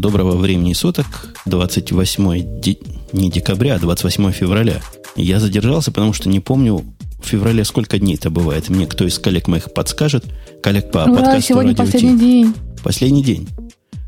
Доброго 0.00 0.36
времени 0.36 0.74
суток. 0.74 1.06
28 1.46 2.60
де... 2.60 2.76
не 3.12 3.30
декабря, 3.30 3.76
а 3.76 3.78
28 3.78 4.30
февраля. 4.32 4.82
Я 5.16 5.40
задержался, 5.40 5.90
потому 5.90 6.12
что 6.12 6.28
не 6.28 6.38
помню 6.38 6.84
в 7.22 7.26
феврале 7.26 7.64
сколько 7.64 7.98
дней 7.98 8.16
это 8.16 8.28
бывает. 8.28 8.68
Мне 8.68 8.86
кто 8.86 9.06
из 9.06 9.18
коллег 9.18 9.48
моих 9.48 9.72
подскажет. 9.72 10.26
Коллег 10.62 10.90
по 10.90 10.98
Ура, 10.98 11.14
подкасту 11.14 11.40
сегодня 11.40 11.70
«Радио 11.70 11.84
последний 11.84 12.18
Ти». 12.18 12.18
день. 12.18 12.54
Последний 12.84 13.24
день. 13.24 13.48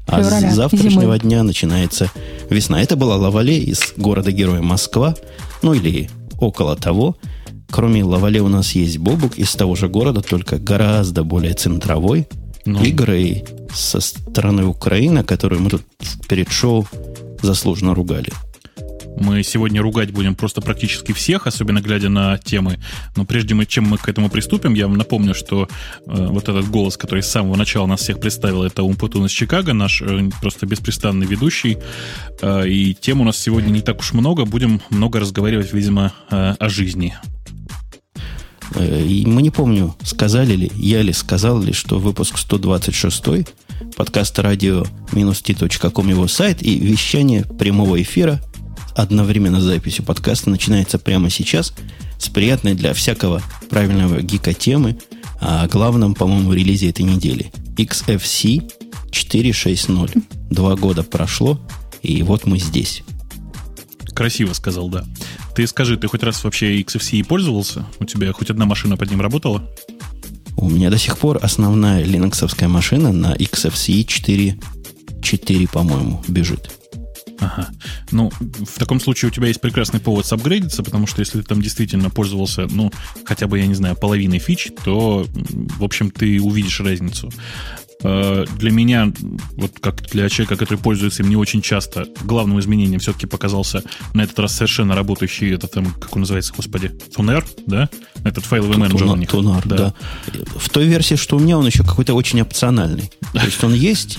А 0.06 0.22
Февраля, 0.22 0.50
с 0.50 0.54
завтрашнего 0.54 1.00
зимы. 1.00 1.18
дня 1.20 1.42
начинается 1.42 2.10
весна. 2.50 2.82
Это 2.82 2.96
была 2.96 3.16
Лавале 3.16 3.58
из 3.58 3.94
города-героя 3.96 4.60
Москва. 4.60 5.14
Ну 5.62 5.72
или 5.72 6.10
около 6.38 6.76
того. 6.76 7.16
Кроме 7.70 8.04
Лавале 8.04 8.42
у 8.42 8.48
нас 8.48 8.72
есть 8.72 8.98
Бобук 8.98 9.38
из 9.38 9.54
того 9.54 9.74
же 9.74 9.88
города, 9.88 10.20
только 10.20 10.58
гораздо 10.58 11.24
более 11.24 11.54
центровой. 11.54 12.26
Ну. 12.68 12.84
И 12.84 12.90
Грей 12.90 13.44
со 13.74 13.98
стороны 14.00 14.66
Украины, 14.66 15.24
которую 15.24 15.62
мы 15.62 15.70
тут 15.70 15.82
перед 16.28 16.50
шоу 16.50 16.86
заслуженно 17.40 17.94
ругали. 17.94 18.30
Мы 19.16 19.42
сегодня 19.42 19.80
ругать 19.80 20.12
будем 20.12 20.34
просто 20.34 20.60
практически 20.60 21.12
всех, 21.12 21.46
особенно 21.46 21.80
глядя 21.80 22.10
на 22.10 22.36
темы. 22.36 22.78
Но 23.16 23.24
прежде 23.24 23.56
чем 23.66 23.84
мы 23.84 23.96
к 23.96 24.06
этому 24.06 24.28
приступим, 24.28 24.74
я 24.74 24.86
вам 24.86 24.98
напомню, 24.98 25.34
что 25.34 25.66
э, 26.06 26.26
вот 26.26 26.48
этот 26.50 26.68
голос, 26.68 26.98
который 26.98 27.22
с 27.22 27.28
самого 27.28 27.56
начала 27.56 27.86
нас 27.86 28.00
всех 28.00 28.20
представил, 28.20 28.62
это 28.62 28.82
Умпутун 28.82 29.24
из 29.24 29.30
Чикаго, 29.30 29.72
наш 29.72 30.02
э, 30.02 30.28
просто 30.42 30.66
беспрестанный 30.66 31.26
ведущий. 31.26 31.78
Э, 32.42 32.68
и 32.68 32.94
тем 32.94 33.22
у 33.22 33.24
нас 33.24 33.38
сегодня 33.38 33.70
не 33.70 33.80
так 33.80 33.98
уж 34.00 34.12
много. 34.12 34.44
Будем 34.44 34.82
много 34.90 35.20
разговаривать, 35.20 35.72
видимо, 35.72 36.12
э, 36.30 36.54
о 36.58 36.68
жизни. 36.68 37.14
Э, 38.74 39.04
И 39.06 39.26
мы 39.26 39.42
не 39.42 39.50
помню, 39.50 39.94
сказали 40.02 40.54
ли, 40.54 40.72
я 40.76 41.02
ли 41.02 41.12
сказал 41.12 41.60
ли, 41.60 41.72
что 41.72 41.98
выпуск 41.98 42.38
126 42.38 43.24
подкаста 43.96 44.42
радио 44.42 44.84
t.com 45.12 46.08
его 46.08 46.28
сайт 46.28 46.62
и 46.62 46.78
вещание 46.78 47.44
прямого 47.44 48.00
эфира 48.00 48.40
одновременно 48.94 49.60
с 49.60 49.64
записью 49.64 50.04
подкаста 50.04 50.50
начинается 50.50 50.98
прямо 50.98 51.30
сейчас 51.30 51.72
с 52.18 52.28
приятной 52.28 52.74
для 52.74 52.94
всякого 52.94 53.42
правильного 53.70 54.20
гика 54.22 54.52
темы 54.52 54.98
о 55.40 55.68
главном, 55.68 56.14
по-моему, 56.14 56.52
релизе 56.52 56.90
этой 56.90 57.02
недели. 57.02 57.52
XFC 57.76 58.70
4.6.0. 59.10 60.22
Два 60.50 60.74
года 60.74 61.04
прошло, 61.04 61.60
и 62.02 62.22
вот 62.22 62.44
мы 62.46 62.58
здесь. 62.58 63.04
Красиво 64.14 64.52
сказал, 64.52 64.88
да. 64.88 65.04
Ты 65.58 65.66
скажи, 65.66 65.96
ты 65.96 66.06
хоть 66.06 66.22
раз 66.22 66.44
вообще 66.44 66.80
XFCE 66.80 67.24
пользовался? 67.24 67.84
У 67.98 68.04
тебя 68.04 68.32
хоть 68.32 68.48
одна 68.48 68.64
машина 68.64 68.96
под 68.96 69.10
ним 69.10 69.20
работала? 69.20 69.68
У 70.56 70.70
меня 70.70 70.88
до 70.88 70.98
сих 70.98 71.18
пор 71.18 71.40
основная 71.42 72.04
линоксовская 72.04 72.68
машина 72.68 73.10
на 73.10 73.34
XFCE 73.34 74.04
4, 74.04 74.56
4 75.20 75.66
по-моему, 75.66 76.22
бежит. 76.28 76.70
Ага. 77.40 77.70
Ну, 78.12 78.30
в 78.38 78.78
таком 78.78 79.00
случае 79.00 79.30
у 79.30 79.32
тебя 79.32 79.48
есть 79.48 79.60
прекрасный 79.60 79.98
повод 79.98 80.26
сапгрейдиться, 80.26 80.84
потому 80.84 81.08
что 81.08 81.22
если 81.22 81.40
ты 81.40 81.44
там 81.48 81.60
действительно 81.60 82.08
пользовался, 82.08 82.68
ну, 82.70 82.92
хотя 83.24 83.48
бы, 83.48 83.58
я 83.58 83.66
не 83.66 83.74
знаю, 83.74 83.96
половиной 83.96 84.38
фич, 84.38 84.70
то, 84.84 85.26
в 85.34 85.82
общем, 85.82 86.12
ты 86.12 86.40
увидишь 86.40 86.78
разницу. 86.78 87.32
Э, 88.04 88.44
Для 88.56 88.70
меня, 88.70 89.12
вот 89.56 89.72
как 89.80 90.02
для 90.10 90.28
человека, 90.28 90.56
который 90.56 90.78
пользуется 90.78 91.22
им 91.22 91.28
не 91.30 91.36
очень 91.36 91.62
часто, 91.62 92.06
главным 92.22 92.58
изменением 92.60 93.00
все-таки 93.00 93.26
показался 93.26 93.82
на 94.14 94.22
этот 94.22 94.38
раз 94.38 94.54
совершенно 94.54 94.94
работающий, 94.94 95.52
этот 95.54 95.72
там, 95.72 95.86
как 95.94 96.14
он 96.14 96.20
называется, 96.20 96.52
господи, 96.56 96.88
Тунер, 97.14 97.44
да? 97.66 97.88
Этот 98.24 98.44
файловый 98.44 98.76
менеджер 98.76 98.96
у 99.02 99.06
Тунар, 99.06 99.18
них. 99.18 99.28
Тунар, 99.30 99.66
да. 99.66 99.94
В 100.56 100.68
той 100.70 100.86
версии, 100.86 101.16
что 101.16 101.36
у 101.36 101.40
меня, 101.40 101.58
он 101.58 101.66
еще 101.66 101.82
какой-то 101.82 102.14
очень 102.14 102.40
опциональный. 102.40 103.10
То 103.32 103.44
есть 103.44 103.62
он 103.64 103.74
есть, 103.74 104.18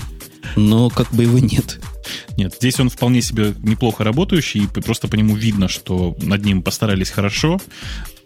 но 0.56 0.90
как 0.90 1.10
бы 1.12 1.22
его 1.22 1.38
нет. 1.38 1.80
Нет, 2.36 2.54
здесь 2.58 2.80
он 2.80 2.88
вполне 2.90 3.22
себе 3.22 3.54
неплохо 3.62 4.04
работающий, 4.04 4.64
и 4.64 4.80
просто 4.80 5.08
по 5.08 5.14
нему 5.14 5.34
видно, 5.36 5.68
что 5.68 6.16
над 6.20 6.44
ним 6.44 6.62
постарались 6.62 7.10
хорошо. 7.10 7.58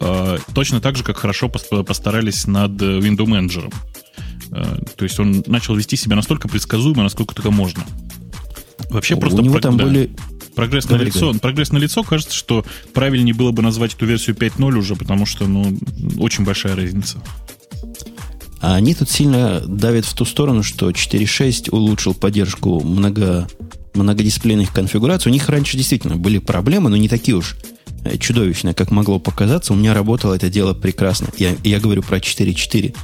Э, 0.00 0.38
Точно 0.54 0.80
так 0.80 0.96
же, 0.96 1.04
как 1.04 1.16
хорошо 1.18 1.46
пос- 1.46 1.84
постарались 1.84 2.46
над 2.46 2.80
э, 2.82 2.98
Window 2.98 3.26
Manager. 3.26 3.72
Э, 4.54 4.76
То 4.96 5.04
есть 5.04 5.18
он 5.18 5.42
начал 5.46 5.74
вести 5.74 5.96
себя 5.96 6.14
настолько 6.16 6.48
предсказуемо, 6.48 7.02
насколько 7.02 7.34
только 7.34 7.50
можно. 7.50 7.84
Вообще 8.90 9.16
просто 9.16 9.42
у 9.42 9.44
него 9.44 9.58
там 9.58 9.76
да. 9.76 9.84
были... 9.84 10.10
прогресс 10.54 10.88
на 10.88 10.96
лицо. 10.96 11.34
Прогресс 11.34 11.72
на 11.72 11.78
лицо 11.78 12.04
кажется, 12.04 12.34
что 12.34 12.64
правильнее 12.92 13.34
было 13.34 13.50
бы 13.50 13.62
назвать 13.62 13.94
эту 13.94 14.06
версию 14.06 14.36
5.0 14.36 14.78
уже, 14.78 14.94
потому 14.94 15.26
что, 15.26 15.46
ну, 15.46 15.76
очень 16.18 16.44
большая 16.44 16.76
разница. 16.76 17.18
А 18.60 18.76
они 18.76 18.94
тут 18.94 19.10
сильно 19.10 19.60
давят 19.60 20.04
в 20.04 20.14
ту 20.14 20.24
сторону, 20.24 20.62
что 20.62 20.90
4.6 20.90 21.70
улучшил 21.70 22.14
поддержку 22.14 22.80
много, 22.80 23.48
многодисплейных 23.94 24.72
конфигураций. 24.72 25.30
У 25.30 25.32
них 25.32 25.48
раньше 25.48 25.76
действительно 25.76 26.16
были 26.16 26.38
проблемы, 26.38 26.90
но 26.90 26.96
не 26.96 27.08
такие 27.08 27.36
уж 27.36 27.56
э, 28.04 28.16
чудовищные, 28.16 28.74
как 28.74 28.90
могло 28.90 29.18
показаться. 29.18 29.72
У 29.72 29.76
меня 29.76 29.92
работало 29.92 30.34
это 30.34 30.48
дело 30.48 30.72
прекрасно. 30.72 31.28
Я, 31.36 31.56
я 31.64 31.80
говорю 31.80 32.02
про 32.02 32.18
4.4. 32.18 32.94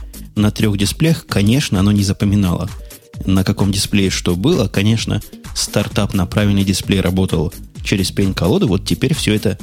На 0.40 0.50
трех 0.50 0.78
дисплеях, 0.78 1.26
конечно, 1.26 1.78
оно 1.80 1.92
не 1.92 2.02
запоминало, 2.02 2.70
на 3.26 3.44
каком 3.44 3.70
дисплее 3.70 4.08
что 4.08 4.36
было. 4.36 4.68
Конечно, 4.68 5.20
стартап 5.54 6.14
на 6.14 6.24
правильный 6.24 6.64
дисплей 6.64 7.02
работал 7.02 7.52
через 7.84 8.10
пень-колоду. 8.10 8.66
Вот 8.66 8.86
теперь 8.86 9.14
все 9.14 9.34
это, 9.34 9.58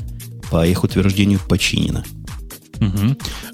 по 0.52 0.68
их 0.68 0.84
утверждению, 0.84 1.40
починено. 1.50 2.04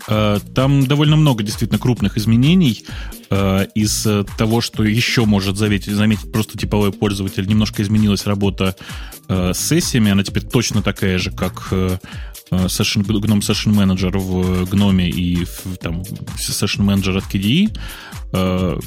Э, 0.09 0.39
Там 0.53 0.85
довольно 0.85 1.15
много 1.15 1.43
действительно 1.43 1.79
крупных 1.79 2.17
изменений. 2.17 2.83
Э, 3.29 3.67
Из 3.73 4.05
того, 4.37 4.59
что 4.59 4.83
еще 4.83 5.23
может 5.23 5.55
заметить, 5.55 5.93
заметить 5.93 6.29
просто 6.29 6.57
типовой 6.57 6.91
пользователь, 6.91 7.47
немножко 7.47 7.83
изменилась 7.83 8.25
работа 8.25 8.75
э, 9.29 9.53
с 9.53 9.59
сессиями. 9.59 10.11
Она 10.11 10.25
теперь 10.25 10.43
точно 10.43 10.81
такая 10.81 11.17
же, 11.19 11.31
как 11.31 11.69
э, 11.71 11.99
Session, 12.65 13.03
GNOME 13.05 13.39
Session 13.39 13.73
Manager 13.73 14.17
в 14.17 14.63
GNOME 14.73 15.09
и 15.09 15.45
в, 15.45 15.77
там, 15.79 16.01
Session 16.37 16.85
Manager 16.85 17.17
от 17.17 17.23
KDE. 17.25 17.77
Э, 18.33 18.79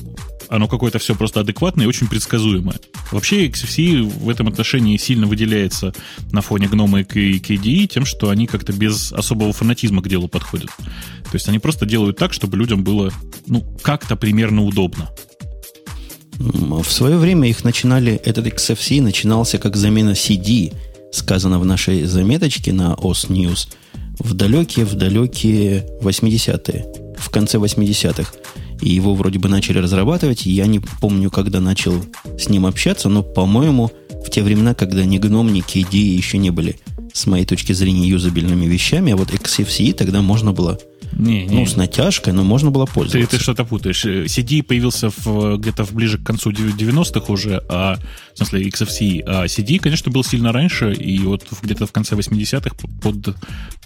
Оно 0.48 0.68
какое-то 0.68 0.98
все 0.98 1.14
просто 1.14 1.40
адекватное 1.40 1.86
и 1.86 1.88
очень 1.88 2.06
предсказуемое. 2.08 2.78
Вообще 3.12 3.48
XFCE 3.48 4.02
в 4.02 4.28
этом 4.28 4.46
отношении 4.48 4.96
сильно 4.96 5.26
выделяется 5.26 5.92
на 6.32 6.40
фоне 6.40 6.66
GNOME 6.66 7.02
и 7.14 7.38
KDE 7.38 7.86
тем, 7.88 8.04
что 8.06 8.28
они 8.30 8.46
как-то 8.46 8.72
без 8.72 9.12
особого 9.12 9.52
фанатизма 9.52 10.02
к 10.02 10.08
делу 10.08 10.28
подходят. 10.28 10.70
То 10.76 11.34
есть 11.34 11.48
они 11.48 11.58
просто 11.58 11.84
делают 11.86 12.16
так, 12.16 12.32
чтобы 12.32 12.56
людям 12.56 12.84
было, 12.84 13.10
ну, 13.46 13.64
как-то 13.82 14.14
примерно 14.16 14.62
удобно. 14.62 15.10
М, 16.38 16.82
В 16.82 16.92
свое 16.92 17.16
время 17.16 17.48
их 17.48 17.64
начинали, 17.64 18.12
этот 18.12 18.46
XFC 18.46 19.00
начинался 19.00 19.58
как 19.58 19.74
замена 19.76 20.10
CD, 20.10 20.72
сказано 21.16 21.58
в 21.58 21.64
нашей 21.64 22.04
заметочке 22.04 22.72
на 22.72 22.94
OS 22.94 23.28
News, 23.28 23.68
в 24.18 24.34
далекие, 24.34 24.84
в 24.84 24.94
далекие 24.94 25.86
80-е, 26.00 26.86
в 27.18 27.30
конце 27.30 27.58
80-х. 27.58 28.32
И 28.82 28.90
его 28.90 29.14
вроде 29.14 29.38
бы 29.38 29.48
начали 29.48 29.78
разрабатывать. 29.78 30.44
Я 30.44 30.66
не 30.66 30.80
помню, 30.80 31.30
когда 31.30 31.60
начал 31.60 32.04
с 32.38 32.48
ним 32.48 32.66
общаться, 32.66 33.08
но, 33.08 33.22
по-моему, 33.22 33.90
в 34.24 34.30
те 34.30 34.42
времена, 34.42 34.74
когда 34.74 35.04
ни 35.04 35.18
GNOME, 35.18 35.50
ни 35.50 35.62
KDE 35.62 35.96
еще 35.96 36.38
не 36.38 36.50
были, 36.50 36.78
с 37.12 37.26
моей 37.26 37.46
точки 37.46 37.72
зрения, 37.72 38.06
юзабельными 38.06 38.66
вещами, 38.66 39.12
а 39.12 39.16
вот 39.16 39.30
XFCE 39.30 39.94
тогда 39.94 40.20
можно 40.20 40.52
было, 40.52 40.78
Не, 41.12 41.46
не. 41.46 41.58
ну, 41.60 41.66
с 41.66 41.76
натяжкой, 41.76 42.32
но 42.32 42.44
можно 42.44 42.70
было 42.70 42.86
ты, 42.86 42.92
пользоваться. 42.92 43.36
ты 43.36 43.42
что-то 43.42 43.64
путаешь. 43.64 44.04
Э, 44.04 44.24
CD 44.24 44.62
появился 44.62 45.10
в, 45.10 45.56
где-то 45.58 45.84
в 45.84 45.92
ближе 45.92 46.18
к 46.18 46.24
концу 46.24 46.50
90-х 46.50 47.32
уже, 47.32 47.62
а, 47.68 47.96
в 48.34 48.38
смысле 48.38 48.68
XFCE, 48.68 49.22
а 49.26 49.44
CD, 49.46 49.78
конечно, 49.78 50.12
был 50.12 50.24
сильно 50.24 50.52
раньше, 50.52 50.92
и 50.92 51.18
вот 51.20 51.44
где-то 51.62 51.86
в 51.86 51.92
конце 51.92 52.14
80-х 52.14 52.70
под 53.02 53.36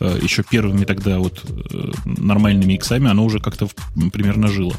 э, 0.01 0.19
еще 0.23 0.43
первыми 0.43 0.85
тогда 0.85 1.19
вот 1.19 1.43
э, 1.49 1.93
нормальными 2.05 2.75
иксами 2.75 3.09
оно 3.09 3.25
уже 3.25 3.39
как-то 3.39 3.67
в- 3.67 4.11
примерно 4.11 4.49
жило. 4.49 4.75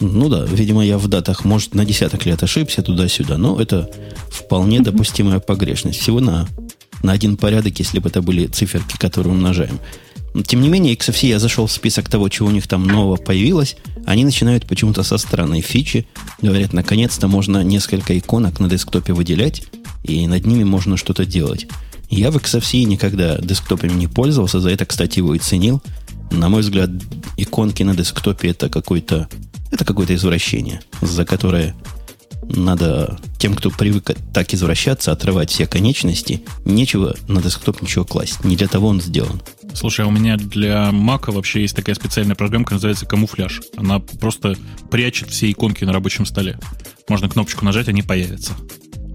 Ну 0.00 0.28
да, 0.28 0.44
видимо, 0.44 0.84
я 0.84 0.98
в 0.98 1.06
датах, 1.06 1.44
может, 1.44 1.74
на 1.74 1.84
десяток 1.84 2.26
лет 2.26 2.42
ошибся 2.42 2.82
туда-сюда, 2.82 3.38
но 3.38 3.60
это 3.60 3.88
вполне 4.30 4.80
допустимая 4.80 5.38
погрешность. 5.38 6.00
Всего 6.00 6.18
на, 6.18 6.48
на 7.04 7.12
один 7.12 7.36
порядок, 7.36 7.78
если 7.78 8.00
бы 8.00 8.08
это 8.08 8.20
были 8.20 8.46
циферки, 8.48 8.96
которые 8.96 9.32
умножаем. 9.32 9.78
Тем 10.46 10.60
не 10.60 10.68
менее, 10.68 10.94
XFC 10.94 11.28
я 11.28 11.38
зашел 11.38 11.66
в 11.66 11.72
список 11.72 12.08
того, 12.08 12.28
чего 12.28 12.48
у 12.48 12.52
них 12.52 12.66
там 12.66 12.86
нового 12.86 13.16
появилось. 13.16 13.76
Они 14.06 14.24
начинают 14.24 14.66
почему-то 14.66 15.02
со 15.02 15.18
странной 15.18 15.60
фичи. 15.60 16.06
Говорят, 16.40 16.72
наконец-то 16.72 17.28
можно 17.28 17.62
несколько 17.62 18.18
иконок 18.18 18.58
на 18.58 18.68
десктопе 18.68 19.12
выделять, 19.12 19.64
и 20.04 20.26
над 20.26 20.46
ними 20.46 20.64
можно 20.64 20.96
что-то 20.96 21.26
делать. 21.26 21.66
Я 22.08 22.30
в 22.30 22.36
XFC 22.36 22.84
никогда 22.84 23.38
десктопами 23.38 23.92
не 23.92 24.06
пользовался, 24.06 24.60
за 24.60 24.70
это, 24.70 24.86
кстати, 24.86 25.18
его 25.18 25.34
и 25.34 25.38
ценил. 25.38 25.82
На 26.30 26.48
мой 26.48 26.62
взгляд, 26.62 26.90
иконки 27.36 27.82
на 27.82 27.94
десктопе 27.94 28.48
это 28.48 28.68
какой-то 28.68 29.28
это 29.70 29.86
какое-то 29.86 30.14
извращение, 30.14 30.82
за 31.00 31.24
которое 31.24 31.74
надо 32.42 33.18
тем, 33.38 33.54
кто 33.54 33.70
привык 33.70 34.10
так 34.32 34.52
извращаться, 34.52 35.12
отрывать 35.12 35.50
все 35.50 35.66
конечности. 35.66 36.42
Нечего 36.64 37.16
на 37.28 37.40
десктоп 37.40 37.80
ничего 37.80 38.04
класть. 38.04 38.44
Не 38.44 38.56
для 38.56 38.68
того 38.68 38.88
он 38.88 39.00
сделан. 39.00 39.40
Слушай, 39.74 40.04
а 40.04 40.08
у 40.08 40.10
меня 40.10 40.36
для 40.36 40.90
Mac 40.90 41.30
вообще 41.32 41.62
есть 41.62 41.74
такая 41.74 41.94
специальная 41.94 42.36
программа, 42.36 42.66
называется 42.70 43.06
камуфляж. 43.06 43.62
Она 43.76 43.98
просто 43.98 44.56
прячет 44.90 45.30
все 45.30 45.50
иконки 45.50 45.84
на 45.84 45.92
рабочем 45.92 46.26
столе. 46.26 46.58
Можно 47.08 47.28
кнопочку 47.28 47.64
нажать, 47.64 47.88
они 47.88 48.02
появятся. 48.02 48.52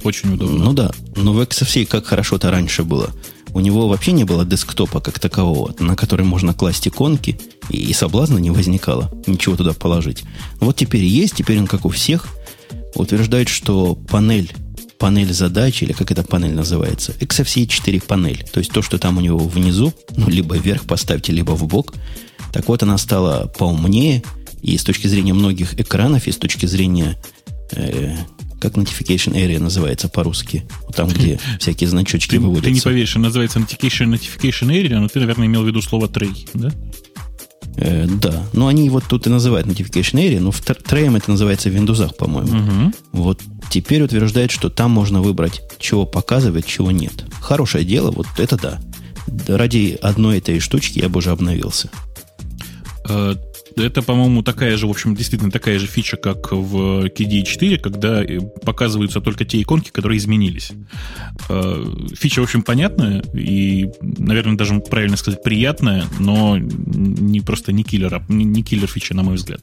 Очень 0.04 0.34
удобно. 0.34 0.66
Ну 0.66 0.74
да, 0.74 0.92
но 1.16 1.34
в 1.34 1.40
XFCE 1.40 1.86
как 1.86 2.06
хорошо-то 2.06 2.52
раньше 2.52 2.84
было. 2.84 3.12
У 3.54 3.60
него 3.60 3.88
вообще 3.88 4.12
не 4.12 4.24
было 4.24 4.46
десктопа 4.46 5.00
как 5.00 5.20
такового, 5.20 5.74
на 5.80 5.96
который 5.96 6.26
можно 6.26 6.54
класть 6.54 6.88
иконки, 6.88 7.40
и 7.70 7.92
соблазна 7.94 8.38
не 8.38 8.52
возникало 8.52 9.12
ничего 9.26 9.56
туда 9.56 9.74
положить. 9.74 10.24
Вот 10.60 10.76
теперь 10.76 11.04
есть, 11.04 11.36
теперь 11.36 11.60
он 11.60 11.68
как 11.68 11.86
у 11.86 11.90
всех 11.90 12.28
утверждает, 12.94 13.48
что 13.48 13.96
панель 13.96 14.54
панель 15.00 15.34
задач, 15.34 15.84
или 15.84 15.94
как 15.94 16.12
эта 16.12 16.24
панель 16.24 16.54
называется, 16.54 17.14
XFCE 17.20 17.68
4 17.68 18.02
панель. 18.02 18.46
То 18.52 18.60
есть 18.60 18.72
то, 18.72 18.82
что 18.82 18.98
там 18.98 19.18
у 19.18 19.22
него 19.22 19.40
внизу, 19.40 19.94
ну, 20.16 20.30
либо 20.30 20.58
вверх 20.58 20.86
поставьте, 20.86 21.32
либо 21.32 21.52
в 21.52 21.68
бок. 21.68 21.94
Так 22.52 22.68
вот, 22.68 22.84
она 22.84 22.98
стала 22.98 23.48
поумнее, 23.58 24.24
и 24.62 24.78
с 24.78 24.84
точки 24.84 25.08
зрения 25.08 25.34
многих 25.34 25.80
экранов, 25.80 26.28
и 26.28 26.32
с 26.32 26.38
точки 26.38 26.66
зрения, 26.66 27.18
э, 27.72 28.16
как 28.60 28.74
Notification 28.74 29.34
Area 29.34 29.60
называется 29.60 30.10
по-русски, 30.10 30.68
там, 30.96 31.10
где 31.10 31.40
всякие 31.60 31.90
значочки 31.90 32.32
ты, 32.32 32.40
выводятся. 32.40 32.70
Ты 32.70 32.72
не 32.72 32.82
поверишь, 32.82 33.16
она 33.16 33.28
называется 33.28 33.60
Notification, 33.60 34.14
Notification 34.14 34.70
Area, 34.70 35.00
но 35.00 35.08
ты, 35.08 35.20
наверное, 35.20 35.48
имел 35.48 35.64
в 35.64 35.68
виду 35.68 35.82
слово 35.82 36.08
Tray, 36.08 36.50
да? 36.54 36.72
Э, 37.78 38.08
да, 38.08 38.44
но 38.54 38.68
они 38.68 38.90
вот 38.90 39.04
тут 39.08 39.28
и 39.28 39.30
называют 39.30 39.68
Notification 39.68 40.16
Area, 40.16 40.40
но 40.40 40.52
в 40.52 40.60
треем 40.62 41.16
это 41.16 41.30
называется 41.30 41.70
в 41.70 41.76
Windows, 41.76 42.14
по-моему. 42.16 42.58
Угу. 42.58 42.94
Вот 43.12 43.42
теперь 43.70 44.02
утверждает, 44.02 44.52
что 44.52 44.70
там 44.70 44.92
можно 44.92 45.22
выбрать, 45.22 45.62
чего 45.80 46.06
показывать, 46.06 46.66
чего 46.66 46.92
нет. 46.92 47.26
Хорошее 47.42 47.86
дело, 47.86 48.12
вот 48.12 48.28
это 48.38 48.58
да. 48.58 48.80
Ради 49.48 49.98
одной 50.02 50.38
этой 50.38 50.60
штучки 50.60 51.00
я 51.00 51.10
бы 51.10 51.20
уже 51.20 51.32
обновился. 51.32 51.90
Это, 53.78 54.02
по-моему, 54.02 54.42
такая 54.42 54.76
же, 54.76 54.88
в 54.88 54.90
общем, 54.90 55.16
действительно 55.16 55.52
такая 55.52 55.78
же 55.78 55.86
фича, 55.86 56.18
как 56.18 56.52
в 56.52 57.06
KDE 57.06 57.44
4, 57.44 57.78
когда 57.78 58.24
э, 58.24 58.40
показываются 58.64 59.22
только 59.22 59.46
те 59.46 59.62
иконки, 59.62 59.92
которые 59.92 60.18
изменились. 60.18 60.72
Э, 61.50 61.84
фича, 62.16 62.42
в 62.42 62.44
общем, 62.44 62.64
понятная 62.64 63.22
и, 63.34 63.90
наверное, 64.02 64.58
даже 64.58 64.80
правильно 64.80 65.18
сказать, 65.18 65.44
приятная, 65.44 66.06
но 66.20 66.58
не 66.58 67.42
просто 67.42 67.72
не 67.72 67.84
киллер, 67.84 68.24
не 68.30 68.64
киллер 68.64 68.88
фича, 68.88 69.14
на 69.14 69.24
мой 69.24 69.36
взгляд. 69.36 69.62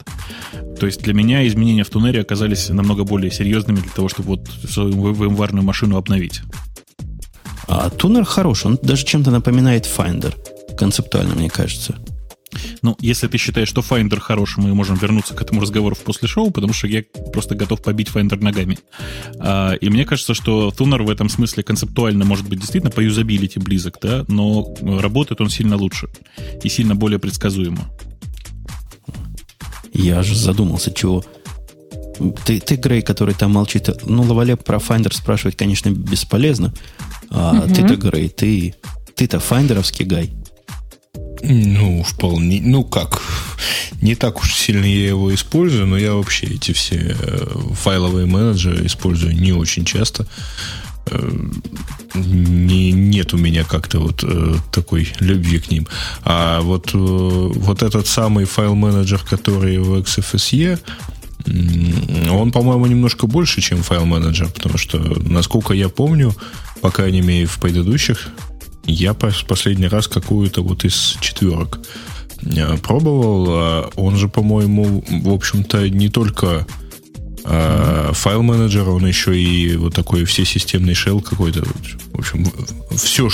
То 0.78 0.87
есть 0.87 1.02
для 1.02 1.12
меня 1.12 1.46
изменения 1.46 1.82
в 1.82 1.90
туннере 1.90 2.20
оказались 2.20 2.69
намного 2.69 3.05
более 3.05 3.31
серьезными 3.31 3.81
для 3.81 3.90
того, 3.90 4.08
чтобы 4.08 4.28
вот 4.28 4.49
свою 4.69 4.93
VMware 4.93 5.61
машину 5.61 5.96
обновить. 5.96 6.43
А 7.66 7.90
туннер 7.90 8.25
хорош, 8.25 8.64
он 8.66 8.78
даже 8.82 9.05
чем-то 9.05 9.31
напоминает 9.31 9.87
Finder. 9.87 10.34
Концептуально, 10.76 11.34
мне 11.34 11.50
кажется. 11.50 11.96
Ну, 12.82 12.96
если 13.00 13.28
ты 13.28 13.38
считаешь, 13.38 13.68
что 13.68 13.80
Finder 13.80 14.20
хороший, 14.20 14.62
мы 14.62 14.74
можем 14.74 14.96
вернуться 14.96 15.34
к 15.34 15.42
этому 15.42 15.60
разговору 15.60 15.94
в 15.94 16.00
после 16.00 16.28
шоу, 16.28 16.50
потому 16.50 16.72
что 16.72 16.86
я 16.86 17.02
просто 17.32 17.54
готов 17.54 17.82
побить 17.82 18.08
Finder 18.08 18.42
ногами. 18.42 18.78
А, 19.38 19.72
и 19.72 19.88
мне 19.88 20.04
кажется, 20.04 20.34
что 20.34 20.72
Tuner 20.76 21.02
в 21.02 21.10
этом 21.10 21.28
смысле 21.28 21.62
концептуально 21.62 22.24
может 22.24 22.48
быть 22.48 22.60
действительно 22.60 22.90
по 22.90 23.00
юзабилити 23.00 23.58
близок, 23.58 23.98
да, 24.00 24.24
но 24.28 24.74
работает 24.82 25.40
он 25.40 25.50
сильно 25.50 25.76
лучше 25.76 26.08
и 26.62 26.68
сильно 26.68 26.94
более 26.94 27.18
предсказуемо. 27.18 27.90
Я 29.92 30.22
же 30.22 30.36
задумался, 30.36 30.92
чего... 30.92 31.24
Ты, 32.44 32.60
ты, 32.60 32.76
Грей, 32.76 33.02
который 33.02 33.34
там 33.34 33.52
молчит, 33.52 33.88
ну, 34.04 34.22
Лавале 34.22 34.56
про 34.56 34.78
Finder 34.78 35.12
спрашивать, 35.12 35.56
конечно, 35.56 35.90
бесполезно, 35.90 36.72
а 37.30 37.64
угу. 37.64 37.74
ты-то, 37.74 37.96
Грей, 37.96 38.28
ты, 38.28 38.74
ты-то 39.16 39.40
Finder 39.40 39.72
овский 39.72 40.05
guy. 40.05 40.31
Ну, 41.46 42.02
вполне. 42.02 42.61
Ну, 42.62 42.85
как? 42.85 43.20
Не 44.00 44.14
так 44.14 44.41
уж 44.41 44.55
сильно 44.55 44.85
я 44.85 45.08
его 45.08 45.35
использую, 45.35 45.87
но 45.87 45.99
я 45.99 46.14
вообще 46.14 46.46
эти 46.46 46.73
все 46.73 47.17
э, 47.19 47.46
файловые 47.75 48.26
менеджеры 48.26 48.87
использую 48.87 49.38
не 49.38 49.52
очень 49.52 49.85
часто. 49.85 50.26
Э, 51.06 51.32
не, 52.14 52.93
нет 52.93 53.35
у 53.35 53.37
меня 53.37 53.64
как-то 53.64 53.99
вот 53.99 54.25
э, 54.25 54.55
такой 54.73 55.12
любви 55.20 55.58
к 55.58 55.70
ним. 55.70 55.87
А 56.23 56.62
вот, 56.62 56.94
вот 56.94 57.82
этот 57.82 58.06
самый 58.06 58.47
файл-менеджер, 58.47 59.20
который 59.29 59.79
в 59.79 59.99
XFCE, 60.00 60.78
он, 62.31 62.52
по-моему, 62.52 62.87
немножко 62.87 63.26
больше, 63.26 63.61
чем 63.61 63.82
файл-менеджер, 63.82 64.49
потому 64.49 64.79
что, 64.79 64.99
насколько 64.99 65.75
я 65.75 65.90
помню, 65.90 66.35
по 66.81 66.90
крайней 66.90 67.20
мере, 67.20 67.44
в 67.44 67.58
предыдущих 67.58 68.31
я 68.86 69.14
последний 69.14 69.88
раз 69.88 70.08
какую-то 70.08 70.62
вот 70.62 70.84
из 70.84 71.16
четверок 71.20 71.81
э, 72.42 72.76
пробовал. 72.78 73.46
А 73.48 73.90
он 73.96 74.16
же, 74.16 74.28
по-моему, 74.28 75.04
в 75.08 75.32
общем-то, 75.32 75.88
не 75.88 76.08
только 76.08 76.66
э, 77.44 78.10
файл-менеджер, 78.12 78.88
он 78.88 79.06
еще 79.06 79.38
и 79.38 79.76
вот 79.76 79.94
такой 79.94 80.25
все 80.25 80.44
системный 80.44 80.94
shell 80.94 81.22
какой-то. 81.22 81.64
В 82.12 82.19
общем, 82.19 82.46
все 82.96 83.28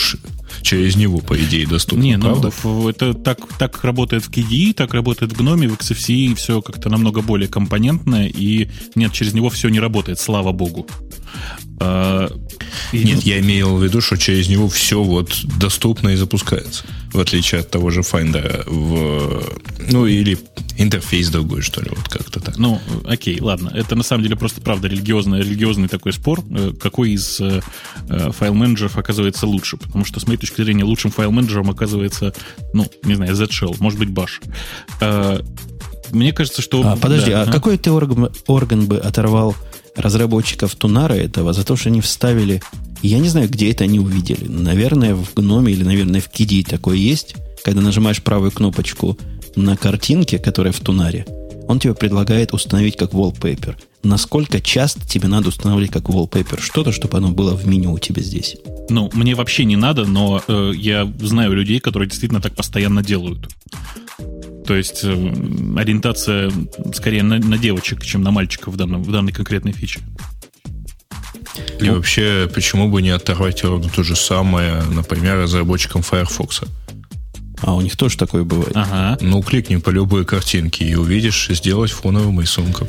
через 0.62 0.96
него, 0.96 1.18
по 1.18 1.36
идее, 1.40 1.66
доступно, 1.66 2.02
Не, 2.02 2.16
ну, 2.16 2.24
правда? 2.24 2.52
Ну, 2.64 2.88
это 2.88 3.14
так, 3.14 3.38
так 3.58 3.82
работает 3.84 4.24
в 4.24 4.30
KDE, 4.30 4.74
так 4.74 4.94
работает 4.94 5.32
в 5.32 5.40
GNOME, 5.40 5.68
в 5.68 5.74
XFCE, 5.74 6.34
все 6.34 6.60
как-то 6.62 6.88
намного 6.88 7.22
более 7.22 7.48
компонентное, 7.48 8.26
и 8.26 8.68
нет, 8.94 9.12
через 9.12 9.32
него 9.32 9.48
все 9.48 9.68
не 9.68 9.80
работает, 9.80 10.18
слава 10.18 10.52
богу. 10.52 10.86
А, 11.80 12.30
Нет, 12.92 13.22
я 13.22 13.40
имел 13.40 13.76
в 13.76 13.82
виду, 13.82 14.02
что 14.02 14.18
через 14.18 14.48
него 14.48 14.68
все 14.68 15.02
вот 15.02 15.34
доступно 15.58 16.10
и 16.10 16.16
запускается. 16.16 16.84
В 17.12 17.18
отличие 17.18 17.62
от 17.62 17.70
того 17.70 17.90
же 17.90 18.00
Finder 18.00 18.62
в... 18.66 19.42
Ну, 19.90 20.06
или 20.06 20.38
интерфейс 20.76 21.30
другой, 21.30 21.62
что 21.62 21.80
ли, 21.80 21.90
вот 21.90 22.08
как-то 22.08 22.38
так. 22.38 22.58
Ну, 22.58 22.80
окей, 23.04 23.40
ладно. 23.40 23.70
Это 23.74 23.96
на 23.96 24.02
самом 24.02 24.24
деле 24.24 24.36
просто, 24.36 24.60
правда, 24.60 24.88
религиозный, 24.88 25.40
религиозный 25.40 25.88
такой 25.88 26.12
спор, 26.12 26.40
э, 26.50 26.72
какой 26.78 27.12
из 27.12 27.40
э, 27.40 27.62
э, 28.08 28.30
файл-менеджеров 28.30 28.98
оказывается 28.98 29.46
лучше. 29.46 29.78
Потому 29.78 30.04
что, 30.04 30.20
с 30.20 30.26
моей 30.26 30.38
точки 30.38 30.62
зрения, 30.62 30.84
лучшим 30.84 31.10
файл-менеджером 31.10 31.70
оказывается, 31.70 32.34
ну, 32.74 32.86
не 33.04 33.14
знаю, 33.14 33.34
Z-Shell, 33.34 33.76
может 33.80 33.98
быть, 33.98 34.10
Bash. 34.10 34.40
Мне 36.10 36.32
кажется, 36.32 36.60
что... 36.60 36.82
А, 36.84 36.96
подожди, 36.96 37.30
да, 37.30 37.42
а, 37.42 37.44
а 37.48 37.52
какой 37.52 37.78
ты 37.78 37.90
орган, 37.90 38.30
орган 38.46 38.86
бы 38.86 38.98
оторвал 38.98 39.54
разработчиков 39.96 40.74
Тунара 40.74 41.14
этого 41.14 41.52
за 41.52 41.64
то, 41.64 41.76
что 41.76 41.88
они 41.88 42.00
вставили... 42.00 42.62
Я 43.02 43.18
не 43.18 43.28
знаю, 43.28 43.48
где 43.48 43.70
это 43.70 43.84
они 43.84 43.98
увидели. 43.98 44.46
Наверное, 44.46 45.14
в 45.14 45.32
Гноме 45.34 45.72
или, 45.72 45.84
наверное, 45.84 46.20
в 46.20 46.30
KDE 46.30 46.68
такое 46.68 46.96
есть. 46.96 47.34
Когда 47.64 47.80
нажимаешь 47.80 48.22
правую 48.22 48.50
кнопочку 48.50 49.18
на 49.56 49.76
картинке, 49.76 50.38
которая 50.38 50.72
в 50.72 50.80
Тунаре, 50.80 51.26
он 51.66 51.78
тебе 51.78 51.94
предлагает 51.94 52.52
установить 52.52 52.96
как 52.96 53.12
wallpaper. 53.12 53.76
Насколько 54.02 54.60
часто 54.60 55.06
тебе 55.06 55.28
надо 55.28 55.48
устанавливать 55.48 55.92
как 55.92 56.04
wallpaper 56.04 56.60
что-то, 56.60 56.90
чтобы 56.90 57.18
оно 57.18 57.30
было 57.30 57.54
в 57.54 57.66
меню 57.66 57.92
у 57.92 57.98
тебя 57.98 58.22
здесь? 58.22 58.56
Ну, 58.88 59.10
мне 59.12 59.34
вообще 59.34 59.64
не 59.64 59.76
надо, 59.76 60.04
но 60.04 60.42
э, 60.46 60.72
я 60.74 61.10
знаю 61.20 61.52
людей, 61.52 61.78
которые 61.78 62.08
действительно 62.08 62.40
так 62.40 62.54
постоянно 62.54 63.02
делают. 63.02 63.48
То 64.70 64.76
есть 64.76 65.00
э, 65.02 65.10
ориентация 65.78 66.52
скорее 66.94 67.24
на, 67.24 67.40
на 67.40 67.58
девочек, 67.58 68.04
чем 68.04 68.22
на 68.22 68.30
мальчиков 68.30 68.72
в, 68.72 68.76
данном, 68.76 69.02
в 69.02 69.10
данной 69.10 69.32
конкретной 69.32 69.72
фиче. 69.72 69.98
И 71.80 71.86
ну, 71.86 71.96
вообще, 71.96 72.48
почему 72.54 72.88
бы 72.88 73.02
не 73.02 73.10
оторвать 73.10 73.64
ровно 73.64 73.88
то 73.88 74.04
же 74.04 74.14
самое, 74.14 74.80
например, 74.82 75.38
разработчикам 75.38 76.02
Firefox? 76.02 76.60
А 77.62 77.74
у 77.74 77.80
них 77.80 77.96
тоже 77.96 78.16
такое 78.16 78.44
бывает. 78.44 78.76
Ага. 78.76 79.18
Ну, 79.20 79.42
кликни 79.42 79.74
по 79.74 79.90
любой 79.90 80.24
картинке 80.24 80.84
и 80.84 80.94
увидишь 80.94 81.48
сделать 81.50 81.90
фоновым 81.90 82.40
рисунком. 82.40 82.86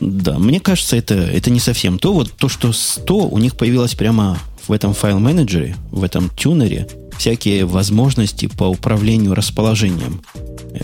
Да, 0.00 0.38
мне 0.38 0.60
кажется, 0.60 0.96
это, 0.96 1.14
это 1.14 1.48
не 1.48 1.60
совсем 1.60 1.98
то. 1.98 2.12
Вот 2.12 2.30
то, 2.32 2.50
что 2.50 2.74
100 2.74 3.16
у 3.16 3.38
них 3.38 3.56
появилось 3.56 3.94
прямо 3.94 4.38
в 4.66 4.72
этом 4.72 4.94
файл-менеджере, 4.94 5.76
в 5.90 6.02
этом 6.02 6.30
тюнере, 6.30 6.88
всякие 7.18 7.64
возможности 7.64 8.46
по 8.46 8.64
управлению 8.64 9.34
расположением. 9.34 10.22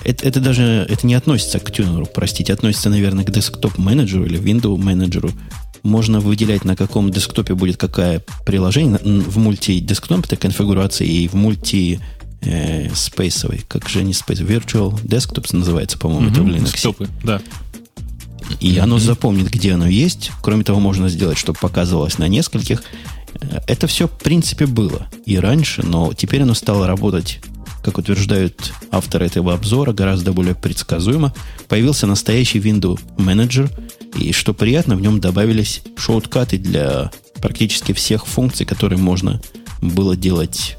Это, 0.05 0.27
это 0.27 0.41
даже 0.41 0.87
это 0.89 1.07
не 1.07 1.15
относится 1.15 1.59
к 1.59 1.71
тюнеру, 1.73 2.07
простите, 2.07 2.53
относится, 2.53 2.91
наверное, 2.91 3.25
к 3.25 3.31
десктоп-менеджеру 3.31 4.27
или 4.27 4.39
Windows-менеджеру. 4.39 5.31
Можно 5.83 6.21
выделять, 6.21 6.65
на 6.65 6.77
каком 6.77 7.11
десктопе 7.11 7.55
будет 7.55 7.77
какое 7.77 8.23
приложение. 8.45 8.99
В 8.99 9.39
мульти-десктопе 9.39 10.37
конфигурации 10.37 11.07
и 11.07 11.29
в 11.29 11.35
мульти 11.35 12.01
э, 12.43 12.93
спейсовой, 12.95 13.65
как 13.69 13.89
же 13.89 14.01
они 14.01 14.13
спейс, 14.13 14.41
Virtual 14.41 14.93
Desktops 15.05 15.57
называется, 15.57 15.99
по-моему, 15.99 16.29
mm-hmm, 16.29 16.33
это 16.33 16.43
в 16.43 16.47
Linux. 16.49 16.73
Десктопы, 16.73 17.09
да. 17.23 17.41
И 18.61 18.75
mm-hmm. 18.75 18.79
оно 18.79 18.99
запомнит, 18.99 19.51
где 19.51 19.73
оно 19.75 19.87
есть. 19.87 20.33
Кроме 20.43 20.65
того, 20.65 20.81
можно 20.81 21.09
сделать, 21.09 21.39
чтобы 21.39 21.59
показывалось 21.61 22.19
на 22.19 22.29
нескольких. 22.29 22.83
Это 23.67 23.87
все, 23.87 24.09
в 24.09 24.19
принципе, 24.19 24.67
было 24.67 25.09
и 25.27 25.39
раньше, 25.39 25.83
но 25.83 26.13
теперь 26.13 26.43
оно 26.43 26.55
стало 26.55 26.87
работать 26.87 27.41
как 27.83 27.97
утверждают 27.99 28.73
авторы 28.91 29.27
этого 29.27 29.55
обзора, 29.55 29.93
гораздо 29.93 30.33
более 30.33 30.55
предсказуемо. 30.55 31.33
Появился 31.69 32.07
настоящий 32.07 32.59
Windows 32.59 33.01
менеджер, 33.17 33.71
и 34.15 34.33
что 34.33 34.53
приятно, 34.53 34.97
в 34.97 35.01
нем 35.01 35.21
добавились 35.21 35.83
шоуткаты 35.97 36.59
для 36.59 37.11
практически 37.41 37.93
всех 37.93 38.27
функций, 38.27 38.67
которые 38.67 38.99
можно 38.99 39.41
было 39.81 40.17
делать 40.17 40.77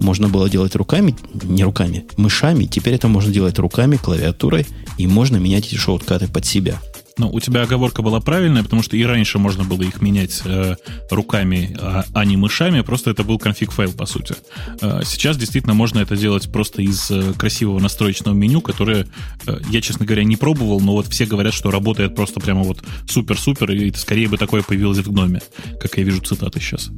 можно 0.00 0.28
было 0.28 0.50
делать 0.50 0.74
руками, 0.74 1.14
не 1.44 1.62
руками, 1.62 2.04
мышами. 2.16 2.64
Теперь 2.64 2.94
это 2.94 3.06
можно 3.06 3.32
делать 3.32 3.58
руками, 3.58 3.96
клавиатурой, 3.96 4.66
и 4.98 5.06
можно 5.06 5.36
менять 5.36 5.68
эти 5.68 5.76
шоткаты 5.76 6.26
под 6.26 6.44
себя. 6.44 6.80
Ну, 7.18 7.30
у 7.30 7.40
тебя 7.40 7.62
оговорка 7.62 8.02
была 8.02 8.20
правильная, 8.20 8.62
потому 8.62 8.82
что 8.82 8.96
и 8.96 9.04
раньше 9.04 9.38
можно 9.38 9.64
было 9.64 9.82
их 9.82 10.00
менять 10.00 10.40
э, 10.44 10.76
руками, 11.10 11.76
а, 11.78 12.04
а 12.14 12.24
не 12.24 12.36
мышами, 12.36 12.80
просто 12.80 13.10
это 13.10 13.22
был 13.22 13.38
конфиг-файл, 13.38 13.92
по 13.92 14.06
сути. 14.06 14.34
Э, 14.80 15.02
сейчас 15.04 15.36
действительно 15.36 15.74
можно 15.74 15.98
это 15.98 16.16
делать 16.16 16.50
просто 16.50 16.80
из 16.80 17.10
э, 17.10 17.34
красивого 17.34 17.80
настроечного 17.80 18.34
меню, 18.34 18.62
которое 18.62 19.06
э, 19.46 19.60
я, 19.68 19.80
честно 19.82 20.06
говоря, 20.06 20.24
не 20.24 20.36
пробовал, 20.36 20.80
но 20.80 20.92
вот 20.92 21.06
все 21.08 21.26
говорят, 21.26 21.52
что 21.52 21.70
работает 21.70 22.16
просто 22.16 22.40
прямо 22.40 22.62
вот 22.62 22.82
супер-супер, 23.08 23.70
и 23.72 23.92
скорее 23.92 24.28
бы 24.28 24.38
такое 24.38 24.62
появилось 24.62 24.98
в 24.98 25.12
гноме, 25.12 25.42
как 25.80 25.98
я 25.98 26.04
вижу 26.04 26.22
цитаты 26.22 26.60
сейчас. 26.60 26.90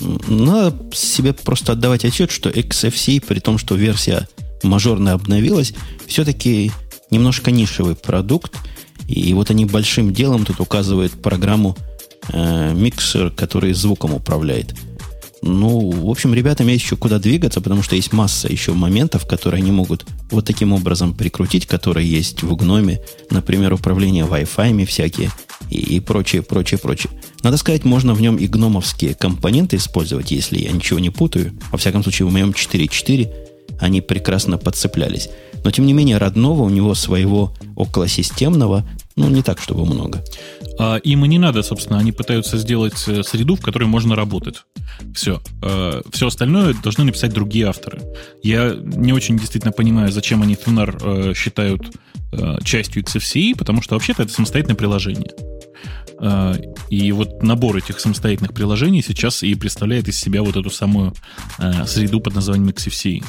Надо 0.00 0.94
себе 0.94 1.32
просто 1.34 1.72
отдавать 1.72 2.04
отчет, 2.04 2.30
что 2.30 2.48
XFC, 2.48 3.24
при 3.26 3.40
том, 3.40 3.58
что 3.58 3.74
версия 3.74 4.26
мажорная 4.62 5.14
обновилась, 5.14 5.74
все-таки 6.06 6.72
немножко 7.10 7.50
нишевый 7.50 7.94
продукт. 7.94 8.54
И 9.06 9.32
вот 9.34 9.50
они 9.50 9.64
большим 9.64 10.12
делом 10.12 10.44
тут 10.44 10.60
указывают 10.60 11.12
программу 11.12 11.76
э, 12.32 12.72
миксер, 12.74 13.30
который 13.30 13.72
звуком 13.72 14.14
управляет. 14.14 14.74
Ну, 15.40 15.90
в 15.90 16.10
общем, 16.10 16.34
ребятам 16.34 16.66
есть 16.68 16.84
еще 16.84 16.96
куда 16.96 17.18
двигаться, 17.18 17.60
потому 17.60 17.82
что 17.82 17.94
есть 17.94 18.12
масса 18.12 18.48
еще 18.48 18.72
моментов, 18.72 19.26
которые 19.26 19.60
они 19.62 19.70
могут 19.70 20.04
вот 20.30 20.44
таким 20.44 20.72
образом 20.72 21.14
прикрутить, 21.14 21.66
которые 21.66 22.10
есть 22.10 22.42
в 22.42 22.54
гноме, 22.56 23.00
например, 23.30 23.72
управление 23.72 24.24
Wi-Fi 24.24 24.84
всякие 24.84 25.30
и, 25.70 25.96
и 25.96 26.00
прочее, 26.00 26.42
прочее, 26.42 26.78
прочее. 26.78 27.12
Надо 27.42 27.56
сказать, 27.56 27.84
можно 27.84 28.14
в 28.14 28.20
нем 28.20 28.36
и 28.36 28.46
гномовские 28.46 29.14
компоненты 29.14 29.76
использовать, 29.76 30.32
если 30.32 30.58
я 30.58 30.72
ничего 30.72 30.98
не 30.98 31.10
путаю. 31.10 31.52
Во 31.70 31.78
всяком 31.78 32.02
случае, 32.02 32.26
в 32.26 32.32
моем 32.32 32.50
4.4 32.50 33.32
они 33.80 34.00
прекрасно 34.00 34.58
подцеплялись. 34.58 35.28
Но, 35.64 35.70
тем 35.70 35.86
не 35.86 35.92
менее, 35.92 36.18
родного 36.18 36.62
у 36.62 36.68
него 36.68 36.94
своего 36.94 37.54
околосистемного, 37.76 38.86
ну, 39.16 39.28
не 39.28 39.42
так, 39.42 39.60
чтобы 39.60 39.84
много. 39.84 40.22
А, 40.78 40.96
им 40.96 41.24
и 41.24 41.28
не 41.28 41.38
надо, 41.38 41.62
собственно. 41.62 41.98
Они 41.98 42.12
пытаются 42.12 42.56
сделать 42.56 42.94
э, 43.08 43.22
среду, 43.24 43.56
в 43.56 43.60
которой 43.60 43.84
можно 43.84 44.14
работать. 44.14 44.62
Все. 45.14 45.40
А, 45.60 46.02
все 46.12 46.28
остальное 46.28 46.74
должны 46.82 47.04
написать 47.04 47.32
другие 47.32 47.66
авторы. 47.66 48.00
Я 48.42 48.74
не 48.74 49.12
очень 49.12 49.36
действительно 49.36 49.72
понимаю, 49.72 50.12
зачем 50.12 50.42
они 50.42 50.54
Thunar 50.54 51.30
э, 51.30 51.34
считают 51.34 51.82
э, 52.32 52.58
частью 52.62 53.02
XFCE, 53.02 53.56
потому 53.58 53.82
что 53.82 53.96
вообще-то 53.96 54.22
это 54.22 54.32
самостоятельное 54.32 54.76
приложение. 54.76 55.32
И 56.90 57.12
вот 57.12 57.44
набор 57.44 57.76
этих 57.76 58.00
самостоятельных 58.00 58.52
приложений 58.52 59.04
сейчас 59.06 59.44
и 59.44 59.54
представляет 59.54 60.08
из 60.08 60.18
себя 60.18 60.42
вот 60.42 60.56
эту 60.56 60.68
самую 60.68 61.14
среду 61.86 62.18
под 62.18 62.34
названием 62.34 62.70
XFCE. 62.70 63.22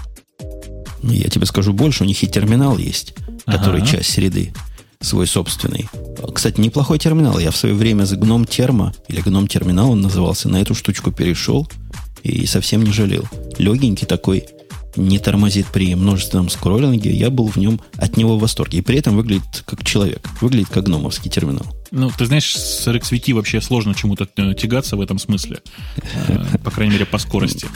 Ну, 1.01 1.13
я 1.13 1.29
тебе 1.29 1.45
скажу 1.45 1.73
больше, 1.73 2.03
у 2.03 2.07
них 2.07 2.21
и 2.23 2.27
терминал 2.27 2.77
есть, 2.77 3.13
который 3.45 3.81
ага. 3.81 3.91
часть 3.91 4.11
среды 4.11 4.53
свой 5.01 5.27
собственный. 5.27 5.87
Кстати, 6.33 6.59
неплохой 6.59 6.99
терминал. 6.99 7.39
Я 7.39 7.51
в 7.51 7.57
свое 7.57 7.73
время 7.73 8.05
с 8.05 8.13
гном 8.13 8.45
термо, 8.45 8.93
или 9.07 9.21
гном 9.21 9.47
терминал 9.47 9.91
он 9.91 10.01
назывался, 10.01 10.49
на 10.49 10.61
эту 10.61 10.75
штучку 10.75 11.11
перешел 11.11 11.69
и 12.23 12.45
совсем 12.45 12.83
не 12.83 12.91
жалел. 12.91 13.23
Легенький 13.57 14.05
такой, 14.05 14.45
не 14.95 15.19
тормозит 15.19 15.67
при 15.67 15.95
множественном 15.95 16.49
скроллинге. 16.49 17.11
Я 17.11 17.29
был 17.29 17.47
в 17.47 17.57
нем 17.57 17.79
от 17.95 18.17
него 18.17 18.37
в 18.37 18.41
восторге. 18.41 18.79
И 18.79 18.81
при 18.81 18.97
этом 18.97 19.15
выглядит 19.15 19.63
как 19.65 19.83
человек. 19.83 20.27
Выглядит 20.41 20.69
как 20.69 20.85
гномовский 20.85 21.29
терминал. 21.29 21.65
Ну, 21.91 22.11
ты 22.15 22.25
знаешь, 22.25 22.55
с 22.55 22.87
RxVT 22.87 23.33
вообще 23.33 23.61
сложно 23.61 23.95
чему-то 23.95 24.27
э, 24.35 24.53
тягаться 24.53 24.95
в 24.97 25.01
этом 25.01 25.19
смысле. 25.19 25.61
Э, 26.27 26.57
по 26.63 26.71
крайней 26.71 26.93
мере, 26.93 27.05
по 27.05 27.17
скорости. 27.17 27.67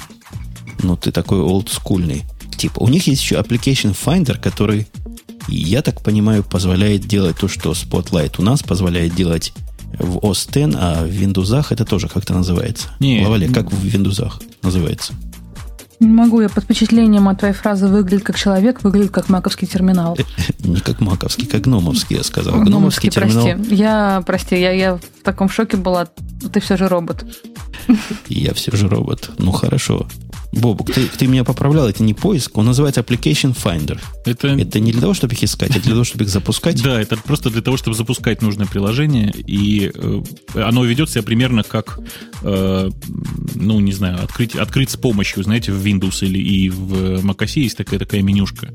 Ну, 0.82 0.98
ты 0.98 1.12
такой 1.12 1.39
олдскульный. 1.39 2.24
Типа, 2.63 2.79
у 2.79 2.88
них 2.88 3.08
есть 3.08 3.22
еще 3.22 3.36
Application 3.36 3.93
Finder, 3.93 4.39
который, 4.39 4.88
я 5.50 5.82
так 5.82 6.01
понимаю, 6.01 6.46
позволяет 6.46 7.01
делать 7.01 7.36
то, 7.38 7.50
что 7.50 7.74
Spotlight 7.74 8.36
у 8.38 8.41
нас 8.41 8.63
позволяет 8.63 9.13
делать 9.13 9.51
в 10.00 10.20
OS 10.20 10.48
X, 10.48 10.77
а 10.79 11.03
в 11.03 11.10
Windows 11.10 11.67
это 11.72 11.84
тоже 11.84 12.08
как-то 12.08 12.34
называется. 12.34 12.88
Не, 13.01 13.22
Лавале, 13.22 13.50
как 13.50 13.70
в 13.70 13.86
Windows 13.86 14.32
называется? 14.62 15.12
Не 16.00 16.08
могу, 16.08 16.39
я 16.39 16.48
под 16.48 16.63
впечатлением 16.63 17.27
от 17.27 17.39
твоей 17.39 17.53
фразы 17.53 17.89
выглядит 17.89 18.24
как 18.24 18.39
человек, 18.39 18.82
выглядит 18.82 19.12
как 19.12 19.27
маковский 19.27 19.67
терминал. 19.67 20.17
Не 20.60 20.79
как 20.79 21.01
маковский, 21.01 21.46
как 21.46 21.63
гномовский, 21.63 22.15
я 22.15 22.24
сказал. 22.24 22.62
Гномовский, 22.62 23.10
терминал. 23.10 23.43
прости. 23.43 23.75
Я, 23.75 24.24
прости, 24.25 24.58
я, 24.58 24.72
я 24.72 24.96
в 24.96 25.01
таком 25.22 25.50
шоке 25.50 25.75
была. 25.75 26.08
Ты 26.53 26.62
все 26.62 26.77
же 26.77 26.88
робот. 26.88 27.25
Я 28.29 28.53
все 28.53 28.74
же 28.74 28.88
робот. 28.88 29.32
Ну, 29.38 29.51
хорошо. 29.51 30.08
Бобук, 30.53 30.91
ты, 30.93 31.07
ты 31.07 31.27
меня 31.27 31.43
поправлял, 31.43 31.88
это 31.88 32.03
не 32.03 32.13
поиск, 32.13 32.57
он 32.57 32.65
называется 32.65 33.01
Application 33.01 33.55
Finder. 33.55 34.00
Это... 34.25 34.50
это 34.50 34.79
не 34.79 34.91
для 34.91 35.01
того, 35.01 35.13
чтобы 35.13 35.33
их 35.33 35.43
искать, 35.43 35.75
а 35.75 35.79
для 35.79 35.91
того, 35.91 36.03
чтобы 36.03 36.25
их 36.25 36.29
запускать? 36.29 36.81
Да, 36.81 37.01
это 37.01 37.17
просто 37.17 37.50
для 37.50 37.62
того, 37.62 37.77
чтобы 37.77 37.98
запускать 37.98 38.41
нужное 38.41 38.67
приложение, 38.67 39.31
и 39.36 39.91
э, 39.93 40.24
оно 40.53 40.86
ведет 40.86 41.10
себя 41.10 41.24
примерно 41.24 41.63
как, 41.63 42.00
э, 42.43 42.89
ну, 43.55 43.79
не 43.79 43.93
знаю, 43.93 44.24
открыть, 44.24 44.55
открыть 44.55 44.91
с 44.91 44.98
помощью, 44.98 45.43
знаете, 45.43 45.72
в 45.72 45.83
Windows 45.83 46.25
или 46.25 46.39
и 46.39 46.69
в 46.69 47.25
macOS 47.25 47.60
есть 47.60 47.77
такая, 47.77 48.00
такая 48.00 48.22
менюшка. 48.22 48.74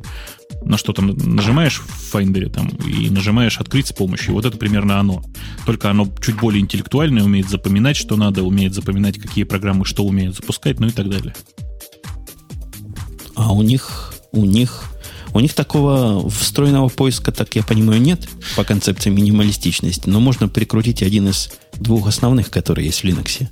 На 0.64 0.78
что 0.78 0.92
там 0.92 1.08
нажимаешь 1.16 1.80
в 1.80 2.14
Finder 2.14 2.50
там, 2.50 2.68
и 2.68 3.10
нажимаешь 3.10 3.58
«Открыть 3.58 3.86
с 3.88 3.92
помощью». 3.92 4.34
Вот 4.34 4.44
это 4.44 4.56
примерно 4.56 4.98
оно. 4.98 5.22
Только 5.66 5.90
оно 5.90 6.08
чуть 6.20 6.36
более 6.36 6.60
интеллектуальное, 6.60 7.22
умеет 7.22 7.48
запоминать, 7.48 7.96
что 7.96 8.16
надо, 8.16 8.42
умеет 8.42 8.74
запоминать, 8.74 9.18
какие 9.18 9.44
программы 9.44 9.84
что 9.84 10.04
умеют 10.04 10.34
запускать, 10.34 10.80
ну 10.80 10.88
и 10.88 10.90
так 10.90 11.08
далее. 11.08 11.34
А 13.38 13.52
у 13.52 13.62
них, 13.62 14.12
у 14.32 14.44
них, 14.44 14.82
у 15.32 15.38
них 15.38 15.54
такого 15.54 16.28
встроенного 16.28 16.88
поиска, 16.88 17.30
так 17.30 17.54
я 17.54 17.62
понимаю, 17.62 18.02
нет 18.02 18.28
по 18.56 18.64
концепции 18.64 19.10
минималистичности, 19.10 20.08
но 20.08 20.18
можно 20.18 20.48
прикрутить 20.48 21.04
один 21.04 21.28
из 21.28 21.52
двух 21.76 22.08
основных, 22.08 22.50
которые 22.50 22.86
есть 22.86 23.02
в 23.02 23.04
Linux. 23.04 23.46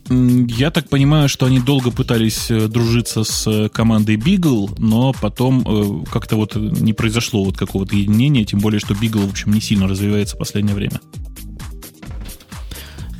Я 0.58 0.72
так 0.72 0.88
понимаю, 0.88 1.28
что 1.28 1.46
они 1.46 1.60
долго 1.60 1.92
пытались 1.92 2.50
э, 2.50 2.66
дружиться 2.66 3.22
с 3.22 3.46
э, 3.46 3.68
командой 3.68 4.16
Beagle, 4.16 4.74
но 4.78 5.12
потом 5.12 5.62
э, 5.64 6.04
как-то 6.10 6.34
вот 6.34 6.56
не 6.56 6.92
произошло 6.92 7.44
вот 7.44 7.56
какого-то 7.56 7.94
единения, 7.94 8.44
тем 8.44 8.58
более, 8.58 8.80
что 8.80 8.92
Beagle, 8.94 9.24
в 9.24 9.30
общем, 9.30 9.52
не 9.52 9.60
сильно 9.60 9.86
развивается 9.86 10.34
в 10.34 10.40
последнее 10.40 10.74
время. 10.74 11.00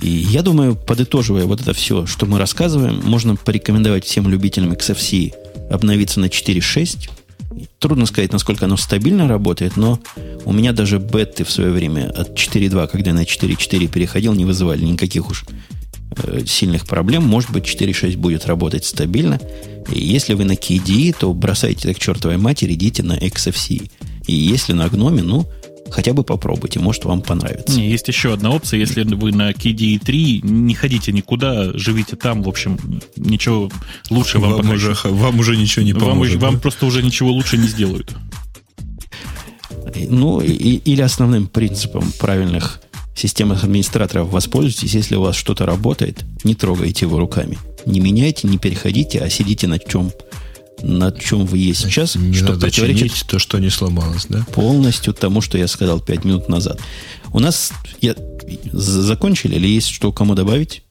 И 0.06 0.10
я 0.10 0.42
думаю, 0.42 0.76
подытоживая 0.76 1.46
вот 1.46 1.60
это 1.60 1.72
все, 1.72 2.06
что 2.06 2.26
мы 2.26 2.38
рассказываем, 2.38 3.00
можно 3.02 3.34
порекомендовать 3.34 4.04
всем 4.04 4.28
любителям 4.28 4.70
XFC 4.70 5.34
обновиться 5.68 6.20
на 6.20 6.26
4.6. 6.26 7.10
Трудно 7.80 8.06
сказать, 8.06 8.32
насколько 8.32 8.66
оно 8.66 8.76
стабильно 8.76 9.26
работает, 9.26 9.76
но 9.76 9.98
у 10.44 10.52
меня 10.52 10.70
даже 10.70 10.98
беты 10.98 11.42
в 11.42 11.50
свое 11.50 11.72
время 11.72 12.08
от 12.08 12.38
4.2, 12.38 12.86
когда 12.86 13.10
я 13.10 13.16
на 13.16 13.25
4.4 13.25 13.88
переходил, 13.88 14.32
не 14.34 14.44
вызывали 14.44 14.84
никаких 14.84 15.28
уж 15.28 15.44
э, 16.22 16.44
сильных 16.46 16.86
проблем. 16.86 17.25
Может 17.25 17.50
быть, 17.50 17.64
4.6 17.64 18.16
будет 18.16 18.46
работать 18.46 18.84
стабильно. 18.84 19.40
И 19.92 19.98
если 19.98 20.34
вы 20.34 20.44
на 20.44 20.52
KDE, 20.52 21.16
то 21.18 21.34
бросайте 21.34 21.88
так 21.88 21.98
чертовой 21.98 22.36
матери, 22.36 22.75
идите 22.75 23.02
на 23.02 23.14
XFCE. 23.18 23.90
И 24.28 24.32
если 24.32 24.72
на 24.72 24.88
гноме, 24.88 25.22
ну, 25.22 25.48
хотя 25.90 26.12
бы 26.12 26.25
попробуйте, 26.25 26.81
может 26.81 27.05
вам 27.05 27.23
понравится. 27.23 27.76
Не, 27.78 27.88
есть 27.88 28.09
еще 28.09 28.33
одна 28.33 28.50
опция, 28.50 28.81
если 28.81 29.02
вы 29.02 29.33
на 29.33 29.50
KDE 29.50 29.99
3, 29.99 30.43
не 30.43 30.75
ходите 30.75 31.12
никуда, 31.12 31.73
живите 31.76 32.16
там, 32.16 32.43
в 32.43 32.49
общем, 32.49 32.78
ничего 33.16 33.71
лучше 34.11 34.38
вам, 34.38 34.55
вам 34.55 34.71
уже, 34.71 34.97
Вам 35.05 35.38
уже 35.38 35.57
ничего 35.57 35.85
не 35.85 35.95
поможет. 35.95 36.35
Вам, 36.35 36.40
да? 36.40 36.47
вам 36.49 36.61
просто 36.61 36.87
уже 36.87 37.02
ничего 37.02 37.31
лучше 37.31 37.59
не 37.59 37.69
сделают. 37.69 38.14
Ну, 40.09 40.40
и, 40.40 40.50
или 40.52 41.00
основным 41.00 41.47
принципом 41.47 42.12
правильных 42.19 42.81
системных 43.14 43.64
администраторов 43.64 44.28
воспользуйтесь, 44.28 44.95
если 44.95 45.16
у 45.16 45.23
вас 45.23 45.37
что-то 45.37 45.64
работает, 45.64 46.25
не 46.45 46.55
трогайте 46.55 47.07
его 47.07 47.19
руками. 47.19 47.59
Не 47.87 48.00
меняйте, 48.00 48.47
не 48.49 48.59
переходите, 48.59 49.21
а 49.21 49.31
сидите 49.31 49.66
на 49.66 49.78
чем 49.78 50.12
на 50.83 51.12
чем 51.12 51.47
вы 51.47 51.59
есть 51.59 51.80
сейчас, 51.83 52.16
не 52.16 52.35
что 52.35 52.52
надо 52.52 52.71
чинить 52.71 53.25
то, 53.26 53.38
что 53.38 53.59
не 53.59 53.71
сломалось, 53.71 54.26
да? 54.28 54.45
Полностью 54.52 55.14
тому, 55.14 55.40
что 55.40 55.59
я 55.59 55.68
сказал 55.68 56.00
пять 56.00 56.25
минут 56.25 56.49
назад. 56.49 56.80
У 57.33 57.38
нас 57.38 57.73
я, 58.00 58.14
закончили 58.73 59.56
или 59.56 59.68
есть 59.68 59.88
что 59.88 60.12
кому 60.12 60.35
добавить? 60.35 60.83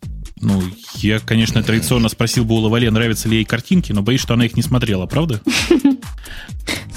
Ну, 0.42 0.62
я, 0.96 1.20
конечно, 1.20 1.64
традиционно 1.64 2.10
спросил 2.10 2.46
бы 2.46 2.56
у 2.56 2.58
Лавале, 2.60 2.92
нравятся 2.92 3.30
ли 3.30 3.38
ей 3.38 3.46
картинки, 3.46 3.92
но 3.94 4.02
боюсь, 4.02 4.22
что 4.22 4.34
она 4.34 4.46
их 4.46 4.56
не 4.56 4.62
смотрела, 4.62 5.06
правда? 5.06 5.42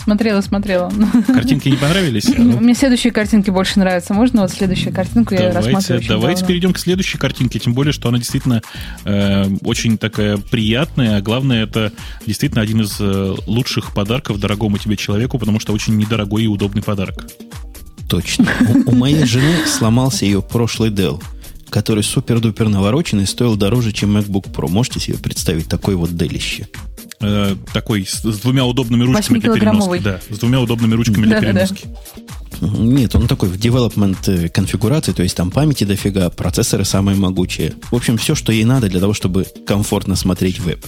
Смотрела, 0.02 0.40
смотрела. 0.40 0.90
Картинки 1.26 1.68
не 1.68 1.76
понравились? 1.76 2.28
Мне 2.38 2.74
следующие 2.74 3.12
картинки 3.12 3.50
больше 3.50 3.78
нравятся. 3.78 4.14
Можно 4.14 4.42
вот 4.42 4.50
следующую 4.50 4.94
картинку 4.94 5.34
я 5.34 5.52
рассматриваю 5.52 6.02
Давайте 6.08 6.46
перейдем 6.46 6.72
к 6.72 6.78
следующей 6.78 7.18
картинке, 7.18 7.58
тем 7.58 7.74
более, 7.74 7.92
что 7.92 8.08
она 8.08 8.16
действительно 8.16 8.62
э, 9.04 9.44
очень 9.62 9.98
такая 9.98 10.38
приятная, 10.38 11.18
а 11.18 11.20
главное, 11.20 11.62
это 11.62 11.92
действительно 12.26 12.62
один 12.62 12.80
из 12.80 12.96
э, 13.00 13.34
лучших 13.46 13.92
подарков 13.92 14.40
дорогому 14.40 14.78
тебе 14.78 14.96
человеку, 14.96 15.38
потому 15.38 15.60
что 15.60 15.74
очень 15.74 15.96
недорогой 15.96 16.44
и 16.44 16.46
удобный 16.46 16.82
подарок. 16.82 17.26
Точно. 18.08 18.46
У, 18.86 18.92
у 18.92 18.94
моей 18.94 19.24
жены 19.26 19.66
сломался 19.66 20.24
ее 20.24 20.40
прошлый 20.40 20.90
Dell 20.90 21.22
который 21.70 22.02
супер-дупер 22.02 22.68
навороченный, 22.70 23.26
стоил 23.26 23.54
дороже, 23.54 23.92
чем 23.92 24.16
MacBook 24.16 24.50
Pro. 24.52 24.70
Можете 24.70 25.00
себе 25.00 25.18
представить 25.18 25.68
такое 25.68 25.96
вот 25.96 26.16
делище? 26.16 26.66
Э, 27.20 27.56
такой 27.72 28.06
с, 28.06 28.22
с 28.22 28.38
двумя 28.38 28.64
удобными 28.64 29.02
ручками 29.02 29.38
для 29.40 29.52
переноски. 29.52 29.98
Да, 30.02 30.20
с 30.30 30.38
двумя 30.38 30.60
удобными 30.60 30.94
ручками 30.94 31.24
для 31.24 31.40
переноски. 31.40 31.86
Нет, 32.60 33.14
он 33.14 33.28
такой 33.28 33.48
в 33.48 33.54
development 33.54 34.18
э, 34.26 34.48
конфигурации, 34.48 35.12
то 35.12 35.22
есть 35.22 35.36
там 35.36 35.50
памяти 35.50 35.84
дофига, 35.84 36.30
процессоры 36.30 36.84
самые 36.84 37.16
могучие. 37.16 37.74
В 37.90 37.96
общем, 37.96 38.18
все, 38.18 38.34
что 38.34 38.52
ей 38.52 38.64
надо 38.64 38.88
для 38.88 39.00
того, 39.00 39.14
чтобы 39.14 39.46
комфортно 39.66 40.16
смотреть 40.16 40.60
веб. 40.60 40.84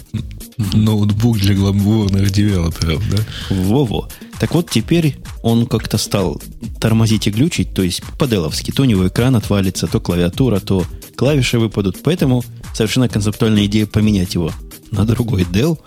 Ноутбук 0.72 1.38
для 1.38 1.54
гламурных 1.54 2.30
девелоперов, 2.30 3.02
да? 3.10 3.18
Во-во. 3.50 4.08
Так 4.38 4.54
вот, 4.54 4.70
теперь 4.70 5.16
он 5.42 5.66
как-то 5.66 5.99
стал 5.99 6.40
тормозить 6.80 7.26
и 7.26 7.30
глючить, 7.30 7.72
то 7.75 7.82
есть 7.82 8.02
по-деловски. 8.18 8.70
То 8.70 8.82
у 8.82 8.84
него 8.84 9.06
экран 9.06 9.37
отвалится, 9.37 9.87
то 9.87 10.00
клавиатура, 10.00 10.60
то 10.60 10.84
клавиши 11.16 11.58
выпадут. 11.58 11.99
Поэтому 12.02 12.44
совершенно 12.75 13.08
концептуальная 13.08 13.66
идея 13.66 13.87
поменять 13.87 14.34
его 14.34 14.52
на 14.90 15.04
другой 15.04 15.42
Dell. 15.42 15.78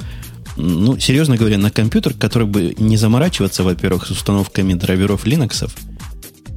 Ну, 0.55 0.99
серьезно 0.99 1.35
говоря, 1.35 1.57
на 1.57 1.71
компьютер, 1.71 2.13
который 2.13 2.47
бы 2.47 2.75
не 2.77 2.97
заморачиваться, 2.97 3.63
во-первых, 3.63 4.05
с 4.05 4.11
установками 4.11 4.73
драйверов 4.73 5.25
Linux, 5.25 5.69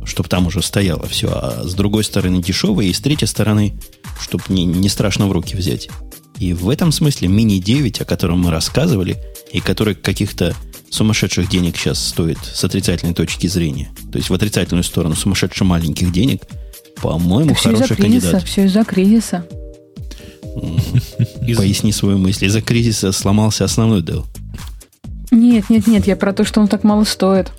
чтобы 0.04 0.28
там 0.28 0.46
уже 0.46 0.62
стояло 0.62 1.06
все, 1.06 1.28
а 1.30 1.62
с 1.64 1.74
другой 1.74 2.04
стороны 2.04 2.42
дешевый, 2.42 2.88
и 2.88 2.92
с 2.92 3.00
третьей 3.00 3.26
стороны, 3.26 3.78
чтобы 4.20 4.44
не, 4.48 4.64
не 4.64 4.88
страшно 4.88 5.26
в 5.26 5.32
руки 5.32 5.56
взять. 5.56 5.88
И 6.38 6.52
в 6.52 6.68
этом 6.68 6.92
смысле 6.92 7.28
мини 7.28 7.58
9, 7.58 8.02
о 8.02 8.04
котором 8.04 8.40
мы 8.40 8.50
рассказывали, 8.50 9.16
и 9.52 9.60
который 9.60 9.94
каких-то 9.94 10.54
сумасшедших 10.90 11.48
денег 11.48 11.76
сейчас 11.76 12.04
стоит 12.04 12.38
с 12.38 12.62
отрицательной 12.62 13.14
точки 13.14 13.46
зрения, 13.46 13.90
то 14.12 14.18
есть 14.18 14.30
в 14.30 14.34
отрицательную 14.34 14.84
сторону 14.84 15.14
сумасшедше 15.14 15.64
маленьких 15.64 16.12
денег, 16.12 16.42
по-моему, 17.00 17.54
хороший 17.54 17.96
кандидат. 17.96 18.44
Все 18.44 18.64
из-за 18.64 18.84
кризиса. 18.84 19.46
Поясни 21.56 21.92
свою 21.92 22.18
мысль. 22.18 22.46
Из-за 22.46 22.60
кризиса 22.60 23.12
сломался 23.12 23.64
основной 23.64 24.02
Dell. 24.02 24.24
Нет, 25.30 25.68
нет, 25.70 25.86
нет, 25.86 26.06
я 26.06 26.16
про 26.16 26.32
то, 26.32 26.44
что 26.44 26.60
он 26.60 26.68
так 26.68 26.84
мало 26.84 27.04
стоит. 27.04 27.52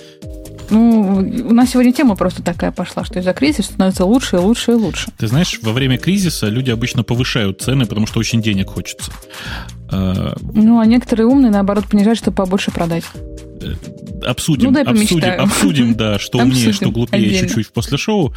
Ну, 0.69 1.17
у 1.49 1.53
нас 1.53 1.71
сегодня 1.71 1.93
тема 1.93 2.15
просто 2.15 2.43
такая 2.43 2.71
пошла, 2.71 3.03
что 3.03 3.19
из-за 3.19 3.33
кризиса 3.33 3.63
становится 3.63 4.05
лучше 4.05 4.37
и 4.37 4.39
лучше 4.39 4.71
и 4.71 4.75
лучше. 4.75 5.11
Ты 5.17 5.27
знаешь, 5.27 5.59
во 5.61 5.71
время 5.71 5.97
кризиса 5.97 6.47
люди 6.47 6.71
обычно 6.71 7.03
повышают 7.03 7.61
цены, 7.61 7.85
потому 7.85 8.07
что 8.07 8.19
очень 8.19 8.41
денег 8.41 8.69
хочется. 8.69 9.11
А, 9.89 10.35
ну, 10.41 10.79
а 10.79 10.85
некоторые 10.85 11.27
умные, 11.27 11.51
наоборот, 11.51 11.85
понижают, 11.89 12.19
чтобы 12.19 12.35
побольше 12.35 12.71
продать. 12.71 13.05
Э, 13.61 13.75
обсудим, 14.25 14.73
ну, 14.73 14.81
обсудим, 14.81 15.39
обсудим, 15.39 15.95
да, 15.95 16.19
что 16.19 16.39
умнее, 16.39 16.73
что 16.73 16.91
глупее 16.91 17.39
чуть-чуть 17.39 17.71
после 17.71 17.97
шоу. 17.97 18.33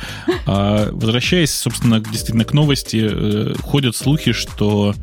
А, 0.46 0.88
возвращаясь, 0.92 1.52
собственно, 1.52 2.00
действительно 2.00 2.44
к 2.44 2.52
новости, 2.52 3.08
э, 3.10 3.54
ходят 3.60 3.96
слухи, 3.96 4.32
что 4.32 4.94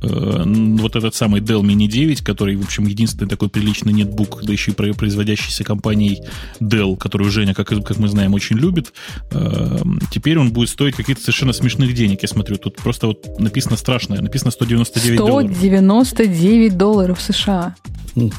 вот 0.00 0.96
этот 0.96 1.14
самый 1.14 1.40
Dell 1.40 1.62
Mini 1.62 1.86
9, 1.86 2.22
который, 2.22 2.56
в 2.56 2.64
общем, 2.64 2.86
единственный 2.86 3.28
такой 3.28 3.48
приличный 3.48 3.92
нетбук, 3.92 4.40
да 4.42 4.52
еще 4.52 4.72
и 4.72 4.74
производящийся 4.74 5.64
компанией 5.64 6.22
Dell, 6.60 6.96
которую 6.96 7.30
Женя, 7.30 7.54
как, 7.54 7.68
как 7.68 7.98
мы 7.98 8.08
знаем, 8.08 8.34
очень 8.34 8.56
любит, 8.56 8.92
э, 9.30 9.78
теперь 10.10 10.38
он 10.38 10.52
будет 10.52 10.68
стоить 10.68 10.94
каких-то 10.94 11.22
совершенно 11.22 11.52
смешных 11.52 11.94
денег. 11.94 12.22
Я 12.22 12.28
смотрю, 12.28 12.56
тут 12.56 12.76
просто 12.76 13.08
вот 13.08 13.38
написано 13.38 13.76
страшное, 13.76 14.20
написано 14.20 14.50
199 14.50 15.18
долларов. 15.18 15.50
199 15.56 16.76
долларов 16.76 17.20
США. 17.20 17.74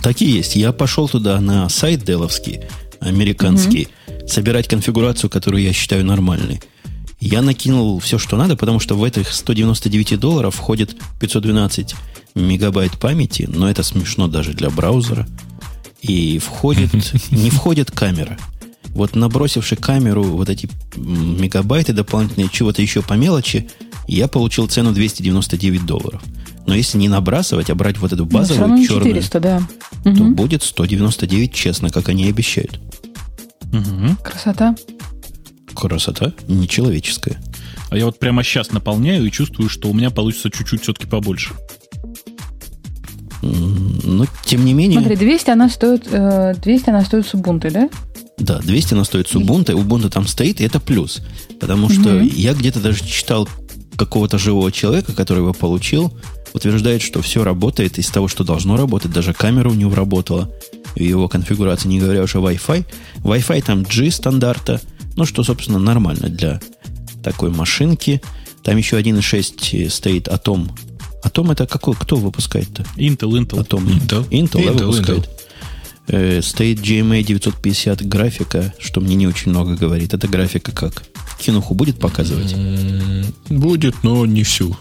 Так 0.01 0.21
и 0.21 0.25
есть. 0.25 0.55
Я 0.55 0.71
пошел 0.71 1.07
туда 1.07 1.39
на 1.39 1.69
сайт 1.69 2.03
Деловский, 2.03 2.61
американский, 2.99 3.89
угу. 4.07 4.27
собирать 4.27 4.67
конфигурацию, 4.67 5.29
которую 5.29 5.63
я 5.63 5.73
считаю 5.73 6.05
нормальной. 6.05 6.61
Я 7.19 7.41
накинул 7.41 7.99
все, 7.99 8.17
что 8.19 8.37
надо, 8.37 8.55
потому 8.55 8.79
что 8.79 8.95
в 8.95 9.03
этих 9.03 9.33
199 9.33 10.19
долларов 10.19 10.55
входит 10.55 10.95
512 11.19 11.95
мегабайт 12.35 12.99
памяти, 12.99 13.49
но 13.51 13.69
это 13.69 13.83
смешно 13.83 14.27
даже 14.27 14.53
для 14.53 14.69
браузера. 14.69 15.27
И 16.01 16.37
входит, 16.37 16.91
не 17.31 17.49
входит 17.49 17.91
камера. 17.91 18.37
Вот 18.89 19.15
набросивши 19.15 19.75
камеру, 19.75 20.23
вот 20.23 20.49
эти 20.49 20.69
мегабайты 20.95 21.93
дополнительные, 21.93 22.49
чего-то 22.49 22.81
еще 22.81 23.01
по 23.01 23.13
мелочи, 23.13 23.69
я 24.07 24.27
получил 24.27 24.67
цену 24.67 24.93
299 24.93 25.85
долларов. 25.85 26.21
Но 26.65 26.75
если 26.75 26.97
не 26.97 27.07
набрасывать, 27.07 27.69
а 27.69 27.75
брать 27.75 27.97
вот 27.97 28.13
эту 28.13 28.25
ну, 28.25 28.31
базовую 28.31 28.69
ну, 28.69 28.85
черную, 28.85 29.05
400, 29.05 29.39
да. 29.39 29.61
то 30.03 30.09
угу. 30.09 30.31
будет 30.31 30.63
199 30.63 31.53
честно, 31.53 31.89
как 31.89 32.09
они 32.09 32.27
обещают. 32.27 32.79
Угу. 33.71 34.17
Красота. 34.23 34.75
Красота 35.79 36.33
нечеловеческая. 36.47 37.41
А 37.89 37.97
я 37.97 38.05
вот 38.05 38.19
прямо 38.19 38.43
сейчас 38.43 38.71
наполняю 38.71 39.25
и 39.25 39.31
чувствую, 39.31 39.69
что 39.69 39.89
у 39.89 39.93
меня 39.93 40.09
получится 40.09 40.49
чуть-чуть 40.49 40.81
все-таки 40.81 41.05
побольше. 41.05 41.53
Но, 43.41 44.25
тем 44.45 44.65
не 44.65 44.73
менее... 44.73 44.99
Смотри, 44.99 45.15
200 45.15 45.49
она 45.51 45.69
стоит, 45.69 46.03
200 46.03 46.11
э, 46.13 46.91
она 46.91 47.05
стоит 47.05 47.27
с 47.27 47.33
Ubuntu, 47.33 47.71
да? 47.71 47.89
Да, 48.37 48.59
200 48.59 48.93
она 48.93 49.03
стоит 49.03 49.27
с 49.27 49.35
Ubuntu, 49.35 49.73
Ubuntu 49.73 50.09
там 50.09 50.27
стоит, 50.27 50.59
и 50.59 50.63
это 50.63 50.79
плюс. 50.79 51.21
Потому 51.59 51.89
что 51.89 52.15
угу. 52.15 52.25
я 52.25 52.53
где-то 52.53 52.79
даже 52.79 53.05
читал 53.05 53.47
какого-то 53.95 54.37
живого 54.37 54.71
человека, 54.71 55.13
который 55.13 55.39
его 55.39 55.53
получил, 55.53 56.13
утверждает, 56.53 57.01
что 57.01 57.21
все 57.21 57.43
работает 57.43 57.97
из 57.97 58.07
того, 58.07 58.27
что 58.27 58.43
должно 58.43 58.77
работать. 58.77 59.11
Даже 59.11 59.33
камера 59.33 59.69
у 59.69 59.73
него 59.73 59.95
работала 59.95 60.51
в 60.95 60.99
его 60.99 61.27
конфигурации, 61.27 61.87
не 61.87 61.99
говоря 61.99 62.23
уже 62.23 62.37
о 62.37 62.41
Wi-Fi. 62.41 62.85
Wi-Fi 63.23 63.63
там 63.65 63.83
G 63.83 64.11
стандарта, 64.11 64.81
ну, 65.17 65.25
что, 65.25 65.43
собственно, 65.43 65.79
нормально 65.79 66.29
для 66.29 66.61
такой 67.23 67.49
машинки. 67.49 68.21
Там 68.63 68.77
еще 68.77 68.99
1.6 68.99 69.89
стоит 69.89 70.27
Atom. 70.27 70.69
Atom 71.23 71.51
это 71.51 71.67
какой? 71.67 71.95
Кто 71.95 72.15
выпускает-то? 72.15 72.83
Intel, 72.95 73.31
Intel. 73.31 73.67
Atom. 73.67 73.85
Intel, 73.85 74.29
Intel, 74.29 74.61
Intel, 74.61 74.65
да, 74.65 74.85
выпускает. 74.85 75.25
Intel. 75.25 75.37
Э, 76.09 76.41
стоит 76.41 76.79
GMA 76.79 77.21
950 77.23 78.07
графика, 78.07 78.73
что 78.79 79.01
мне 79.01 79.15
не 79.15 79.27
очень 79.27 79.51
много 79.51 79.75
говорит. 79.75 80.13
Эта 80.13 80.27
графика 80.27 80.71
как? 80.71 81.03
Кинуху 81.39 81.73
будет 81.73 81.99
показывать? 81.99 82.55
Будет, 83.49 84.03
но 84.03 84.25
не 84.25 84.43
всю. 84.43 84.77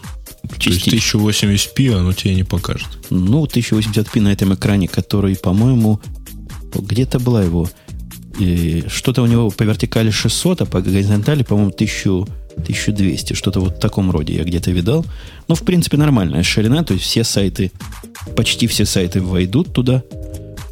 Частично. 0.59 0.91
То 0.91 0.97
есть 0.97 1.15
1080p 1.15 1.99
оно 1.99 2.13
тебе 2.13 2.35
не 2.35 2.45
покажет. 2.45 2.89
Ну, 3.11 3.45
1080p 3.45 4.21
на 4.21 4.33
этом 4.33 4.55
экране, 4.55 4.87
который, 4.87 5.35
по-моему, 5.37 6.01
где-то 6.75 7.19
была 7.19 7.43
его... 7.43 7.69
Что-то 8.89 9.23
у 9.23 9.27
него 9.27 9.51
по 9.51 9.63
вертикали 9.63 10.11
600, 10.11 10.63
а 10.63 10.67
по 10.67 10.81
горизонтали, 10.81 11.43
по-моему, 11.43 11.71
1000, 11.71 12.27
1200. 12.57 13.35
Что-то 13.35 13.61
вот 13.61 13.77
в 13.77 13.81
таком 13.81 14.11
роде 14.11 14.35
я 14.35 14.45
где-то 14.45 14.71
видал. 14.71 15.05
Ну, 15.49 15.55
в 15.55 15.63
принципе, 15.63 15.97
нормальная 15.97 16.43
ширина. 16.43 16.85
То 16.85 16.95
есть 16.95 17.07
все 17.07 17.25
сайты, 17.25 17.71
почти 18.37 18.67
все 18.67 18.85
сайты 18.85 19.21
войдут 19.23 19.73
туда. 19.73 20.03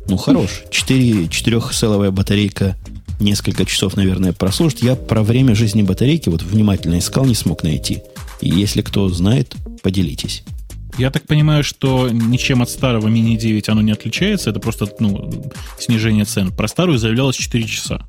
Ну, 0.09 0.17
хорош. 0.17 0.63
4, 0.71 1.29
4 1.29 2.11
батарейка 2.11 2.77
несколько 3.21 3.65
часов, 3.65 3.97
наверное, 3.97 4.33
прослужит. 4.33 4.83
Я 4.83 4.97
про 4.97 5.23
время 5.23 5.55
жизни 5.55 5.83
батарейки 5.83 6.29
вот 6.29 6.43
внимательно 6.43 6.99
искал, 6.99 7.25
не 7.25 7.35
смог 7.35 7.63
найти. 7.63 8.03
И 8.41 8.51
если 8.51 8.83
кто 8.83 9.09
знает, 9.09 9.55
поделитесь. 9.83 10.43
Я 10.99 11.11
так 11.11 11.27
понимаю, 11.27 11.65
что 11.65 12.09
ничем 12.09 12.63
от 12.63 12.71
старого 12.71 13.09
Mini 13.09 13.37
9 13.37 13.69
оно 13.69 13.83
не 13.83 13.93
отличается, 13.93 14.51
это 14.51 14.61
просто 14.61 14.89
ну, 15.01 15.51
снижение 15.79 16.25
цен. 16.25 16.53
Про 16.53 16.69
старую 16.69 16.99
заявлялось 16.99 17.37
4 17.37 17.65
часа. 17.67 18.07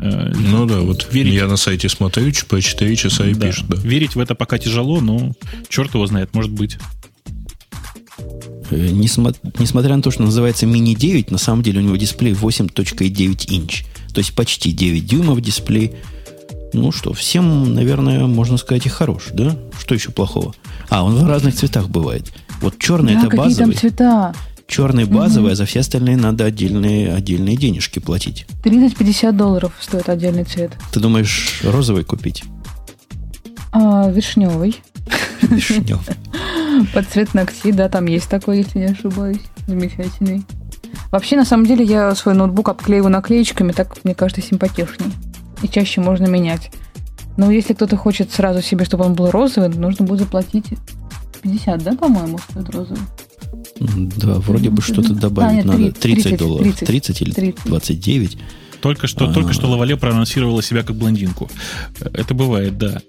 Э, 0.00 0.32
ну 0.34 0.66
да, 0.66 0.80
вот 0.80 1.08
верить... 1.12 1.34
я 1.34 1.46
на 1.46 1.56
сайте 1.56 1.88
смотрю, 1.88 2.30
по 2.48 2.60
4 2.60 2.96
часа 2.96 3.26
и 3.26 3.34
да. 3.34 3.46
пишут. 3.46 3.68
Да. 3.68 3.76
Верить 3.76 4.16
в 4.16 4.20
это 4.20 4.34
пока 4.34 4.58
тяжело, 4.58 5.00
но 5.00 5.32
черт 5.68 5.94
его 5.94 6.06
знает, 6.06 6.34
может 6.34 6.52
быть. 6.52 6.76
Э, 8.70 8.88
несмотря 8.90 9.96
на 9.96 10.02
то, 10.02 10.10
что 10.10 10.22
называется 10.22 10.66
Mini 10.66 10.94
9, 10.94 11.30
на 11.30 11.38
самом 11.38 11.62
деле 11.62 11.80
у 11.80 11.82
него 11.82 11.96
дисплей 11.96 12.32
8.9 12.32 13.46
инч. 13.48 13.84
То 14.12 14.18
есть 14.18 14.34
почти 14.34 14.72
9 14.72 15.06
дюймов 15.06 15.40
дисплей. 15.40 15.92
Ну 16.72 16.90
что, 16.92 17.12
всем, 17.12 17.72
наверное, 17.72 18.26
можно 18.26 18.56
сказать, 18.56 18.84
и 18.86 18.88
хорош, 18.88 19.28
да? 19.32 19.56
Что 19.78 19.94
еще 19.94 20.10
плохого? 20.10 20.54
А, 20.94 21.02
он 21.02 21.16
в 21.16 21.26
разных 21.26 21.56
цветах 21.56 21.88
бывает. 21.88 22.32
Вот 22.60 22.78
черный 22.78 23.14
да, 23.14 23.26
это 23.26 23.36
базовый. 23.36 23.72
там 23.72 23.80
цвета? 23.80 24.34
Черный 24.68 25.06
базовый, 25.06 25.48
угу. 25.48 25.52
а 25.54 25.56
за 25.56 25.66
все 25.66 25.80
остальные 25.80 26.16
надо 26.16 26.44
отдельные, 26.44 27.12
отдельные 27.12 27.56
денежки 27.56 27.98
платить. 27.98 28.46
30-50 28.62 29.32
долларов 29.32 29.72
стоит 29.80 30.08
отдельный 30.08 30.44
цвет. 30.44 30.70
Ты 30.92 31.00
думаешь, 31.00 31.62
розовый 31.64 32.04
купить? 32.04 32.44
А, 33.72 34.08
вишневый. 34.08 34.76
Вишневый. 35.42 35.98
Под 36.94 37.08
цвет 37.08 37.34
ногтей, 37.34 37.72
да, 37.72 37.88
там 37.88 38.06
есть 38.06 38.28
такой, 38.28 38.58
если 38.58 38.78
не 38.78 38.84
ошибаюсь. 38.84 39.40
Замечательный. 39.66 40.44
Вообще, 41.10 41.34
на 41.34 41.44
самом 41.44 41.66
деле, 41.66 41.84
я 41.84 42.14
свой 42.14 42.36
ноутбук 42.36 42.68
обклеиваю 42.68 43.10
наклеечками, 43.10 43.72
так, 43.72 43.96
мне 44.04 44.14
кажется, 44.14 44.42
симпатичней 44.42 45.12
и 45.60 45.68
чаще 45.68 46.00
можно 46.00 46.26
менять. 46.26 46.70
Но 47.36 47.50
если 47.50 47.74
кто-то 47.74 47.96
хочет 47.96 48.32
сразу 48.32 48.62
себе, 48.62 48.84
чтобы 48.84 49.04
он 49.04 49.14
был 49.14 49.30
розовый, 49.30 49.68
нужно 49.68 50.04
будет 50.04 50.20
заплатить 50.20 50.66
50, 51.42 51.82
да, 51.82 51.92
по-моему, 51.94 52.38
стоит 52.38 52.70
розовый? 52.70 53.02
Да, 53.80 54.34
вроде 54.34 54.70
бы 54.70 54.80
что-то 54.82 55.14
добавить 55.14 55.50
а, 55.50 55.54
нет, 55.54 55.64
надо. 55.64 55.92
30, 55.92 56.00
30 56.00 56.38
долларов. 56.38 56.64
30, 56.64 56.86
30 56.86 57.22
или 57.22 57.30
30. 57.32 57.64
29. 57.64 58.38
Только 58.80 59.06
что, 59.06 59.28
а, 59.28 59.32
только 59.32 59.52
что 59.52 59.68
Лавале 59.68 59.96
проанонсировала 59.96 60.62
себя 60.62 60.82
как 60.82 60.96
блондинку. 60.96 61.50
Это 62.00 62.34
бывает, 62.34 62.78
да. 62.78 63.00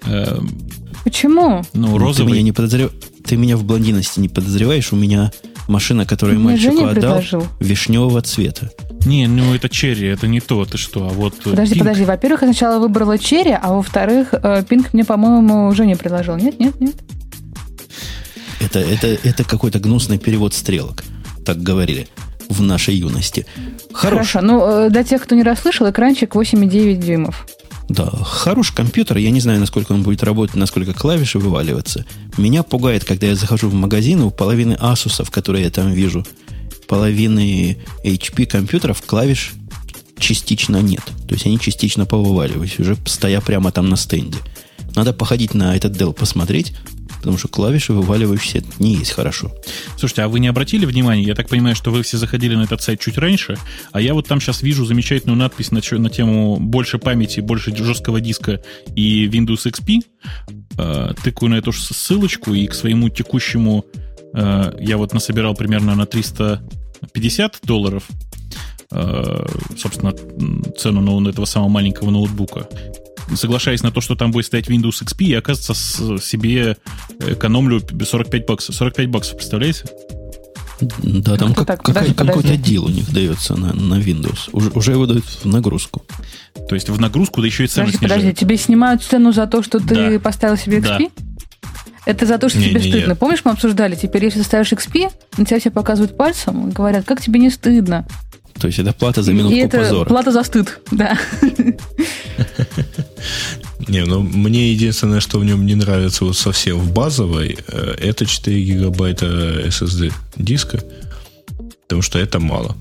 Почему? 1.04 1.64
Ну, 1.74 1.98
розовый... 1.98 2.32
Ты 2.32 2.34
меня, 2.34 2.44
не 2.44 2.52
подозрев... 2.52 2.92
Ты 3.26 3.38
меня 3.38 3.58
в 3.58 3.64
блондинности 3.64 4.20
не 4.20 4.30
подозреваешь. 4.30 4.92
У 4.92 4.96
меня 4.96 5.32
машина, 5.68 6.06
которую 6.06 6.40
Мне 6.40 6.50
мальчику 6.50 6.86
отдал, 6.86 6.94
предложил. 6.94 7.48
вишневого 7.60 8.22
цвета. 8.22 8.72
Не, 9.06 9.28
ну 9.28 9.54
это 9.54 9.70
черри, 9.70 10.08
это 10.08 10.28
не 10.28 10.40
то, 10.40 10.66
ты 10.66 10.78
что, 10.78 11.08
а 11.08 11.10
вот... 11.10 11.36
э, 11.46 11.52
Подожди, 11.52 11.76
Pink- 11.76 11.80
подожди. 11.80 12.06
Во-первых, 12.06 12.42
я 12.42 12.48
сначала 12.48 12.80
выбрала 12.80 13.18
черри, 13.20 13.52
а 13.60 13.74
во-вторых, 13.74 14.30
э, 14.34 14.64
пинк 14.68 14.94
мне, 14.94 15.04
по-моему, 15.06 15.72
Женя 15.74 15.96
предложил. 15.96 16.36
Нет, 16.38 16.60
нет, 16.60 16.80
нет. 16.82 16.96
Это, 18.60 18.80
это, 18.80 19.08
это 19.08 19.44
какой-то 19.44 19.80
гнусный 19.80 20.18
перевод 20.18 20.54
стрелок. 20.54 21.04
Так 21.46 21.62
говорили 21.62 22.08
в 22.50 22.62
нашей 22.62 22.96
юности. 22.96 23.46
Хорош, 23.94 24.30
Хорошо. 24.32 24.42
Ну, 24.42 24.86
э, 24.86 24.90
для 24.90 25.04
тех, 25.04 25.22
кто 25.24 25.36
не 25.36 25.44
расслышал, 25.44 25.90
экранчик 25.90 26.36
8,9 26.36 26.96
дюймов. 26.96 27.46
да, 27.90 28.06
хороший 28.24 28.76
компьютер. 28.76 29.18
Я 29.18 29.30
не 29.32 29.40
знаю, 29.40 29.60
насколько 29.60 29.92
он 29.92 30.02
будет 30.04 30.24
работать, 30.24 30.56
насколько 30.56 30.94
клавиши 30.94 31.38
вываливаться. 31.38 32.06
Меня 32.38 32.64
пугает, 32.64 33.04
когда 33.06 33.28
я 33.28 33.36
захожу 33.36 33.70
в 33.70 33.74
магазин, 33.76 34.22
у 34.22 34.32
половины 34.32 34.74
Asus, 34.74 35.30
которые 35.30 35.66
я 35.66 35.70
там 35.70 35.92
вижу, 35.92 36.26
половины 36.88 37.78
HP 38.04 38.46
компьютеров 38.46 39.02
клавиш 39.06 39.54
частично 40.18 40.78
нет. 40.78 41.04
То 41.28 41.34
есть 41.34 41.46
они 41.46 41.60
частично 41.60 42.06
повываливались, 42.06 42.80
уже 42.80 42.98
стоя 43.06 43.42
прямо 43.42 43.72
там 43.72 43.90
на 43.90 43.98
стенде. 43.98 44.38
Надо 44.96 45.14
походить 45.14 45.54
на 45.54 45.76
этот 45.76 45.96
Dell 45.98 46.14
посмотреть, 46.14 46.74
потому 47.18 47.38
что 47.38 47.48
клавиши 47.48 47.92
вываливающиеся 47.92 48.64
не 48.80 48.96
есть 48.96 49.12
хорошо. 49.12 49.52
Слушайте, 49.98 50.22
а 50.22 50.30
вы 50.30 50.40
не 50.40 50.48
обратили 50.48 50.86
внимания? 50.86 51.24
Я 51.24 51.36
так 51.36 51.50
понимаю, 51.50 51.76
что 51.76 51.92
вы 51.92 52.04
все 52.04 52.18
заходили 52.18 52.56
на 52.56 52.64
этот 52.64 52.82
сайт 52.82 53.02
чуть 53.02 53.18
раньше, 53.18 53.58
а 53.92 54.00
я 54.00 54.14
вот 54.14 54.28
там 54.28 54.40
сейчас 54.40 54.62
вижу 54.62 54.86
замечательную 54.86 55.38
надпись 55.38 55.72
на, 55.72 55.82
на 55.98 56.10
тему 56.10 56.58
больше 56.58 56.98
памяти, 56.98 57.42
больше 57.42 57.76
жесткого 57.76 58.22
диска 58.22 58.62
и 58.96 59.28
Windows 59.28 59.66
XP. 59.66 60.02
Э, 60.78 61.14
тыкаю 61.24 61.50
на 61.50 61.56
эту 61.56 61.72
ссылочку 61.74 62.54
и 62.54 62.68
к 62.68 62.74
своему 62.74 63.10
текущему 63.10 63.86
э, 64.34 64.74
я 64.80 64.98
вот 64.98 65.14
насобирал 65.14 65.54
примерно 65.56 65.96
на 65.96 66.06
350 66.06 67.60
долларов 67.64 68.04
э, 68.92 69.46
собственно, 69.78 70.14
цену 70.78 71.20
на 71.20 71.30
этого 71.30 71.46
самого 71.46 71.70
маленького 71.70 72.12
ноутбука. 72.12 72.68
Соглашаясь 73.34 73.82
на 73.82 73.92
то, 73.92 74.02
что 74.02 74.16
там 74.16 74.32
будет 74.32 74.46
стоять 74.46 74.70
Windows 74.70 75.04
XP, 75.04 75.24
я, 75.26 75.40
оказывается, 75.40 75.74
с- 75.74 76.24
себе 76.24 76.78
экономлю 77.20 77.82
45 77.82 78.46
баксов. 78.46 78.76
45 78.76 79.08
баксов, 79.10 79.38
представляете? 79.38 79.86
Да, 81.02 81.38
там 81.38 81.54
Как-то 81.54 81.66
как, 81.66 81.66
так, 81.66 81.78
какая- 81.86 81.94
подожди, 81.94 82.14
какой-то 82.14 82.42
подожди. 82.50 82.64
дел 82.74 82.86
у 82.86 82.90
них 82.90 83.12
дается 83.14 83.56
на, 83.56 83.74
на 83.74 83.96
Windows. 83.96 84.50
Уже, 84.52 84.70
уже 84.72 84.92
его 84.92 85.06
дают 85.08 85.24
в 85.26 85.46
нагрузку. 85.46 86.04
То 86.70 86.76
есть 86.76 86.90
в 86.90 87.00
нагрузку, 87.00 87.42
да 87.42 87.48
еще 87.48 87.64
и 87.64 87.68
цену 87.68 87.86
Подожди, 87.88 88.04
подожди, 88.04 88.22
снижают. 88.22 88.38
тебе 88.40 88.58
снимают 88.58 89.02
цену 89.04 89.32
за 89.32 89.48
то, 89.48 89.64
что 89.64 89.80
ты 89.80 90.14
Да. 90.14 90.20
поставил 90.20 90.58
себе 90.58 90.82
Да. 90.82 91.00
Это 92.06 92.26
за 92.26 92.38
то, 92.38 92.50
что 92.50 92.60
тебе 92.60 92.76
Не-не-не. 92.76 92.92
стыдно. 92.92 93.16
Помнишь, 93.16 93.42
мы 93.44 93.52
обсуждали, 93.52 93.96
теперь 93.96 94.24
если 94.26 94.40
ты 94.40 94.46
ставишь 94.46 94.72
XP, 94.72 95.10
на 95.38 95.46
тебя 95.46 95.60
все 95.60 95.72
показывают 95.72 96.16
пальцем 96.16 96.70
и 96.70 96.72
говорят, 96.72 97.06
как 97.06 97.22
тебе 97.22 97.40
не 97.40 97.50
стыдно. 97.50 98.06
То 98.60 98.68
есть 98.68 98.80
это 98.80 98.94
плата 98.94 99.22
за 99.22 99.34
минутку 99.34 99.56
и 99.56 99.60
это 99.60 99.80
позора. 99.80 100.08
плата 100.08 100.32
за 100.32 100.44
стыд, 100.44 100.80
да. 100.92 101.18
Не, 103.88 104.06
ну 104.06 104.22
мне 104.22 104.72
единственное, 104.72 105.20
что 105.20 105.40
в 105.40 105.46
нем 105.46 105.66
не 105.66 105.76
нравится 105.76 106.26
вот 106.26 106.38
совсем 106.38 106.80
в 106.80 106.94
базовой, 106.94 107.58
э, 107.68 107.96
это 108.00 108.26
4 108.26 108.62
гигабайта 108.64 109.26
SSD 109.68 110.14
диска. 110.38 110.82
Потому 111.84 112.02
что 112.02 112.18
это 112.18 112.40
мало. 112.40 112.76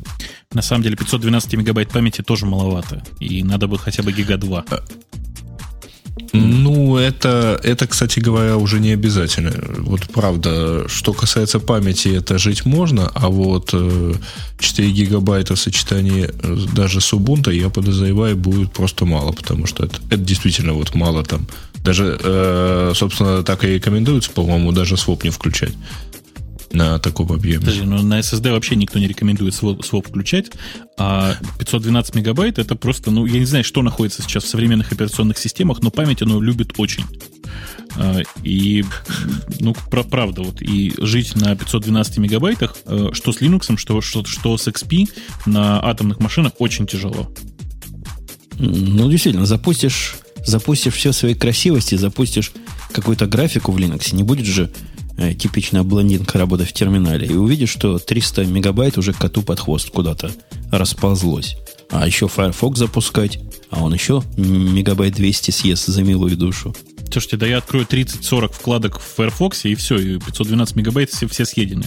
На 0.53 0.63
самом 0.63 0.83
деле 0.83 0.97
512 0.97 1.55
мегабайт 1.55 1.91
памяти 1.91 2.23
тоже 2.23 2.47
маловато. 2.47 3.03
И 3.21 3.43
надо 3.43 3.67
бы 3.67 3.79
хотя 3.79 4.03
бы 4.03 4.13
гига 4.13 4.37
2. 4.37 4.65
Ну, 6.33 6.97
это, 6.97 7.61
это, 7.63 7.87
кстати 7.87 8.21
говоря, 8.21 8.57
уже 8.57 8.81
не 8.81 8.93
обязательно. 8.93 9.53
Вот 9.79 10.03
правда, 10.03 10.89
что 10.89 11.13
касается 11.13 11.59
памяти, 11.59 12.09
это 12.09 12.39
жить 12.39 12.65
можно, 12.65 13.11
а 13.15 13.29
вот 13.29 13.71
э, 13.73 14.15
4 14.59 14.91
гигабайта 14.93 15.55
в 15.55 15.61
сочетании 15.61 16.29
э, 16.31 16.57
даже 16.75 17.01
с 17.01 17.13
Ubuntu, 17.13 17.53
я 17.53 17.69
подозреваю, 17.69 18.37
будет 18.37 18.73
просто 18.73 19.05
мало, 19.07 19.33
потому 19.33 19.67
что 19.67 19.85
это, 19.85 19.97
это 20.07 20.17
действительно 20.19 20.75
вот 20.75 20.95
мало 20.95 21.25
там. 21.25 21.47
Даже, 21.85 22.19
э, 22.23 22.93
собственно, 22.95 23.43
так 23.43 23.65
и 23.65 23.75
рекомендуется, 23.75 24.31
по-моему, 24.31 24.73
даже 24.73 24.97
своп 24.97 25.25
не 25.25 25.31
включать 25.31 25.75
на 26.75 26.99
таком 26.99 27.33
объеме. 27.33 27.61
Подожди, 27.61 27.83
ну 27.83 28.03
на 28.03 28.19
SSD 28.19 28.51
вообще 28.51 28.77
никто 28.77 28.99
не 28.99 29.07
рекомендует 29.07 29.55
своп, 29.55 29.85
своп 29.85 30.09
включать, 30.09 30.51
а 30.99 31.37
512 31.59 32.15
мегабайт 32.17 32.59
это 32.59 32.75
просто, 32.77 33.11
ну, 33.11 33.27
я 33.27 33.39
не 33.39 33.45
знаю, 33.47 33.65
что 33.65 33.83
находится 33.83 34.23
сейчас 34.23 34.45
в 34.45 34.49
современных 34.49 34.93
операционных 34.93 35.39
системах, 35.39 35.81
но 35.83 35.91
память 35.91 36.23
оно 36.23 36.41
любит 36.41 36.73
очень. 36.77 37.05
А, 37.97 38.23
И, 38.43 38.85
ну, 39.61 39.75
про- 39.91 40.03
правда, 40.03 40.43
вот, 40.43 40.61
и 40.61 40.93
жить 40.99 41.37
на 41.37 41.55
512 41.55 42.19
мегабайтах, 42.19 42.77
э, 42.87 43.11
что 43.13 43.33
с 43.33 43.41
Linux, 43.41 43.77
что, 43.77 44.01
что, 44.01 44.25
что 44.25 44.57
с 44.59 44.67
XP 44.67 45.09
на 45.47 45.81
атомных 45.85 46.19
машинах 46.19 46.53
очень 46.59 46.87
тяжело. 46.87 47.33
Ну, 48.59 49.09
действительно, 49.11 49.47
запустишь, 49.47 50.17
запустишь 50.45 50.95
все 50.95 51.13
своей 51.13 51.35
красивости, 51.35 51.95
запустишь 51.95 52.53
какую-то 52.93 53.27
графику 53.27 53.73
в 53.73 53.79
Linux, 53.79 54.15
не 54.15 54.23
будет 54.23 54.47
же 54.47 54.73
э, 55.17 55.35
типичная 55.35 55.83
блондинка 55.83 56.39
работать 56.39 56.69
в 56.69 56.73
терминале, 56.73 57.27
и 57.27 57.35
увидишь, 57.35 57.71
что 57.71 57.99
300 57.99 58.45
мегабайт 58.47 58.99
уже 58.99 59.13
коту 59.13 59.43
под 59.43 59.61
хвост 59.61 59.91
куда-то 59.91 60.31
расползлось. 60.71 61.57
А 61.91 62.07
еще 62.07 62.29
Firefox 62.29 62.79
запускать, 62.79 63.39
а 63.71 63.83
он 63.83 63.95
еще 63.95 64.23
мегабайт 64.37 65.15
200 65.15 65.51
съест 65.51 65.87
за 65.87 66.03
милую 66.03 66.37
душу. 66.37 66.75
Слушайте, 67.11 67.37
да 67.37 67.47
я 67.47 67.59
открою 67.59 67.87
30-40 67.87 68.53
вкладок 68.53 68.99
в 68.99 69.17
Firefox, 69.17 69.67
и 69.67 69.75
все, 69.75 69.99
и 69.99 70.19
512 70.19 70.77
мегабайт 70.77 71.11
все, 71.11 71.29
все 71.29 71.45
съедены. 71.45 71.85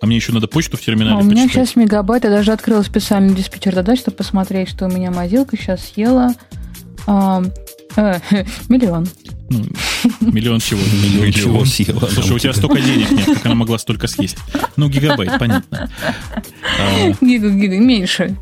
А 0.00 0.06
мне 0.06 0.16
еще 0.16 0.32
надо 0.32 0.46
почту 0.46 0.76
в 0.76 0.80
терминале 0.80 1.16
А 1.16 1.18
у 1.18 1.22
меня 1.22 1.44
почитать. 1.44 1.68
сейчас 1.68 1.76
мегабайт, 1.76 2.24
я 2.24 2.30
даже 2.30 2.52
открыла 2.52 2.82
специальный 2.82 3.34
диспетчер 3.34 3.74
задач, 3.74 4.00
чтобы 4.00 4.18
посмотреть, 4.18 4.68
что 4.68 4.86
у 4.86 4.88
меня 4.88 5.10
мобилка 5.10 5.56
сейчас 5.56 5.80
съела. 5.92 6.34
А, 7.96 8.20
э, 8.30 8.44
миллион. 8.68 9.06
Ну, 9.50 9.64
миллион 10.20 10.60
чего? 10.60 10.80
Миллион 11.02 11.32
чего 11.32 11.64
съела 11.64 12.00
она 12.00 12.10
Слушай, 12.10 12.36
у 12.36 12.38
тебя 12.38 12.52
столько 12.52 12.80
денег 12.80 13.10
нет, 13.10 13.26
как 13.26 13.46
она 13.46 13.54
могла 13.54 13.78
столько 13.78 14.06
съесть? 14.06 14.36
Ну, 14.76 14.88
гигабайт, 14.88 15.38
понятно. 15.38 15.90
А, 16.78 17.10
Гига, 17.20 17.48
гига, 17.50 17.78
меньше. 17.78 18.36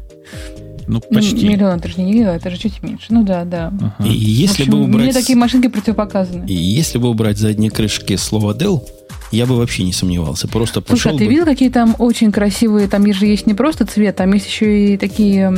ну, 0.89 1.01
почти. 1.01 1.49
Миллион, 1.49 1.79
это 1.79 1.89
же 1.89 2.01
не 2.01 2.13
гига, 2.13 2.33
это 2.35 2.51
же 2.51 2.59
чуть 2.59 2.83
меньше. 2.83 3.07
Ну 3.11 3.23
да, 3.23 3.45
да. 3.45 3.73
Ага. 3.99 4.09
И 4.09 4.13
если 4.13 4.65
общем, 4.65 4.73
бы 4.73 4.83
убрать... 4.83 5.05
Мне 5.05 5.13
такие 5.13 5.37
машинки 5.37 5.69
противопоказаны. 5.69 6.45
И 6.47 6.55
если 6.55 6.99
бы 6.99 7.09
убрать 7.09 7.39
задние 7.39 7.71
крышки 7.71 8.17
слова 8.17 8.53
Dell, 8.53 8.83
я 9.31 9.47
бы 9.47 9.57
вообще 9.57 9.83
не 9.85 9.93
сомневался. 9.93 10.49
Просто 10.49 10.81
Слушай, 10.81 10.91
пошел 10.91 11.15
а 11.15 11.19
ты 11.19 11.25
бы... 11.25 11.31
видел, 11.31 11.45
какие 11.45 11.71
там 11.71 11.95
очень 11.99 12.33
красивые, 12.33 12.89
там 12.89 13.13
же 13.13 13.27
есть 13.27 13.47
не 13.47 13.55
просто 13.55 13.87
цвет, 13.87 14.17
там 14.17 14.33
есть 14.33 14.47
еще 14.47 14.95
и 14.95 14.97
такие, 14.97 15.51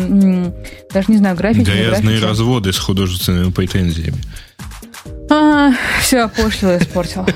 даже 0.93 1.11
не 1.11 1.19
знаю, 1.19 1.37
графики. 1.37 1.65
Грязные 1.65 2.19
графики. 2.19 2.25
разводы 2.25 2.73
с 2.73 2.79
художественными 2.79 3.51
претензиями. 3.51 4.19
А, 5.31 5.73
все, 6.01 6.29
пошло 6.29 6.77
испортил. 6.79 7.27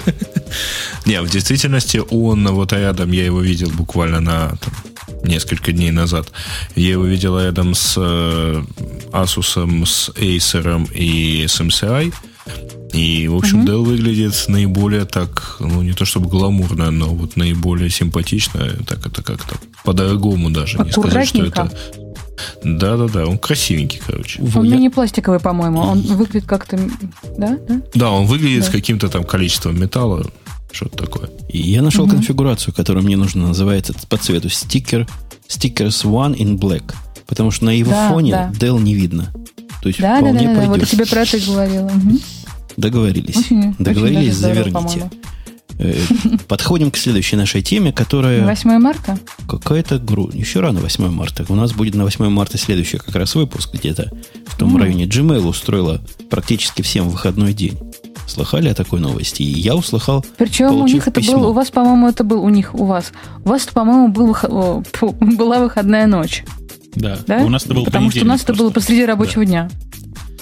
Не, 1.06 1.20
в 1.20 1.30
действительности 1.30 2.00
он 2.10 2.46
вот 2.48 2.72
рядом, 2.72 3.12
я 3.12 3.24
его 3.24 3.40
видел 3.40 3.70
буквально 3.70 4.20
на 4.20 4.52
несколько 5.24 5.72
дней 5.72 5.90
назад. 5.90 6.28
Я 6.74 6.90
его 6.90 7.04
видел 7.04 7.38
рядом 7.38 7.74
с 7.74 7.94
э, 7.96 8.62
Asus, 9.12 9.84
с 9.84 10.08
Acer 10.10 10.92
и 10.94 11.46
с 11.46 11.60
MCI. 11.60 12.12
И, 12.92 13.26
в 13.28 13.36
общем, 13.36 13.64
Dell 13.64 13.82
выглядит 13.82 14.34
наиболее 14.48 15.04
так, 15.04 15.56
ну, 15.60 15.82
не 15.82 15.92
то 15.92 16.04
чтобы 16.04 16.28
гламурно, 16.28 16.90
но 16.90 17.06
вот 17.06 17.36
наиболее 17.36 17.88
симпатично. 17.88 18.60
Так 18.86 19.06
это 19.06 19.22
как-то 19.22 19.56
по-дорогому 19.84 20.50
даже. 20.50 20.78
Не 20.78 20.90
сказать, 20.90 21.28
что 21.28 21.44
это... 21.44 21.70
Да-да-да, 22.64 23.26
он 23.26 23.38
красивенький, 23.38 24.00
короче. 24.04 24.42
Он 24.54 24.64
я- 24.64 24.76
мини-пластиковый, 24.76 25.38
по-моему. 25.40 25.80
Он 25.80 26.00
выглядит 26.00 26.46
как-то... 26.46 26.78
Да? 27.38 27.58
Да? 27.68 27.82
Да, 27.94 28.10
он 28.10 28.26
выглядит 28.26 28.64
с 28.64 28.66
Да. 28.66 28.72
каким-то 28.72 29.08
там 29.08 29.24
количеством 29.24 29.78
металла, 29.80 30.26
что-то 30.72 30.96
такое. 31.06 31.30
И 31.48 31.58
я 31.58 31.82
нашел 31.82 32.08
конфигурацию, 32.08 32.74
которая 32.74 33.04
мне 33.04 33.16
нужна. 33.16 33.48
Называется 33.48 33.94
по 34.08 34.16
цвету 34.16 34.48
стикер 34.48 35.06
Stickers 35.48 36.04
One 36.04 36.36
in 36.36 36.58
Black. 36.58 36.94
Потому 37.32 37.50
что 37.50 37.64
на 37.64 37.70
его 37.70 37.90
Да, 37.90 38.10
фоне 38.10 38.30
да. 38.32 38.52
Dell 38.52 38.78
не 38.78 38.92
видно. 38.94 39.32
То 39.80 39.88
есть 39.88 39.98
Да, 40.02 40.20
да, 40.20 40.26
да, 40.26 40.38
вполне 40.38 40.48
да, 40.54 40.60
да. 40.60 40.66
Вот 40.68 40.80
я 40.80 40.84
тебе 40.84 41.06
про 41.06 41.22
это 41.22 41.38
говорила. 41.38 41.88
Мгм. 41.88 42.20
Договорились. 42.76 43.36
Очень- 43.38 43.74
Договорились, 43.78 44.18
очень 44.28 44.32
здорово, 44.34 44.54
заверните. 44.64 44.74
по-моему. 44.78 45.10
Э, 45.78 45.94
Подходим 46.46 46.90
к 46.90 46.98
следующей 46.98 47.36
нашей 47.36 47.62
теме, 47.62 47.90
которая 47.90 48.44
8 48.46 48.78
марта? 48.78 49.18
какая-то 49.48 49.98
гру... 49.98 50.28
Еще 50.30 50.60
рано 50.60 50.80
8 50.80 51.08
марта. 51.08 51.46
У 51.48 51.54
нас 51.54 51.72
будет 51.72 51.94
на 51.94 52.04
8 52.04 52.28
марта 52.28 52.58
следующий 52.58 52.98
как 52.98 53.14
раз 53.16 53.34
выпуск 53.34 53.70
где-то 53.72 54.10
в 54.46 54.58
том 54.58 54.74
М. 54.76 54.82
районе. 54.82 55.06
Gmail 55.06 55.46
устроила 55.48 56.02
практически 56.28 56.82
всем 56.82 57.08
выходной 57.08 57.54
день. 57.54 57.78
Слыхали 58.28 58.68
о 58.68 58.74
такой 58.74 59.00
новости? 59.00 59.42
И 59.42 59.58
я 59.60 59.74
услыхал, 59.74 60.24
Причем 60.36 60.76
у 60.76 60.86
них 60.86 61.08
это 61.08 61.20
письмо. 61.20 61.38
был, 61.38 61.48
у 61.48 61.52
вас, 61.54 61.70
по-моему, 61.70 62.06
это 62.08 62.22
был 62.24 62.42
у 62.44 62.50
них, 62.50 62.74
у 62.74 62.84
вас. 62.84 63.10
У 63.44 63.48
вас, 63.48 63.62
по-моему, 63.64 64.08
был, 64.08 64.34
фу, 64.92 65.12
была 65.20 65.58
выходная 65.60 66.06
ночь. 66.06 66.44
Да. 66.94 67.18
Да? 67.26 67.38
у 67.38 67.48
нас 67.48 67.64
это 67.64 67.74
был 67.74 67.84
Потому 67.84 68.10
что 68.10 68.20
у 68.20 68.26
нас 68.26 68.42
это 68.42 68.52
было 68.52 68.70
просто. 68.70 68.88
посреди 68.88 69.04
рабочего 69.04 69.44
дня. 69.44 69.70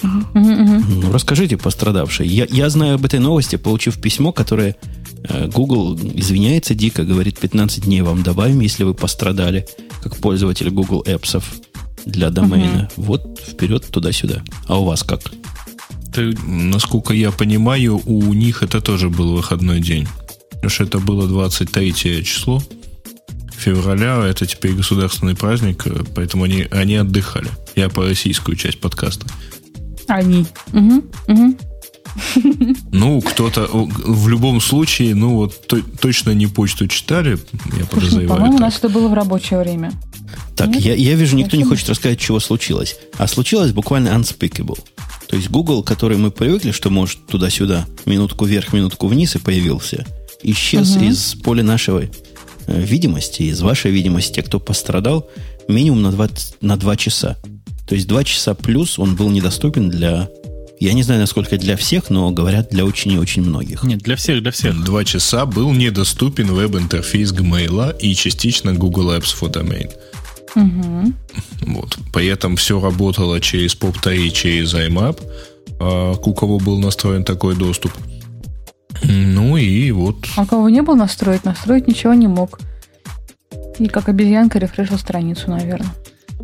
Мгм, 0.01 0.27
мгм. 0.33 1.01
Ну, 1.01 1.11
расскажите, 1.11 1.57
пострадавшие. 1.57 2.27
Я, 2.27 2.47
я 2.49 2.69
знаю 2.69 2.95
об 2.95 3.05
этой 3.05 3.19
новости, 3.19 3.55
получив 3.55 4.01
письмо, 4.01 4.31
которое 4.31 4.75
Э, 5.23 5.47
Google 5.47 5.97
извиняется 6.15 6.73
дико, 6.73 7.03
говорит, 7.03 7.39
15 7.39 7.85
дней 7.85 8.01
вам 8.01 8.23
добавим, 8.23 8.59
если 8.61 8.83
вы 8.83 8.93
пострадали, 8.93 9.67
как 10.01 10.17
пользователь 10.17 10.69
Google 10.69 11.03
Apps 11.07 11.43
для 12.05 12.29
домена. 12.29 12.89
Угу. 12.97 13.05
Вот 13.05 13.39
вперед 13.39 13.85
туда-сюда. 13.91 14.43
А 14.67 14.79
у 14.79 14.85
вас 14.85 15.03
как? 15.03 15.21
Ты, 16.13 16.35
насколько 16.45 17.13
я 17.13 17.31
понимаю, 17.31 18.01
у 18.05 18.33
них 18.33 18.63
это 18.63 18.81
тоже 18.81 19.09
был 19.09 19.35
выходной 19.35 19.79
день. 19.79 20.07
Потому 20.51 20.69
что 20.69 20.83
это 20.83 20.99
было 20.99 21.27
23 21.27 21.93
число 21.93 22.61
февраля, 23.55 24.25
это 24.25 24.45
теперь 24.45 24.73
государственный 24.73 25.35
праздник, 25.35 25.85
э, 25.87 26.03
поэтому 26.15 26.43
они, 26.43 26.67
они 26.71 26.95
отдыхали. 26.95 27.49
Я 27.75 27.89
по 27.89 28.03
российскую 28.03 28.55
часть 28.55 28.79
подкаста. 28.79 29.25
Они. 30.07 30.45
Угу, 30.73 31.03
угу. 31.27 31.57
Ну, 32.91 33.21
кто-то 33.21 33.67
в 33.71 34.27
любом 34.27 34.59
случае, 34.59 35.15
ну 35.15 35.35
вот 35.35 35.67
то, 35.67 35.81
точно 35.99 36.31
не 36.31 36.47
почту 36.47 36.87
читали, 36.87 37.37
я 37.77 37.85
подозреваю. 37.85 38.29
По-моему, 38.29 38.57
у 38.57 38.59
нас 38.59 38.77
это 38.77 38.89
было 38.89 39.07
в 39.07 39.13
рабочее 39.13 39.59
время. 39.59 39.91
Так, 40.55 40.75
я, 40.75 40.93
я 40.93 41.15
вижу, 41.15 41.35
никто 41.35 41.57
не 41.57 41.63
хочет 41.63 41.89
рассказать, 41.89 42.19
чего 42.19 42.39
случилось. 42.39 42.97
А 43.17 43.27
случилось 43.27 43.71
буквально 43.71 44.09
unspeakable. 44.09 44.79
То 45.27 45.37
есть 45.37 45.49
Google, 45.49 45.83
который 45.83 46.17
мы 46.17 46.29
привыкли, 46.29 46.71
что 46.71 46.89
может 46.89 47.25
туда-сюда, 47.27 47.87
минутку 48.05 48.45
вверх, 48.45 48.73
минутку 48.73 49.07
вниз 49.07 49.35
и 49.35 49.39
появился, 49.39 50.05
исчез 50.43 50.95
угу. 50.95 51.05
из 51.05 51.35
поля 51.35 51.63
нашего 51.63 52.03
видимости, 52.71 53.43
из 53.43 53.61
вашей 53.61 53.91
видимости, 53.91 54.33
те, 54.33 54.43
кто 54.43 54.59
пострадал, 54.59 55.29
минимум 55.67 56.01
на 56.01 56.11
2, 56.11 56.29
на 56.61 56.77
2 56.77 56.95
часа. 56.97 57.37
То 57.87 57.95
есть 57.95 58.07
2 58.07 58.23
часа 58.23 58.53
плюс 58.53 58.99
он 58.99 59.15
был 59.15 59.29
недоступен 59.29 59.89
для 59.89 60.29
я 60.81 60.93
не 60.93 61.03
знаю, 61.03 61.21
насколько 61.21 61.59
для 61.59 61.77
всех, 61.77 62.09
но 62.09 62.31
говорят 62.31 62.69
для 62.71 62.85
очень 62.85 63.11
и 63.11 63.17
очень 63.19 63.43
многих. 63.43 63.83
Нет, 63.83 63.99
для 63.99 64.15
всех, 64.15 64.41
для 64.41 64.49
всех. 64.51 64.83
Два 64.83 65.05
часа 65.05 65.45
был 65.45 65.71
недоступен 65.71 66.47
веб-интерфейс 66.47 67.31
Gmail 67.31 67.99
и 67.99 68.15
частично 68.15 68.73
Google 68.73 69.11
Apps 69.11 69.35
for 69.39 69.51
Domain. 69.53 69.91
Угу. 70.55 71.13
Вот. 71.73 71.99
При 72.11 72.25
этом 72.25 72.55
все 72.55 72.81
работало 72.81 73.39
через 73.39 73.75
POP3, 73.75 74.31
через 74.31 74.73
IMAP, 74.73 75.21
а 75.79 76.13
у 76.13 76.33
кого 76.33 76.57
был 76.57 76.79
настроен 76.79 77.23
такой 77.23 77.55
доступ. 77.55 77.91
Ну 79.03 79.57
и 79.57 79.91
вот. 79.91 80.27
А 80.37 80.45
кого 80.45 80.69
не 80.69 80.81
был 80.81 80.95
настроить, 80.95 81.43
настроить 81.43 81.87
ничего 81.87 82.13
не 82.13 82.27
мог. 82.27 82.59
И 83.79 83.87
как 83.87 84.09
обезьянка 84.09 84.59
рефрешил 84.59 84.97
страницу, 84.97 85.49
наверное. 85.49 85.91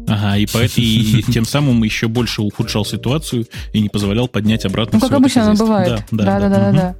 Ага, 0.07 0.37
и, 0.37 0.45
по, 0.45 0.59
и 0.63 1.21
тем 1.31 1.45
самым 1.45 1.83
еще 1.83 2.07
больше 2.07 2.41
ухудшал 2.41 2.85
ситуацию 2.85 3.45
и 3.73 3.81
не 3.81 3.89
позволял 3.89 4.27
поднять 4.27 4.65
обратно 4.65 4.99
Ну, 5.01 5.01
как 5.01 5.17
обычно 5.17 5.43
оно 5.43 5.55
бывает. 5.55 6.03
Да, 6.11 6.25
да, 6.25 6.39
да, 6.39 6.49
да. 6.49 6.71
да, 6.71 6.95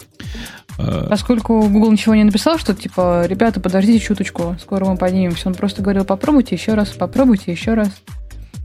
да. 0.78 1.08
Поскольку 1.10 1.68
Google 1.68 1.92
ничего 1.92 2.14
не 2.14 2.24
написал, 2.24 2.60
что 2.60 2.76
типа, 2.76 3.26
ребята, 3.26 3.60
подождите 3.60 4.04
чуточку, 4.04 4.58
скоро 4.62 4.86
мы 4.86 4.98
поднимемся. 4.98 5.48
Он 5.48 5.56
просто 5.56 5.82
говорил, 5.82 6.06
попробуйте 6.06 6.56
еще 6.56 6.76
раз, 6.76 6.90
попробуйте 6.90 7.52
еще 7.52 7.74
раз. 7.74 7.90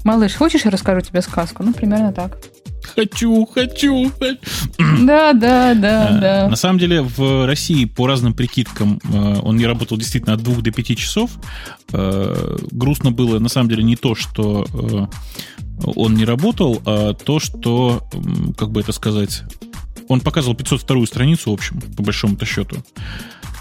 Малыш, 0.05 0.35
хочешь, 0.35 0.65
я 0.65 0.71
расскажу 0.71 1.01
тебе 1.01 1.23
сказку? 1.23 1.63
Ну, 1.63 1.73
примерно 1.73 2.13
так. 2.13 2.39
Хочу, 2.83 3.47
хочу. 3.47 4.13
Да, 4.79 5.33
да, 5.33 5.75
да, 5.75 6.09
а, 6.09 6.21
да. 6.21 6.49
На 6.49 6.57
самом 6.57 6.79
деле 6.79 7.03
в 7.03 7.47
России 7.47 7.85
по 7.85 8.07
разным 8.07 8.35
прикидкам 8.35 9.01
э, 9.05 9.41
он 9.43 9.57
не 9.57 9.67
работал 9.67 9.97
действительно 9.97 10.35
от 10.35 10.43
2 10.43 10.63
до 10.63 10.71
5 10.71 10.99
часов. 10.99 11.31
Э, 11.93 12.57
грустно 12.71 13.11
было 13.11 13.39
на 13.39 13.49
самом 13.49 13.69
деле 13.69 13.83
не 13.83 13.97
то, 13.97 14.15
что 14.15 14.67
э, 14.73 15.07
он 15.97 16.15
не 16.15 16.25
работал, 16.25 16.83
а 16.85 17.15
то, 17.15 17.41
что, 17.41 18.07
как 18.57 18.71
бы 18.71 18.81
это 18.81 18.93
сказать, 18.93 19.43
он 20.09 20.21
показывал 20.21 20.55
502 20.55 21.07
страницу, 21.07 21.51
в 21.51 21.55
общем, 21.55 21.81
по 21.81 22.03
большому-то 22.03 22.45
счету. 22.45 22.77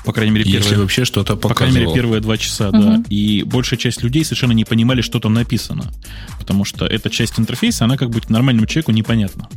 По 0.05 0.13
крайней 0.13 0.33
мере, 0.33 0.45
первые, 0.45 0.63
Если 0.63 0.75
вообще 0.75 1.05
что-то 1.05 1.35
показывал. 1.35 1.49
По 1.49 1.55
крайней 1.55 1.79
мере, 1.79 1.93
первые 1.93 2.21
два 2.21 2.37
часа, 2.37 2.69
угу. 2.69 2.77
да. 2.77 3.03
И 3.09 3.43
большая 3.43 3.79
часть 3.79 4.01
людей 4.01 4.23
совершенно 4.23 4.53
не 4.53 4.65
понимали, 4.65 5.01
что 5.01 5.19
там 5.19 5.33
написано. 5.33 5.91
Потому 6.39 6.65
что 6.65 6.85
эта 6.85 7.09
часть 7.09 7.39
интерфейса, 7.39 7.85
она 7.85 7.97
как 7.97 8.09
бы 8.09 8.21
нормальному 8.29 8.65
человеку 8.65 8.91
непонятна. 8.91 9.47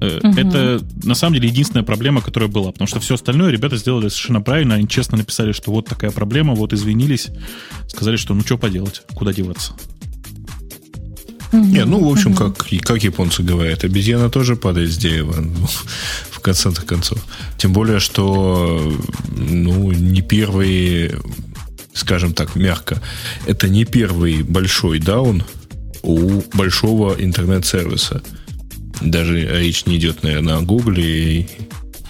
Угу. 0.00 0.28
Это 0.36 0.80
на 1.02 1.14
самом 1.14 1.34
деле 1.34 1.48
единственная 1.48 1.84
проблема, 1.84 2.20
которая 2.20 2.48
была. 2.48 2.72
Потому 2.72 2.88
что 2.88 3.00
все 3.00 3.14
остальное 3.14 3.50
ребята 3.50 3.76
сделали 3.76 4.08
совершенно 4.08 4.40
правильно. 4.40 4.74
Они 4.74 4.88
честно 4.88 5.18
написали, 5.18 5.52
что 5.52 5.70
вот 5.70 5.86
такая 5.86 6.10
проблема, 6.10 6.54
вот 6.54 6.72
извинились. 6.72 7.28
Сказали, 7.88 8.16
что 8.16 8.34
ну 8.34 8.42
что 8.42 8.58
поделать, 8.58 9.02
куда 9.14 9.32
деваться. 9.32 9.74
Не, 11.54 11.84
ну, 11.84 12.02
в 12.04 12.12
общем, 12.12 12.34
как, 12.34 12.66
как 12.82 13.04
японцы 13.04 13.42
говорят, 13.42 13.84
обезьяна 13.84 14.28
тоже 14.28 14.56
падает 14.56 14.90
с 14.92 14.96
дерева, 14.96 15.40
ну, 15.40 15.66
в 16.30 16.40
конце-то 16.40 16.82
концов. 16.82 17.24
Тем 17.58 17.72
более, 17.72 18.00
что, 18.00 18.92
ну, 19.36 19.92
не 19.92 20.20
первый, 20.20 21.12
скажем 21.92 22.34
так, 22.34 22.56
мягко, 22.56 23.00
это 23.46 23.68
не 23.68 23.84
первый 23.84 24.42
большой 24.42 24.98
даун 24.98 25.44
у 26.02 26.42
большого 26.52 27.14
интернет-сервиса. 27.18 28.22
Даже 29.00 29.40
речь 29.60 29.86
не 29.86 29.96
идет, 29.96 30.22
наверное, 30.22 30.56
о 30.56 30.62
Гугле. 30.62 31.48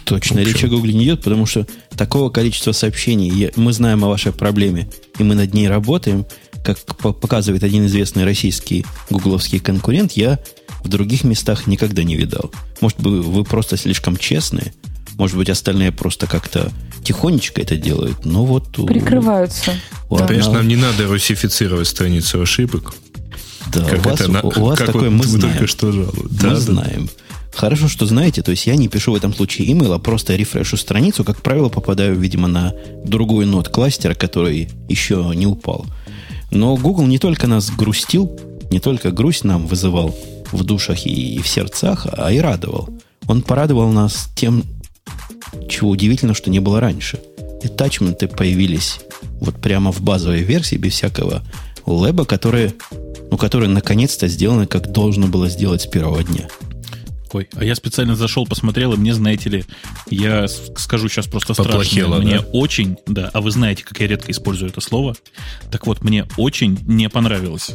Точно, 0.04 0.38
речь 0.38 0.64
о 0.64 0.68
Гугле 0.68 0.94
не 0.94 1.04
идет, 1.04 1.22
потому 1.22 1.44
что 1.44 1.66
такого 1.96 2.30
количества 2.30 2.72
сообщений, 2.72 3.50
мы 3.56 3.72
знаем 3.72 4.04
о 4.04 4.08
вашей 4.08 4.32
проблеме, 4.32 4.90
и 5.18 5.22
мы 5.22 5.34
над 5.34 5.52
ней 5.52 5.68
работаем– 5.68 6.24
как 6.64 6.78
показывает 6.84 7.62
один 7.62 7.86
известный 7.86 8.24
российский 8.24 8.84
гугловский 9.10 9.60
конкурент, 9.60 10.12
я 10.12 10.38
в 10.82 10.88
других 10.88 11.24
местах 11.24 11.66
никогда 11.66 12.02
не 12.02 12.16
видал. 12.16 12.50
Может 12.80 12.98
быть, 13.00 13.24
вы 13.24 13.44
просто 13.44 13.76
слишком 13.76 14.16
честные, 14.16 14.72
может 15.16 15.36
быть, 15.36 15.48
остальные 15.48 15.92
просто 15.92 16.26
как-то 16.26 16.72
тихонечко 17.04 17.60
это 17.60 17.76
делают, 17.76 18.24
но 18.24 18.44
вот... 18.44 18.86
Прикрываются. 18.86 19.74
У, 20.08 20.16
да. 20.16 20.26
Конечно, 20.26 20.54
нам 20.54 20.66
не 20.66 20.76
надо 20.76 21.06
русифицировать 21.06 21.86
страницу 21.86 22.40
ошибок. 22.40 22.94
Да, 23.72 23.84
как 23.84 24.04
у 24.04 24.08
вас, 24.08 24.20
это, 24.20 24.46
у 24.46 24.64
вас 24.64 24.78
такое 24.78 25.10
вот 25.10 25.18
мы 25.18 25.24
знаем. 25.24 25.52
Только 25.52 25.66
что 25.66 25.92
жалуют. 25.92 26.32
Мы 26.32 26.38
да, 26.38 26.56
знаем. 26.56 27.08
Хорошо, 27.54 27.88
что 27.88 28.06
знаете, 28.06 28.42
то 28.42 28.50
есть 28.50 28.66
я 28.66 28.74
не 28.74 28.88
пишу 28.88 29.12
в 29.12 29.14
этом 29.14 29.32
случае 29.32 29.68
email, 29.68 29.94
а 29.94 29.98
просто 29.98 30.34
рефрешу 30.34 30.76
страницу, 30.76 31.24
как 31.24 31.40
правило, 31.40 31.68
попадаю, 31.68 32.18
видимо, 32.18 32.48
на 32.48 32.74
другой 33.04 33.46
нот 33.46 33.68
кластера, 33.68 34.14
который 34.14 34.68
еще 34.88 35.32
не 35.34 35.46
упал. 35.46 35.86
Но 36.50 36.76
Google 36.76 37.06
не 37.06 37.18
только 37.18 37.46
нас 37.46 37.70
грустил, 37.70 38.38
не 38.70 38.80
только 38.80 39.10
грусть 39.10 39.44
нам 39.44 39.66
вызывал 39.66 40.14
в 40.52 40.64
душах 40.64 41.06
и 41.06 41.40
в 41.40 41.48
сердцах, 41.48 42.06
а 42.12 42.32
и 42.32 42.38
радовал. 42.38 42.88
Он 43.26 43.42
порадовал 43.42 43.90
нас 43.90 44.28
тем, 44.34 44.64
чего 45.68 45.90
удивительно, 45.90 46.34
что 46.34 46.50
не 46.50 46.60
было 46.60 46.80
раньше. 46.80 47.20
Attachmenты 47.62 48.28
появились 48.28 49.00
вот 49.40 49.56
прямо 49.56 49.90
в 49.90 50.00
базовой 50.02 50.42
версии, 50.42 50.76
без 50.76 50.92
всякого 50.92 51.42
лэба, 51.86 52.24
которые, 52.24 52.74
ну, 53.30 53.38
которые 53.38 53.70
наконец-то 53.70 54.28
сделаны, 54.28 54.66
как 54.66 54.92
должно 54.92 55.26
было 55.28 55.48
сделать 55.48 55.82
с 55.82 55.86
первого 55.86 56.22
дня 56.22 56.48
такой. 57.34 57.48
А 57.60 57.64
я 57.64 57.74
специально 57.74 58.14
зашел, 58.14 58.46
посмотрел, 58.46 58.92
и 58.92 58.96
мне, 58.96 59.14
знаете 59.14 59.50
ли, 59.50 59.64
я 60.10 60.46
скажу 60.48 61.08
сейчас 61.08 61.26
просто 61.26 61.54
страшно. 61.54 62.18
Мне 62.18 62.38
да? 62.38 62.46
очень, 62.52 62.96
да, 63.06 63.30
а 63.32 63.40
вы 63.40 63.50
знаете, 63.50 63.84
как 63.84 64.00
я 64.00 64.06
редко 64.06 64.30
использую 64.32 64.70
это 64.70 64.80
слово. 64.80 65.14
Так 65.70 65.86
вот, 65.86 66.02
мне 66.02 66.26
очень 66.36 66.78
не 66.86 67.08
понравилось. 67.08 67.72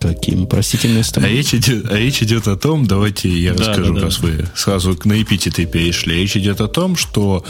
Каким 0.00 0.46
простительным 0.46 1.02
А 1.16 1.20
речь, 1.26 1.52
идет, 1.54 1.90
а 1.90 1.96
речь 1.96 2.22
идет 2.22 2.46
о 2.46 2.56
том, 2.56 2.86
давайте 2.86 3.28
я 3.28 3.52
да, 3.52 3.64
расскажу, 3.64 3.94
да, 3.94 4.00
да. 4.00 4.06
раз 4.06 4.20
вы 4.20 4.46
сразу 4.54 4.96
на 5.04 5.20
эпитеты 5.20 5.66
перешли. 5.66 6.14
Речь 6.14 6.36
идет 6.36 6.60
о 6.60 6.68
том, 6.68 6.94
что 6.94 7.44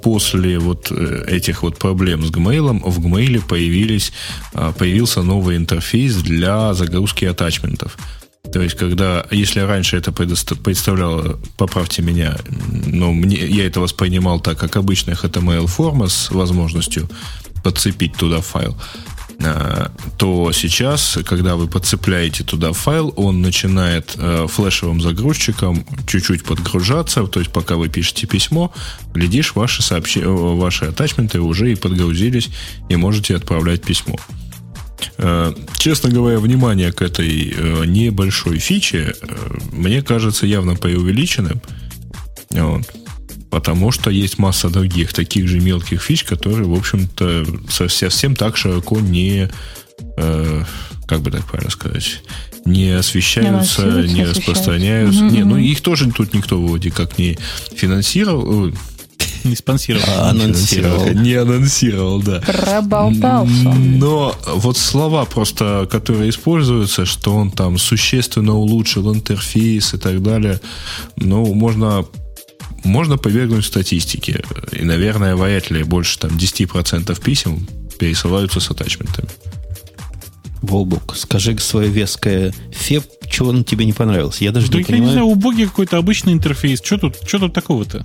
после 0.00 0.60
вот 0.60 0.92
э, 0.92 1.24
этих 1.26 1.64
вот 1.64 1.76
проблем 1.78 2.24
с 2.24 2.30
Gmail 2.30 2.80
в 2.88 3.04
Gmail 3.04 3.42
появились, 3.44 4.12
а, 4.52 4.72
появился 4.72 5.22
новый 5.22 5.56
интерфейс 5.56 6.14
для 6.14 6.74
загрузки 6.74 7.24
атачментов. 7.24 7.98
То 8.52 8.62
есть, 8.62 8.76
когда, 8.76 9.26
если 9.30 9.60
раньше 9.60 9.96
это 9.96 10.12
представляло, 10.12 11.40
поправьте 11.56 12.02
меня, 12.02 12.36
но 12.86 13.12
мне, 13.12 13.36
я 13.36 13.66
это 13.66 13.80
воспринимал 13.80 14.40
так, 14.40 14.58
как 14.58 14.76
обычная 14.76 15.14
HTML-форма 15.14 16.08
с 16.08 16.30
возможностью 16.30 17.08
подцепить 17.62 18.14
туда 18.14 18.40
файл, 18.40 18.76
а, 19.42 19.90
то 20.16 20.52
сейчас, 20.52 21.18
когда 21.24 21.56
вы 21.56 21.66
подцепляете 21.66 22.44
туда 22.44 22.72
файл, 22.72 23.12
он 23.16 23.42
начинает 23.42 24.14
э, 24.16 24.46
флешевым 24.48 25.00
загрузчиком 25.00 25.84
чуть-чуть 26.06 26.44
подгружаться, 26.44 27.24
то 27.26 27.40
есть 27.40 27.52
пока 27.52 27.76
вы 27.76 27.88
пишете 27.88 28.26
письмо, 28.26 28.72
глядишь, 29.12 29.54
ваши, 29.54 29.82
сообщ... 29.82 30.18
ваши 30.22 30.86
атачменты 30.86 31.40
уже 31.40 31.72
и 31.72 31.74
подгрузились, 31.74 32.50
и 32.88 32.96
можете 32.96 33.36
отправлять 33.36 33.82
письмо. 33.82 34.16
Э, 35.18 35.52
честно 35.78 36.10
говоря, 36.10 36.38
внимание 36.38 36.92
к 36.92 37.02
этой 37.02 37.54
э, 37.56 37.84
небольшой 37.86 38.58
фиче 38.58 39.14
э, 39.20 39.54
мне 39.72 40.02
кажется 40.02 40.46
явно 40.46 40.76
преувеличенным. 40.76 41.60
Вот. 42.50 42.82
Потому 43.50 43.92
что 43.92 44.10
есть 44.10 44.38
масса 44.38 44.68
других 44.68 45.12
таких 45.12 45.48
же 45.48 45.60
мелких 45.60 46.02
фич, 46.02 46.24
которые, 46.24 46.66
в 46.66 46.74
общем-то, 46.74 47.46
совсем 47.68 48.34
так 48.34 48.56
широко 48.56 48.98
не, 48.98 49.48
как 50.16 51.20
бы 51.20 51.30
так 51.30 51.44
правильно 51.44 51.70
сказать, 51.70 52.22
не 52.64 52.90
освещаются, 52.90 54.02
не, 54.02 54.14
не 54.14 54.24
распространяются. 54.24 55.24
Угу, 55.24 55.32
не, 55.32 55.44
ну 55.44 55.56
их 55.56 55.82
тоже 55.82 56.10
тут 56.10 56.34
никто 56.34 56.60
вроде 56.60 56.90
как 56.90 57.16
не 57.16 57.38
финансировал, 57.76 58.72
Не 59.44 59.56
спонсировал. 59.56 60.04
А, 60.08 60.30
анонсировал. 60.30 61.08
Не 61.08 61.34
анонсировал, 61.34 62.22
да. 62.22 62.40
Проболтался. 62.40 63.72
Но 63.72 64.34
вот 64.54 64.76
слова 64.78 65.24
просто, 65.24 65.88
которые 65.90 66.30
используются, 66.30 67.04
что 67.04 67.34
он 67.34 67.50
там 67.50 67.78
существенно 67.78 68.54
улучшил 68.54 69.12
интерфейс 69.14 69.94
и 69.94 69.98
так 69.98 70.22
далее, 70.22 70.60
ну, 71.16 71.52
можно 71.54 72.04
можно 72.84 73.16
повергнуть 73.16 73.64
статистике. 73.64 74.44
И, 74.72 74.84
наверное, 74.84 75.36
вряд 75.36 75.70
ли 75.70 75.82
больше 75.82 76.18
там 76.18 76.32
10% 76.32 77.18
писем 77.22 77.66
пересылаются 77.98 78.60
с 78.60 78.70
атачментами. 78.70 79.28
Волбук, 80.62 81.14
скажи 81.16 81.56
свое 81.58 81.88
веское 81.88 82.54
феб, 82.72 83.04
чего 83.30 83.50
он 83.50 83.64
тебе 83.64 83.84
не 83.84 83.92
понравился. 83.92 84.44
Я 84.44 84.52
даже 84.52 84.68
Да 84.70 84.78
не 84.78 84.80
я 84.80 84.86
не 84.86 84.92
понимаю. 84.92 85.12
знаю, 85.12 85.26
убогий 85.26 85.66
какой-то 85.66 85.98
обычный 85.98 86.32
интерфейс. 86.32 86.80
Что 86.82 86.98
тут, 86.98 87.16
что 87.26 87.38
тут 87.38 87.52
такого-то? 87.52 88.04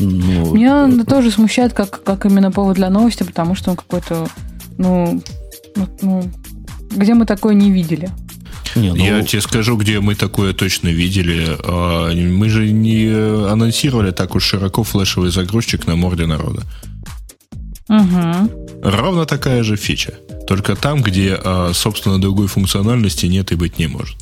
Ну, 0.00 0.54
Меня 0.54 0.88
это 0.88 1.04
тоже 1.04 1.30
смущает, 1.30 1.72
как, 1.72 2.02
как 2.02 2.26
именно 2.26 2.50
повод 2.50 2.76
для 2.76 2.90
новости, 2.90 3.22
потому 3.22 3.54
что 3.54 3.70
он 3.70 3.76
какой-то, 3.76 4.28
ну, 4.76 5.22
ну, 5.76 5.88
ну, 6.02 6.30
где 6.90 7.14
мы 7.14 7.26
такое 7.26 7.54
не 7.54 7.70
видели. 7.70 8.10
не, 8.74 8.90
ну, 8.90 8.96
Я 8.96 9.22
тебе 9.22 9.40
скажу, 9.40 9.76
где 9.76 10.00
мы 10.00 10.14
такое 10.14 10.52
точно 10.52 10.88
видели. 10.88 11.56
А, 11.64 12.12
Мы 12.12 12.48
же 12.48 12.70
не 12.70 13.06
анонсировали 13.50 14.10
так 14.10 14.34
уж 14.34 14.44
широко 14.44 14.82
флешевый 14.82 15.30
загрузчик 15.30 15.86
на 15.86 15.96
морде 15.96 16.26
народа. 16.26 16.62
Угу. 17.88 18.82
Ровно 18.82 19.26
такая 19.26 19.62
же 19.62 19.76
фича. 19.76 20.14
Только 20.46 20.74
там, 20.74 21.02
где, 21.02 21.38
а, 21.42 21.72
собственно, 21.72 22.20
другой 22.20 22.48
функциональности 22.48 23.26
нет 23.26 23.52
и 23.52 23.56
быть 23.56 23.78
не 23.78 23.86
может. 23.86 24.16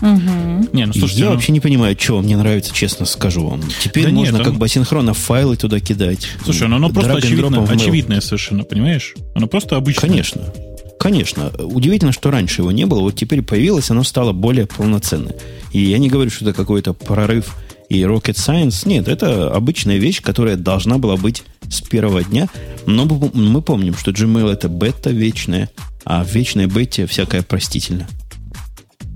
Угу. 0.00 0.68
Не, 0.72 0.86
ну 0.86 0.92
слушайте, 0.92 1.22
я 1.22 1.28
ну, 1.28 1.34
вообще 1.34 1.52
не 1.52 1.60
понимаю, 1.60 1.96
что 1.98 2.16
вам 2.16 2.26
не 2.26 2.36
нравится, 2.36 2.74
честно 2.74 3.06
скажу 3.06 3.46
вам. 3.46 3.60
Теперь 3.82 4.04
Да 4.04 4.10
нет, 4.10 4.18
можно 4.18 4.38
он- 4.38 4.44
как 4.44 4.54
бы 4.54 4.66
асинхронно 4.66 5.14
файлы 5.14 5.56
туда 5.56 5.80
кидать. 5.80 6.26
слушай, 6.44 6.68
ну, 6.68 6.76
оно 6.76 6.88
просто 6.90 7.14
очевидно, 7.14 7.64
очевидное 7.64 8.20
совершенно, 8.20 8.64
понимаешь? 8.64 9.14
Оно 9.34 9.46
просто 9.46 9.76
обычное. 9.76 10.08
Конечно. 10.08 10.42
Конечно. 10.98 11.50
Удивительно, 11.58 12.12
что 12.12 12.30
раньше 12.30 12.60
его 12.60 12.72
не 12.72 12.84
было. 12.84 13.00
Вот 13.00 13.16
теперь 13.16 13.40
появилось, 13.42 13.90
оно 13.90 14.04
стало 14.04 14.32
более 14.32 14.66
полноценным. 14.66 15.32
И 15.72 15.80
я 15.80 15.96
не 15.98 16.08
говорю, 16.10 16.30
что 16.30 16.44
это 16.44 16.52
какой-то 16.52 16.92
прорыв 16.92 17.56
и 17.88 18.00
rocket 18.02 18.34
science. 18.36 18.86
Нет, 18.86 19.08
это 19.08 19.50
обычная 19.50 19.96
вещь, 19.96 20.20
которая 20.20 20.56
должна 20.56 20.98
была 20.98 21.16
быть 21.16 21.42
с 21.70 21.80
первого 21.80 22.22
дня. 22.22 22.48
Но 22.86 23.06
мы 23.06 23.30
мы 23.32 23.62
помним, 23.62 23.94
что 23.96 24.10
Gmail 24.10 24.50
это 24.50 24.68
бета 24.68 25.10
вечная, 25.10 25.70
а 26.04 26.22
в 26.22 26.34
вечной 26.34 26.66
бете 26.66 27.06
всякое 27.06 27.42
простительно. 27.42 28.06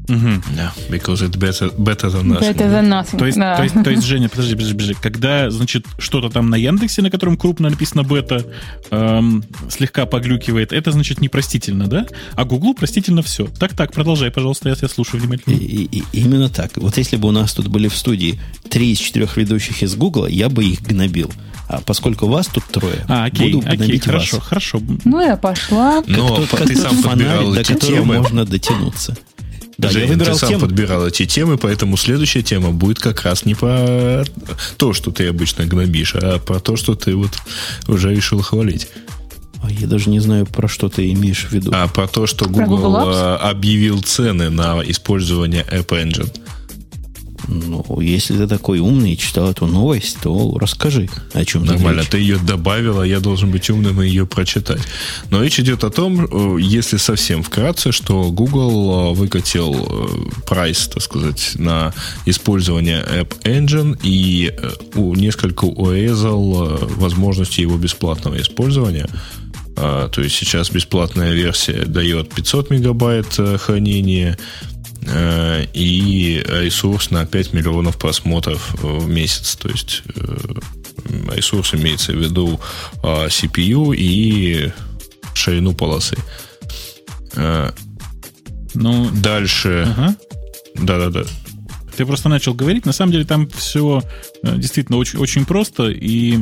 Мгм. 0.09 0.43
Да, 0.57 0.73
because 0.91 1.23
it's 1.27 1.37
better, 1.39 1.75
better 1.77 2.11
than 2.13 2.25
nothing. 2.25 2.45
Это 2.51 2.69
за 2.71 2.83
нас. 2.83 3.09
То 3.09 3.25
есть, 3.25 3.39
да. 3.39 3.57
то, 3.57 3.63
есть, 3.63 3.75
то 3.83 3.91
есть, 3.91 4.03
Женя, 4.07 4.29
подожди, 4.29 4.55
подожди, 4.55 4.73
подожди. 4.75 4.95
Когда, 5.01 5.51
значит, 5.51 5.87
что-то 5.99 6.29
там 6.31 6.51
на 6.51 6.57
Яндексе, 6.57 7.01
на 7.03 7.11
котором 7.11 7.37
крупно 7.37 7.71
написано 7.71 8.03
бета, 8.03 8.45
эм, 8.91 9.45
слегка 9.71 10.07
поглюкивает, 10.07 10.73
это, 10.73 10.93
значит, 10.93 11.21
непростительно, 11.21 11.87
да? 11.87 12.07
А 12.35 12.45
Гуглу 12.45 12.75
простительно 12.75 13.23
все. 13.23 13.47
Так-так, 13.47 13.93
продолжай, 13.93 14.31
пожалуйста, 14.31 14.69
я 14.69 14.75
тебя 14.75 14.89
слушаю 14.89 15.21
внимательно. 15.23 15.55
и- 15.55 15.85
и 15.91 16.03
именно 16.13 16.49
так. 16.49 16.73
Вот 16.77 16.97
если 16.99 17.17
бы 17.17 17.29
у 17.29 17.33
нас 17.33 17.55
тут 17.55 17.69
были 17.69 17.89
в 17.89 17.97
студии 17.97 18.39
три 18.69 18.93
из 18.93 18.99
четырех 18.99 19.37
ведущих 19.37 19.83
из 19.83 19.95
Гугла, 19.95 20.27
я 20.27 20.49
бы 20.49 20.65
их 20.65 20.83
гнобил. 20.83 21.31
А 21.67 21.81
поскольку 21.81 22.27
вас 22.27 22.47
тут 22.49 22.65
трое, 22.65 23.05
А, 23.09 23.25
окей, 23.25 23.53
буду 23.55 23.67
окей, 23.67 23.79
гнобить 23.79 24.05
хорошо, 24.05 24.37
вас. 24.37 24.47
хорошо. 24.47 24.81
Ну, 25.05 25.21
я 25.25 25.37
пошла. 25.37 26.03
Но 26.07 26.29
Тот, 26.37 26.49
как 26.51 26.67
ты 26.67 26.75
тот 26.75 26.83
сам 26.83 26.97
фонарь, 26.97 27.11
подбирал 27.27 27.53
до 27.55 27.61
эти 27.61 27.73
которого 27.73 28.05
можно 28.05 28.45
дотянуться. 28.45 29.17
Да, 29.79 29.91
Жень, 29.91 30.03
я 30.03 30.09
выбирал 30.09 30.35
ты 30.35 30.41
сам 30.41 30.49
тему. 30.51 30.61
подбирал 30.61 31.07
эти 31.07 31.27
темы, 31.27 31.59
поэтому 31.59 31.97
следующая 31.97 32.43
тема 32.43 32.71
будет 32.71 33.01
как 33.01 33.23
раз 33.23 33.45
не 33.45 33.55
про 33.55 34.25
то, 34.77 34.93
что 34.93 35.11
ты 35.11 35.27
обычно 35.29 35.65
гнобишь, 35.67 36.15
а 36.15 36.39
про 36.39 36.61
то, 36.61 36.77
что 36.77 36.95
ты 36.95 37.15
вот 37.17 37.33
уже 37.89 38.15
решил 38.15 38.41
хвалить. 38.41 38.89
А 39.63 39.71
я 39.73 39.87
даже 39.87 40.11
не 40.11 40.21
знаю, 40.21 40.47
про 40.47 40.69
что 40.69 40.89
ты 40.89 41.11
имеешь 41.13 41.47
в 41.47 41.53
виду. 41.53 41.71
А 41.75 41.89
про 41.89 42.07
то, 42.07 42.27
что 42.27 42.45
Google, 42.45 42.77
Google 42.77 42.97
Apps? 42.97 43.13
а, 43.15 43.51
объявил 43.51 44.03
цены 44.03 44.51
на 44.51 44.83
использование 44.85 45.65
App 45.71 45.87
Engine. 45.89 46.31
Ну, 47.49 48.01
если 48.01 48.37
ты 48.37 48.47
такой 48.47 48.79
умный 48.79 49.13
и 49.13 49.19
читал 49.19 49.51
эту 49.51 49.67
новость, 49.67 50.19
то 50.23 50.57
расскажи, 50.59 51.09
о 51.33 51.45
чем 51.45 51.65
Нормально, 51.65 52.01
речь. 52.01 52.09
ты 52.09 52.19
ее 52.19 52.39
добавила, 52.39 53.03
я 53.03 53.21
должен 53.21 53.51
быть 53.51 53.69
умным 53.71 54.01
и 54.03 54.07
ее 54.09 54.27
прочитать. 54.27 54.81
Но 55.31 55.43
речь 55.43 55.61
идет 55.61 55.85
о 55.85 55.91
том, 55.91 56.25
э, 56.25 56.61
если 56.61 56.97
совсем 56.97 57.43
вкратце, 57.43 57.93
что 57.93 58.31
Google 58.31 59.13
э, 59.13 59.15
выкатил 59.15 59.75
э, 59.75 60.07
прайс, 60.47 60.89
так 60.89 61.03
сказать, 61.03 61.53
на 61.57 61.93
использование 62.27 63.03
App 63.03 63.43
Engine 63.43 63.99
и 64.03 64.53
несколько 64.95 65.65
урезал 65.65 66.79
возможности 66.97 67.61
его 67.61 67.77
бесплатного 67.77 68.41
использования. 68.41 69.09
А, 69.77 70.09
То 70.09 70.23
есть 70.23 70.37
сейчас 70.37 70.71
бесплатная 70.71 71.33
версия 71.33 71.85
дает 71.85 72.33
500 72.33 72.71
мегабайт 72.71 73.39
хранения 73.61 74.39
и 75.75 76.43
ресурс 76.47 77.11
на 77.11 77.27
5 77.27 77.53
миллионов 77.53 77.99
просмотров 77.99 78.75
э, 78.83 78.87
в 78.87 79.09
месяц. 79.09 79.57
То 79.57 79.69
есть 79.69 80.03
э, 80.15 80.37
ресурс 81.35 81.75
имеется 81.75 82.13
в 82.13 82.17
виду 82.17 82.61
а, 83.03 83.27
CPU 83.27 83.95
и 83.95 84.73
ширину 85.35 85.75
полосы. 85.75 86.17
Э, 87.35 87.71
Ну, 88.75 89.11
Дальше. 89.11 89.87
ага. 89.97 90.17
Да-да-да. 90.75 91.25
Ты 91.97 92.07
просто 92.07 92.29
начал 92.29 92.55
говорить. 92.55 92.87
На 92.87 92.93
самом 92.93 93.13
деле 93.13 93.25
там 93.25 93.49
все 93.49 94.03
действительно 94.43 94.99
очень, 94.99 95.19
очень 95.21 95.45
просто 95.45 95.91
и 95.91 96.39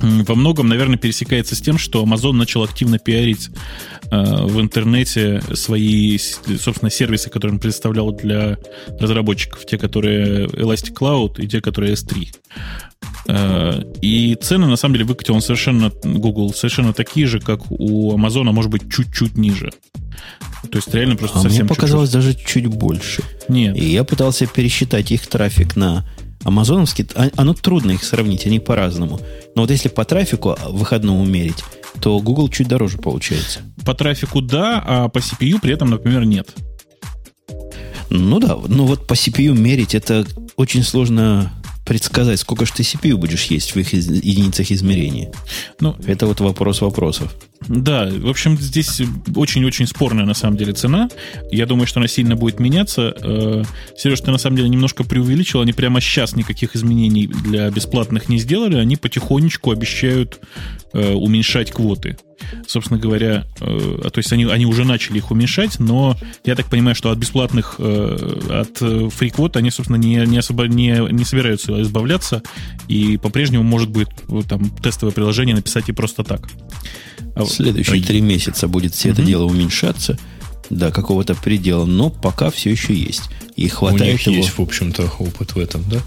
во 0.00 0.34
многом, 0.34 0.68
наверное, 0.68 0.96
пересекается 0.98 1.54
с 1.54 1.60
тем, 1.60 1.78
что 1.78 2.02
Amazon 2.04 2.32
начал 2.32 2.62
активно 2.62 2.98
пиарить 2.98 3.48
э, 4.10 4.44
в 4.44 4.60
интернете 4.60 5.42
свои, 5.54 6.16
собственно, 6.18 6.90
сервисы, 6.90 7.30
которые 7.30 7.54
он 7.54 7.60
представлял 7.60 8.12
для 8.12 8.58
разработчиков, 9.00 9.66
те, 9.66 9.78
которые 9.78 10.46
Elastic 10.46 10.94
Cloud 10.94 11.42
и 11.42 11.48
те, 11.48 11.60
которые 11.60 11.94
S3. 11.94 12.28
Э, 13.28 13.82
И 14.00 14.34
цены, 14.40 14.66
на 14.66 14.76
самом 14.76 14.94
деле, 14.94 15.04
выкатил 15.06 15.34
он 15.34 15.40
совершенно, 15.42 15.90
Google, 16.04 16.52
совершенно 16.52 16.92
такие 16.92 17.26
же, 17.26 17.40
как 17.40 17.70
у 17.70 18.12
Амазона, 18.14 18.52
может 18.52 18.70
быть, 18.70 18.92
чуть-чуть 18.92 19.36
ниже. 19.36 19.72
То 20.70 20.78
есть 20.78 20.92
реально 20.94 21.16
просто 21.16 21.38
А 21.38 21.40
мне 21.42 21.50
совсем 21.50 21.68
показалось 21.68 22.10
даже 22.10 22.34
чуть 22.34 22.66
больше. 22.66 23.22
чуть-чуть. 23.22 23.48
Нет. 23.48 23.76
И 23.76 23.84
я 23.90 24.04
пытался 24.04 24.46
пересчитать 24.46 25.12
их 25.12 25.26
трафик 25.26 25.76
на 25.76 26.04
амазоновский. 26.48 27.06
А- 27.14 27.30
Оно 27.36 27.54
трудно 27.54 27.92
их 27.92 28.04
сравнить, 28.04 28.46
они 28.46 28.58
по-разному. 28.60 29.20
Но 29.54 29.62
вот 29.62 29.70
если 29.70 29.88
по 29.88 30.04
трафику 30.04 30.56
выходному 30.68 31.24
мерить, 31.24 31.62
то 32.00 32.18
Google 32.20 32.48
чуть 32.48 32.68
дороже 32.68 32.98
получается. 32.98 33.60
По 33.84 33.94
трафику 33.94 34.40
да, 34.42 34.82
а 34.86 35.08
по 35.08 35.18
CPU 35.18 35.60
при 35.60 35.72
этом, 35.72 35.90
например, 35.90 36.24
нет. 36.24 36.48
Ну 38.10 38.38
да, 38.40 38.56
но 38.66 38.86
вот 38.86 39.06
по 39.06 39.14
CPU 39.14 39.52
мерить 39.58 39.94
это 39.94 40.26
очень 40.56 40.82
сложно 40.82 41.52
предсказать, 41.86 42.38
сколько 42.40 42.66
же 42.66 42.72
ты 42.74 42.82
CPU 42.82 43.16
будешь 43.16 43.44
есть 43.46 43.74
в 43.74 43.78
их 43.78 43.94
из- 43.94 44.08
единицах 44.10 44.70
измерения. 44.70 45.32
Ну, 45.80 45.96
Это 46.06 46.26
вот 46.26 46.40
вопрос 46.40 46.80
вопросов. 46.82 47.34
Да, 47.66 48.08
в 48.08 48.28
общем, 48.28 48.56
здесь 48.56 49.02
очень-очень 49.34 49.86
спорная 49.86 50.24
на 50.24 50.34
самом 50.34 50.56
деле 50.56 50.72
цена. 50.72 51.08
Я 51.50 51.66
думаю, 51.66 51.86
что 51.86 52.00
она 52.00 52.08
сильно 52.08 52.36
будет 52.36 52.60
меняться. 52.60 53.14
Э, 53.20 53.62
Сереж, 53.96 54.20
ты 54.20 54.30
на 54.30 54.38
самом 54.38 54.56
деле 54.56 54.68
немножко 54.68 55.04
преувеличил. 55.04 55.60
Они 55.60 55.72
прямо 55.72 56.00
сейчас 56.00 56.36
никаких 56.36 56.76
изменений 56.76 57.26
для 57.26 57.70
бесплатных 57.70 58.28
не 58.28 58.38
сделали. 58.38 58.76
Они 58.76 58.96
потихонечку 58.96 59.70
обещают 59.70 60.40
э, 60.92 61.12
уменьшать 61.12 61.72
квоты. 61.72 62.16
Собственно 62.66 62.98
говоря, 62.98 63.44
э, 63.60 64.00
а 64.04 64.10
то 64.10 64.18
есть 64.18 64.32
они, 64.32 64.44
они 64.44 64.64
уже 64.64 64.84
начали 64.84 65.18
их 65.18 65.30
уменьшать, 65.30 65.78
но 65.80 66.16
я 66.44 66.54
так 66.54 66.66
понимаю, 66.66 66.94
что 66.94 67.10
от 67.10 67.18
бесплатных, 67.18 67.80
от 67.80 68.78
фриквот 69.12 69.56
они, 69.56 69.70
собственно, 69.70 69.96
не, 69.96 70.16
не, 70.26 70.38
особо, 70.38 70.68
не, 70.68 71.12
не 71.12 71.24
собираются 71.24 71.82
избавляться, 71.82 72.42
и 72.86 73.18
по-прежнему 73.18 73.64
может 73.64 73.90
быть 73.90 74.08
там 74.48 74.70
тестовое 74.70 75.12
приложение 75.12 75.56
написать 75.56 75.88
и 75.88 75.92
просто 75.92 76.22
так. 76.22 76.48
А 77.38 77.42
вот- 77.42 77.52
Следующие 77.52 78.02
три 78.02 78.20
месяца 78.20 78.66
будет 78.66 78.94
все 78.94 79.10
это 79.10 79.22
дело 79.22 79.44
уменьшаться 79.44 80.18
до 80.70 80.90
какого-то 80.90 81.34
предела, 81.36 81.84
но 81.86 82.10
пока 82.10 82.50
все 82.50 82.70
еще 82.70 82.92
есть. 82.94 83.22
И 83.56 83.66
У 83.66 83.70
хватает 83.70 84.12
них 84.12 84.26
его. 84.26 84.36
есть, 84.36 84.58
в 84.58 84.60
общем-то, 84.60 85.10
опыт 85.20 85.54
в 85.54 85.58
этом, 85.58 85.84
да? 85.88 85.98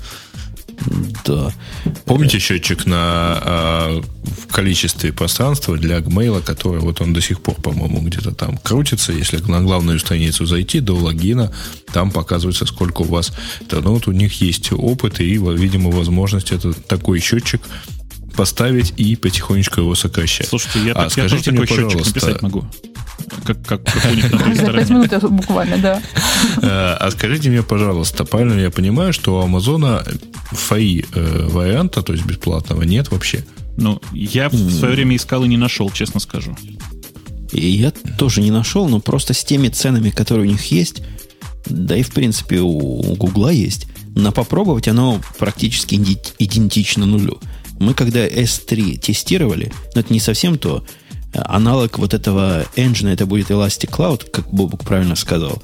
Да. 1.26 1.54
Помните 2.06 2.40
счетчик 2.40 2.86
на 2.86 2.98
а, 2.98 4.02
в 4.24 4.48
количестве 4.52 5.14
пространства 5.14 5.78
для 5.78 6.00
Gmail, 6.00 6.42
который 6.42 6.80
вот 6.82 7.02
он 7.02 7.14
до 7.14 7.22
сих 7.22 7.42
пор, 7.42 7.56
по-моему, 7.56 8.02
где-то 8.02 8.32
там 8.34 8.58
крутится. 8.58 9.14
Если 9.14 9.38
на 9.38 9.62
главную 9.62 10.00
страницу 10.00 10.46
зайти 10.46 10.80
до 10.80 10.96
логина, 10.96 11.52
там 11.94 12.12
показывается, 12.12 12.66
сколько 12.66 13.02
у 13.02 13.06
вас. 13.06 13.32
Это, 13.62 13.80
ну, 13.82 13.94
вот 13.94 14.08
у 14.08 14.12
них 14.12 14.42
есть 14.42 14.72
опыт 14.74 15.20
и, 15.22 15.38
видимо, 15.38 15.92
возможность 15.92 16.52
это 16.52 16.74
такой 16.74 17.20
счетчик 17.20 17.62
поставить 18.32 18.94
и 18.98 19.16
потихонечку 19.16 19.82
его 19.82 19.96
сокращать. 19.96 20.48
Слушайте, 20.48 20.86
я, 20.86 20.94
А 20.94 21.10
так, 21.10 21.18
я 21.18 21.24
тоже 21.24 21.40
скажите 21.40 21.52
мне, 21.52 21.62
такой 21.62 21.68
счетчик 21.68 21.86
пожалуйста, 21.86 22.14
написать 22.14 22.42
могу. 22.42 22.66
Как, 23.46 23.66
как, 23.66 23.84
как 23.84 24.06
у 24.12 24.16
них 24.16 24.32
на 24.32 24.40
той 24.40 24.86
минут 24.86 25.32
буквально, 25.32 25.78
да. 25.78 26.02
Э, 26.62 26.98
А 27.00 27.12
скажите 27.12 27.50
мне, 27.50 27.64
пожалуйста, 27.64 28.26
правильно 28.26 28.60
я 28.60 28.72
понимаю, 28.72 29.14
что 29.14 29.38
у 29.38 29.42
Амазона 29.42 30.04
FAI 30.52 31.06
э, 31.14 31.48
варианта, 31.48 32.02
то 32.02 32.14
есть 32.14 32.26
бесплатного, 32.26 32.84
нет 32.84 33.12
вообще? 33.12 33.46
Ну, 33.78 34.02
я 34.14 34.50
в 34.50 34.72
свое 34.72 34.96
время 34.96 35.16
искал 35.16 35.44
и 35.44 35.48
не 35.48 35.58
нашел, 35.58 35.90
честно 35.92 36.20
скажу. 36.20 36.56
И 37.52 37.68
я 37.68 37.92
тоже 38.18 38.42
не 38.42 38.52
нашел, 38.52 38.88
но 38.88 39.00
просто 39.00 39.34
с 39.34 39.44
теми 39.44 39.68
ценами, 39.70 40.10
которые 40.10 40.48
у 40.48 40.52
них 40.52 40.72
есть, 40.72 41.02
да 41.66 41.96
и 41.96 42.04
в 42.04 42.12
принципе 42.12 42.60
у 42.60 43.16
Гугла 43.16 43.50
есть, 43.50 43.88
на 44.16 44.32
попробовать 44.32 44.88
оно 44.88 45.22
практически 45.38 45.96
идентично 46.40 47.06
нулю. 47.06 47.40
Мы 47.82 47.96
когда 47.96 48.28
S3 48.28 49.00
тестировали, 49.00 49.74
но 49.96 50.02
это 50.02 50.14
не 50.14 50.20
совсем 50.20 50.60
то, 50.60 50.86
аналог 51.34 51.98
вот 51.98 52.14
этого 52.14 52.68
engine, 52.76 53.12
это 53.12 53.26
будет 53.26 53.50
Elastic 53.50 53.90
Cloud, 53.90 54.30
как 54.30 54.54
Бобук 54.54 54.84
правильно 54.84 55.16
сказал, 55.16 55.64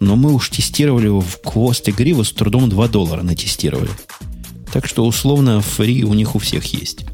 но 0.00 0.16
мы 0.16 0.32
уж 0.32 0.48
тестировали 0.48 1.04
его 1.06 1.20
в 1.20 1.40
хвост 1.44 1.86
и 1.86 1.92
гриву 1.92 2.24
с 2.24 2.32
трудом 2.32 2.70
2 2.70 2.88
доллара 2.88 3.22
натестировали. 3.22 3.90
Так 4.72 4.86
что 4.86 5.04
условно 5.04 5.60
фри 5.60 6.04
у 6.04 6.14
них 6.14 6.34
у 6.34 6.38
всех 6.38 6.64
есть. 6.72 7.04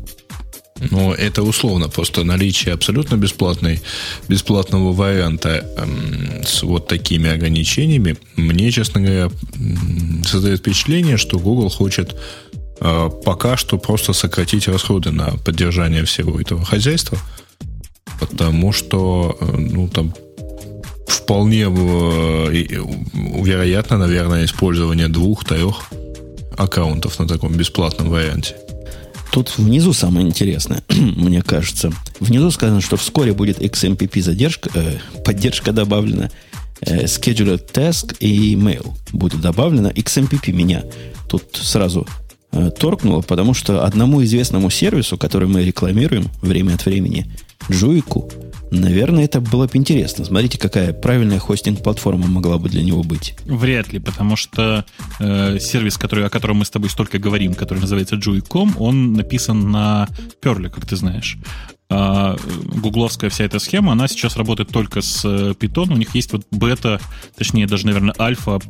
Ну, 0.90 1.12
это 1.12 1.42
условно, 1.42 1.88
просто 1.88 2.24
наличие 2.24 2.74
абсолютно 2.74 3.16
бесплатной, 3.16 3.80
бесплатного 4.28 4.92
варианта 4.92 5.64
эм, 5.76 6.44
с 6.44 6.62
вот 6.62 6.88
такими 6.88 7.30
ограничениями, 7.30 8.16
мне, 8.36 8.70
честно 8.70 9.00
говоря, 9.00 9.30
создает 10.24 10.60
впечатление, 10.60 11.16
что 11.16 11.38
Google 11.38 11.70
хочет 11.70 12.16
пока 12.78 13.56
что 13.56 13.78
просто 13.78 14.12
сократить 14.12 14.68
расходы 14.68 15.10
на 15.10 15.36
поддержание 15.44 16.04
всего 16.04 16.40
этого 16.40 16.64
хозяйства, 16.64 17.18
потому 18.20 18.72
что, 18.72 19.36
э, 19.40 19.56
ну, 19.56 19.88
там 19.88 20.14
вполне 21.06 21.62
э, 21.62 21.66
вероятно, 23.42 23.98
наверное, 23.98 24.44
использование 24.44 25.08
двух-трех 25.08 25.84
аккаунтов 26.56 27.18
на 27.18 27.26
таком 27.26 27.54
бесплатном 27.54 28.10
варианте. 28.10 28.56
Тут 29.32 29.58
внизу 29.58 29.92
самое 29.92 30.26
интересное, 30.26 30.82
мне 30.88 31.42
кажется. 31.42 31.92
Внизу 32.20 32.50
сказано, 32.50 32.80
что 32.80 32.96
вскоре 32.96 33.32
будет 33.32 33.60
XMPP 33.60 34.20
задержка, 34.22 34.70
э, 34.74 34.98
поддержка 35.24 35.72
добавлена, 35.72 36.30
э, 36.80 37.04
Scheduled 37.04 37.72
Task 37.72 38.16
и 38.20 38.54
Mail 38.54 38.92
будет 39.12 39.40
добавлено. 39.40 39.88
XMPP 39.88 40.52
меня 40.52 40.84
тут 41.28 41.44
сразу 41.54 42.06
э, 42.06 42.23
торкнуло, 42.78 43.20
потому 43.22 43.54
что 43.54 43.84
одному 43.84 44.22
известному 44.22 44.70
сервису, 44.70 45.18
который 45.18 45.48
мы 45.48 45.64
рекламируем 45.64 46.28
время 46.42 46.74
от 46.74 46.84
времени, 46.86 47.26
Джуику, 47.70 48.30
наверное, 48.70 49.24
это 49.24 49.40
было 49.40 49.66
бы 49.66 49.72
интересно. 49.74 50.24
Смотрите, 50.24 50.58
какая 50.58 50.92
правильная 50.92 51.38
хостинг-платформа 51.38 52.26
могла 52.26 52.58
бы 52.58 52.68
для 52.68 52.82
него 52.82 53.02
быть. 53.02 53.34
Вряд 53.44 53.92
ли, 53.92 53.98
потому 53.98 54.36
что 54.36 54.84
э, 55.20 55.58
сервис, 55.58 55.96
который, 55.96 56.26
о 56.26 56.30
котором 56.30 56.58
мы 56.58 56.64
с 56.64 56.70
тобой 56.70 56.90
столько 56.90 57.18
говорим, 57.18 57.54
который 57.54 57.78
называется 57.78 58.16
Jui.com, 58.16 58.74
он 58.78 59.14
написан 59.14 59.70
на 59.70 60.08
Perl, 60.42 60.68
как 60.68 60.86
ты 60.86 60.96
знаешь. 60.96 61.38
А 61.96 62.34
э, 62.34 62.78
гугловская 62.80 63.30
вся 63.30 63.44
эта 63.44 63.60
схема, 63.60 63.92
она 63.92 64.08
сейчас 64.08 64.36
работает 64.36 64.70
только 64.70 65.00
с 65.00 65.24
э, 65.24 65.52
Python. 65.52 65.92
У 65.92 65.96
них 65.96 66.12
есть 66.16 66.32
вот 66.32 66.44
бета, 66.50 67.00
точнее 67.36 67.68
даже, 67.68 67.86
наверное, 67.86 68.14
альфа 68.18 68.60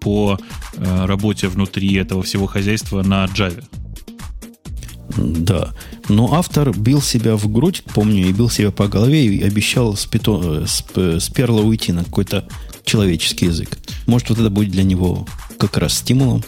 по 0.00 0.38
э, 0.74 1.04
работе 1.06 1.48
внутри 1.48 1.94
этого 1.94 2.22
всего 2.22 2.46
хозяйства 2.46 3.02
на 3.02 3.24
Java. 3.24 3.64
Да. 5.16 5.70
Но 6.10 6.34
автор 6.34 6.76
бил 6.78 7.00
себя 7.00 7.36
в 7.36 7.50
грудь, 7.50 7.82
помню, 7.94 8.28
и 8.28 8.32
бил 8.32 8.50
себя 8.50 8.70
по 8.70 8.86
голове 8.86 9.24
и 9.24 9.42
обещал 9.42 9.96
с, 9.96 10.04
питон, 10.04 10.66
с, 10.66 10.82
п- 10.82 11.20
с 11.20 11.30
перла 11.30 11.62
уйти 11.62 11.92
на 11.92 12.04
какой-то 12.04 12.46
человеческий 12.84 13.46
язык. 13.46 13.78
Может, 14.06 14.28
вот 14.28 14.38
это 14.40 14.50
будет 14.50 14.70
для 14.70 14.82
него 14.82 15.26
как 15.58 15.78
раз 15.78 15.94
стимулом. 15.94 16.44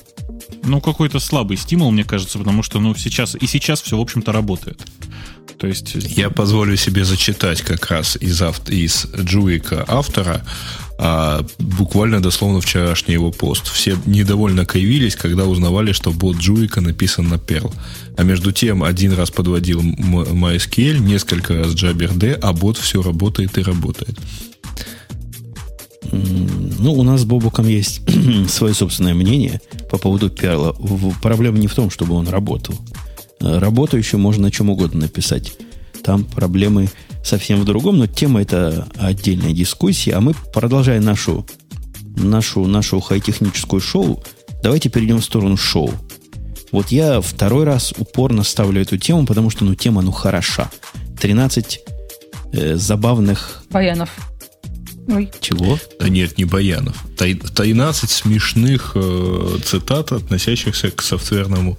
Ну, 0.63 0.83
какой-то 0.83 1.19
слабый 1.19 1.57
стимул, 1.57 1.91
мне 1.91 2.05
кажется, 2.05 2.39
потому 2.39 2.63
что, 2.63 2.79
ну, 2.79 2.95
сейчас, 2.95 3.35
и 3.35 3.47
сейчас 3.47 3.81
все, 3.81 3.97
в 3.97 4.01
общем-то, 4.01 4.33
работает. 4.33 4.87
То 5.61 5.67
есть... 5.67 5.95
Я 6.17 6.31
позволю 6.31 6.75
себе 6.77 7.05
зачитать 7.05 7.61
как 7.61 7.91
раз 7.91 8.17
из, 8.17 8.41
авт- 8.41 8.71
из 8.71 9.07
Джуика 9.15 9.85
автора 9.87 10.43
а, 10.99 11.45
буквально 11.59 12.23
дословно 12.23 12.63
вчерашний 12.63 13.13
его 13.13 13.31
пост. 13.31 13.71
Все 13.71 13.99
недовольно 14.07 14.65
кривились, 14.65 15.17
когда 15.17 15.45
узнавали, 15.45 15.93
что 15.93 16.13
бот 16.13 16.39
Джуика 16.39 16.81
написан 16.81 17.29
на 17.29 17.35
Perl. 17.35 17.71
А 18.17 18.23
между 18.23 18.53
тем, 18.53 18.83
один 18.83 19.13
раз 19.13 19.31
подводил 19.31 19.83
MySQL, 19.83 20.99
несколько 20.99 21.59
раз 21.59 21.75
JabberD, 21.75 22.39
а 22.41 22.55
бот 22.55 22.79
все 22.79 23.03
работает 23.03 23.59
и 23.59 23.63
работает. 23.63 24.19
Ну, 26.11 26.95
у 26.95 27.03
нас 27.03 27.21
с 27.21 27.25
Бобуком 27.25 27.69
есть 27.69 28.01
свое 28.49 28.73
собственное 28.73 29.13
мнение 29.13 29.61
по 29.91 29.99
поводу 29.99 30.31
перла. 30.31 30.75
Проблема 31.21 31.59
не 31.59 31.67
в 31.67 31.75
том, 31.75 31.91
чтобы 31.91 32.15
он 32.15 32.29
работал. 32.29 32.75
Э, 33.41 33.59
Работающую 33.59 34.21
можно 34.21 34.45
на 34.45 34.51
чем 34.51 34.71
угодно 34.71 35.01
написать. 35.01 35.55
Там 36.03 36.25
проблемы 36.25 36.89
совсем 37.25 37.61
в 37.61 37.65
другом, 37.65 37.99
но 37.99 38.07
тема 38.07 38.43
это 38.43 38.89
отдельная 38.97 39.53
дискуссия. 39.53 40.15
А 40.15 40.21
мы, 40.21 40.35
продолжая 40.53 41.01
нашу, 41.01 41.47
нашу, 42.17 42.67
нашу 42.67 43.01
хай-техническую 43.01 43.81
шоу, 43.81 44.23
давайте 44.63 44.89
перейдем 44.89 45.19
в 45.21 45.25
сторону 45.25 45.57
шоу. 45.57 45.93
Вот 46.73 46.89
я 46.89 47.21
второй 47.21 47.65
раз 47.65 47.93
упорно 47.99 48.45
ставлю 48.45 48.81
эту 48.81 48.97
тему, 48.97 49.27
потому 49.27 49.51
что 49.51 49.65
ну, 49.65 49.75
тема 49.75 50.03
ну 50.03 50.13
хороша. 50.13 50.71
13 51.21 51.81
э, 52.53 52.77
забавных... 52.77 53.65
Баянов. 53.71 54.11
Ой. 55.09 55.31
Чего? 55.41 55.79
Да 55.99 56.09
нет, 56.09 56.39
не 56.39 56.45
Баянов. 56.45 57.05
Тай- 57.17 57.35
13 57.35 58.09
смешных 58.09 58.93
э, 58.95 59.59
цитат, 59.65 60.13
относящихся 60.13 60.91
к 60.91 61.03
софтверному, 61.03 61.77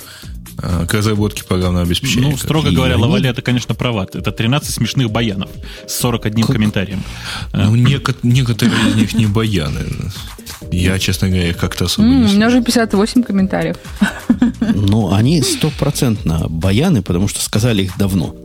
к 0.88 0.94
разработке 0.94 1.44
программного 1.44 1.86
обеспечения. 1.86 2.30
Ну, 2.32 2.38
строго 2.38 2.70
И 2.70 2.76
говоря, 2.76 2.94
они- 2.96 3.04
Лавали 3.04 3.30
это, 3.30 3.42
конечно, 3.42 3.74
права. 3.76 4.08
Это 4.14 4.32
13 4.32 4.74
смешных 4.74 5.10
баянов 5.12 5.50
с 5.88 5.94
41 5.96 6.46
Как? 6.46 6.56
комментарием. 6.56 7.04
Ну, 7.54 7.76
неко- 7.76 8.16
некоторые 8.24 8.90
из 8.90 8.96
них 8.96 9.14
не 9.14 9.26
баяны. 9.26 9.86
Я, 10.72 11.00
честно 11.00 11.28
говоря, 11.28 11.50
их 11.50 11.58
как-то 11.58 11.86
особо 11.86 12.08
М, 12.08 12.26
не 12.26 12.32
У 12.32 12.36
меня 12.36 12.48
уже 12.48 12.62
58 12.62 13.24
комментариев. 13.24 13.78
Ну, 14.60 15.12
они 15.14 15.42
стопроцентно 15.42 16.48
баяны, 16.48 17.02
потому 17.02 17.28
что 17.28 17.42
сказали 17.42 17.84
их 17.84 17.98
давно. 17.98 18.36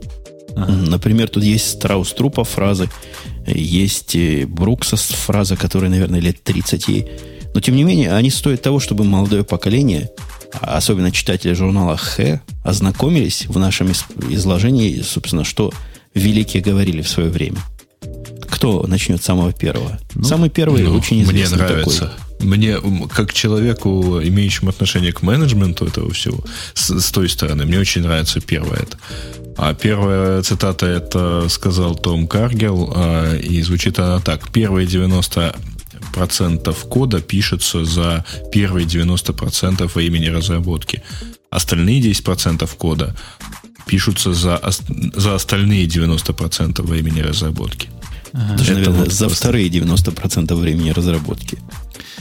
Например, 0.55 1.27
тут 1.29 1.43
есть 1.43 1.69
Страус 1.69 2.13
Трупа 2.13 2.43
фразы, 2.43 2.89
есть 3.45 4.15
э, 4.15 4.45
Брукса 4.47 4.97
фраза, 4.97 5.55
которая, 5.55 5.91
наверное, 5.91 6.19
лет 6.19 6.41
30 6.43 6.87
ей. 6.87 7.07
Но, 7.53 7.61
тем 7.61 7.75
не 7.75 7.83
менее, 7.83 8.11
они 8.13 8.31
стоят 8.31 8.61
того, 8.63 8.79
чтобы 8.79 9.03
молодое 9.03 9.43
поколение, 9.43 10.09
особенно 10.51 11.11
читатели 11.11 11.53
журнала 11.53 11.97
«Х», 11.97 12.41
ознакомились 12.63 13.45
в 13.47 13.57
нашем 13.57 13.91
изложении, 14.29 15.01
собственно, 15.01 15.43
что 15.43 15.71
великие 16.13 16.63
говорили 16.63 17.01
в 17.01 17.09
свое 17.09 17.29
время. 17.29 17.59
Кто 18.49 18.85
начнет 18.87 19.21
с 19.21 19.25
самого 19.25 19.53
первого? 19.53 19.99
Самый 20.23 20.49
первый 20.49 20.83
Ну, 20.83 20.95
очень 20.95 21.17
Мне 21.17 21.43
известный 21.43 21.57
нравится. 21.57 22.13
Мне, 22.39 22.71
м, 22.71 23.07
как 23.07 23.33
человеку, 23.33 24.19
имеющему 24.21 24.69
отношение 24.69 25.11
к 25.11 25.21
менеджменту 25.21 25.85
этого 25.85 26.11
всего, 26.11 26.43
с, 26.73 26.99
с 26.99 27.11
той 27.11 27.29
стороны, 27.29 27.65
мне 27.65 27.79
очень 27.79 28.01
нравится 28.01 28.39
первое 28.41 28.79
это. 28.79 28.97
А 29.57 29.73
первая 29.73 30.43
цитата 30.43 30.85
это 30.85 31.49
сказал 31.49 31.95
Том 31.95 32.27
Каргел, 32.27 32.93
а, 32.95 33.35
и 33.35 33.61
звучит 33.63 33.97
она 33.99 34.19
так. 34.19 34.51
Первые 34.51 34.87
90% 34.87 35.55
кода 36.89 37.21
пишется 37.21 37.85
за 37.85 38.25
первые 38.51 38.85
90% 38.87 39.87
времени 39.93 40.27
разработки. 40.27 41.01
Остальные 41.49 42.01
10% 42.01 42.69
кода 42.77 43.15
пишутся 43.85 44.33
за, 44.33 44.61
за 45.15 45.35
остальные 45.35 45.85
90% 45.87 46.81
времени 46.83 47.21
разработки. 47.21 47.89
Даже, 48.33 48.63
Это 48.63 48.73
наверное, 48.73 48.99
вот 48.99 49.11
за 49.13 49.25
просто- 49.25 49.35
вторые 49.45 49.69
90% 49.69 50.53
времени 50.55 50.89
разработки. 50.91 51.57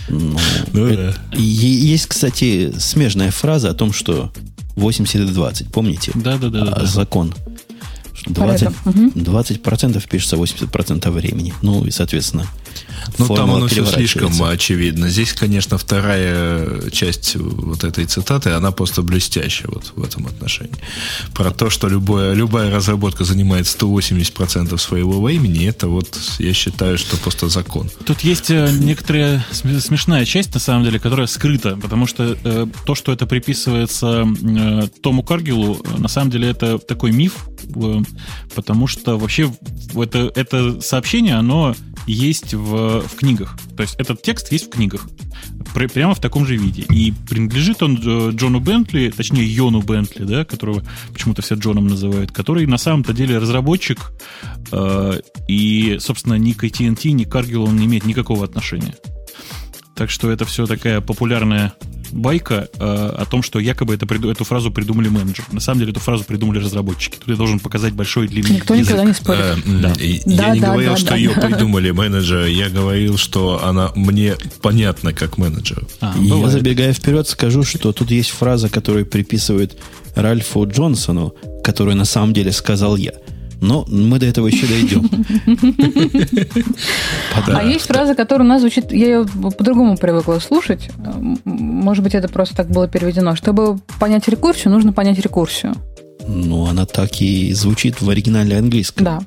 Ну, 0.08 0.38
Ну 0.72 0.86
это- 0.86 1.16
да. 1.32 1.38
есть, 1.38 2.06
кстати, 2.06 2.72
смежная 2.78 3.30
фраза 3.32 3.70
о 3.70 3.74
том, 3.74 3.92
что 3.92 4.32
80 4.76 5.28
и 5.28 5.32
20, 5.32 5.72
помните? 5.72 6.12
Да-да-да. 6.14 6.62
А, 6.62 6.80
да. 6.80 6.86
Закон. 6.86 7.34
Что 8.14 8.30
20, 8.30 8.68
Парето. 8.68 8.74
Мгм. 8.84 9.08
20% 9.16 10.06
пишется 10.08 10.36
80% 10.36 11.10
времени. 11.10 11.52
Ну 11.62 11.84
и, 11.84 11.90
соответственно, 11.90 12.46
Ну, 13.18 13.34
там 13.34 13.50
оно 13.50 13.68
все 13.68 13.84
слишком 13.84 14.42
очевидно. 14.42 15.08
Здесь, 15.08 15.32
конечно, 15.32 15.78
вторая 15.78 16.90
часть 16.90 17.36
вот 17.36 17.84
этой 17.84 18.06
цитаты, 18.06 18.50
она 18.50 18.70
просто 18.70 19.02
блестящая 19.02 19.68
вот 19.72 19.92
в 19.96 20.02
этом 20.02 20.26
отношении. 20.26 20.76
Про 21.34 21.50
то, 21.50 21.70
что 21.70 21.88
любое, 21.88 22.34
любая 22.34 22.70
разработка 22.70 23.24
занимает 23.24 23.66
180% 23.66 24.76
своего 24.78 25.22
времени, 25.22 25.66
это 25.66 25.88
вот, 25.88 26.18
я 26.38 26.52
считаю, 26.52 26.98
что 26.98 27.16
просто 27.16 27.48
закон. 27.48 27.90
Тут 28.04 28.20
есть 28.20 28.50
э, 28.50 28.70
некоторая 28.72 29.44
см- 29.50 29.80
смешная 29.80 30.24
часть, 30.24 30.54
на 30.54 30.60
самом 30.60 30.84
деле, 30.84 30.98
которая 30.98 31.26
скрыта, 31.26 31.76
потому 31.76 32.06
что 32.06 32.36
э, 32.42 32.66
то, 32.84 32.94
что 32.94 33.12
это 33.12 33.26
приписывается 33.26 34.26
э, 34.42 34.88
Тому 35.02 35.22
Каргилу, 35.22 35.80
на 35.98 36.08
самом 36.08 36.30
деле 36.30 36.48
это 36.48 36.78
такой 36.78 37.12
миф, 37.12 37.48
э, 37.74 38.02
потому 38.54 38.86
что 38.86 39.18
вообще 39.18 39.52
это, 39.94 40.30
это 40.34 40.80
сообщение, 40.80 41.34
оно 41.36 41.74
есть 42.06 42.54
в, 42.54 43.00
в 43.00 43.14
книгах. 43.16 43.58
То 43.76 43.82
есть 43.82 43.96
этот 43.96 44.22
текст 44.22 44.52
есть 44.52 44.66
в 44.66 44.70
книгах. 44.70 45.08
Пр- 45.74 45.90
прямо 45.90 46.14
в 46.14 46.20
таком 46.20 46.46
же 46.46 46.56
виде. 46.56 46.82
И 46.82 47.12
принадлежит 47.28 47.82
он 47.82 47.96
э, 47.96 48.30
Джону 48.32 48.60
Бентли, 48.60 49.12
точнее 49.14 49.44
Йону 49.44 49.82
Бентли, 49.82 50.24
да, 50.24 50.44
которого 50.44 50.82
почему-то 51.12 51.42
все 51.42 51.54
Джоном 51.56 51.86
называют, 51.86 52.32
который 52.32 52.66
на 52.66 52.78
самом-то 52.78 53.12
деле 53.12 53.38
разработчик, 53.38 54.12
э, 54.72 55.20
и, 55.48 55.98
собственно, 56.00 56.34
ни 56.34 56.52
к 56.52 56.64
AT&T, 56.64 57.10
ни 57.10 57.24
к 57.24 57.30
Каргилу 57.30 57.66
он 57.66 57.76
не 57.76 57.86
имеет 57.86 58.04
никакого 58.04 58.44
отношения. 58.44 58.94
Так 59.96 60.10
что 60.10 60.30
это 60.30 60.44
все 60.44 60.66
такая 60.66 61.00
популярная 61.00 61.72
байка 62.12 62.68
э, 62.78 62.84
о 62.84 63.24
том, 63.24 63.42
что 63.42 63.58
якобы 63.58 63.94
это, 63.94 64.06
эту 64.30 64.44
фразу 64.44 64.70
придумали 64.70 65.08
менеджеры. 65.08 65.48
На 65.52 65.60
самом 65.60 65.80
деле 65.80 65.92
эту 65.92 66.00
фразу 66.00 66.22
придумали 66.24 66.58
разработчики. 66.58 67.16
Тут 67.18 67.28
я 67.28 67.34
должен 67.36 67.58
показать 67.58 67.94
большой 67.94 68.28
длинный 68.28 68.56
Никто 68.56 68.74
язык. 68.74 68.92
никогда 68.92 69.04
не 69.08 69.14
спорит. 69.14 69.40
Э, 69.40 69.56
Да. 69.82 69.92
и 69.98 70.20
Да, 70.24 70.48
Я 70.48 70.54
не 70.54 70.60
да, 70.60 70.66
говорил, 70.68 70.90
да, 70.92 70.96
что 70.98 71.10
да. 71.10 71.16
ее 71.16 71.30
придумали 71.34 71.90
менеджеры, 71.90 72.48
я 72.50 72.68
говорил, 72.68 73.16
что 73.16 73.64
она 73.64 73.90
мне 73.96 74.34
понятна 74.62 75.12
как 75.12 75.38
менеджер. 75.38 75.86
А, 76.00 76.14
я, 76.18 76.34
бывает. 76.34 76.52
забегая 76.52 76.92
вперед, 76.92 77.26
скажу, 77.26 77.64
что 77.64 77.92
тут 77.92 78.10
есть 78.10 78.30
фраза, 78.30 78.68
которую 78.68 79.06
приписывают 79.06 79.76
Ральфу 80.14 80.66
Джонсону, 80.66 81.34
которую 81.64 81.96
на 81.96 82.04
самом 82.04 82.32
деле 82.32 82.52
сказал 82.52 82.96
я. 82.96 83.12
Но 83.60 83.84
мы 83.88 84.18
до 84.18 84.26
этого 84.26 84.46
еще 84.48 84.66
дойдем. 84.66 85.08
А 87.46 87.62
есть 87.64 87.86
фраза, 87.86 88.14
которая 88.14 88.46
у 88.46 88.48
нас 88.48 88.60
звучит, 88.60 88.92
я 88.92 89.06
ее 89.06 89.26
по-другому 89.26 89.96
привыкла 89.96 90.38
слушать. 90.40 90.90
Может 91.44 92.04
быть, 92.04 92.14
это 92.14 92.28
просто 92.28 92.54
так 92.56 92.68
было 92.68 92.86
переведено. 92.88 93.34
Чтобы 93.36 93.78
понять 93.98 94.28
рекурсию, 94.28 94.72
нужно 94.72 94.92
понять 94.92 95.18
рекурсию. 95.18 95.74
Ну, 96.26 96.66
она 96.66 96.86
так 96.86 97.20
и 97.20 97.52
звучит 97.52 98.00
в 98.00 98.10
оригинале 98.10 98.58
английском. 98.58 99.04
Да. 99.04 99.20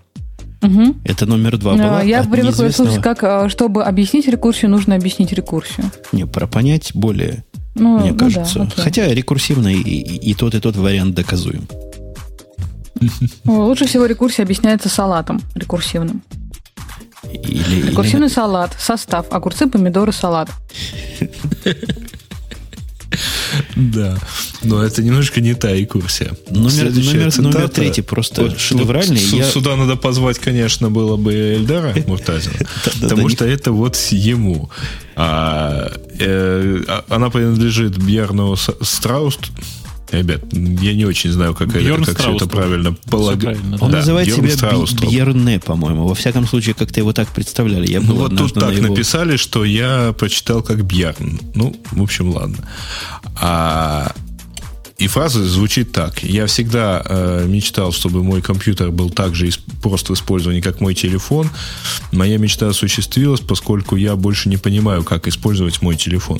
Это 1.06 1.26
номер 1.26 1.58
два 1.58 1.74
была. 1.76 2.02
Я 2.04 2.24
привыкла 2.24 2.70
слушать, 2.70 3.02
как 3.02 3.24
э, 3.24 3.48
чтобы 3.50 3.84
объяснить 3.84 4.28
рекурсию, 4.28 4.70
нужно 4.72 4.96
объяснить 4.96 5.32
рекурсию. 5.32 5.90
Не, 6.12 6.26
про 6.28 6.48
понять 6.48 6.92
более, 6.94 7.46
Ну, 7.76 8.00
мне 8.00 8.12
ну 8.12 8.18
кажется. 8.18 8.60
да, 8.60 8.64
окей. 8.66 8.84
Хотя 8.84 9.08
рекурсивно 9.14 9.70
и, 9.70 9.80
и- 9.80 10.32
и 10.32 10.34
тот, 10.34 10.56
и 10.56 10.60
тот 10.60 10.76
вариант 10.76 11.16
доказуем. 11.16 11.66
Ну, 13.46 13.66
Лучше 13.66 13.86
всего 13.88 14.06
рекурсия 14.06 14.44
объясняется 14.44 14.90
салатом 14.90 15.42
рекурсивным. 15.56 16.22
Или, 17.32 17.76
или 17.80 17.90
Рекурсивный 17.92 18.30
салат, 18.30 18.76
состав, 18.80 19.26
огурцы, 19.32 19.68
помидоры, 19.68 20.12
салат. 20.12 20.50
Да. 23.76 24.18
Но 24.64 24.84
это 24.84 25.02
немножко 25.02 25.42
не 25.42 25.56
та 25.56 25.74
рекурсия. 25.74 26.32
Номер- 26.50 26.92
номер- 26.94 27.42
номер 27.42 27.70
третий 27.70 28.02
просто 28.04 28.44
Вот- 28.44 28.60
шедевральный. 28.60 29.20
вот 29.20 29.30
су- 29.30 29.38
Я- 29.38 29.50
Сюда 29.52 29.76
надо 29.76 29.96
позвать, 29.96 30.38
конечно, 30.40 30.90
было 30.92 31.18
бы 31.18 31.34
Эльдара 31.34 31.94
Муртазина. 32.08 32.54
Потому 33.02 33.30
что 33.30 33.46
это 33.46 33.72
вот 33.72 33.96
ему. 34.12 34.70
А, 35.16 35.92
э, 36.20 36.84
а- 36.88 37.04
Она 37.10 37.30
принадлежит 37.30 37.98
Бьерну 37.98 38.56
С- 38.56 38.76
Страусту. 38.82 39.50
Ребят, 40.12 40.42
я 40.52 40.94
не 40.94 41.06
очень 41.06 41.32
знаю, 41.32 41.54
как, 41.54 41.70
это, 41.70 41.80
Бьерн 41.80 42.04
как 42.04 42.18
все 42.20 42.36
это 42.36 42.48
правильно 42.48 42.94
полагать. 43.10 43.58
Он 43.80 43.92
Да, 43.92 43.98
называет 43.98 44.28
Бьерн 44.28 44.42
себя 44.48 44.58
Страуструп. 44.58 45.12
Бьерне, 45.12 45.60
по-моему. 45.60 46.08
Во 46.08 46.16
всяком 46.16 46.48
случае, 46.48 46.74
как-то 46.74 47.00
его 47.00 47.14
так 47.14 47.30
представляли. 47.30 47.92
Я 47.92 48.02
Ну 48.02 48.16
вот 48.16 48.32
тут 48.32 48.52
однажды 48.52 48.60
на 48.60 48.66
так 48.68 48.76
его- 48.76 48.88
написали, 48.88 49.38
что 49.38 49.64
я 49.66 50.14
прочитал 50.18 50.64
как 50.64 50.84
Бьярн. 50.84 51.40
Ну, 51.54 51.76
в 51.92 52.02
общем, 52.02 52.30
ладно. 52.30 52.58
А, 53.40 54.14
и 54.98 55.08
фраза 55.08 55.44
звучит 55.48 55.92
так. 55.92 56.24
Я 56.24 56.48
всегда 56.48 57.02
э, 57.06 57.46
мечтал, 57.48 57.92
чтобы 57.94 58.24
мой 58.24 58.42
компьютер 58.42 58.92
был 58.92 59.10
так 59.10 59.34
же 59.36 59.50
просто 59.82 60.14
в 60.14 60.16
использовании, 60.16 60.60
как 60.62 60.82
мой 60.82 60.94
телефон. 60.96 61.50
Моя 62.12 62.38
мечта 62.38 62.68
осуществилась, 62.68 63.40
поскольку 63.40 63.96
я 63.96 64.16
больше 64.16 64.50
не 64.50 64.58
понимаю, 64.58 65.04
как 65.04 65.28
использовать 65.28 65.82
мой 65.82 65.96
телефон. 65.96 66.40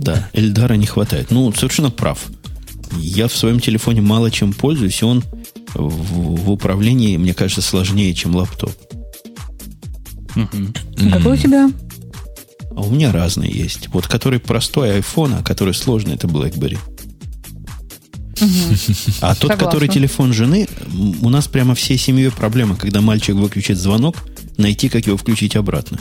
Да, 0.00 0.28
Эльдара 0.32 0.74
не 0.74 0.86
хватает. 0.86 1.30
Ну, 1.30 1.52
совершенно 1.52 1.90
прав. 1.90 2.26
Я 2.98 3.28
в 3.28 3.36
своем 3.36 3.60
телефоне 3.60 4.00
мало 4.00 4.30
чем 4.30 4.52
пользуюсь, 4.52 5.02
и 5.02 5.04
он 5.04 5.24
в, 5.74 6.44
в 6.44 6.50
управлении, 6.50 7.16
мне 7.16 7.34
кажется, 7.34 7.62
сложнее, 7.62 8.14
чем 8.14 8.34
лаптоп. 8.36 8.72
Мгм. 10.34 10.74
Какой 11.12 11.32
у 11.32 11.36
тебя? 11.36 11.70
А 12.70 12.80
у 12.82 12.90
меня 12.90 13.10
разные 13.10 13.50
есть. 13.50 13.88
Вот 13.88 14.06
который 14.06 14.38
простой 14.38 14.98
iPhone, 14.98 15.40
а 15.40 15.42
который 15.42 15.74
сложный, 15.74 16.14
это 16.14 16.26
BlackBerry. 16.26 16.78
А 19.22 19.34
тот, 19.34 19.50
Согласна. 19.52 19.64
который 19.64 19.88
телефон 19.88 20.34
жены, 20.34 20.68
у 21.22 21.30
нас 21.30 21.48
прямо 21.48 21.74
всей 21.74 21.96
семьей 21.96 22.30
проблема, 22.30 22.76
когда 22.76 23.00
мальчик 23.00 23.34
выключит 23.34 23.78
звонок, 23.78 24.16
найти, 24.58 24.90
как 24.90 25.06
его 25.06 25.16
включить 25.16 25.56
обратно. 25.56 25.98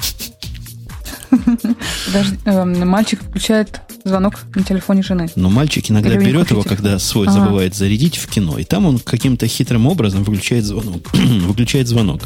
Подожди, 2.06 2.38
эм, 2.46 2.88
мальчик 2.88 3.22
включает 3.22 3.82
звонок 4.04 4.40
на 4.56 4.64
телефоне 4.64 5.02
жены. 5.02 5.30
Но 5.36 5.50
мальчик 5.50 5.90
иногда 5.90 6.10
Или 6.14 6.26
берет 6.26 6.52
его, 6.52 6.64
когда 6.64 7.00
свой 7.00 7.28
Ага. 7.28 7.40
забывает 7.40 7.76
зарядить 7.76 8.18
в 8.18 8.28
кино, 8.28 8.58
и 8.58 8.64
там 8.64 8.86
он 8.86 9.00
каким-то 9.00 9.48
хитрым 9.48 9.88
образом 9.88 10.24
выключает 10.24 10.64
звонок. 10.66 11.10
выключает 11.14 11.88
звонок. 11.88 12.22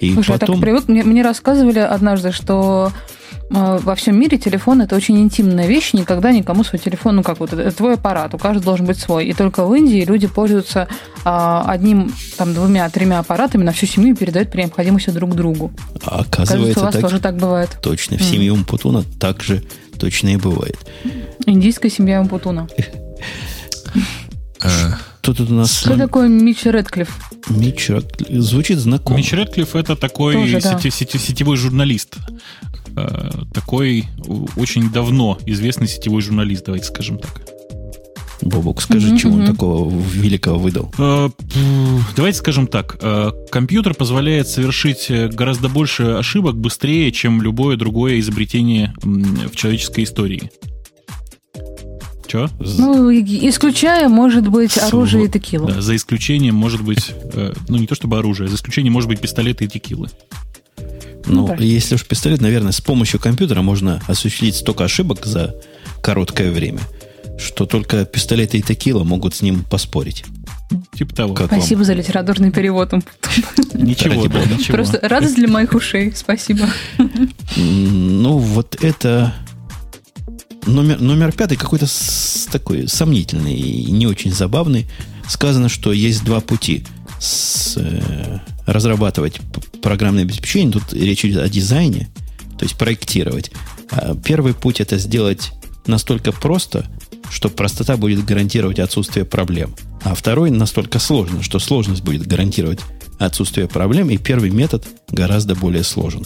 И 0.00 0.12
Слушай, 0.12 0.32
я 0.32 0.38
потом... 0.38 0.56
так 0.56 0.62
привык. 0.62 0.88
Мне, 0.88 1.02
мне 1.04 1.22
рассказывали 1.22 1.78
однажды, 1.78 2.32
что 2.32 2.92
э, 3.50 3.78
во 3.82 3.94
всем 3.94 4.18
мире 4.18 4.38
телефон 4.38 4.82
это 4.82 4.96
очень 4.96 5.18
интимная 5.20 5.66
вещь. 5.66 5.92
Никогда 5.92 6.32
никому 6.32 6.64
свой 6.64 6.78
телефон, 6.80 7.16
ну 7.16 7.22
как 7.22 7.40
вот, 7.40 7.52
это 7.52 7.70
твой 7.70 7.94
аппарат, 7.94 8.34
у 8.34 8.38
каждого 8.38 8.64
должен 8.64 8.86
быть 8.86 8.98
свой. 8.98 9.26
И 9.26 9.32
только 9.32 9.64
в 9.64 9.72
Индии 9.74 10.04
люди 10.04 10.26
пользуются 10.26 10.88
а, 11.24 11.64
одним, 11.68 12.12
там, 12.36 12.54
двумя, 12.54 12.88
тремя 12.90 13.20
аппаратами 13.20 13.62
на 13.62 13.72
всю 13.72 13.86
семью 13.86 14.14
и 14.14 14.16
передают 14.16 14.50
при 14.50 14.62
необходимости 14.62 15.10
друг 15.10 15.34
другу. 15.34 15.72
А 16.04 16.24
Кажется, 16.24 16.40
у 16.40 16.42
оказывается, 16.42 16.80
вас 16.80 16.92
так, 16.92 17.02
тоже 17.02 17.20
так 17.20 17.36
бывает. 17.36 17.78
точно. 17.82 18.18
В 18.18 18.22
семье 18.22 18.52
Умпутуна 18.52 19.04
так 19.20 19.42
же 19.42 19.62
точно 19.98 20.28
и 20.30 20.36
бывает. 20.36 20.78
Индийская 21.46 21.90
семья 21.90 22.20
Умпутуна. 22.20 22.68
А, 25.24 25.32
Тут 25.32 25.50
у 25.50 25.54
нас 25.54 25.80
Что 25.80 25.96
такое 25.96 26.28
Митч 26.28 26.64
Редклифф? 26.64 27.08
Митч 27.48 27.88
Рат- 27.90 28.22
звучит 28.28 28.78
знакомо. 28.78 29.16
Митч 29.16 29.32
Редклифф 29.32 29.74
это 29.76 29.96
такой 29.96 30.34
Тоже, 30.34 30.60
да. 30.60 30.78
сети- 30.78 30.90
сети- 30.90 31.18
сетевой 31.18 31.56
журналист. 31.56 32.16
Э, 32.96 33.30
Такой 33.52 34.04
очень 34.56 34.90
давно 34.90 35.38
известный 35.46 35.88
сетевой 35.88 36.22
журналист, 36.22 36.64
давайте 36.66 36.86
скажем 36.86 37.18
так. 37.18 37.40
Бобок, 38.42 38.82
скажи, 38.82 39.08
Мгм, 39.08 39.16
чего 39.18 39.34
он 39.34 39.46
такого 39.46 39.90
великого 40.12 40.58
выдал? 40.58 40.92
Э, 40.98 41.30
Давайте 42.16 42.38
скажем 42.38 42.66
так. 42.66 42.96
э, 43.00 43.30
Компьютер 43.50 43.94
позволяет 43.94 44.48
совершить 44.48 45.10
гораздо 45.34 45.68
больше 45.68 46.02
ошибок 46.18 46.56
быстрее, 46.56 47.10
чем 47.10 47.40
любое 47.42 47.76
другое 47.76 48.20
изобретение 48.20 48.92
в 49.02 49.56
человеческой 49.56 50.04
истории. 50.04 50.50
Че? 52.34 52.48
Ну, 52.58 53.12
исключая, 53.12 54.08
может 54.08 54.48
быть, 54.48 54.76
оружие 54.76 55.26
и 55.26 55.28
текилу. 55.28 55.68
Да, 55.68 55.80
за 55.80 55.94
исключением, 55.94 56.56
может 56.56 56.82
быть, 56.82 57.12
э, 57.32 57.52
ну 57.68 57.78
не 57.78 57.86
то 57.86 57.94
чтобы 57.94 58.18
оружие, 58.18 58.48
за 58.48 58.56
исключением, 58.56 58.92
может 58.92 59.08
быть, 59.08 59.20
пистолеты 59.20 59.66
и 59.66 59.68
текилы. 59.68 60.08
Ну, 61.26 61.46
да. 61.46 61.54
если 61.62 61.94
уж 61.94 62.04
пистолет, 62.04 62.40
наверное, 62.40 62.72
с 62.72 62.80
помощью 62.80 63.20
компьютера 63.20 63.62
можно 63.62 64.02
осуществить 64.08 64.56
столько 64.56 64.82
ошибок 64.82 65.24
за 65.24 65.54
короткое 66.02 66.50
время, 66.50 66.80
что 67.38 67.66
только 67.66 68.04
пистолеты 68.04 68.58
и 68.58 68.62
текила 68.62 69.04
могут 69.04 69.36
с 69.36 69.42
ним 69.42 69.62
поспорить. 69.62 70.24
Типа 70.92 71.14
того. 71.14 71.34
Как 71.34 71.52
вам? 71.52 71.60
Спасибо 71.60 71.84
за 71.84 71.92
литературный 71.92 72.50
перевод. 72.50 72.92
Ничего, 73.74 74.26
да, 74.26 74.44
ничего. 74.44 74.74
Просто 74.74 74.98
радость 75.02 75.36
для 75.36 75.46
моих 75.46 75.72
ушей. 75.72 76.12
Спасибо. 76.16 76.66
Ну, 77.56 78.38
вот 78.38 78.76
это... 78.82 79.34
Номер, 80.66 81.00
номер 81.00 81.32
пятый 81.32 81.56
какой-то 81.56 81.86
такой 82.50 82.88
сомнительный 82.88 83.54
и 83.54 83.90
не 83.90 84.06
очень 84.06 84.32
забавный. 84.32 84.86
Сказано, 85.28 85.68
что 85.68 85.92
есть 85.92 86.24
два 86.24 86.40
пути 86.40 86.86
с, 87.20 87.76
э, 87.76 88.38
разрабатывать 88.66 89.40
программное 89.82 90.24
обеспечение. 90.24 90.72
Тут 90.72 90.92
речь 90.92 91.24
идет 91.24 91.42
о 91.42 91.48
дизайне, 91.48 92.08
то 92.58 92.64
есть 92.64 92.76
проектировать. 92.76 93.50
А 93.90 94.14
первый 94.14 94.54
путь 94.54 94.80
это 94.80 94.98
сделать 94.98 95.52
настолько 95.86 96.32
просто, 96.32 96.86
что 97.30 97.48
простота 97.48 97.96
будет 97.96 98.24
гарантировать 98.24 98.78
отсутствие 98.78 99.24
проблем. 99.24 99.74
А 100.02 100.14
второй 100.14 100.50
настолько 100.50 100.98
сложно, 100.98 101.42
что 101.42 101.58
сложность 101.58 102.02
будет 102.02 102.26
гарантировать 102.26 102.80
отсутствие 103.18 103.68
проблем, 103.68 104.10
и 104.10 104.18
первый 104.18 104.50
метод 104.50 104.86
гораздо 105.10 105.54
более 105.54 105.84
сложен. 105.84 106.24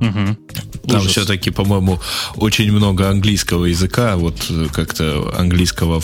Угу. 0.00 0.88
Там 0.88 1.00
все-таки, 1.02 1.50
по-моему, 1.50 2.00
очень 2.36 2.70
много 2.72 3.08
английского 3.10 3.66
языка, 3.66 4.16
вот 4.16 4.46
э, 4.50 4.66
как-то 4.72 5.34
английского 5.36 6.02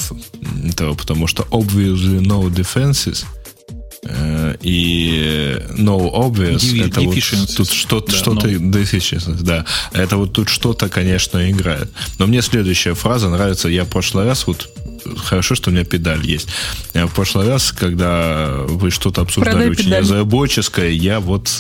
этого, 0.67 0.95
потому 0.95 1.27
что 1.27 1.45
obviously 1.51 2.21
no 2.21 2.49
defenses 2.51 3.25
и 4.61 5.57
no 5.79 6.13
obvious 6.13 6.57
Defi- 6.57 6.87
это 6.87 7.01
вот 7.01 7.57
тут 7.57 7.71
что-то, 7.71 8.13
да, 8.13 8.19
что-то 8.19 8.49
no. 8.49 8.71
deficiencies, 8.71 9.43
да. 9.43 9.65
Это 9.93 10.17
вот 10.17 10.33
тут 10.33 10.49
что-то, 10.49 10.89
конечно, 10.89 11.51
играет. 11.51 11.91
Но 12.19 12.27
мне 12.27 12.43
следующая 12.43 12.95
фраза 12.95 13.29
нравится. 13.29 13.69
Я 13.69 13.85
в 13.85 13.89
прошлый 13.89 14.27
раз 14.27 14.47
вот 14.47 14.71
хорошо, 15.17 15.55
что 15.55 15.71
у 15.71 15.73
меня 15.73 15.85
педаль 15.85 16.25
есть. 16.25 16.49
В 16.93 17.09
прошлый 17.09 17.49
раз, 17.49 17.73
когда 17.73 18.53
вы 18.67 18.91
что-то 18.91 19.23
обсуждали 19.23 19.55
Продай 19.55 19.71
очень 19.71 19.95
разработческое, 19.95 20.91
я 20.91 21.21
вот 21.21 21.51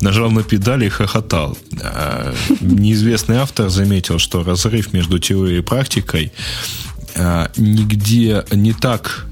нажал 0.00 0.30
на 0.30 0.42
педаль 0.42 0.84
и 0.84 0.88
хохотал. 0.88 1.56
А, 1.80 2.34
неизвестный 2.60 3.36
автор 3.36 3.68
заметил, 3.68 4.18
что 4.18 4.42
разрыв 4.42 4.92
между 4.92 5.18
теорией 5.18 5.58
и 5.58 5.62
практикой 5.62 6.32
нигде 7.56 8.44
не 8.52 8.72
так 8.72 9.26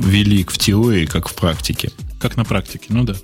велик 0.00 0.50
в 0.50 0.58
теории, 0.58 1.06
как 1.06 1.28
в 1.28 1.34
практике. 1.34 1.90
Как 2.20 2.36
на 2.36 2.44
практике, 2.44 2.86
ну 2.88 3.04
да. 3.04 3.14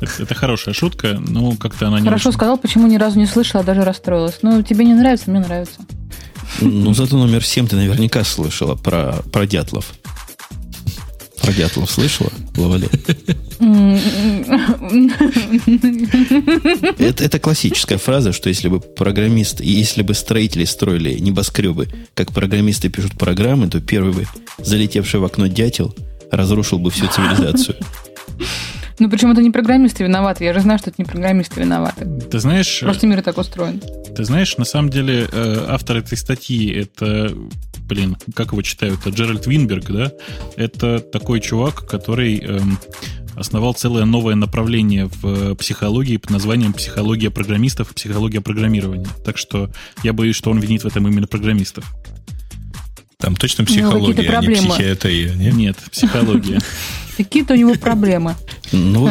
Это, 0.00 0.22
это 0.22 0.34
хорошая 0.34 0.74
шутка, 0.74 1.20
но 1.20 1.56
как-то 1.56 1.88
она 1.88 2.00
не 2.00 2.06
Хорошо 2.06 2.28
очень... 2.28 2.38
сказал, 2.38 2.58
почему 2.58 2.86
ни 2.86 2.96
разу 2.96 3.18
не 3.18 3.26
слышала, 3.26 3.62
а 3.62 3.66
даже 3.66 3.82
расстроилась. 3.82 4.38
Ну, 4.42 4.62
тебе 4.62 4.84
не 4.84 4.94
нравится, 4.94 5.30
мне 5.30 5.40
нравится. 5.40 5.80
Ну, 6.60 6.94
зато 6.94 7.16
номер 7.16 7.44
7 7.44 7.66
ты 7.66 7.76
наверняка 7.76 8.24
слышала 8.24 8.74
про, 8.74 9.22
про 9.32 9.46
дятлов. 9.46 9.92
Про 11.42 11.52
дятлов 11.52 11.90
слышала, 11.90 12.30
Лавале? 12.56 12.88
Это, 16.98 17.24
это 17.24 17.38
классическая 17.38 17.98
фраза, 17.98 18.32
что 18.32 18.48
если 18.48 18.68
бы 18.68 18.80
программисты, 18.80 19.64
если 19.64 20.02
бы 20.02 20.14
строители 20.14 20.64
строили 20.64 21.18
небоскребы, 21.18 21.88
как 22.14 22.32
программисты 22.32 22.88
пишут 22.88 23.12
программы, 23.18 23.68
то 23.68 23.80
первый 23.80 24.12
бы 24.12 24.26
залетевший 24.58 25.20
в 25.20 25.24
окно 25.24 25.46
дятел 25.48 25.94
разрушил 26.30 26.78
бы 26.78 26.90
всю 26.90 27.06
цивилизацию. 27.08 27.76
Ну, 29.00 29.08
причем 29.08 29.30
это 29.30 29.42
не 29.42 29.50
программисты 29.50 30.04
виноваты. 30.04 30.44
Я 30.44 30.52
же 30.52 30.60
знаю, 30.60 30.78
что 30.78 30.90
это 30.90 31.00
не 31.00 31.04
программисты 31.04 31.60
виноваты. 31.60 32.04
Ты 32.04 32.40
знаешь... 32.40 32.80
Просто 32.80 33.06
мир 33.06 33.22
так 33.22 33.38
устроен. 33.38 33.80
Ты 34.16 34.24
знаешь, 34.24 34.56
на 34.56 34.64
самом 34.64 34.90
деле, 34.90 35.28
э, 35.30 35.66
автор 35.68 35.98
этой 35.98 36.18
статьи, 36.18 36.72
это, 36.72 37.32
блин, 37.88 38.16
как 38.34 38.52
его 38.52 38.62
читают, 38.62 39.00
это 39.00 39.10
Джеральд 39.10 39.46
Винберг, 39.46 39.90
да? 39.90 40.10
Это 40.56 40.98
такой 40.98 41.40
чувак, 41.40 41.86
который 41.86 42.38
эм, 42.38 42.78
основал 43.38 43.74
целое 43.74 44.04
новое 44.04 44.34
направление 44.34 45.08
в 45.22 45.54
психологии 45.54 46.16
под 46.16 46.30
названием 46.30 46.72
«Психология 46.72 47.30
программистов 47.30 47.92
и 47.92 47.94
психология 47.94 48.40
программирования». 48.40 49.06
Так 49.24 49.38
что 49.38 49.70
я 50.02 50.12
боюсь, 50.12 50.36
что 50.36 50.50
он 50.50 50.58
винит 50.58 50.84
в 50.84 50.86
этом 50.86 51.06
именно 51.08 51.26
программистов. 51.26 51.84
Там 53.18 53.34
точно 53.34 53.64
психология, 53.64 54.28
а 54.30 54.40
не 54.40 54.54
психиатрия, 54.54 55.34
нет? 55.34 55.54
Нет, 55.54 55.76
психология. 55.90 56.60
Какие-то 57.18 57.54
у 57.54 57.56
него 57.56 57.74
проблемы. 57.74 58.36
Ну, 58.70 59.08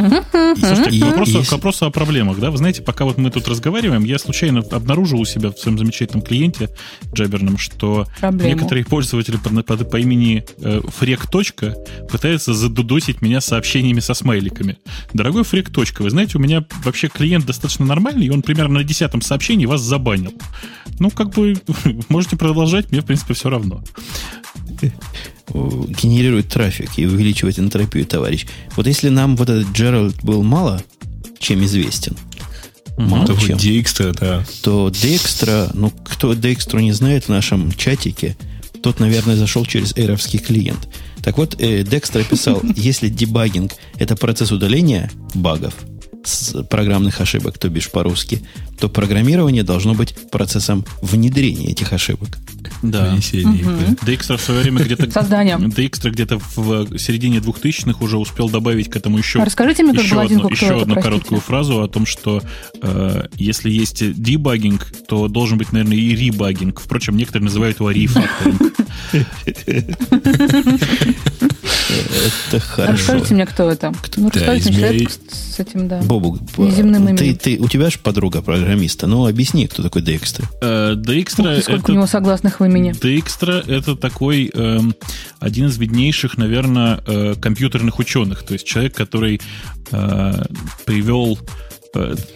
слушайте, 0.57 0.99
к 1.01 1.05
вопросу, 1.05 1.43
к 1.43 1.51
вопросу 1.51 1.85
о 1.87 1.89
проблемах, 1.89 2.39
да, 2.39 2.51
вы 2.51 2.57
знаете, 2.57 2.81
пока 2.81 3.03
вот 3.03 3.17
мы 3.17 3.29
тут 3.31 3.49
разговариваем, 3.49 4.05
я 4.05 4.17
случайно 4.17 4.61
обнаружил 4.71 5.19
у 5.19 5.25
себя 5.25 5.51
в 5.51 5.57
своем 5.59 5.77
замечательном 5.77 6.21
клиенте 6.21 6.69
джаберном, 7.13 7.57
что 7.57 8.07
Проблему. 8.17 8.55
некоторые 8.55 8.85
пользователи 8.85 9.35
по, 9.35 9.49
по, 9.61 9.83
по 9.83 9.97
имени 9.97 10.45
э, 10.59 10.81
Фрек. 10.99 11.25
пытаются 12.09 12.53
задудосить 12.53 13.21
меня 13.21 13.41
сообщениями 13.41 13.99
со 13.99 14.13
смайликами. 14.13 14.77
Дорогой 15.13 15.43
Фрек. 15.43 15.67
Вы 15.99 16.09
знаете, 16.09 16.37
у 16.37 16.41
меня 16.41 16.65
вообще 16.85 17.09
клиент 17.09 17.45
достаточно 17.45 17.85
нормальный, 17.85 18.27
и 18.27 18.29
он 18.29 18.41
примерно 18.41 18.75
на 18.75 18.83
десятом 18.85 19.21
сообщении 19.21 19.65
вас 19.65 19.81
забанил. 19.81 20.31
Ну, 20.99 21.09
как 21.09 21.31
бы, 21.31 21.55
можете 22.09 22.37
продолжать, 22.37 22.89
мне, 22.91 23.01
в 23.01 23.05
принципе, 23.05 23.33
все 23.33 23.49
равно 23.49 23.83
генерирует 25.49 26.49
трафик 26.49 26.89
и 26.97 27.05
увеличивает 27.05 27.59
энтропию, 27.59 28.05
товарищ. 28.05 28.45
Вот 28.75 28.87
если 28.87 29.09
нам 29.09 29.35
вот 29.35 29.49
этот 29.49 29.71
Джеральд 29.71 30.23
был 30.23 30.43
мало 30.43 30.81
чем 31.39 31.63
известен, 31.63 32.17
мало 32.97 33.27
то 33.27 33.35
чем, 33.35 33.57
Dijkstra, 33.57 34.17
да. 34.19 34.45
то 34.61 34.89
Dijkstra, 34.89 35.71
ну, 35.73 35.91
кто 36.03 36.33
Dijkstra 36.33 36.81
не 36.81 36.91
знает 36.91 37.25
в 37.25 37.29
нашем 37.29 37.71
чатике, 37.71 38.35
тот, 38.81 38.99
наверное, 38.99 39.35
зашел 39.35 39.65
через 39.65 39.93
эровский 39.95 40.39
клиент. 40.39 40.87
Так 41.23 41.37
вот, 41.37 41.59
э, 41.59 41.83
Декстра 41.83 42.23
писал, 42.23 42.61
если 42.75 43.09
дебагинг– 43.09 43.73
это 43.99 44.15
процесс 44.15 44.51
удаления 44.51 45.11
багов, 45.33 45.73
с 46.23 46.63
программных 46.63 47.21
ошибок, 47.21 47.57
то 47.57 47.69
бишь 47.69 47.89
по-русски, 47.89 48.41
то 48.79 48.89
программирование 48.89 49.63
должно 49.63 49.93
быть 49.93 50.15
процессом 50.29 50.85
внедрения 51.01 51.67
этих 51.67 51.93
ошибок. 51.93 52.37
Да. 52.81 53.13
Угу. 53.13 53.19
Dijkstra 53.19 54.37
в 54.37 54.41
свое 54.41 54.61
время 54.61 54.83
где-то... 54.83 55.09
Созданием. 55.09 55.65
Dijkstra 55.65 56.09
где-то 56.11 56.39
в 56.55 56.97
середине 56.97 57.39
2000-х 57.39 58.03
уже 58.03 58.17
успел 58.17 58.49
добавить 58.49 58.89
к 58.89 58.95
этому 58.95 59.17
еще... 59.17 59.43
Расскажите 59.43 59.83
мне 59.83 59.99
еще 59.99 60.21
одну, 60.21 60.49
еще 60.49 60.65
это, 60.67 60.81
одну 60.81 60.95
короткую 60.95 61.41
фразу 61.41 61.81
о 61.81 61.87
том, 61.87 62.05
что 62.05 62.41
э, 62.81 63.27
если 63.35 63.69
есть 63.69 64.21
дебагинг, 64.21 64.91
то 65.07 65.27
должен 65.27 65.57
быть, 65.57 65.71
наверное, 65.71 65.97
и 65.97 66.15
ребагинг. 66.15 66.79
Впрочем, 66.79 67.17
некоторые 67.17 67.45
называют 67.45 67.79
его 67.79 67.91
рефакторинг. 67.91 68.73
Это 71.89 72.59
хорошо. 72.59 72.93
Расскажите 72.93 73.33
мне, 73.33 73.45
кто 73.45 73.69
это. 73.69 73.93
Ну, 74.15 74.29
расскажите 74.29 74.69
мне 74.69 74.79
человек 74.79 75.11
с 75.11 75.59
этим, 75.59 75.87
да. 75.87 76.01
Бобу, 76.01 76.39
ты, 76.55 77.33
ты, 77.35 77.57
у 77.59 77.67
тебя 77.67 77.89
же 77.89 77.99
подруга 77.99 78.41
программиста. 78.41 79.07
Ну, 79.07 79.25
объясни, 79.25 79.67
кто 79.67 79.83
такой 79.83 80.01
Dijkstra. 80.01 80.45
Э. 80.61 81.61
Сколько 81.61 81.91
у 81.91 81.93
него 81.93 82.07
согласных 82.07 82.59
в 82.59 82.65
имени? 82.65 82.91
Dijkstra— 82.91 83.63
это 83.67 83.95
такой 83.95 84.51
эм, 84.53 84.95
один 85.39 85.67
из 85.67 85.77
виднейших, 85.77 86.37
наверное, 86.37 87.01
э, 87.05 87.35
компьютерных 87.39 87.99
ученых. 87.99 88.43
То 88.43 88.53
есть 88.53 88.65
человек, 88.65 88.95
который 88.95 89.41
э, 89.91 90.43
привел 90.85 91.39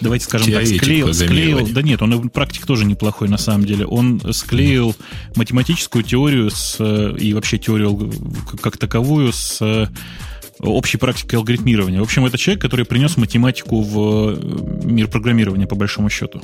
давайте 0.02 0.26
скажем 0.26 0.52
так, 0.52 0.66
склеил, 0.66 1.14
склеил, 1.14 1.68
да 1.72 1.82
нет, 1.82 2.02
он 2.02 2.30
практик 2.30 2.66
тоже 2.66 2.86
неплохой 2.86 3.30
на 3.30 3.38
самом 3.38 3.66
деле. 3.66 3.86
Он 3.86 4.22
склеил 4.34 4.96
математическую 5.36 6.04
теорию 6.04 6.50
с, 6.50 6.80
и 6.82 7.34
вообще 7.34 7.58
теорию 7.58 8.12
как 8.62 8.78
таковую 8.78 9.32
с 9.34 9.90
общей 10.60 10.98
практикой 10.98 11.36
алгоритмирования. 11.36 12.00
В 12.00 12.04
общем, 12.04 12.26
это 12.26 12.38
человек, 12.38 12.62
который 12.62 12.86
принес 12.86 13.18
математику 13.18 13.82
в 13.82 14.86
мир 14.86 15.08
программирования, 15.08 15.68
по 15.68 15.76
большому 15.76 16.10
счету. 16.10 16.42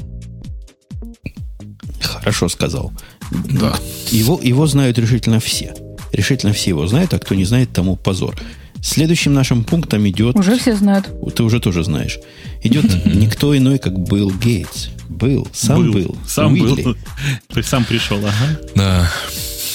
Хорошо 2.02 2.50
сказал. 2.50 2.92
Да. 3.32 3.76
Его, 4.12 4.40
его 4.42 4.66
знают 4.68 4.98
решительно 4.98 5.40
все. 5.40 5.74
Решительно 6.12 6.54
все 6.54 6.72
его 6.72 6.88
знают, 6.88 7.14
а 7.14 7.20
кто 7.20 7.36
не 7.36 7.46
знает, 7.46 7.72
тому 7.74 7.96
позор. 7.96 8.36
Следующим 8.82 9.34
нашим 9.34 9.64
пунктом 9.64 10.08
идет... 10.08 10.36
Уже 10.36 10.58
все 10.58 10.76
знают. 10.76 11.10
Ты 11.36 11.44
уже 11.44 11.60
тоже 11.60 11.84
знаешь. 11.84 12.20
Идет 12.64 13.06
никто 13.06 13.56
иной, 13.58 13.80
как 13.80 13.98
Билл 13.98 14.32
Гейтс. 14.32 14.90
Был, 15.10 15.48
сам 15.54 15.84
был. 15.84 15.94
был. 15.94 16.18
Сам 16.28 16.54
Уидли. 16.54 16.84
был. 16.84 16.94
То 17.48 17.58
есть 17.58 17.70
сам 17.70 17.86
пришел, 17.86 18.18
ага. 18.20 18.60
Да. 18.76 19.12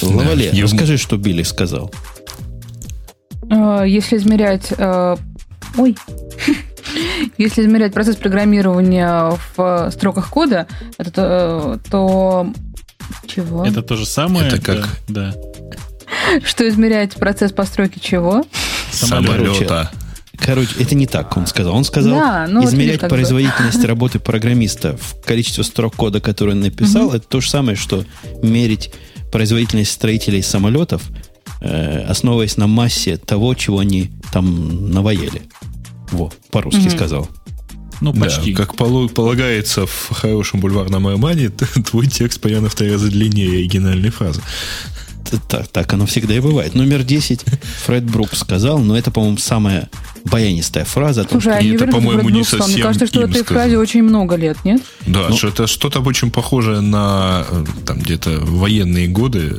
Лавале, 0.03 0.51
да. 0.53 0.63
расскажи, 0.63 0.97
что 0.97 1.17
Билли 1.17 1.43
сказал. 1.43 1.93
А, 3.51 3.85
если 3.85 4.17
измерять... 4.17 4.73
А, 4.79 5.17
ой. 5.77 5.97
Если 7.39 7.63
измерять 7.63 7.95
процесс 7.95 8.17
программирования 8.17 9.39
в 9.57 9.91
строках 9.93 10.29
кода, 10.29 10.67
это, 10.99 11.13
то, 11.13 11.81
то 11.91 12.53
чего? 13.27 13.65
Это 13.65 13.83
то 13.83 13.97
же 13.97 14.05
самое. 14.05 14.49
Это 14.49 14.61
как... 14.61 14.89
Да. 15.09 15.35
Что 16.45 16.69
измерять 16.69 17.15
процесс 17.15 17.53
постройки 17.53 17.99
чего? 17.99 18.45
Самолета. 18.91 19.91
Короче, 20.43 20.71
это 20.79 20.95
не 20.95 21.07
так, 21.07 21.37
он 21.37 21.47
сказал. 21.47 21.75
Он 21.75 21.85
сказал, 21.85 22.19
да, 22.19 22.47
ну, 22.49 22.65
измерять 22.65 23.03
вот 23.03 23.11
производительность 23.11 23.81
бы. 23.81 23.87
работы 23.87 24.19
программиста 24.19 24.97
в 24.97 25.25
количестве 25.25 25.63
строк 25.65 25.95
кода, 25.95 26.21
который 26.21 26.55
он 26.55 26.61
написал, 26.61 27.09
угу. 27.09 27.17
это 27.17 27.27
то 27.27 27.41
же 27.41 27.49
самое, 27.49 27.77
что 27.77 28.05
мерить 28.43 28.93
производительность 29.31 29.93
строителей 29.93 30.43
самолетов, 30.43 31.03
э, 31.61 32.05
основываясь 32.09 32.57
на 32.57 32.67
массе 32.67 33.17
того, 33.17 33.55
чего 33.55 33.79
они 33.79 34.11
там 34.33 34.91
навоели. 34.91 35.43
Во, 36.11 36.31
по-русски 36.51 36.89
угу. 36.89 36.91
сказал. 36.91 37.29
Ну, 38.01 38.13
почти. 38.13 38.53
Да, 38.53 38.67
как 38.67 38.75
полагается 38.75 39.87
в 39.87 40.09
хорошем 40.11 40.61
бульварном 40.61 41.07
романе, 41.07 41.51
твой 41.87 42.09
текст 42.09 42.41
понятно 42.41 42.69
в 42.69 42.75
три 42.75 42.91
раза 42.91 43.09
длиннее 43.09 43.59
оригинальной 43.59 44.11
фразы 44.11 44.43
так, 45.49 45.67
так 45.69 45.93
оно 45.93 46.07
всегда 46.07 46.35
и 46.35 46.41
бывает. 46.41 46.75
Номер 46.75 47.03
10 47.03 47.45
Фред 47.87 48.05
Брук 48.05 48.35
сказал, 48.35 48.79
но 48.79 48.97
это, 48.97 49.11
по-моему, 49.11 49.39
самая 49.39 49.89
баянистая 50.25 50.85
фраза. 50.85 51.25
Том, 51.25 51.41
Слушай, 51.41 51.59
а 51.59 51.63
это, 51.75 51.87
по-моему, 51.87 52.29
не 52.29 52.45
совсем 52.45 52.75
Мне 52.75 52.83
кажется, 52.83 53.07
что 53.07 53.23
этой 53.23 53.43
фразе 53.45 53.79
очень 53.79 54.03
много 54.03 54.37
лет, 54.37 54.57
нет? 54.65 54.83
Да, 55.07 55.27
ну, 55.29 55.37
что 55.37 55.49
это 55.49 55.67
что-то 55.67 56.01
очень 56.01 56.31
похожее 56.31 56.81
на 56.81 57.45
там 57.87 57.99
где-то 57.99 58.39
военные 58.43 59.09
годы 59.09 59.57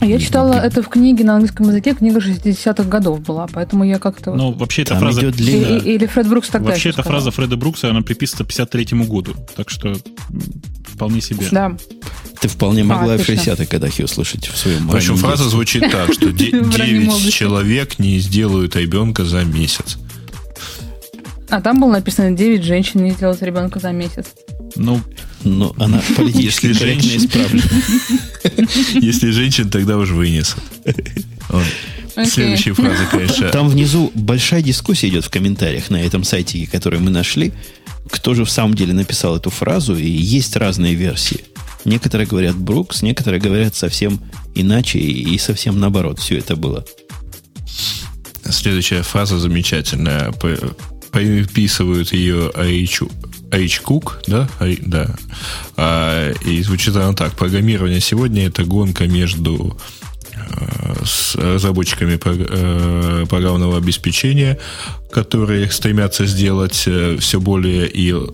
А 0.00 0.06
я 0.06 0.18
читала 0.18 0.54
это 0.54 0.82
в 0.82 0.88
книге 0.88 1.24
на 1.24 1.34
английском 1.34 1.68
языке, 1.68 1.94
книга 1.94 2.18
60-х 2.18 2.84
годов 2.84 3.20
была, 3.20 3.46
поэтому 3.52 3.84
я 3.84 3.98
как-то... 3.98 4.34
Ну, 4.34 4.52
вообще 4.52 4.82
эта 4.82 4.96
фраза... 4.96 5.20
идет 5.20 5.36
длинная- 5.36 5.78
И- 5.78 5.90
и- 5.90 5.94
Или 5.94 6.06
Фред 6.06 6.28
Брукс 6.28 6.48
тогда 6.48 6.70
Вообще 6.70 6.90
эта 6.90 7.02
сказал. 7.02 7.20
фраза 7.20 7.30
Фреда 7.30 7.56
Брукса, 7.56 7.90
она 7.90 8.02
приписана 8.02 8.44
53 8.44 8.86
году. 9.06 9.34
Так 9.56 9.70
что 9.70 9.96
вполне 10.86 11.20
себе. 11.20 11.46
Да. 11.50 11.76
Ты 12.40 12.48
вполне 12.48 12.84
могла. 12.84 13.16
60-х 13.16 13.64
годах 13.66 13.98
ее 13.98 14.04
услышать 14.04 14.46
в 14.46 14.56
своем 14.56 14.86
В 14.88 14.94
общем, 14.94 15.10
раннем 15.10 15.20
фраза 15.22 15.36
детстве. 15.44 15.50
звучит 15.50 15.90
так, 15.90 16.12
что 16.12 16.32
де- 16.32 16.50
В 16.50 16.76
ранней 16.76 16.92
9 16.92 17.06
молодости. 17.08 17.30
человек 17.30 17.98
не 17.98 18.18
сделают 18.18 18.76
ребенка 18.76 19.24
за 19.24 19.42
месяц. 19.44 19.96
А 21.48 21.60
там 21.60 21.80
было 21.80 21.92
написано 21.92 22.32
9 22.36 22.62
женщин 22.64 23.04
не 23.04 23.12
сделать 23.12 23.40
ребенка 23.42 23.78
за 23.78 23.92
месяц. 23.92 24.26
Ну, 24.74 25.00
Но 25.44 25.74
она 25.78 26.02
политически 26.16 26.72
женщина- 26.72 27.16
исправлена. 27.24 27.62
Если 29.00 29.30
женщин, 29.30 29.70
тогда 29.70 29.96
уж 29.96 30.10
вынесут. 30.10 30.62
Вот. 31.48 31.64
Окей. 32.16 32.30
Следующая 32.30 32.72
фраза, 32.74 33.04
конечно. 33.10 33.48
Там 33.50 33.68
внизу 33.68 34.10
большая 34.14 34.62
дискуссия 34.62 35.08
идет 35.08 35.24
в 35.24 35.30
комментариях 35.30 35.90
на 35.90 35.96
этом 36.02 36.24
сайте, 36.24 36.66
который 36.66 36.98
мы 36.98 37.10
нашли. 37.10 37.52
Кто 38.10 38.34
же 38.34 38.44
в 38.44 38.50
самом 38.50 38.74
деле 38.74 38.92
написал 38.94 39.36
эту 39.36 39.50
фразу, 39.50 39.94
и 39.96 40.08
есть 40.08 40.56
разные 40.56 40.94
версии. 40.94 41.44
Некоторые 41.86 42.26
говорят 42.26 42.56
Брукс, 42.56 43.02
некоторые 43.02 43.40
говорят 43.40 43.76
совсем 43.76 44.20
иначе 44.56 44.98
и 44.98 45.38
совсем 45.38 45.78
наоборот 45.78 46.18
все 46.18 46.36
это 46.38 46.56
было. 46.56 46.84
Следующая 48.44 49.02
фраза 49.02 49.38
замечательная. 49.38 50.32
Приписывают 51.12 52.12
ее 52.12 52.50
H. 52.56 53.02
H. 53.52 53.82
Cook, 53.84 54.24
да? 54.26 54.48
Ай- 54.58 54.80
да. 54.82 55.14
А, 55.76 56.32
и 56.32 56.60
звучит 56.62 56.96
она 56.96 57.12
так. 57.12 57.36
Программирование 57.36 58.00
сегодня 58.00 58.46
это 58.46 58.64
гонка 58.64 59.06
между 59.06 59.78
с 61.04 61.34
разработчиками 61.36 62.18
э, 62.24 63.26
программного 63.28 63.78
обеспечения, 63.78 64.58
которые 65.10 65.70
стремятся 65.70 66.26
сделать 66.26 66.74
все 66.74 67.40
более 67.40 67.88
и 67.88 68.12
э, 68.12 68.26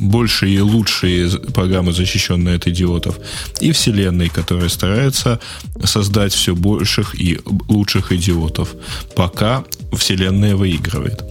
больше 0.00 0.48
и 0.48 0.60
лучшие 0.60 1.30
программы, 1.30 1.92
защищенные 1.92 2.56
от 2.56 2.66
идиотов, 2.66 3.18
и 3.60 3.72
вселенной, 3.72 4.28
которая 4.28 4.68
старается 4.68 5.40
создать 5.84 6.32
все 6.32 6.54
больших 6.54 7.18
и 7.20 7.40
лучших 7.68 8.12
идиотов, 8.12 8.74
пока 9.14 9.64
вселенная 9.92 10.56
выигрывает. 10.56 11.22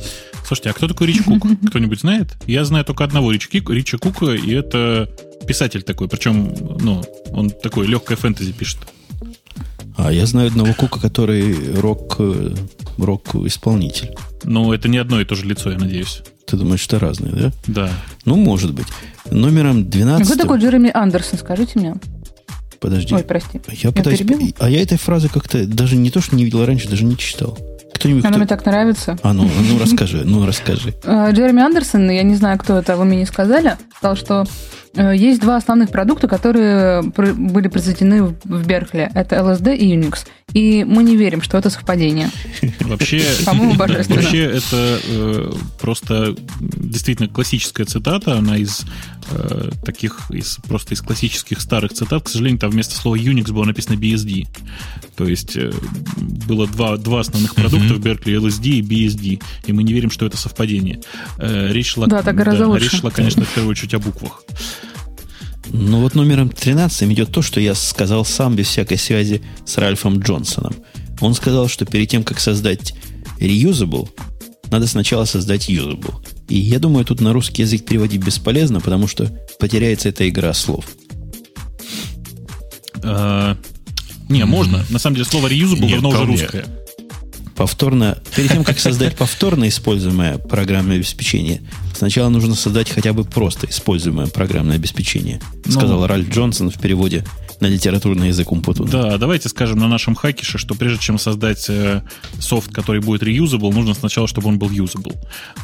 слушайте, 0.47 0.69
а 0.69 0.73
кто 0.73 0.88
такой 0.88 1.07
Рич 1.07 1.23
Кук? 1.23 1.45
Кто-нибудь 1.69 1.99
знает? 1.99 2.27
Я 2.47 2.65
знаю 2.65 2.86
только 2.86 3.03
одного 3.03 3.32
Рич 3.32 3.49
Кик- 3.51 3.73
Рича 3.73 3.97
Кука, 3.97 4.34
и 4.34 4.51
это 4.51 5.09
писатель 5.47 5.84
такой. 5.84 6.07
Причем, 6.07 6.55
ну, 6.79 7.03
он 7.32 7.49
такой 7.49 7.88
легкое 7.88 8.17
фэнтези 8.17 8.51
пишет. 8.53 8.77
А 9.97 10.11
я 10.11 10.25
знаю 10.25 10.47
одного 10.47 10.73
Кука, 10.73 10.99
который 10.99 11.75
рок, 11.79 12.15
э, 12.19 12.53
рок-исполнитель. 12.97 14.15
Но 14.43 14.73
это 14.73 14.87
не 14.87 14.97
одно 14.97 15.21
и 15.21 15.25
то 15.25 15.35
же 15.35 15.45
лицо, 15.45 15.71
я 15.71 15.77
надеюсь. 15.77 16.23
Ты 16.45 16.57
думаешь, 16.57 16.81
что 16.81 16.99
разные, 16.99 17.33
да? 17.33 17.51
Да. 17.67 17.91
Ну, 18.25 18.35
может 18.35 18.73
быть. 18.73 18.87
Номером 19.29 19.81
А 19.81 19.83
12... 19.83 20.27
Кто 20.27 20.35
такой 20.37 20.59
Джереми 20.59 20.91
Андерсон, 20.93 21.39
скажите 21.39 21.79
мне? 21.79 21.95
Подожди. 22.79 23.13
Ой, 23.13 23.23
прости. 23.23 23.61
Я 23.69 23.91
пытаюсь... 23.91 24.19
перебила? 24.19 24.49
А 24.57 24.69
я 24.69 24.81
этой 24.81 24.97
фразы 24.97 25.29
как-то 25.29 25.65
даже 25.67 25.95
не 25.95 26.09
то, 26.09 26.19
что 26.19 26.35
не 26.35 26.43
видел 26.43 26.65
раньше, 26.65 26.89
даже 26.89 27.05
не 27.05 27.15
читал. 27.15 27.57
Кто-нибудь... 28.02 28.24
Она 28.26 28.32
кто- 28.32 28.39
мне 28.39 28.47
так 28.47 28.66
нравится. 28.66 29.18
А, 29.24 29.34
ну, 29.34 29.43
ну 29.43 29.80
расскажи, 29.80 30.24
ну 30.26 30.45
расскажи. 30.45 30.93
Э, 31.04 31.32
Джереми 31.32 31.62
Андерсон, 31.62 32.10
я 32.12 32.24
не 32.24 32.36
знаю, 32.36 32.58
кто 32.60 32.78
это, 32.78 32.97
вы 32.97 33.06
мне 33.06 33.18
не 33.18 33.26
сказали, 33.26 33.78
сказал, 33.97 34.16
что 34.16 34.43
э, 34.95 35.16
есть 35.16 35.39
два 35.41 35.56
основных 35.56 35.89
продукта, 35.89 36.28
которые 36.28 37.02
были 37.04 37.68
произведены 37.68 38.24
в- 38.24 38.36
в 38.43 38.68
Беркли. 38.68 39.10
Это 39.16 39.38
LSD 39.38 39.76
и 39.76 39.95
Unix. 39.95 40.26
И 40.54 40.84
мы 40.84 41.04
не 41.04 41.16
верим, 41.16 41.41
что 41.41 41.58
это 41.58 41.70
совпадение. 41.70 42.30
Вообще, 42.82 43.24
По-моему, 43.45 43.74
да, 43.74 43.88
божественно. 43.88 44.22
вообще 44.22 44.43
это 44.43 44.99
э, 45.04 45.54
просто 45.80 46.36
действительно 46.60 47.30
классическая 47.30 47.86
цитата, 47.86 48.38
она 48.38 48.58
из 48.58 48.86
э, 49.30 49.72
таких, 49.86 50.30
из, 50.32 50.58
просто 50.68 50.93
из 50.93 51.02
классических 51.02 51.62
старых 51.62 51.93
цитат. 51.93 52.24
К 52.24 52.30
сожалению, 52.30 52.60
там 52.60 52.72
вместо 52.72 52.95
слова 52.95 53.16
Unix 53.16 53.52
было 53.52 53.64
написано 53.66 53.95
BSD. 53.95 54.47
То 55.16 55.28
есть 55.28 55.56
э, 55.56 55.72
было 56.18 56.68
два, 56.68 56.97
два 56.97 57.22
основных 57.22 57.56
продукта 57.56 57.93
в 57.93 57.99
Беркли, 57.99 58.38
LSD 58.38 58.66
и 58.68 58.82
BSD. 58.82 59.41
И 59.66 59.74
мы 59.74 59.84
не 59.84 59.93
верим, 59.93 60.12
что 60.12 60.26
это 60.26 60.38
совпадение. 60.38 61.02
Э, 61.38 61.72
речь 61.72 61.91
шла, 61.93 62.08
Да, 62.08 62.22
так 62.22 62.36
гораздо 62.36 62.68
лучше. 62.68 62.86
речь 62.86 62.99
шла, 62.99 63.12
конечно, 63.12 63.45
в 63.45 63.49
первую 63.54 63.72
очередь 63.72 63.93
о 63.93 63.99
буквах. 63.99 64.43
Ну 65.74 66.01
вот 66.01 66.15
номером 66.15 66.49
13 66.49 67.09
идет 67.11 67.32
то, 67.32 67.41
что 67.41 67.61
я 67.61 67.76
сказал 67.76 68.26
сам 68.26 68.55
без 68.55 68.67
всякой 68.67 68.97
связи 68.97 69.41
с 69.65 69.78
Ральфом 69.78 70.19
Джонсоном. 70.19 70.76
Он 71.22 71.34
сказал, 71.34 71.69
что 71.69 71.86
перед 71.86 72.09
тем, 72.09 72.24
как 72.24 72.39
создать 72.39 72.93
reusable, 73.39 74.09
надо 74.69 74.88
сначала 74.88 75.26
создать 75.26 75.69
usable. 75.69 76.13
И 76.49 76.57
я 76.57 76.80
думаю, 76.80 77.05
тут 77.05 77.22
на 77.22 77.32
русский 77.32 77.61
язык 77.61 77.86
переводить 77.86 78.24
бесполезно, 78.24 78.82
потому 78.82 79.07
что 79.07 79.32
потеряется 79.59 80.09
эта 80.09 80.28
игра 80.28 80.53
слов. 80.53 80.86
Э, 83.03 83.55
не, 84.28 84.43
можно. 84.45 84.84
На 84.89 84.99
самом 84.99 85.15
деле 85.15 85.26
слово 85.26 85.47
reusable 85.47 85.89
давно 85.89 86.09
уже 86.09 86.26
русское. 86.26 86.65
Повторно, 87.56 88.18
перед 88.36 88.52
тем, 88.52 88.64
как 88.64 88.80
создать 88.80 89.16
повторно 89.16 89.68
используемое 89.68 90.38
программное 90.38 90.97
обеспечение, 90.97 91.62
сначала 91.95 92.30
нужно 92.30 92.56
создать 92.56 92.89
хотя 92.89 93.14
бы 93.14 93.24
просто 93.24 93.68
используемое 93.70 94.28
программное 94.28 94.76
обеспечение, 94.78 95.41
Ну. 95.66 95.72
сказал 95.72 96.08
Ральф 96.08 96.30
Джонсон 96.30 96.70
в 96.72 96.80
переводе 96.80 97.26
на 97.60 97.68
литературный 97.68 98.30
язык 98.30 98.52
Умпутуна. 98.52 98.89
Да, 98.89 99.18
давайте 99.18 99.47
скажем 99.47 99.78
на 99.80 99.88
нашем 99.88 100.16
хакише, 100.16 100.58
что 100.58 100.74
прежде 100.74 100.99
чем 100.99 101.20
создать 101.20 101.70
э, 101.70 102.02
софт, 102.39 102.74
который 102.74 103.02
будет 103.02 103.22
reusable, 103.22 103.72
нужно 103.72 103.93
сначала, 103.93 104.28
чтобы 104.28 104.47
он 104.49 104.58
был 104.58 104.70
usable. 104.70 105.16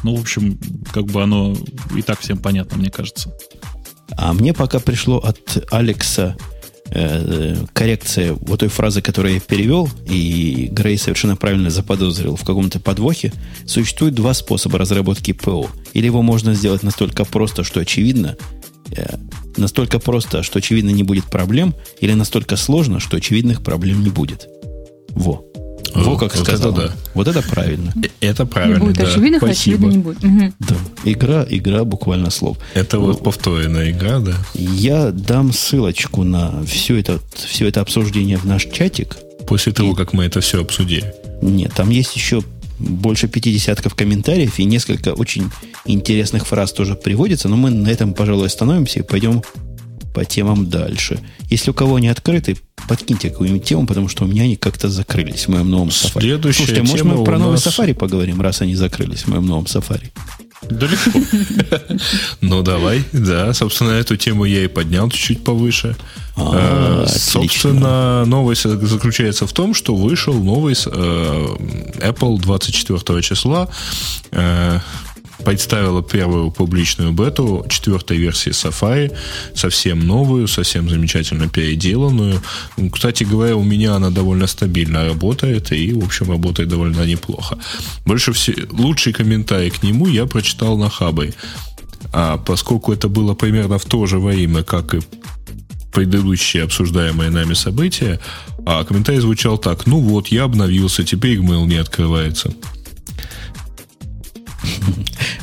Ну, 0.04 0.14
в 0.14 0.20
общем, 0.20 0.58
как 0.92 1.06
бы 1.06 1.22
оно 1.22 1.56
и 1.96 2.02
так 2.02 2.20
всем 2.20 2.38
понятно, 2.38 2.78
мне 2.78 2.90
кажется. 2.90 3.34
А 4.16 4.32
мне 4.32 4.54
пока 4.54 4.78
пришло 4.78 5.18
от 5.18 5.66
Алекса 5.72 6.36
коррекция 7.72 8.34
вот 8.40 8.60
той 8.60 8.68
фразы, 8.68 9.02
которую 9.02 9.34
я 9.34 9.40
перевел, 9.40 9.88
и 10.08 10.68
Грей 10.70 10.98
совершенно 10.98 11.36
правильно 11.36 11.70
заподозрил 11.70 12.36
в 12.36 12.44
каком-то 12.44 12.80
подвохе. 12.80 13.32
Существует 13.66 14.14
два 14.14 14.34
способа 14.34 14.78
разработки 14.78 15.32
ПО. 15.32 15.68
Или 15.92 16.06
его 16.06 16.22
можно 16.22 16.54
сделать 16.54 16.82
настолько 16.82 17.24
просто, 17.24 17.64
что 17.64 17.80
очевидно, 17.80 18.36
э, 18.96 19.16
настолько 19.56 19.98
просто, 19.98 20.42
что 20.42 20.58
очевидно 20.58 20.90
не 20.90 21.02
будет 21.02 21.24
проблем, 21.24 21.74
или 22.00 22.14
настолько 22.14 22.56
сложно, 22.56 23.00
что 23.00 23.16
очевидных 23.16 23.62
проблем 23.62 24.02
не 24.02 24.10
будет. 24.10 24.48
Во. 25.10 25.44
Во, 25.94 26.16
как 26.16 26.34
вот 26.36 26.46
сказал. 26.46 26.72
это 26.72 26.80
он. 26.80 26.86
да. 26.88 26.92
Вот 27.14 27.28
это 27.28 27.42
правильно. 27.42 27.92
Это 28.20 28.42
Не 28.44 28.48
правильно, 28.48 28.80
будет 28.80 28.96
да. 28.96 29.04
очевидных, 29.04 29.42
Спасибо. 29.42 29.76
очевидно 29.76 29.90
не 29.96 29.98
будет. 29.98 30.22
Мгм. 30.22 30.54
Да. 30.60 30.76
Игра, 31.04 31.46
игра 31.48 31.84
буквально 31.84 32.30
слов. 32.30 32.58
Это 32.74 32.98
вот 32.98 33.22
повторенная 33.22 33.90
игра, 33.90 34.18
да. 34.20 34.34
Я 34.54 35.10
дам 35.10 35.52
ссылочку 35.52 36.24
на 36.24 36.62
все 36.64 36.96
это, 36.98 37.20
все 37.34 37.66
это 37.68 37.80
обсуждение 37.80 38.36
в 38.38 38.44
наш 38.44 38.66
чатик. 38.66 39.16
После 39.46 39.72
того, 39.72 39.94
как 39.94 40.12
мы 40.12 40.24
это 40.24 40.40
все 40.40 40.60
обсудили. 40.60 41.14
Нет, 41.40 41.72
там 41.74 41.90
есть 41.90 42.14
еще 42.16 42.42
больше 42.78 43.26
пяти 43.28 43.52
десятков 43.52 43.94
комментариев 43.94 44.58
и 44.58 44.64
несколько 44.64 45.12
очень 45.14 45.50
интересных 45.84 46.46
фраз 46.46 46.72
тоже 46.72 46.94
приводится, 46.94 47.48
но 47.48 47.56
мы 47.56 47.70
на 47.70 47.88
этом, 47.88 48.14
пожалуй, 48.14 48.46
остановимся 48.46 49.00
и 49.00 49.02
пойдем 49.02 49.42
по 50.14 50.24
темам 50.24 50.68
дальше. 50.68 51.20
Если 51.50 51.70
у 51.70 51.74
кого 51.74 51.96
они 51.96 52.08
открыты, 52.08 52.56
подкиньте 52.88 53.30
какую-нибудь 53.30 53.64
тему, 53.64 53.86
потому 53.86 54.08
что 54.08 54.24
у 54.24 54.26
меня 54.28 54.42
они 54.44 54.56
как-то 54.56 54.88
закрылись 54.88 55.44
в 55.46 55.48
моем 55.48 55.70
новом 55.70 55.90
сафари. 55.90 56.24
Следующая 56.24 56.58
Слушайте, 56.64 56.82
может 56.82 57.04
мы 57.06 57.24
про 57.24 57.38
новый 57.38 57.52
нас- 57.52 57.62
сафари 57.64 57.92
поговорим, 57.92 58.40
раз 58.40 58.60
они 58.62 58.74
закрылись 58.74 59.22
в 59.22 59.28
моем 59.28 59.46
новом 59.46 59.66
сафари? 59.66 60.12
Да 60.68 60.86
легко. 60.86 61.20
Ну, 62.40 62.62
давай, 62.62 63.04
да. 63.12 63.54
Собственно, 63.54 63.90
эту 63.90 64.16
тему 64.16 64.44
я 64.44 64.64
и 64.64 64.66
поднял 64.68 65.08
чуть-чуть 65.08 65.44
повыше. 65.44 65.96
А, 66.36 67.04
Э. 67.04 67.08
Собственно, 67.08 68.24
новость 68.24 68.62
заключается 68.62 69.46
в 69.46 69.52
том, 69.52 69.72
что 69.74 69.94
вышел 69.94 70.34
новый 70.34 70.74
э, 70.74 71.46
Apple 72.00 72.40
24 72.40 73.22
числа. 73.22 73.68
Представила 75.44 76.02
первую 76.02 76.50
публичную 76.50 77.12
бету 77.12 77.64
четвертой 77.68 78.16
версии 78.16 78.50
Safari, 78.50 79.12
совсем 79.54 80.06
новую, 80.06 80.48
совсем 80.48 80.88
замечательно 80.88 81.48
переделанную. 81.48 82.42
Кстати 82.92 83.24
говоря, 83.24 83.56
у 83.56 83.62
меня 83.62 83.94
она 83.94 84.10
довольно 84.10 84.46
стабильно 84.46 85.04
работает 85.04 85.72
и, 85.72 85.92
в 85.92 86.04
общем, 86.04 86.30
работает 86.30 86.68
довольно 86.68 87.04
неплохо. 87.04 87.58
Больше 88.04 88.32
всего, 88.32 88.56
лучший 88.70 89.12
комментарий 89.12 89.70
к 89.70 89.82
нему 89.82 90.06
я 90.06 90.26
прочитал 90.26 90.76
на 90.76 90.90
Хабре. 90.90 91.34
А 92.12 92.38
поскольку 92.38 92.92
это 92.92 93.08
было 93.08 93.34
примерно 93.34 93.78
в 93.78 93.84
то 93.84 94.06
же 94.06 94.18
время, 94.18 94.62
как 94.62 94.94
и 94.94 95.00
предыдущие 95.92 96.64
обсуждаемые 96.64 97.30
нами 97.30 97.54
события, 97.54 98.20
а 98.64 98.84
комментарий 98.84 99.20
звучал 99.20 99.58
так. 99.58 99.86
Ну 99.86 100.00
вот, 100.00 100.28
я 100.28 100.44
обновился, 100.44 101.04
теперь 101.04 101.38
Gmail 101.38 101.66
не 101.66 101.76
открывается. 101.76 102.52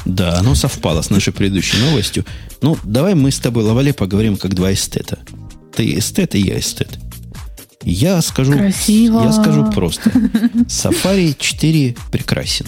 Да, 0.05 0.37
оно 0.37 0.55
совпало 0.55 1.01
с 1.01 1.09
нашей 1.09 1.33
предыдущей 1.33 1.77
новостью. 1.77 2.25
Ну, 2.61 2.77
давай 2.83 3.15
мы 3.15 3.31
с 3.31 3.39
тобой, 3.39 3.63
Лавале, 3.63 3.93
поговорим 3.93 4.37
как 4.37 4.53
два 4.53 4.71
эстета. 4.71 5.19
Ты 5.75 5.97
эстет, 5.97 6.35
и 6.35 6.39
я 6.39 6.59
эстет. 6.59 6.99
Я 7.81 8.21
скажу, 8.21 8.53
Красиво. 8.53 9.23
я 9.23 9.31
скажу 9.31 9.71
просто. 9.71 10.09
Safari 10.67 11.35
4 11.37 11.95
прекрасен. 12.11 12.65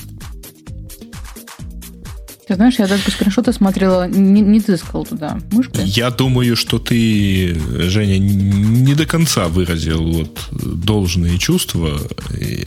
Ты 2.48 2.56
знаешь, 2.56 2.76
я 2.80 2.88
даже 2.88 3.04
скриншоты 3.12 3.52
смотрела, 3.52 4.08
не, 4.08 4.40
не 4.40 4.62
тыскал 4.62 5.06
туда 5.06 5.38
мышкой. 5.52 5.86
Я 5.86 6.12
думаю, 6.12 6.56
что 6.56 6.80
ты, 6.80 7.58
Женя, 7.90 8.18
не 8.20 8.94
до 8.94 9.06
конца 9.06 9.50
выразил 9.50 10.02
вот 10.02 10.48
должные 10.52 11.38
чувства, 11.40 12.00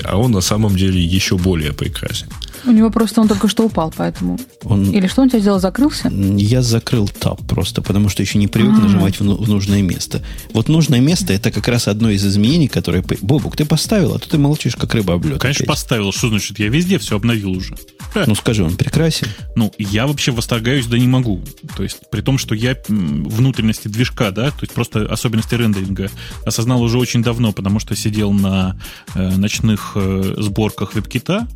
а 0.04 0.18
он 0.18 0.32
на 0.32 0.42
самом 0.42 0.76
деле 0.76 1.02
еще 1.02 1.38
более 1.38 1.72
прекрасен. 1.72 2.28
У 2.66 2.70
него 2.70 2.90
просто 2.90 3.20
он 3.20 3.28
только 3.28 3.48
что 3.48 3.64
упал, 3.64 3.92
поэтому... 3.96 4.38
Он, 4.64 4.90
Или 4.90 5.06
что 5.06 5.22
он 5.22 5.28
тебя 5.30 5.40
сделал, 5.40 5.60
закрылся? 5.60 6.08
Я 6.08 6.62
закрыл 6.62 7.08
таб 7.08 7.40
просто, 7.46 7.82
потому 7.82 8.08
что 8.08 8.22
еще 8.22 8.38
не 8.38 8.48
привык 8.48 8.78
А. 8.78 8.82
нажимать 8.82 9.18
в, 9.18 9.24
ну- 9.24 9.36
в 9.36 9.48
нужное 9.48 9.82
место. 9.82 10.22
Вот 10.52 10.68
нужное 10.68 11.00
место 11.00 11.32
это 11.32 11.50
как 11.50 11.66
раз 11.68 11.88
одно 11.88 12.10
из 12.10 12.24
изменений, 12.26 12.68
которое... 12.68 13.02
по- 13.02 13.16
Бобук, 13.22 13.56
ты 13.56 13.64
поставил, 13.64 14.14
а 14.14 14.18
то 14.18 14.28
ты 14.28 14.38
молчишь, 14.38 14.76
как 14.76 14.94
рыба 14.94 15.14
об 15.14 15.24
лед 15.24 15.38
Конечно, 15.40 15.62
опять. 15.64 15.68
поставил. 15.68 16.12
Что 16.12 16.28
значит? 16.28 16.58
Я 16.58 16.68
везде 16.68 16.98
все 16.98 17.16
обновил 17.16 17.50
уже. 17.52 17.74
Ну 18.26 18.34
скажи, 18.34 18.64
он 18.64 18.76
прекрасен. 18.76 19.28
Ну, 19.56 19.72
я 19.78 20.06
вообще 20.06 20.32
восторгаюсь, 20.32 20.86
да 20.86 20.98
не 20.98 21.06
могу. 21.06 21.42
То 21.76 21.82
есть, 21.82 21.98
при 22.10 22.20
том, 22.22 22.38
что 22.38 22.54
я 22.54 22.76
внутренности 22.88 23.88
движка, 23.88 24.30
да, 24.30 24.50
то 24.50 24.58
есть 24.62 24.72
просто 24.72 25.02
особенности 25.06 25.54
рендеринга 25.54 26.10
осознал 26.44 26.82
уже 26.82 26.98
очень 26.98 27.22
давно, 27.22 27.52
потому 27.52 27.78
что 27.78 27.94
сидел 27.94 28.32
на 28.32 28.78
э, 29.14 29.36
ночных 29.36 29.92
э, 29.94 30.34
сборках 30.38 30.94
веб-кита, 30.94 31.46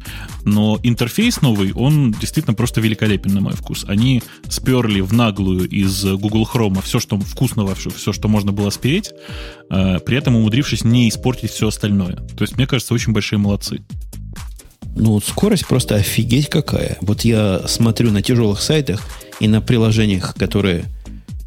но 0.44 0.78
интерфейс 0.94 1.42
новый, 1.42 1.72
он 1.72 2.12
действительно 2.12 2.54
просто 2.54 2.80
великолепен 2.80 3.34
на 3.34 3.40
мой 3.40 3.52
вкус. 3.54 3.84
Они 3.88 4.22
сперли 4.48 5.00
в 5.00 5.12
наглую 5.12 5.68
из 5.68 6.04
Google 6.04 6.48
Chrome 6.50 6.80
все, 6.84 7.00
что 7.00 7.18
вкусного, 7.18 7.74
все, 7.74 8.12
что 8.12 8.28
можно 8.28 8.52
было 8.52 8.70
спереть, 8.70 9.10
э, 9.70 9.98
при 9.98 10.16
этом 10.16 10.36
умудрившись 10.36 10.84
не 10.84 11.08
испортить 11.08 11.50
все 11.50 11.66
остальное. 11.66 12.14
То 12.14 12.42
есть, 12.42 12.56
мне 12.56 12.68
кажется, 12.68 12.94
очень 12.94 13.12
большие 13.12 13.40
молодцы. 13.40 13.82
Ну, 14.94 15.14
вот 15.14 15.24
скорость 15.24 15.66
просто 15.66 15.96
офигеть 15.96 16.48
какая. 16.48 16.96
Вот 17.00 17.22
я 17.22 17.62
смотрю 17.66 18.12
на 18.12 18.22
тяжелых 18.22 18.60
сайтах 18.60 19.02
и 19.40 19.48
на 19.48 19.60
приложениях, 19.60 20.36
которые, 20.36 20.84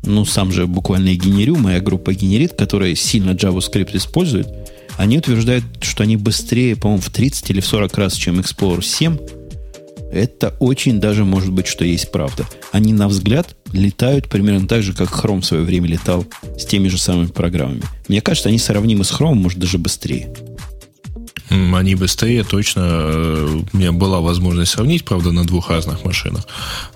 ну, 0.03 0.25
сам 0.25 0.51
же 0.51 0.67
буквально 0.67 1.09
и 1.09 1.15
генерю, 1.15 1.55
моя 1.55 1.79
группа 1.79 2.13
генерит, 2.13 2.53
которые 2.53 2.97
сильно 2.97 3.29
JavaScript 3.29 3.95
используют, 3.95 4.49
они 4.97 5.19
утверждают, 5.19 5.63
что 5.81 6.03
они 6.03 6.17
быстрее, 6.17 6.75
по-моему, 6.75 7.01
в 7.01 7.09
30 7.11 7.51
или 7.51 7.61
в 7.61 7.65
40 7.65 7.97
раз, 7.97 8.15
чем 8.15 8.39
Explorer 8.39 8.83
7. 8.83 9.17
Это 10.11 10.55
очень 10.59 10.99
даже 10.99 11.25
может 11.25 11.51
быть, 11.51 11.67
что 11.67 11.83
есть 11.85 12.11
правда. 12.11 12.45
Они, 12.71 12.93
на 12.93 13.07
взгляд, 13.07 13.55
летают 13.71 14.27
примерно 14.29 14.67
так 14.67 14.81
же, 14.83 14.93
как 14.93 15.09
Chrome 15.09 15.41
в 15.41 15.45
свое 15.45 15.63
время 15.63 15.87
летал 15.87 16.25
с 16.57 16.65
теми 16.65 16.87
же 16.87 16.97
самыми 16.97 17.27
программами. 17.27 17.83
Мне 18.07 18.21
кажется, 18.21 18.49
они 18.49 18.57
сравнимы 18.57 19.03
с 19.03 19.11
Chrome, 19.11 19.35
может, 19.35 19.59
даже 19.59 19.77
быстрее. 19.77 20.33
Они 21.49 21.95
быстрее, 21.95 22.43
точно. 22.43 22.81
э, 22.83 23.61
У 23.73 23.77
меня 23.77 23.91
была 23.91 24.19
возможность 24.19 24.71
сравнить, 24.71 25.05
правда, 25.05 25.31
на 25.31 25.45
двух 25.45 25.69
разных 25.69 26.03
машинах 26.03 26.45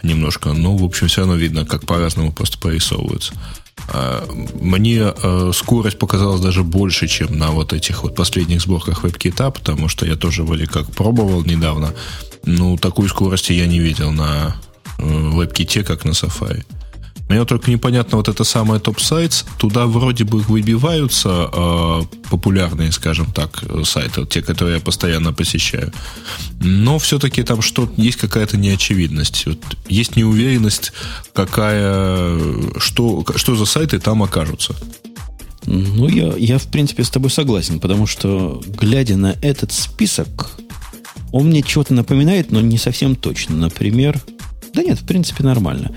немножко. 0.04 0.52
Но, 0.54 0.76
в 0.76 0.84
общем, 0.84 1.08
все 1.08 1.22
равно 1.22 1.36
видно, 1.36 1.66
как 1.66 1.86
по-разному 1.86 2.34
просто 2.34 2.58
прорисовываются. 2.58 3.34
А, 3.94 4.26
Мне 4.62 5.14
э, 5.24 5.52
скорость 5.54 6.00
показалась 6.00 6.40
даже 6.40 6.64
больше, 6.64 7.08
чем 7.08 7.38
на 7.38 7.52
вот 7.52 7.74
этих 7.74 8.04
вот 8.04 8.16
последних 8.16 8.62
сборках 8.62 9.04
WebKit, 9.04 9.52
потому 9.52 9.90
что 9.90 10.06
я 10.06 10.16
тоже 10.16 10.44
вроде 10.44 10.66
как 10.66 10.90
пробовал 10.92 11.44
недавно. 11.44 11.94
Ну, 12.46 12.78
такой 12.78 13.10
скорости 13.10 13.52
я 13.52 13.68
не 13.68 13.80
видел 13.80 14.12
на 14.12 14.56
э, 14.98 15.04
WebKit, 15.04 15.84
как 15.84 16.06
на 16.06 16.12
Safari. 16.12 16.64
Мне 17.32 17.46
только 17.46 17.72
непонятно, 17.72 18.18
вот 18.18 18.28
это 18.28 18.44
самое 18.44 18.82
топ-сайт, 18.82 19.46
туда 19.58 19.86
вроде 19.86 20.26
бы 20.26 20.40
выбиваются 20.40 21.50
э, 21.54 22.02
популярные, 22.30 22.92
скажем 22.92 23.32
так, 23.32 23.64
сайты, 23.86 24.26
те, 24.26 24.42
которые 24.42 24.76
я 24.76 24.82
постоянно 24.82 25.32
посещаю. 25.32 25.94
Но 26.60 27.00
все-таки 27.00 27.44
там 27.44 27.62
что 27.62 27.90
есть 27.96 28.18
какая-то 28.18 28.58
неочевидность. 28.58 29.46
Вот 29.46 29.60
есть 29.88 30.18
неуверенность, 30.18 30.92
какая, 31.32 32.38
что, 32.80 33.24
что 33.38 33.56
за 33.56 33.64
сайты 33.64 34.00
там 34.00 34.24
окажутся. 34.24 34.76
Ну, 35.66 36.10
я, 36.10 36.34
я, 36.36 36.58
в 36.58 36.68
принципе, 36.68 37.06
с 37.06 37.10
тобой 37.10 37.30
согласен, 37.30 37.80
потому 37.80 38.08
что, 38.08 38.62
глядя 38.68 39.16
на 39.16 39.38
этот 39.42 39.72
список, 39.72 40.52
он 41.32 41.48
мне 41.48 41.64
чего-то 41.64 41.94
напоминает, 41.94 42.52
но 42.52 42.60
не 42.60 42.78
совсем 42.78 43.16
точно. 43.16 43.56
Например, 43.56 44.22
да 44.74 44.84
нет, 44.84 45.00
в 45.00 45.06
принципе, 45.06 45.46
нормально. 45.46 45.94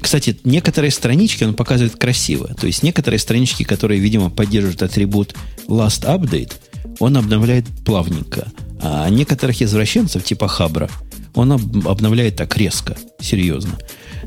Кстати, 0.00 0.38
некоторые 0.44 0.90
странички 0.90 1.44
он 1.44 1.54
показывает 1.54 1.96
красиво. 1.96 2.54
То 2.54 2.66
есть 2.66 2.82
некоторые 2.82 3.18
странички, 3.18 3.62
которые, 3.62 4.00
видимо, 4.00 4.30
поддерживают 4.30 4.82
атрибут 4.82 5.34
last 5.68 6.04
update, 6.04 6.52
он 6.98 7.16
обновляет 7.16 7.66
плавненько. 7.84 8.50
А 8.80 9.08
некоторых 9.08 9.60
извращенцев, 9.60 10.22
типа 10.22 10.48
Хабра, 10.48 10.88
он 11.34 11.52
об- 11.52 11.88
обновляет 11.88 12.36
так 12.36 12.56
резко, 12.56 12.96
серьезно. 13.20 13.78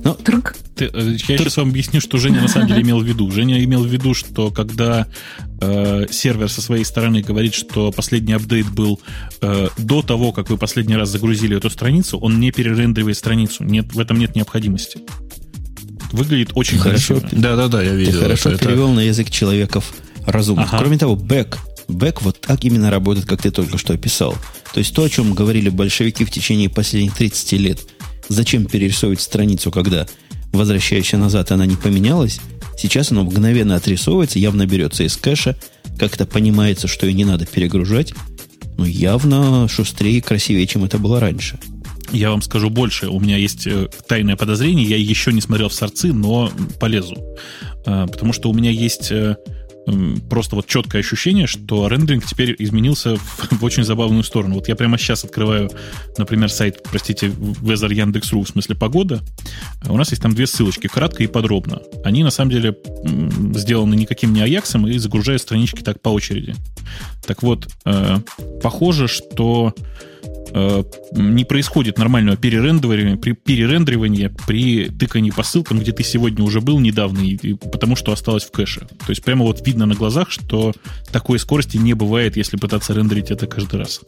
Но 0.04 0.14
Трк. 0.14 0.56
Ты, 0.76 0.86
э, 0.86 1.12
я 1.28 1.38
сейчас 1.38 1.58
вам 1.58 1.70
объясню, 1.70 2.02
что 2.02 2.18
Женя 2.18 2.42
на 2.42 2.48
самом 2.48 2.68
деле 2.68 2.82
имел 2.82 3.00
в 3.00 3.06
виду. 3.06 3.30
Женя 3.32 3.64
имел 3.64 3.84
в 3.84 3.88
виду, 3.88 4.14
что 4.14 4.50
когда 4.52 5.08
э, 5.62 6.06
сервер 6.10 6.50
со 6.50 6.62
своей 6.62 6.84
стороны 6.86 7.22
говорит, 7.22 7.54
что 7.54 7.92
последний 7.92 8.34
апдейт 8.34 8.70
был 8.70 9.00
э, 9.42 9.68
до 9.78 10.02
того, 10.02 10.32
как 10.32 10.50
вы 10.50 10.58
последний 10.58 10.96
раз 10.96 11.10
загрузили 11.10 11.58
эту 11.58 11.70
страницу, 11.70 12.18
он 12.18 12.40
не 12.40 12.52
перерендеривает 12.52 13.18
страницу. 13.18 13.64
Нет, 13.64 13.94
в 13.94 14.00
этом 14.00 14.18
нет 14.18 14.36
необходимости. 14.36 15.00
Выглядит 16.12 16.52
очень 16.56 16.78
Хорошо. 16.78 17.22
Да-да-да, 17.32 17.82
я 17.82 17.92
Ты 17.92 17.96
видел. 17.98 18.20
хорошо 18.22 18.50
это. 18.50 18.58
Это- 18.58 18.66
перевел 18.68 18.90
на 18.92 19.00
язык 19.02 19.30
человеков 19.30 19.94
разумных. 20.26 20.68
Ага. 20.70 20.80
Кроме 20.80 20.98
того, 20.98 21.16
бэк. 21.16 21.58
Бэк 21.88 22.22
вот 22.22 22.40
так 22.40 22.64
именно 22.64 22.90
работает, 22.90 23.26
как 23.28 23.42
ты 23.42 23.52
только 23.52 23.78
что 23.78 23.94
описал. 23.94 24.36
То 24.74 24.80
есть 24.80 24.94
то, 24.96 25.04
о 25.04 25.10
чем 25.10 25.34
говорили 25.34 25.70
большевики 25.70 26.24
в 26.26 26.32
течение 26.32 26.70
последних 26.70 27.14
30 27.16 27.58
лет. 27.58 27.80
Зачем 28.30 28.66
перерисовывать 28.66 29.22
страницу, 29.22 29.72
когда 29.72 30.08
возвращающая 30.54 31.20
назад 31.20 31.52
она 31.52 31.66
не 31.66 31.76
поменялась? 31.76 32.40
Сейчас 32.78 33.12
оно 33.12 33.24
мгновенно 33.24 33.76
отрисовывается, 33.76 34.40
явно 34.40 34.66
берется 34.66 35.04
из 35.04 35.18
кэша, 35.18 35.58
как-то 36.00 36.26
понимается, 36.26 36.88
что 36.88 37.06
ее 37.06 37.14
не 37.14 37.26
надо 37.26 37.46
перегружать. 37.46 38.14
Ну, 38.78 38.86
явно 38.86 39.68
шустрее 39.68 40.18
и 40.18 40.22
красивее, 40.22 40.66
чем 40.66 40.84
это 40.86 40.98
было 40.98 41.20
раньше. 41.20 41.60
Я 42.12 42.32
вам 42.32 42.42
скажу 42.42 42.70
больше. 42.70 43.08
У 43.08 43.20
меня 43.20 43.38
есть 43.38 43.68
э, 43.68 43.88
тайное 44.08 44.36
подозрение. 44.36 44.86
Я 44.86 44.98
еще 44.98 45.32
не 45.32 45.42
смотрел 45.42 45.70
в 45.70 45.74
сорцы, 45.74 46.14
но 46.14 46.52
полезу. 46.80 47.16
А, 47.86 48.08
Потому 48.08 48.34
что 48.34 48.50
у 48.50 48.54
меня 48.54 48.70
есть 48.70 49.12
э, 49.12 49.36
просто 50.30 50.56
вот 50.56 50.68
четкое 50.68 51.02
ощущение, 51.02 51.48
что 51.48 51.88
рендеринг 51.88 52.26
теперь 52.26 52.56
изменился 52.60 53.16
в, 53.52 53.64
очень 53.64 53.84
забавную 53.84 54.24
сторону. 54.24 54.56
Вот 54.56 54.68
я 54.68 54.76
прямо 54.76 54.98
сейчас 54.98 55.24
открываю, 55.24 55.70
например, 56.18 56.52
сайт, 56.52 56.84
простите, 56.84 57.28
Weather 57.28 57.94
Яндекс.ру, 57.94 58.44
в 58.44 58.50
смысле 58.50 58.76
погода. 58.76 59.22
А 59.86 59.92
У 59.92 59.98
нас 59.98 60.12
есть 60.12 60.22
там 60.22 60.34
две 60.34 60.48
ссылочки, 60.48 60.88
кратко 60.88 61.24
и 61.24 61.28
подробно. 61.28 61.82
Они, 62.04 62.24
на 62.24 62.32
самом 62.32 62.52
деле, 62.52 62.76
сделаны 63.56 63.96
никаким 63.96 64.34
не 64.34 64.42
Аяксом 64.42 64.88
и 64.88 64.98
загружают 64.98 65.42
странички 65.42 65.82
так 65.82 66.02
по 66.02 66.10
очереди. 66.10 66.56
Так 67.26 67.44
вот, 67.44 67.68
э, 67.86 68.18
похоже, 68.62 69.08
что 69.08 69.74
э, 69.78 70.28
не 70.54 71.46
происходит 71.46 71.98
нормального 71.98 72.38
перерендеривания 72.38 73.18
при, 73.18 73.34
перерендеривания 73.34 74.34
при 74.48 74.90
тыкании 74.90 75.32
по 75.32 75.44
ссылкам, 75.44 75.80
где 75.80 75.92
ты 75.92 76.04
сегодня 76.04 76.44
уже 76.44 76.62
был 76.62 76.80
недавно, 76.80 77.20
и, 77.20 77.36
и 77.36 77.54
потому 77.54 77.96
что 77.96 78.12
осталось 78.12 78.44
в 78.44 78.52
кэше. 78.52 78.82
То 78.82 79.10
есть 79.10 79.24
прямо 79.24 79.46
вот 79.46 79.66
видно 79.66 79.86
на 79.86 79.96
глазах, 79.96 80.32
что 80.32 80.74
такой 81.12 81.40
скорости 81.40 81.78
не 81.78 81.94
бывает, 81.94 82.38
если 82.38 82.58
пытаться 82.58 82.94
рендерить 82.94 83.32
это 83.32 83.48
каждый 83.48 83.80
раз. 83.80 84.02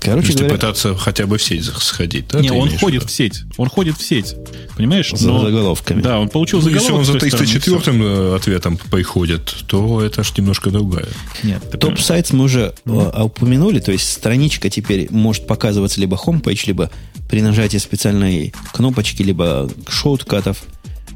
Короче 0.00 0.28
Если 0.28 0.38
говоря, 0.40 0.54
пытаться 0.56 0.94
хотя 0.96 1.26
бы 1.26 1.36
в 1.38 1.42
сеть 1.42 1.64
сходить, 1.64 2.26
да? 2.28 2.40
не, 2.40 2.50
он 2.50 2.70
ходит 2.78 3.04
в 3.04 3.10
сеть. 3.10 3.42
Он 3.58 3.68
ходит 3.68 3.96
в 3.98 4.02
сеть. 4.02 4.34
Понимаешь? 4.76 5.10
за 5.14 5.28
Но- 5.28 5.40
заголовками. 5.44 6.00
Да, 6.00 6.18
он 6.18 6.28
получил 6.30 6.58
Ну, 6.60 6.64
заголовок. 6.64 6.82
если 6.82 6.98
он 6.98 7.04
за 7.04 7.12
с 7.12 7.20
той 7.20 7.28
стороны, 7.30 7.46
и 7.48 7.58
304 7.60 8.04
э, 8.04 8.36
ответом 8.36 8.76
приходит, 8.78 9.54
то 9.66 10.00
это 10.02 10.22
ж 10.24 10.32
немножко 10.38 10.70
другая. 10.70 11.06
Нет. 11.42 11.62
Топ-сайт 11.78 12.32
мы 12.32 12.44
уже 12.44 12.72
э, 12.86 13.22
упомянули, 13.22 13.80
то 13.80 13.92
есть 13.92 14.10
страничка 14.10 14.70
теперь 14.70 15.08
может 15.10 15.46
показываться 15.46 16.00
либо 16.00 16.16
homepage, 16.16 16.62
либо 16.66 16.90
при 17.28 17.42
нажатии 17.42 17.78
специальной 17.78 18.54
кнопочки, 18.72 19.22
либо 19.22 19.70
шоткатов 19.88 20.62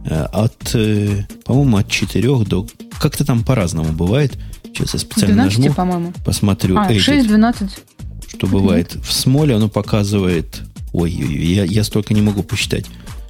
э, 0.05 0.25
от, 0.33 0.57
по-моему, 1.45 1.79
от 1.79 1.89
4 1.91 2.45
до... 2.45 2.67
Как-то 3.01 3.25
там 3.25 3.45
по-разному 3.45 3.93
бывает. 3.93 4.35
Сейчас 4.67 4.93
я 4.95 5.01
специально 5.01 5.35
12, 5.37 5.59
нажму, 5.59 5.75
по-моему. 5.75 6.13
посмотрю, 6.25 6.77
А, 6.77 6.91
edit, 6.91 6.99
6, 6.99 7.29
12. 7.29 7.71
Что 8.29 8.47
бывает. 8.47 8.97
В 9.03 9.13
смоле 9.13 9.55
оно 9.55 9.69
показывает... 9.69 10.63
Ой, 10.93 11.11
я, 11.11 11.65
я 11.65 11.83
столько 11.83 12.15
не 12.15 12.23
могу 12.23 12.43
посчитать. 12.43 12.87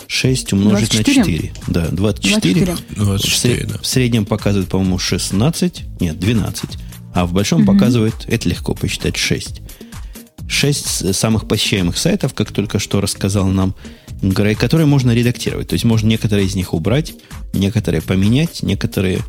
6 0.07 0.53
умножить 0.53 0.91
24? 0.91 1.19
на 1.19 1.25
4. 1.25 1.53
Да, 1.69 1.89
24. 1.91 2.65
24. 2.67 2.77
В, 2.91 3.05
24, 3.05 3.55
сред- 3.55 3.69
да. 3.69 3.79
в 3.79 3.87
среднем 3.87 4.27
показывает, 4.27 4.69
по-моему, 4.69 4.99
16, 4.99 6.01
нет, 6.01 6.19
12. 6.19 6.71
А 7.15 7.27
в 7.27 7.33
большом 7.33 7.65
показывает, 7.65 8.15
это 8.27 8.49
легко 8.49 8.75
посчитать, 8.75 9.17
6. 9.17 9.63
6 10.47 11.15
самых 11.15 11.49
посещаемых 11.49 11.97
сайтов, 11.97 12.35
как 12.35 12.53
только 12.53 12.79
что 12.79 13.01
рассказал 13.01 13.47
нам 13.47 13.75
Грей, 14.21 14.55
которые 14.55 14.87
можно 14.87 15.13
редактировать. 15.13 15.69
То 15.69 15.75
есть 15.75 15.85
можно 15.85 16.07
некоторые 16.09 16.47
из 16.47 16.55
них 16.55 16.75
убрать, 16.75 17.15
некоторые 17.53 18.01
поменять, 18.01 18.63
некоторые 18.63 19.21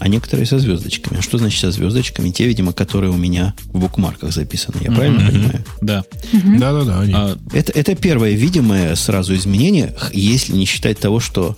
а 0.00 0.08
некоторые 0.08 0.46
со 0.46 0.58
звездочками. 0.58 1.18
А 1.18 1.22
что 1.22 1.38
значит 1.38 1.60
со 1.60 1.70
звездочками? 1.70 2.30
Те, 2.30 2.46
видимо, 2.46 2.72
которые 2.72 3.10
у 3.10 3.16
меня 3.16 3.54
в 3.66 3.78
букмарках 3.80 4.32
записаны. 4.32 4.76
Я 4.80 4.92
правильно 4.92 5.20
Мгм. 5.20 5.30
понимаю? 5.32 5.64
Да. 5.80 6.04
Да-да-да, 6.32 7.00
они. 7.00 7.12
А, 7.14 7.36
Это, 7.52 7.72
это 7.72 7.94
первое 7.94 8.32
видимое 8.32 8.94
сразу 8.94 9.34
изменение, 9.34 9.94
если 10.12 10.52
не 10.52 10.64
считать 10.66 10.98
того, 10.98 11.20
что 11.20 11.56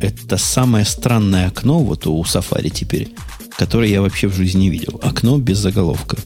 это 0.00 0.36
самое 0.36 0.84
странное 0.84 1.48
окно 1.48 1.80
вот 1.80 2.06
у 2.06 2.20
Safari 2.22 2.70
теперь, 2.70 3.08
которое 3.56 3.88
я 3.90 4.02
вообще 4.02 4.28
в 4.28 4.34
жизни 4.34 4.62
не 4.62 4.70
видел. 4.70 5.00
Окно 5.02 5.38
без 5.38 5.58
заголовка. 5.58 6.16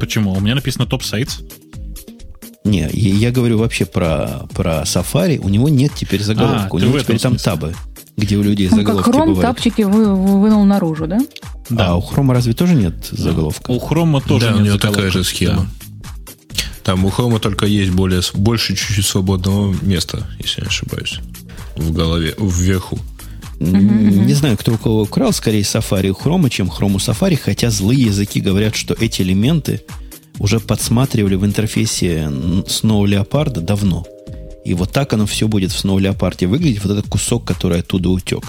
почему? 0.00 0.32
У 0.32 0.40
меня 0.40 0.54
написано 0.54 0.86
топ 0.86 1.02
сайтс. 1.02 1.38
Не, 2.64 2.88
я, 2.92 3.14
я 3.14 3.30
говорю 3.30 3.58
вообще 3.58 3.84
про, 3.86 4.46
про 4.54 4.82
Safari. 4.82 5.38
У 5.38 5.48
него 5.48 5.68
нет 5.68 5.92
теперь 5.96 6.22
заголовка. 6.22 6.68
А, 6.70 6.74
у 6.74 6.78
него 6.78 6.98
теперь 7.00 7.18
там 7.18 7.32
смысле. 7.38 7.44
табы, 7.52 7.74
где 8.18 8.36
у 8.36 8.42
людей 8.42 8.68
как 8.68 8.78
заголовки 8.78 9.10
хром 9.10 9.28
бывают. 9.28 9.40
тапчики 9.40 9.82
вы, 9.82 10.14
вы- 10.14 10.40
вынул 10.40 10.64
наружу, 10.64 11.06
да? 11.06 11.18
Да. 11.70 11.88
А 11.88 11.96
у 11.96 12.00
Хрома 12.02 12.34
разве 12.34 12.52
тоже 12.52 12.74
нет 12.74 12.94
заголовка? 13.10 13.70
У 13.70 13.78
Хрома 13.78 14.20
тоже 14.20 14.46
да, 14.46 14.52
у 14.52 14.56
нет 14.56 14.64
него 14.66 14.74
заголовка. 14.74 15.02
такая 15.02 15.10
же 15.10 15.24
схема. 15.24 15.66
Там 16.82 17.04
у 17.04 17.10
Хрома 17.10 17.38
только 17.38 17.66
есть 17.66 17.90
более, 17.92 18.20
больше 18.34 18.74
чуть-чуть 18.74 19.06
свободного 19.06 19.74
места, 19.82 20.26
если 20.38 20.62
не 20.62 20.66
ошибаюсь. 20.68 21.20
В 21.76 21.92
голове, 21.92 22.34
вверху. 22.38 22.98
М, 23.60 24.26
Не 24.26 24.34
знаю, 24.34 24.56
кто 24.56 24.72
у 24.72 24.78
кого 24.78 25.02
украл, 25.02 25.32
скорее 25.32 25.62
Safari 25.62 26.08
у 26.10 26.14
Хрома, 26.14 26.48
чем 26.48 26.68
Chrome 26.68 26.94
у 26.94 26.98
Safari, 26.98 27.36
хотя 27.36 27.70
злые 27.70 28.02
языки 28.04 28.40
говорят, 28.40 28.74
что 28.76 28.94
эти 28.94 29.22
элементы 29.22 29.82
уже 30.38 30.60
подсматривали 30.60 31.34
в 31.34 31.44
интерфейсе 31.44 32.22
Snow 32.68 33.04
Leopard 33.04 33.60
давно. 33.60 34.04
И 34.68 34.74
вот 34.74 34.92
так 34.92 35.14
оно 35.14 35.24
все 35.24 35.48
будет 35.48 35.72
в 35.72 35.82
Snow 35.82 35.98
Leopard 35.98 36.46
выглядеть, 36.46 36.84
вот 36.84 36.92
этот 36.92 37.08
кусок, 37.08 37.46
который 37.46 37.80
оттуда 37.80 38.10
утек. 38.10 38.44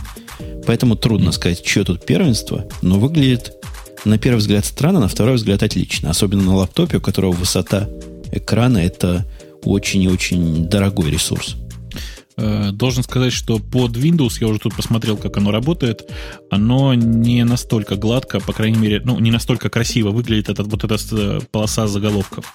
Поэтому 0.67 0.97
трудно 0.97 1.31
сказать, 1.31 1.65
что 1.65 1.85
тут 1.85 2.05
первенство, 2.05 2.67
но 2.81 2.99
выглядит 2.99 3.53
на 4.03 4.17
первый 4.17 4.39
взгляд 4.39 4.65
странно, 4.65 4.99
на 4.99 5.07
второй 5.07 5.35
взгляд 5.35 5.63
отлично. 5.63 6.09
Особенно 6.09 6.43
на 6.43 6.55
лаптопе, 6.57 6.97
у 6.97 7.01
которого 7.01 7.31
высота 7.31 7.87
экрана 8.33 8.79
это 8.79 9.25
очень 9.63 10.03
и 10.03 10.09
очень 10.09 10.67
дорогой 10.67 11.09
ресурс. 11.09 11.55
Э, 12.39 12.71
Должен 12.71 13.03
сказать, 13.03 13.33
что 13.33 13.59
под 13.59 13.97
Windows, 13.97 14.37
я 14.39 14.47
уже 14.47 14.59
тут 14.59 14.75
посмотрел, 14.75 15.17
как 15.17 15.37
оно 15.37 15.51
работает, 15.51 16.09
оно 16.49 16.93
не 16.93 17.43
настолько 17.43 17.95
гладко, 17.95 18.39
по 18.39 18.53
крайней 18.53 18.77
мере, 18.77 19.01
ну, 19.03 19.19
не 19.19 19.31
настолько 19.31 19.69
красиво 19.69 20.11
выглядит 20.11 20.49
этот, 20.49 20.67
вот 20.67 20.83
эта 20.83 20.97
э, 21.11 21.39
полоса 21.51 21.87
заголовков. 21.87 22.53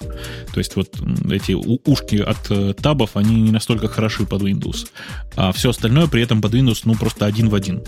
То 0.53 0.59
есть 0.59 0.75
вот 0.75 0.89
эти 1.29 1.53
ушки 1.53 2.15
от 2.15 2.49
э, 2.49 2.73
табов, 2.73 3.11
они 3.13 3.41
не 3.41 3.51
настолько 3.51 3.87
хороши 3.87 4.25
под 4.25 4.41
Windows. 4.41 4.87
А 5.35 5.51
все 5.51 5.69
остальное 5.69 6.07
при 6.07 6.23
этом 6.23 6.41
под 6.41 6.53
Windows, 6.53 6.81
ну, 6.85 6.95
просто 6.95 7.25
один 7.25 7.49
в 7.49 7.55
один. 7.55 7.83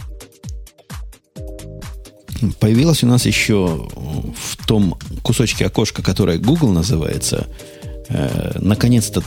Появилось 2.59 3.03
у 3.03 3.07
нас 3.07 3.25
еще 3.25 3.87
в 4.35 4.67
том 4.67 4.95
кусочке 5.23 5.65
окошка, 5.65 6.03
которое 6.03 6.37
Google 6.37 6.71
называется, 6.71 7.47
э, 8.09 8.59
наконец-то 8.59 9.23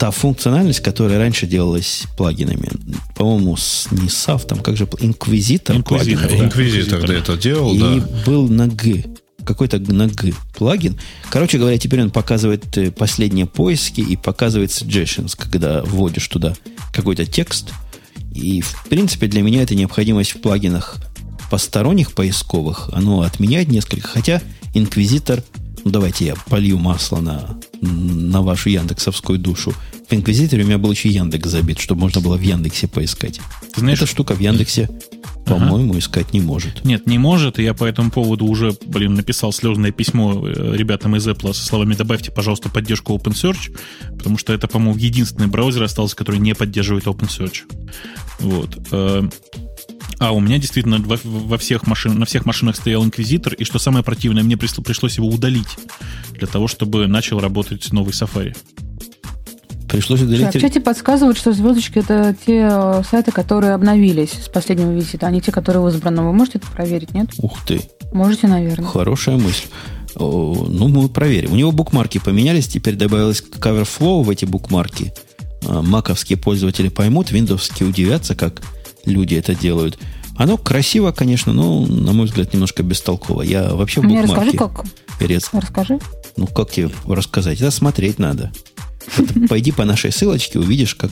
та 0.00 0.10
функциональность, 0.10 0.80
которая 0.80 1.18
раньше 1.18 1.46
делалась 1.46 2.04
плагинами. 2.16 2.70
По-моему, 3.14 3.58
с, 3.58 3.86
не 3.90 4.08
SAF, 4.08 4.46
там 4.46 4.60
как 4.60 4.78
же, 4.78 4.84
Inquisitor, 4.84 5.76
Inquisitor, 5.76 5.82
плагин. 5.82 6.18
да. 6.18 6.38
Инквизитор 6.38 7.00
Инквизитор. 7.00 7.06
да, 7.06 7.14
это 7.14 7.36
делал, 7.36 7.74
И 7.74 7.78
да. 7.78 8.06
был 8.24 8.48
на 8.48 8.66
G. 8.66 9.04
Какой-то 9.44 9.78
на 9.78 10.08
G 10.08 10.32
плагин. 10.56 10.98
Короче 11.28 11.58
говоря, 11.58 11.76
теперь 11.76 12.00
он 12.00 12.10
показывает 12.10 12.78
э, 12.78 12.90
последние 12.90 13.44
поиски 13.44 14.00
и 14.00 14.16
показывает 14.16 14.70
suggestions, 14.70 15.34
когда 15.36 15.82
вводишь 15.82 16.28
туда 16.28 16.54
какой-то 16.94 17.26
текст. 17.26 17.74
И, 18.34 18.62
в 18.62 18.86
принципе, 18.88 19.26
для 19.26 19.42
меня 19.42 19.60
эта 19.62 19.74
необходимость 19.74 20.30
в 20.34 20.40
плагинах 20.40 20.96
посторонних 21.50 22.12
поисковых, 22.12 22.88
оно 22.94 23.20
отменяет 23.20 23.68
несколько. 23.68 24.08
Хотя 24.08 24.40
Инквизитор, 24.72 25.42
давайте 25.84 26.26
я 26.26 26.34
полью 26.34 26.78
масло 26.78 27.20
на, 27.20 27.58
на 27.80 28.42
вашу 28.42 28.68
яндексовскую 28.68 29.38
душу. 29.38 29.74
В 30.08 30.12
Инквизиторе 30.12 30.64
у 30.64 30.66
меня 30.66 30.78
был 30.78 30.90
еще 30.90 31.08
Яндекс 31.08 31.48
забит, 31.48 31.78
чтобы 31.78 32.02
можно 32.02 32.20
было 32.20 32.36
в 32.36 32.42
Яндексе 32.42 32.88
поискать. 32.88 33.40
Ты 33.74 33.80
знаешь, 33.80 33.98
Эта 33.98 34.06
штука 34.06 34.34
в 34.34 34.40
Яндексе, 34.40 34.90
по-моему, 35.46 35.98
искать 35.98 36.32
не 36.32 36.40
может. 36.40 36.84
Нет, 36.84 37.06
не 37.06 37.18
может, 37.18 37.58
и 37.58 37.62
я 37.62 37.74
по 37.74 37.84
этому 37.84 38.10
поводу 38.10 38.46
уже, 38.46 38.74
блин, 38.86 39.14
написал 39.14 39.52
слезное 39.52 39.92
письмо 39.92 40.46
э, 40.46 40.76
ребятам 40.76 41.16
из 41.16 41.26
Apple 41.26 41.54
со 41.54 41.64
словами 41.64 41.94
«добавьте, 41.94 42.30
пожалуйста, 42.32 42.68
поддержку 42.68 43.14
OpenSearch», 43.14 43.76
потому 44.16 44.38
что 44.38 44.52
это, 44.52 44.68
по-моему, 44.68 44.98
единственный 44.98 45.46
браузер 45.46 45.82
остался, 45.82 46.16
который 46.16 46.40
не 46.40 46.54
поддерживает 46.54 47.04
OpenSearch. 47.06 47.62
Вот. 48.40 48.78
А 50.20 50.32
у 50.32 50.40
меня 50.40 50.58
действительно 50.58 50.98
во, 50.98 51.18
во 51.24 51.56
всех 51.56 51.86
машин, 51.86 52.18
на 52.18 52.26
всех 52.26 52.44
машинах 52.44 52.76
стоял 52.76 53.02
инквизитор, 53.02 53.54
и 53.54 53.64
что 53.64 53.78
самое 53.78 54.04
противное, 54.04 54.42
мне 54.42 54.56
пришло- 54.56 54.84
пришлось 54.84 55.16
его 55.16 55.26
удалить 55.28 55.78
для 56.34 56.46
того, 56.46 56.68
чтобы 56.68 57.06
начал 57.06 57.40
работать 57.40 57.90
новый 57.90 58.12
Safari. 58.12 58.54
Пришлось 59.88 60.20
А 60.20 60.24
удалить... 60.24 60.54
в 60.54 60.60
чате 60.60 60.78
подсказывают, 60.80 61.38
что 61.38 61.52
звездочки 61.52 61.98
это 61.98 62.36
те 62.46 62.68
э, 62.70 63.02
сайты, 63.10 63.32
которые 63.32 63.72
обновились 63.72 64.32
с 64.44 64.48
последнего 64.50 64.92
визита, 64.92 65.26
а 65.26 65.30
не 65.30 65.40
те, 65.40 65.50
которые 65.50 65.82
в 65.82 65.88
избранном. 65.88 66.26
Вы 66.26 66.32
можете 66.34 66.58
это 66.58 66.66
проверить, 66.68 67.12
нет? 67.14 67.30
Ух 67.38 67.56
ты, 67.66 67.80
Можете, 68.12 68.46
наверное. 68.46 68.86
хорошая 68.86 69.36
мысль. 69.38 69.66
Ну, 70.16 70.88
мы 70.88 71.08
проверим. 71.08 71.52
У 71.52 71.56
него 71.56 71.72
букмарки 71.72 72.18
поменялись, 72.18 72.68
теперь 72.68 72.94
добавилось 72.96 73.42
CoverFlow 73.42 74.22
в 74.22 74.28
эти 74.30 74.44
букмарки. 74.44 75.12
А, 75.66 75.82
Маковские 75.82 76.36
пользователи 76.36 76.88
поймут, 76.88 77.30
виндовские 77.30 77.88
удивятся, 77.88 78.34
как 78.34 78.60
люди 79.04 79.34
это 79.34 79.54
делают. 79.54 79.98
Оно 80.36 80.56
красиво, 80.56 81.12
конечно, 81.12 81.52
но, 81.52 81.84
на 81.86 82.12
мой 82.12 82.26
взгляд, 82.26 82.52
немножко 82.54 82.82
бестолково. 82.82 83.42
Я 83.42 83.74
вообще 83.74 84.00
в 84.00 84.04
Мне 84.04 84.22
букмарки... 84.22 84.56
расскажи, 84.56 84.58
как. 84.58 84.84
перец- 85.20 85.48
Расскажи. 85.52 85.98
Ну, 86.36 86.46
как 86.46 86.70
тебе 86.70 86.90
рассказать? 87.06 87.60
Это 87.60 87.70
смотреть 87.70 88.18
надо. 88.18 88.50
Это 89.18 89.34
пойди 89.48 89.70
по 89.72 89.84
нашей 89.84 90.12
ссылочке, 90.12 90.58
увидишь, 90.58 90.94
как 90.94 91.10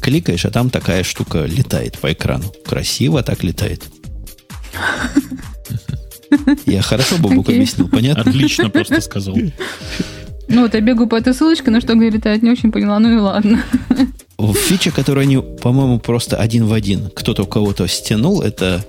кликаешь, 0.00 0.44
а 0.44 0.50
там 0.50 0.70
такая 0.70 1.02
штука 1.04 1.44
летает 1.44 1.98
по 1.98 2.12
экрану. 2.12 2.44
Красиво 2.66 3.22
так 3.22 3.44
летает. 3.44 3.84
Я 6.66 6.82
хорошо 6.82 7.16
Бобук 7.18 7.46
Окей. 7.46 7.56
объяснил, 7.58 7.88
понятно? 7.88 8.22
Отлично 8.22 8.70
просто 8.70 9.00
сказал. 9.02 9.36
Ну 10.48 10.62
вот 10.62 10.74
я 10.74 10.80
бегаю 10.80 11.06
по 11.08 11.14
этой 11.16 11.32
ссылочке, 11.32 11.70
но 11.70 11.80
что 11.80 11.94
где 11.94 12.10
летает, 12.10 12.42
не 12.42 12.50
очень 12.50 12.72
поняла. 12.72 12.98
Ну 12.98 13.14
и 13.14 13.18
ладно. 13.18 13.62
Фича, 14.38 14.90
которую 14.90 15.22
они, 15.22 15.38
по-моему, 15.38 15.98
просто 15.98 16.36
один 16.36 16.66
в 16.66 16.72
один 16.72 17.10
кто-то 17.10 17.44
у 17.44 17.46
кого-то 17.46 17.86
стянул, 17.86 18.42
это 18.42 18.84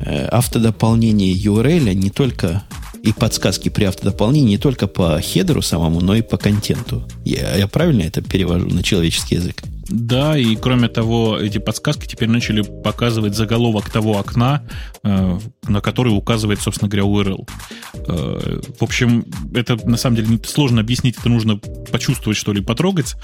э, 0.00 0.26
автодополнение 0.26 1.34
URL 1.34 1.94
не 1.94 2.10
только 2.10 2.62
и 3.02 3.12
подсказки 3.12 3.68
при 3.68 3.84
автодополнении 3.84 4.50
не 4.50 4.58
только 4.58 4.86
по 4.86 5.20
хедеру 5.20 5.62
самому, 5.62 6.00
но 6.00 6.14
и 6.14 6.22
по 6.22 6.36
контенту. 6.36 7.02
Я, 7.24 7.56
я 7.56 7.66
правильно 7.66 8.02
это 8.02 8.22
перевожу 8.22 8.68
на 8.68 8.82
человеческий 8.82 9.36
язык? 9.36 9.62
Да, 9.88 10.36
и 10.36 10.54
кроме 10.56 10.88
того, 10.88 11.38
эти 11.38 11.58
подсказки 11.58 12.06
теперь 12.06 12.28
начали 12.28 12.62
показывать 12.62 13.34
заголовок 13.34 13.90
того 13.90 14.18
окна, 14.18 14.62
э, 15.02 15.38
на 15.66 15.80
который 15.80 16.10
указывает, 16.10 16.60
собственно 16.60 16.90
говоря, 16.90 17.06
URL. 17.06 17.48
Э, 17.94 18.60
в 18.78 18.82
общем, 18.82 19.24
это 19.54 19.78
на 19.88 19.96
самом 19.96 20.16
деле 20.16 20.40
сложно 20.46 20.80
объяснить, 20.80 21.16
это 21.18 21.28
нужно 21.28 21.58
почувствовать, 21.90 22.38
что 22.38 22.52
ли, 22.52 22.60
потрогать. 22.60 23.14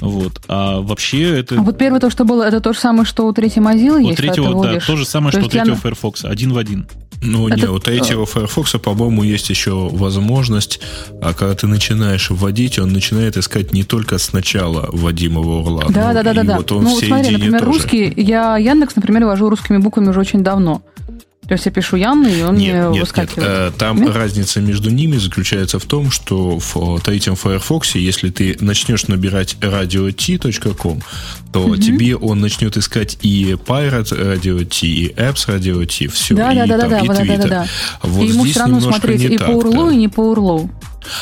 Вот. 0.00 0.40
А 0.48 0.80
вообще 0.80 1.40
это... 1.40 1.56
А 1.58 1.62
вот 1.62 1.78
первое 1.78 2.00
то, 2.00 2.10
что 2.10 2.24
было, 2.24 2.44
это 2.44 2.60
то 2.60 2.72
же 2.72 2.78
самое, 2.78 3.04
что 3.04 3.26
у 3.26 3.32
третьей 3.32 3.62
Mozilla 3.62 3.96
у 3.96 3.98
есть, 3.98 4.16
ты 4.16 4.22
третьего, 4.22 4.62
да, 4.62 4.78
то 4.78 4.96
же 4.96 5.04
самое, 5.04 5.32
То 5.32 5.38
что 5.40 5.46
у 5.48 5.50
третьего 5.50 5.74
на- 5.74 5.80
Firefox, 5.80 6.24
один 6.24 6.52
в 6.52 6.58
один. 6.58 6.86
Ну, 7.22 7.48
Это- 7.48 7.56
не, 7.56 7.66
у 7.66 7.78
третьего 7.78 8.26
Firefox, 8.26 8.72
по-моему, 8.82 9.22
есть 9.22 9.48
еще 9.48 9.88
возможность, 9.90 10.80
а 11.22 11.32
когда 11.32 11.54
ты 11.54 11.66
начинаешь 11.66 12.30
вводить, 12.30 12.78
он 12.78 12.92
начинает 12.92 13.36
искать 13.36 13.72
не 13.72 13.82
только 13.82 14.18
сначала 14.18 14.88
вводимого 14.92 15.60
урла. 15.60 15.86
Да, 15.88 16.03
да, 16.12 16.22
да, 16.22 16.32
и 16.32 16.34
да, 16.34 16.42
да. 16.42 16.56
Вот 16.58 16.72
он 16.72 16.84
Ну, 16.84 16.96
все 16.96 17.06
смотри, 17.06 17.30
например, 17.32 17.60
тоже. 17.60 17.72
русский, 17.72 18.12
я 18.16 18.56
Яндекс, 18.58 18.96
например, 18.96 19.24
вожу 19.24 19.48
русскими 19.48 19.78
буквами 19.78 20.08
уже 20.08 20.20
очень 20.20 20.42
давно. 20.42 20.82
То 21.46 21.52
есть 21.52 21.66
я 21.66 21.72
пишу 21.72 21.96
Ян, 21.96 22.26
и 22.26 22.40
он 22.40 22.54
мне 22.54 22.68
Нет, 22.68 22.74
нет, 22.74 22.90
нет. 22.92 23.00
выскакивает. 23.02 23.48
Э, 23.50 23.70
Там 23.76 24.00
Нет? 24.00 24.16
разница 24.16 24.62
между 24.62 24.88
ними 24.88 25.18
заключается 25.18 25.78
в 25.78 25.84
том, 25.84 26.10
что 26.10 26.58
в 26.58 27.00
третьем 27.00 27.36
Firefox, 27.36 27.96
если 27.96 28.30
ты 28.30 28.56
начнешь 28.60 29.08
набирать 29.08 29.58
radio.t.com, 29.60 31.02
то 31.52 31.76
тебе 31.76 32.16
он 32.16 32.40
начнет 32.40 32.78
искать 32.78 33.18
и 33.20 33.58
Pirate 33.62 34.38
Radio 34.38 34.64
T, 34.64 34.86
и 34.86 35.12
Apps 35.14 35.46
Radio 35.46 35.84
T, 35.84 36.08
все, 36.08 36.34
Да, 36.34 36.50
и, 36.52 36.56
да, 36.56 36.66
да, 36.66 36.76
да, 36.78 36.80
там, 36.82 36.90
да, 36.90 36.98
и 37.00 37.08
вот, 37.08 37.16
да, 37.18 37.24
да, 37.24 37.34
Twitter. 37.34 37.42
да, 37.42 37.48
да. 37.48 37.66
Вот 38.02 38.22
и 38.24 38.28
ему 38.28 38.44
все 38.44 38.60
равно 38.60 38.80
смотреть 38.80 39.22
и 39.24 39.36
по 39.36 39.42
URL, 39.50 39.86
да. 39.88 39.92
и 39.92 39.96
не 39.96 40.08
по 40.08 40.20
URL. 40.34 40.70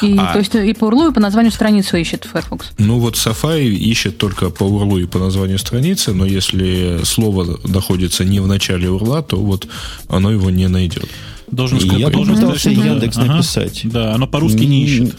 И, 0.02 0.16
А- 0.18 0.32
То 0.32 0.38
есть 0.38 0.54
и 0.54 0.72
по 0.74 0.86
URL, 0.86 1.10
и 1.10 1.14
по 1.14 1.20
названию 1.20 1.52
страницы 1.52 2.00
ищет 2.00 2.24
Firefox. 2.30 2.72
Ну 2.78 2.98
вот 2.98 3.14
Safari 3.16 3.68
ищет 3.68 4.18
только 4.18 4.50
по 4.50 4.64
URL 4.64 5.02
и 5.02 5.06
по 5.06 5.18
названию 5.18 5.58
страницы, 5.58 6.12
но 6.12 6.24
если 6.26 7.00
слово 7.04 7.58
находится 7.64 8.24
не 8.24 8.40
в 8.40 8.46
начале 8.46 8.88
URL, 8.88 9.22
то 9.22 9.36
вот 9.38 9.66
оно 10.08 10.30
его 10.30 10.50
не 10.50 10.68
найдет. 10.68 11.08
Должен 11.50 11.80
сказать, 11.80 11.98
я 12.00 12.08
должен 12.10 12.34
попытался 12.34 12.60
сказать, 12.60 12.78
что- 12.78 12.86
Яндекс 12.88 13.16
Ага. 13.18 13.26
написать. 13.34 13.80
Да, 13.84 14.14
оно 14.14 14.26
по-русски 14.26 14.64
не 14.64 14.84
ищет. 14.84 15.14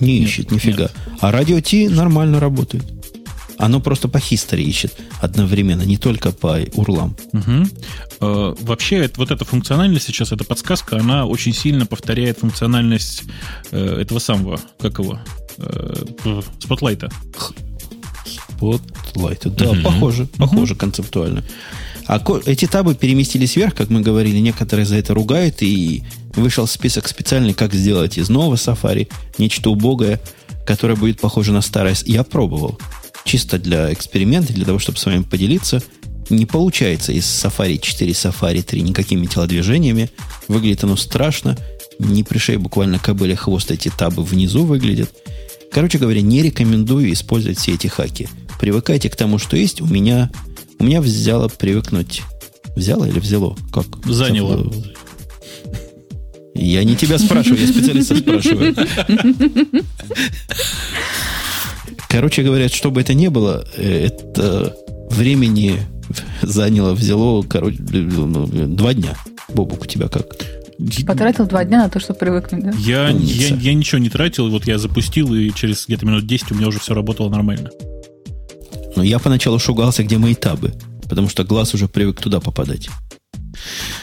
Не 0.00 0.18
ищет, 0.18 0.50
нифига. 0.50 0.90
А 1.20 1.30
радио 1.30 1.60
Ти 1.60 1.88
нормально 1.88 2.40
работает. 2.40 2.84
Оно 3.60 3.78
просто 3.80 4.08
по 4.08 4.16
history 4.16 4.62
ищет 4.62 4.96
одновременно, 5.20 5.82
не 5.82 5.98
только 5.98 6.32
по 6.32 6.58
урлам. 6.74 7.14
Угу. 7.34 7.68
Э, 8.20 8.54
вообще, 8.60 9.10
вот 9.16 9.30
эта 9.30 9.44
функциональность 9.44 10.06
сейчас, 10.06 10.32
эта 10.32 10.44
подсказка, 10.44 10.96
она 10.96 11.26
очень 11.26 11.52
сильно 11.52 11.84
повторяет 11.84 12.38
функциональность 12.38 13.24
э, 13.70 14.00
этого 14.00 14.18
самого, 14.18 14.58
как 14.78 14.98
его, 14.98 15.18
э, 15.58 16.42
спотлайта. 16.58 17.10
Спотлайта, 18.24 19.50
да, 19.50 19.70
угу. 19.70 19.82
похоже, 19.82 20.26
похоже 20.38 20.72
угу. 20.72 20.80
концептуально. 20.80 21.44
А 22.06 22.18
эти 22.46 22.66
табы 22.66 22.94
переместились 22.94 23.56
вверх, 23.56 23.74
как 23.74 23.90
мы 23.90 24.00
говорили, 24.00 24.38
некоторые 24.38 24.86
за 24.86 24.96
это 24.96 25.12
ругают, 25.12 25.56
и 25.60 26.02
вышел 26.34 26.66
список 26.66 27.08
специальный, 27.08 27.52
как 27.52 27.74
сделать 27.74 28.16
из 28.16 28.30
нового 28.30 28.54
Safari 28.54 29.08
нечто 29.36 29.68
убогое, 29.68 30.18
которое 30.66 30.96
будет 30.96 31.20
похоже 31.20 31.52
на 31.52 31.60
старое. 31.60 31.94
Я 32.06 32.24
пробовал. 32.24 32.78
Чисто 33.24 33.58
для 33.58 33.92
эксперимента, 33.92 34.52
для 34.52 34.64
того, 34.64 34.78
чтобы 34.78 34.98
с 34.98 35.06
вами 35.06 35.22
поделиться. 35.22 35.82
Не 36.30 36.46
получается 36.46 37.12
из 37.12 37.24
Safari 37.24 37.78
4, 37.78 38.12
Safari 38.12 38.62
3 38.62 38.82
никакими 38.82 39.26
телодвижениями. 39.26 40.10
Выглядит 40.48 40.84
оно 40.84 40.96
страшно. 40.96 41.56
Не 41.98 42.22
пришей 42.24 42.56
буквально 42.56 42.98
кобыле 42.98 43.36
хвост 43.36 43.70
эти 43.70 43.88
табы 43.88 44.22
внизу 44.22 44.64
выглядят. 44.64 45.10
Короче 45.72 45.98
говоря, 45.98 46.20
не 46.20 46.42
рекомендую 46.42 47.12
использовать 47.12 47.58
все 47.58 47.74
эти 47.74 47.86
хаки. 47.86 48.28
Привыкайте 48.60 49.08
к 49.10 49.16
тому, 49.16 49.38
что 49.38 49.56
есть. 49.56 49.80
У 49.80 49.86
меня, 49.86 50.30
у 50.78 50.84
меня 50.84 51.00
взяло 51.00 51.48
привыкнуть. 51.48 52.22
Взяло 52.76 53.04
или 53.04 53.18
взяло? 53.18 53.56
Как? 53.72 53.86
Заняло. 54.06 54.72
Я 56.54 56.84
не 56.84 56.96
тебя 56.96 57.18
спрашиваю, 57.18 57.60
я 57.60 57.68
специалиста 57.68 58.16
спрашиваю. 58.16 58.74
Короче 62.10 62.42
говоря, 62.42 62.68
что 62.68 62.90
бы 62.90 63.00
это 63.00 63.14
ни 63.14 63.28
было, 63.28 63.64
э, 63.76 64.06
это 64.06 64.76
времени 65.10 65.78
заняло, 66.42 66.92
взяло, 66.92 67.42
короче, 67.42 67.78
ну, 67.80 68.46
два 68.46 68.94
дня. 68.94 69.14
Бобук, 69.48 69.82
у 69.82 69.86
тебя 69.86 70.08
как? 70.08 70.26
Потратил 71.06 71.46
два 71.46 71.64
дня 71.64 71.84
на 71.84 71.88
то, 71.88 72.00
чтобы 72.00 72.18
привыкнуть, 72.18 72.64
да? 72.64 72.72
Я, 72.78 73.10
я, 73.10 73.54
я 73.54 73.74
ничего 73.74 73.98
не 73.98 74.10
тратил, 74.10 74.50
вот 74.50 74.66
я 74.66 74.78
запустил, 74.78 75.32
и 75.34 75.52
через 75.52 75.86
где-то 75.86 76.04
минут 76.04 76.26
10 76.26 76.50
у 76.50 76.54
меня 76.56 76.68
уже 76.68 76.80
все 76.80 76.94
работало 76.94 77.28
нормально. 77.28 77.70
Но 78.96 79.04
я 79.04 79.20
поначалу 79.20 79.60
шугался, 79.60 80.02
где 80.02 80.18
мои 80.18 80.34
табы, 80.34 80.72
потому 81.08 81.28
что 81.28 81.44
глаз 81.44 81.74
уже 81.74 81.86
привык 81.86 82.20
туда 82.20 82.40
попадать. 82.40 82.88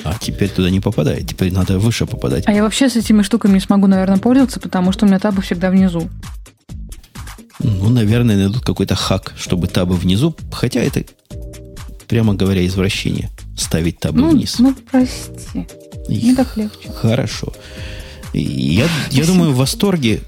А 0.06 0.16
теперь 0.18 0.50
туда 0.50 0.70
не 0.70 0.80
попадает. 0.80 1.28
Теперь 1.28 1.52
надо 1.52 1.78
выше 1.78 2.06
попадать. 2.06 2.44
А 2.48 2.54
я 2.54 2.64
вообще 2.64 2.90
с 2.90 2.96
этими 2.96 3.22
штуками 3.22 3.56
не 3.56 3.60
смогу, 3.60 3.88
наверное, 3.88 4.18
пользоваться, 4.18 4.62
потому 4.62 4.94
что 4.94 5.06
у 5.06 5.10
меня 5.10 5.20
табы 5.20 5.42
всегда 5.42 5.70
внизу. 5.72 6.10
Ну, 7.60 7.90
наверное, 7.90 8.38
найдут 8.38 8.64
какой-то 8.64 8.96
хак, 8.96 9.34
чтобы 9.38 9.68
табы 9.68 9.96
внизу. 9.96 10.36
Хотя 10.52 10.82
это, 10.82 11.04
прямо 12.08 12.34
говоря, 12.34 12.66
извращение. 12.66 13.30
Ставить 13.58 14.00
табы 14.00 14.22
ну, 14.22 14.32
вниз. 14.32 14.60
Ну, 14.60 14.76
прости. 14.90 15.68
Не 16.08 16.36
так 16.36 16.56
легче. 16.58 16.90
Хорошо. 16.94 17.54
Я, 18.34 18.88
я 19.12 19.26
думаю, 19.26 19.52
в 19.52 19.58
восторге 19.58 20.22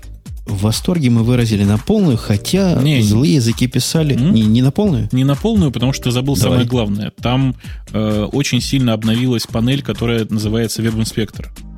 в 0.49 0.63
восторге 0.63 1.09
мы 1.11 1.23
выразили 1.23 1.63
на 1.63 1.77
полную, 1.77 2.17
хотя 2.17 2.73
не, 2.82 3.01
злые 3.01 3.36
языки 3.36 3.67
писали 3.67 4.15
м? 4.15 4.34
не, 4.34 4.41
не 4.41 4.61
на 4.61 4.71
полную. 4.71 5.07
Не 5.11 5.23
на 5.23 5.36
полную, 5.36 5.71
потому 5.71 5.93
что 5.93 6.09
забыл 6.11 6.36
Давай. 6.36 6.49
самое 6.49 6.67
главное. 6.67 7.13
Там 7.21 7.55
э, 7.93 8.27
очень 8.32 8.59
сильно 8.59 8.93
обновилась 8.93 9.45
панель, 9.45 9.84
которая 9.84 10.25
называется 10.27 10.82
веб-инспектор. 10.82 11.49
А, 11.59 11.68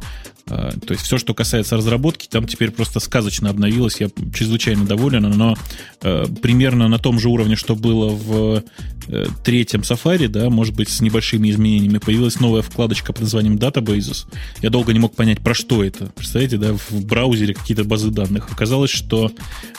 то 0.45 0.91
есть 0.91 1.03
все, 1.03 1.17
что 1.17 1.33
касается 1.33 1.77
разработки, 1.77 2.27
там 2.27 2.47
теперь 2.47 2.71
просто 2.71 2.99
сказочно 2.99 3.49
обновилось. 3.49 4.01
Я 4.01 4.09
чрезвычайно 4.33 4.85
доволен, 4.85 5.29
но 5.29 5.55
э, 6.01 6.25
примерно 6.41 6.87
на 6.87 6.97
том 6.99 7.19
же 7.19 7.29
уровне, 7.29 7.55
что 7.55 7.75
было 7.75 8.09
в 8.09 8.63
э, 9.07 9.25
третьем 9.43 9.81
Safari, 9.81 10.27
да, 10.27 10.49
может 10.49 10.75
быть, 10.75 10.89
с 10.89 11.01
небольшими 11.01 11.49
изменениями, 11.49 11.99
появилась 11.99 12.39
новая 12.39 12.61
вкладочка 12.61 13.13
под 13.13 13.23
названием 13.23 13.55
Databases. 13.55 14.25
Я 14.61 14.69
долго 14.69 14.93
не 14.93 14.99
мог 14.99 15.15
понять, 15.15 15.41
про 15.41 15.53
что 15.53 15.83
это. 15.83 16.07
Представляете, 16.07 16.57
да, 16.57 16.73
в 16.73 17.05
браузере 17.05 17.53
какие-то 17.53 17.83
базы 17.83 18.09
данных. 18.09 18.51
Оказалось, 18.51 18.91
что 18.91 19.31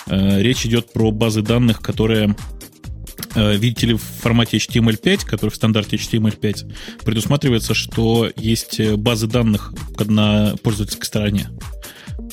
э, 0.07 0.43
речь 0.43 0.65
идет 0.65 0.93
про 0.93 1.11
базы 1.11 1.43
данных, 1.43 1.81
которые 1.81 2.35
видите 3.35 3.87
ли, 3.89 3.95
в 3.95 4.03
формате 4.03 4.59
HTML5, 4.59 5.27
который 5.27 5.51
в 5.51 5.57
стандарте 5.57 5.97
HTML5, 5.97 6.73
предусматривается, 7.05 7.75
что 7.75 8.31
есть 8.37 8.81
э, 8.81 8.97
базы 8.97 9.27
данных 9.27 9.73
на 9.99 10.55
пользовательской 10.63 11.07
стороне. 11.07 11.49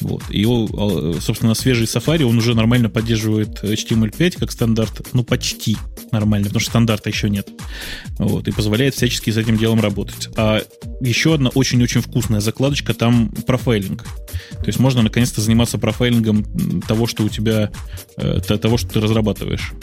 Вот. 0.01 0.23
И, 0.29 0.45
а, 0.45 1.17
собственно, 1.19 1.53
свежий 1.53 1.85
Safari, 1.85 2.23
он 2.23 2.37
уже 2.37 2.55
нормально 2.55 2.89
поддерживает 2.89 3.63
HTML5 3.63 4.39
как 4.39 4.51
стандарт, 4.51 5.07
ну, 5.13 5.23
почти 5.23 5.77
нормально, 6.11 6.47
потому 6.47 6.61
что 6.61 6.71
стандарта 6.71 7.09
еще 7.09 7.29
нет. 7.29 7.49
Вот. 8.17 8.47
И 8.47 8.51
позволяет 8.51 8.95
всячески 8.95 9.29
с 9.29 9.37
этим 9.37 9.57
делом 9.57 9.81
работать. 9.81 10.29
А 10.35 10.61
еще 11.01 11.35
одна 11.35 11.49
очень-очень 11.49 12.01
вкусная 12.01 12.39
закладочка, 12.39 12.93
там 12.93 13.29
профайлинг. 13.29 14.03
То 14.03 14.65
есть 14.67 14.79
можно 14.79 15.01
наконец-то 15.01 15.41
заниматься 15.41 15.77
профайлингом 15.77 16.81
того, 16.81 17.07
что 17.07 17.23
у 17.23 17.29
тебя, 17.29 17.71
э, 18.17 18.39
того, 18.41 18.77
что 18.77 18.89
ты 18.89 18.99
разрабатываешь. 18.99 19.73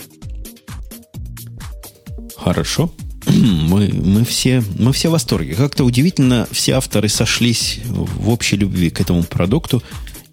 Хорошо. 2.46 2.92
Мы, 3.26 3.90
мы, 3.92 4.24
все, 4.24 4.62
мы 4.78 4.92
все 4.92 5.08
в 5.08 5.12
восторге. 5.12 5.56
Как-то 5.56 5.82
удивительно, 5.82 6.46
все 6.52 6.74
авторы 6.74 7.08
сошлись 7.08 7.80
в 7.84 8.28
общей 8.28 8.56
любви 8.56 8.88
к 8.90 9.00
этому 9.00 9.24
продукту. 9.24 9.82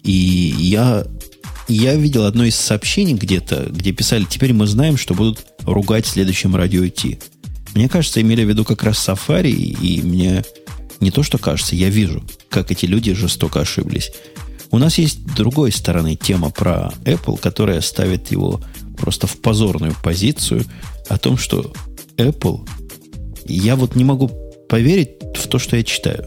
И 0.04 0.12
я, 0.12 1.04
я 1.66 1.96
видел 1.96 2.24
одно 2.24 2.44
из 2.44 2.54
сообщений 2.54 3.14
где-то, 3.14 3.66
где 3.68 3.90
писали, 3.90 4.24
теперь 4.30 4.52
мы 4.52 4.68
знаем, 4.68 4.96
что 4.96 5.14
будут 5.14 5.44
ругать 5.62 6.06
в 6.06 6.10
следующем 6.10 6.54
радио 6.54 6.86
Ти. 6.86 7.18
Мне 7.74 7.88
кажется, 7.88 8.20
имели 8.20 8.44
в 8.44 8.48
виду 8.48 8.64
как 8.64 8.84
раз 8.84 9.08
Safari, 9.08 9.50
и 9.50 10.00
мне 10.00 10.44
не 11.00 11.10
то, 11.10 11.24
что 11.24 11.38
кажется, 11.38 11.74
я 11.74 11.88
вижу, 11.88 12.22
как 12.48 12.70
эти 12.70 12.86
люди 12.86 13.12
жестоко 13.12 13.62
ошиблись. 13.62 14.12
У 14.70 14.78
нас 14.78 14.98
есть 14.98 15.24
другой 15.34 15.72
стороны 15.72 16.14
тема 16.14 16.50
про 16.50 16.92
Apple, 17.04 17.40
которая 17.40 17.80
ставит 17.80 18.30
его 18.30 18.60
просто 18.96 19.26
в 19.26 19.36
позорную 19.40 19.96
позицию 20.00 20.64
о 21.08 21.18
том, 21.18 21.36
что 21.36 21.72
Apple, 22.16 22.68
я 23.46 23.76
вот 23.76 23.96
не 23.96 24.04
могу 24.04 24.30
поверить 24.68 25.10
в 25.34 25.46
то, 25.48 25.58
что 25.58 25.76
я 25.76 25.82
читаю. 25.82 26.24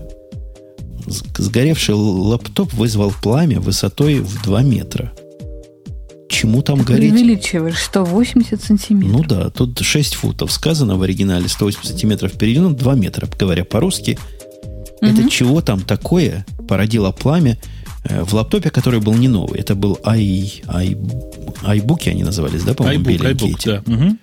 Сгоревший 1.37 1.95
лаптоп 1.95 2.73
вызвал 2.73 3.13
пламя 3.21 3.59
высотой 3.59 4.19
в 4.19 4.43
2 4.43 4.63
метра. 4.63 5.13
Чему 6.29 6.61
там 6.61 6.79
Ты 6.79 6.85
гореть? 6.93 7.13
увеличиваешь 7.13 7.79
180 7.79 8.61
сантиметров. 8.61 9.11
Ну 9.11 9.23
да, 9.23 9.49
тут 9.49 9.79
6 9.79 10.15
футов 10.15 10.51
сказано 10.51 10.97
в 10.97 11.01
оригинале, 11.01 11.47
180 11.47 11.91
сантиметров 11.91 12.33
переведено, 12.33 12.71
2 12.71 12.95
метра, 12.95 13.27
говоря 13.39 13.63
по-русски. 13.63 14.19
Угу. 15.01 15.09
Это 15.09 15.29
чего 15.29 15.61
там 15.61 15.81
такое 15.81 16.45
породило 16.67 17.11
пламя 17.11 17.57
э, 18.03 18.23
в 18.23 18.33
лаптопе, 18.33 18.69
который 18.69 18.99
был 18.99 19.13
не 19.13 19.29
новый. 19.29 19.59
Это 19.59 19.75
был 19.75 19.97
i, 20.03 20.61
i, 20.67 20.97
iBook, 21.63 22.09
они 22.09 22.23
назывались, 22.23 22.63
да, 22.63 22.73
по-моему, 22.73 23.05
iBook, 23.05 23.33
iBook, 23.33 23.61
Да. 23.65 23.93
Угу. 23.93 24.17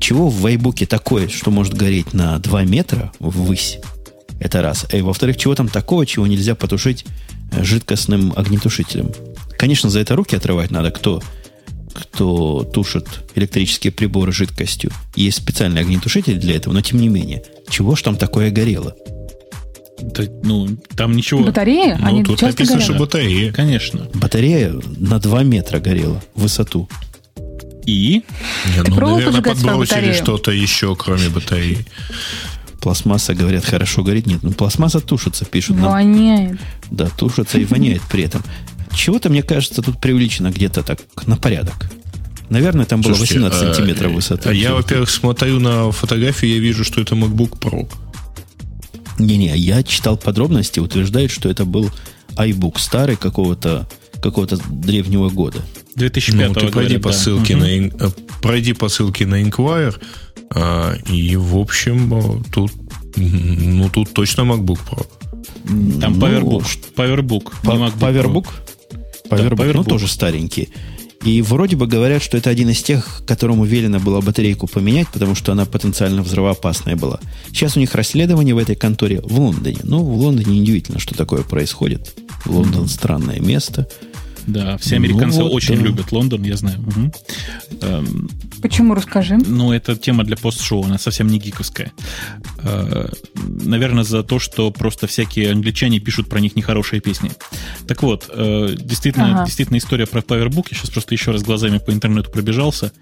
Чего 0.00 0.28
в 0.28 0.40
вайбуке 0.40 0.86
такое, 0.86 1.28
что 1.28 1.50
может 1.50 1.74
гореть 1.74 2.12
на 2.12 2.38
2 2.38 2.64
метра 2.64 3.12
ввысь? 3.18 3.78
Это 4.38 4.62
раз. 4.62 4.86
И 4.92 5.00
во-вторых, 5.00 5.36
чего 5.36 5.54
там 5.54 5.68
такого, 5.68 6.04
чего 6.06 6.26
нельзя 6.26 6.54
потушить 6.54 7.06
э, 7.52 7.64
жидкостным 7.64 8.32
огнетушителем? 8.36 9.10
Конечно, 9.58 9.88
за 9.88 10.00
это 10.00 10.14
руки 10.14 10.36
отрывать 10.36 10.70
надо, 10.70 10.90
кто, 10.90 11.22
кто 11.94 12.62
тушит 12.64 13.06
электрические 13.34 13.92
приборы 13.92 14.32
жидкостью. 14.32 14.90
Есть 15.14 15.38
специальный 15.38 15.80
огнетушитель 15.80 16.36
для 16.38 16.56
этого, 16.56 16.74
но 16.74 16.82
тем 16.82 17.00
не 17.00 17.08
менее. 17.08 17.42
Чего 17.70 17.96
ж 17.96 18.02
там 18.02 18.16
такое 18.16 18.50
горело? 18.50 18.94
Да, 19.98 20.24
ну, 20.42 20.68
там 20.94 21.16
ничего. 21.16 21.42
Батарея? 21.42 21.96
Ну, 21.98 22.06
Они 22.06 22.22
тут 22.22 22.42
написано, 22.42 22.78
горят. 22.78 22.82
что 22.82 22.98
батарея. 22.98 23.50
Конечно. 23.52 24.06
Батарея 24.12 24.74
на 24.98 25.18
2 25.18 25.42
метра 25.44 25.78
горела 25.78 26.22
в 26.34 26.42
высоту. 26.42 26.86
И? 27.86 28.22
Не, 28.74 28.82
ну, 28.88 29.00
наверное, 29.00 29.42
подбросили 29.42 30.12
что-то 30.12 30.50
еще, 30.50 30.94
кроме 30.96 31.28
батареи. 31.28 31.86
Пластмасса, 32.80 33.34
говорят, 33.34 33.64
хорошо 33.64 34.02
горит. 34.02 34.26
Нет, 34.26 34.42
ну 34.42 34.52
пластмасса 34.52 35.00
тушится, 35.00 35.44
пишут. 35.44 35.76
Нам. 35.76 35.92
Воняет. 35.92 36.58
Да, 36.90 37.08
тушится 37.08 37.58
и 37.58 37.64
воняет 37.64 38.02
при 38.10 38.24
этом. 38.24 38.42
Чего-то, 38.94 39.28
мне 39.28 39.42
кажется, 39.42 39.82
тут 39.82 40.00
привлечено 40.00 40.50
где-то 40.50 40.82
так 40.82 41.00
на 41.26 41.36
порядок. 41.36 41.90
Наверное, 42.48 42.86
там 42.86 43.00
было 43.00 43.14
Слушайте, 43.14 43.40
18 43.40 43.62
а, 43.62 43.74
сантиметров 43.74 44.12
высоты. 44.12 44.50
А 44.50 44.52
я, 44.52 44.72
во-первых, 44.72 45.10
смотрю 45.10 45.58
на 45.58 45.90
фотографию, 45.90 46.54
я 46.54 46.60
вижу, 46.60 46.84
что 46.84 47.00
это 47.00 47.14
MacBook 47.14 47.58
Pro. 47.58 47.88
Не-не, 49.18 49.56
я 49.56 49.82
читал 49.82 50.16
подробности, 50.16 50.78
утверждает, 50.78 51.30
что 51.30 51.48
это 51.48 51.64
был 51.64 51.90
iBook 52.36 52.78
старый 52.78 53.16
какого-то 53.16 53.88
какого-то 54.30 54.58
древнего 54.68 55.28
года. 55.30 55.62
2005 55.94 56.48
ну, 56.48 56.54
ты 56.54 56.68
пройди 56.68 56.98
по, 56.98 57.12
ссылке 57.12 57.54
угу. 57.54 57.62
на, 57.62 57.66
э, 57.66 57.90
пройди 58.42 58.72
по 58.72 58.88
ссылке 58.88 59.26
на 59.26 59.42
Inquire, 59.42 59.94
а, 60.50 60.94
и, 61.10 61.36
в 61.36 61.56
общем, 61.56 62.14
э, 62.14 62.42
тут, 62.52 62.72
ну, 63.16 63.88
тут 63.88 64.12
точно 64.12 64.42
MacBook 64.42 64.80
Pro. 64.88 65.06
Там 66.00 66.18
ну, 66.18 66.26
Powerbook. 66.26 66.64
Powerbook, 66.94 67.52
по, 67.62 67.72
не 67.72 67.78
MacBook 67.78 67.98
Powerbook? 67.98 68.46
Powerbook, 69.28 69.56
да, 69.56 69.64
Powerbook, 69.64 69.72
ну, 69.74 69.84
тоже 69.84 70.06
старенький. 70.08 70.68
И 71.24 71.42
вроде 71.42 71.76
бы 71.76 71.86
говорят, 71.86 72.22
что 72.22 72.36
это 72.36 72.50
один 72.50 72.68
из 72.68 72.82
тех, 72.82 73.22
которому 73.26 73.64
велено 73.64 73.98
было 73.98 74.20
батарейку 74.20 74.68
поменять, 74.68 75.08
потому 75.08 75.34
что 75.34 75.50
она 75.52 75.64
потенциально 75.64 76.22
взрывоопасная 76.22 76.94
была. 76.94 77.18
Сейчас 77.48 77.76
у 77.76 77.80
них 77.80 77.94
расследование 77.94 78.54
в 78.54 78.58
этой 78.58 78.76
конторе 78.76 79.20
в 79.22 79.40
Лондоне. 79.40 79.78
Ну, 79.82 80.04
в 80.04 80.20
Лондоне 80.20 80.60
удивительно, 80.60 81.00
что 81.00 81.16
такое 81.16 81.42
происходит. 81.42 82.14
Лондон 82.44 82.86
странное 82.86 83.40
место. 83.40 83.88
Да, 84.46 84.76
все 84.78 84.96
американцы 84.96 85.38
ну, 85.38 85.44
вот, 85.44 85.54
очень 85.54 85.76
да. 85.76 85.82
любят 85.82 86.12
Лондон, 86.12 86.42
я 86.44 86.56
знаю. 86.56 86.78
Угу. 86.80 87.12
Эм, 87.82 88.30
Почему, 88.62 88.94
расскажи? 88.94 89.36
Ну, 89.36 89.72
это 89.72 89.96
тема 89.96 90.24
для 90.24 90.36
пост-шоу, 90.36 90.84
она 90.84 90.98
совсем 90.98 91.26
не 91.26 91.38
гиковская. 91.38 91.92
Э, 92.62 93.08
наверное, 93.34 94.04
за 94.04 94.22
то, 94.22 94.38
что 94.38 94.70
просто 94.70 95.06
всякие 95.06 95.50
англичане 95.50 95.98
пишут 95.98 96.28
про 96.28 96.38
них 96.40 96.54
нехорошие 96.54 97.00
песни. 97.00 97.30
Так 97.88 98.02
вот, 98.02 98.30
э, 98.32 98.76
действительно, 98.78 99.34
ага. 99.34 99.44
действительно 99.46 99.78
история 99.78 100.06
про 100.06 100.20
Powerbook. 100.20 100.68
Я 100.70 100.76
сейчас 100.76 100.90
просто 100.90 101.14
еще 101.14 101.32
раз 101.32 101.42
глазами 101.42 101.78
по 101.78 101.92
интернету 101.92 102.30
пробежался. 102.30 102.92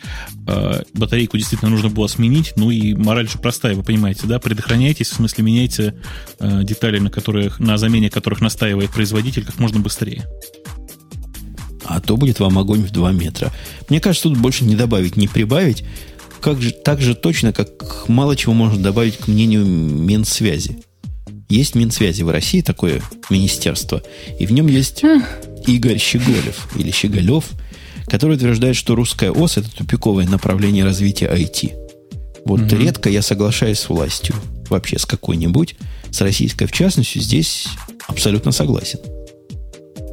Э, 0.47 0.83
батарейку 0.95 1.37
действительно 1.37 1.71
нужно 1.71 1.91
было 1.91 2.07
сменить. 2.07 2.55
Ну 2.57 2.71
и 2.71 2.95
мораль 2.95 3.29
же 3.29 3.39
простая, 3.39 3.75
вы 3.75 3.83
понимаете, 3.83 4.27
да? 4.27 4.39
Предохраняйтесь, 4.39 5.11
в 5.11 5.15
смысле 5.15 5.45
меняйте 5.45 5.95
э, 6.41 6.65
детали, 6.65 6.99
на, 6.99 7.11
которых, 7.11 7.61
на 7.61 7.77
замене 7.77 8.09
которых 8.09 8.41
настаивает 8.41 8.91
производитель 8.91 9.45
как 9.45 9.59
можно 9.59 9.81
быстрее 9.81 10.25
а 11.95 12.01
то 12.01 12.17
будет 12.17 12.41
вам 12.41 12.59
огонь 12.59 12.83
в 12.83 12.91
2 12.91 13.13
метра. 13.13 13.53
Мне 13.89 14.01
кажется, 14.01 14.29
тут 14.29 14.39
больше 14.39 14.65
не 14.65 14.75
добавить, 14.75 15.17
не 15.17 15.29
прибавить. 15.29 15.85
Как 16.41 16.61
же, 16.61 16.73
так 16.73 17.01
же 17.01 17.15
точно, 17.15 17.53
как 17.53 18.09
мало 18.09 18.37
чего 18.37 18.53
можно 18.53 18.83
добавить 18.83 19.17
к 19.17 19.29
мнению 19.29 19.65
Минсвязи. 19.65 20.79
Есть 21.49 21.77
Минсвязи 21.77 22.23
в 22.23 22.31
России, 22.31 22.63
такое 22.63 23.01
министерство, 23.31 24.03
и 24.41 24.47
в 24.47 24.53
нем 24.53 24.67
есть 24.67 25.03
Игорь 25.67 25.99
Щеголев 25.99 26.69
или 26.77 26.91
Щеголев, 26.91 27.45
который 28.07 28.37
утверждает, 28.37 28.75
что 28.75 28.97
русская 28.97 29.31
ОС– 29.31 29.57
это 29.57 29.71
тупиковое 29.71 30.27
направление 30.27 30.85
развития 30.85 31.33
IT. 31.33 31.75
Вот 32.45 32.61
угу. 32.61 32.77
редко 32.77 33.09
я 33.09 33.23
соглашаюсь 33.23 33.79
с 33.79 33.89
властью, 33.89 34.35
вообще 34.69 34.99
с 34.99 35.07
какой-нибудь, 35.07 35.77
с 36.11 36.21
российской 36.21 36.67
в 36.67 36.73
частности, 36.73 37.19
здесь 37.21 37.69
абсолютно 38.09 38.51
согласен. 38.51 38.99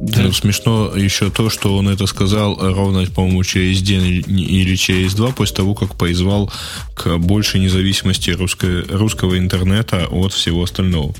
Да. 0.02 0.22
Ну, 0.22 0.32
смешно 0.32 0.96
еще 0.96 1.30
то, 1.30 1.48
что 1.48 1.76
он 1.76 1.88
это 1.88 2.06
сказал 2.06 2.56
ровно, 2.60 3.06
по-моему, 3.06 3.44
через 3.44 3.82
день 3.82 4.24
или 4.26 4.74
через 4.74 5.14
два 5.14 5.30
после 5.30 5.56
того, 5.58 5.74
как 5.74 5.94
поизвал 5.94 6.52
к 6.96 7.18
большей 7.18 7.60
независимости 7.60 8.30
русско- 8.30 8.84
русского 8.90 9.38
интернета 9.38 10.08
от 10.10 10.32
всего 10.32 10.64
остального. 10.64 11.14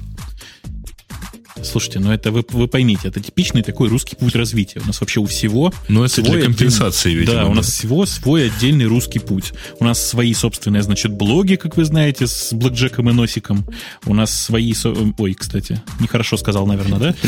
Слушайте, 1.62 2.00
ну 2.00 2.12
это 2.12 2.30
вы, 2.30 2.44
вы 2.50 2.68
поймите, 2.68 3.08
это 3.08 3.20
типичный 3.20 3.62
такой 3.62 3.88
русский 3.88 4.16
путь 4.16 4.34
развития. 4.34 4.80
У 4.82 4.86
нас 4.86 5.00
вообще 5.00 5.20
у 5.20 5.26
всего... 5.26 5.72
Ну 5.88 6.04
это 6.04 6.22
для 6.22 6.42
компенсации, 6.42 7.10
отдельный, 7.10 7.20
видимо. 7.20 7.44
Да, 7.44 7.46
у 7.46 7.54
нас 7.54 7.66
всего 7.66 8.06
свой 8.06 8.46
отдельный 8.46 8.86
русский 8.86 9.18
путь. 9.18 9.52
У 9.78 9.84
нас 9.84 10.04
свои 10.04 10.34
собственные, 10.34 10.82
значит, 10.82 11.12
блоги, 11.12 11.56
как 11.56 11.76
вы 11.76 11.84
знаете, 11.84 12.26
с 12.26 12.52
блэкджеком 12.52 13.10
и 13.10 13.12
носиком. 13.12 13.64
У 14.06 14.14
нас 14.14 14.32
свои... 14.32 14.74
Ой, 15.18 15.34
кстати, 15.34 15.80
нехорошо 16.00 16.36
сказал, 16.36 16.66
наверное, 16.66 16.98
да? 16.98 17.14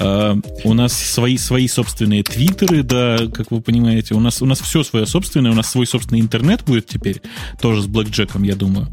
А, 0.00 0.38
у 0.64 0.74
нас 0.74 0.92
свои, 0.92 1.36
свои 1.38 1.66
собственные 1.66 2.22
твиттеры, 2.22 2.82
да, 2.82 3.26
как 3.32 3.50
вы 3.50 3.60
понимаете. 3.60 4.14
У 4.14 4.20
нас, 4.20 4.42
у 4.42 4.46
нас 4.46 4.60
все 4.60 4.82
свое 4.84 5.06
собственное, 5.06 5.50
у 5.50 5.54
нас 5.54 5.70
свой 5.70 5.86
собственный 5.86 6.20
интернет 6.20 6.64
будет 6.64 6.86
теперь, 6.86 7.20
тоже 7.60 7.82
с 7.82 7.86
блэкджеком, 7.86 8.42
я 8.42 8.54
думаю 8.54 8.88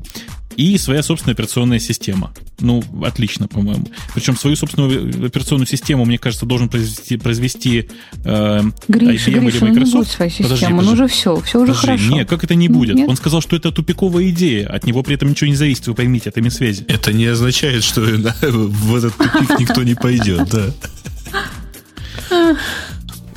и 0.56 0.77
своя 0.77 1.03
собственная 1.03 1.34
операционная 1.34 1.80
система. 1.80 2.34
Ну, 2.60 2.84
отлично, 3.03 3.48
по-моему. 3.48 3.88
Причем 4.14 4.38
свою 4.38 4.56
собственную 4.56 5.27
операционную 5.27 5.68
систему, 5.68 6.06
мне 6.06 6.18
кажется, 6.18 6.45
должен 6.45 6.69
произвести, 6.69 7.18
произвести 7.18 7.90
э, 8.23 8.61
Гриша, 8.88 9.32
IBM 9.32 9.40
Гриша, 9.41 9.57
или 9.57 9.65
Microsoft. 9.65 9.76
Ну, 9.76 9.80
не 9.80 9.91
будет 9.91 10.07
своей 10.07 10.32
системы, 10.32 10.49
подожди, 10.49 10.65
подожди. 10.65 10.88
ну 10.88 10.94
уже 10.94 11.07
все, 11.07 11.41
все 11.41 11.60
уже 11.60 11.73
подожди, 11.73 11.86
хорошо. 11.88 12.15
Нет, 12.15 12.30
как 12.30 12.44
это 12.44 12.56
не 12.56 12.69
будет? 12.69 12.95
Нет? 12.95 13.10
Он 13.10 13.15
сказал, 13.15 13.41
что 13.41 13.56
это 13.56 13.72
тупиковая 13.72 14.30
идея, 14.30 14.68
от 14.68 14.86
него 14.86 15.03
при 15.03 15.15
этом 15.15 15.30
ничего 15.30 15.48
не 15.48 15.56
зависит, 15.56 15.88
вы 15.88 15.94
поймите, 15.94 16.30
это 16.30 16.41
связи. 16.49 16.86
Это 16.88 17.14
не 17.14 17.26
означает, 17.26 17.84
что 17.84 18.02
в 18.02 18.95
этот 18.95 19.15
тупик 19.18 19.60
никто 19.60 19.84
не 19.84 19.95
пойдет, 19.95 20.49
да. 20.49 20.73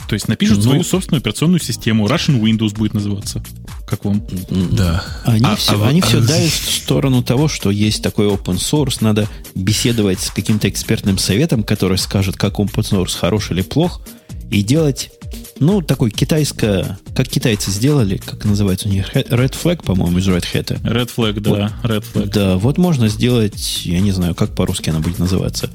То 0.09 0.15
есть 0.15 0.27
напишут 0.27 0.59
ну, 0.59 0.62
свою 0.62 0.85
собственную 0.85 1.20
операционную 1.20 1.61
систему. 1.61 2.07
Russian 2.07 2.40
Windows 2.40 2.74
будет 2.74 2.95
называться. 2.95 3.43
Как 3.89 4.05
вам? 4.05 4.23
Да. 4.51 5.02
Они 5.24 5.44
а, 5.44 5.56
все, 5.56 5.82
а, 5.82 5.89
они 5.89 6.01
а, 6.01 6.05
все 6.05 6.20
давят 6.20 6.51
в 6.51 6.77
сторону 6.82 7.23
того, 7.23 7.48
что 7.48 7.70
есть 7.70 8.02
такой 8.02 8.27
open 8.27 8.56
source, 8.56 8.98
надо 9.01 9.28
беседовать 9.55 10.20
с 10.20 10.31
каким-то 10.31 10.69
экспертным 10.69 11.16
советом, 11.16 11.62
который 11.62 11.97
скажет, 11.97 12.36
как 12.36 12.59
open 12.59 12.82
source 12.82 13.16
хорош 13.19 13.51
или 13.51 13.62
плох, 13.62 14.02
и 14.51 14.62
делать, 14.62 15.10
ну, 15.59 15.81
такой 15.81 16.10
китайско, 16.10 16.98
как 17.15 17.28
китайцы 17.28 17.70
сделали, 17.70 18.19
как 18.19 18.44
называется 18.44 18.89
у 18.89 18.90
них, 18.90 19.15
Red 19.15 19.56
Flag, 19.62 19.82
по-моему, 19.82 20.19
из 20.19 20.28
Red 20.28 20.44
Hat. 20.52 20.81
Red 20.82 21.10
Flag, 21.15 21.40
да, 21.40 21.51
вот, 21.82 21.90
Red 21.90 22.05
Flag. 22.12 22.27
Да, 22.27 22.56
вот 22.56 22.77
можно 22.77 23.09
сделать, 23.09 23.86
я 23.86 24.01
не 24.01 24.12
знаю, 24.12 24.35
как 24.35 24.55
по-русски 24.55 24.90
она 24.90 25.01
будет 25.01 25.19
называться, 25.19 25.70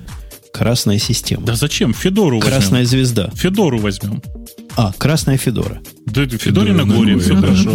Красная 0.53 0.99
система. 0.99 1.43
Да 1.47 1.55
зачем? 1.55 1.95
Федору 1.95 2.39
возьмем. 2.39 2.51
Красная 2.51 2.85
звезда. 2.85 3.31
Федору 3.33 3.79
возьмем. 3.79 4.21
А, 4.75 4.93
Красная 4.99 5.37
Федора. 5.37 5.81
Да, 6.05 6.27
Федоре 6.27 6.73
на 6.73 6.85
горе, 6.85 7.17
все 7.17 7.35
хорошо. 7.35 7.71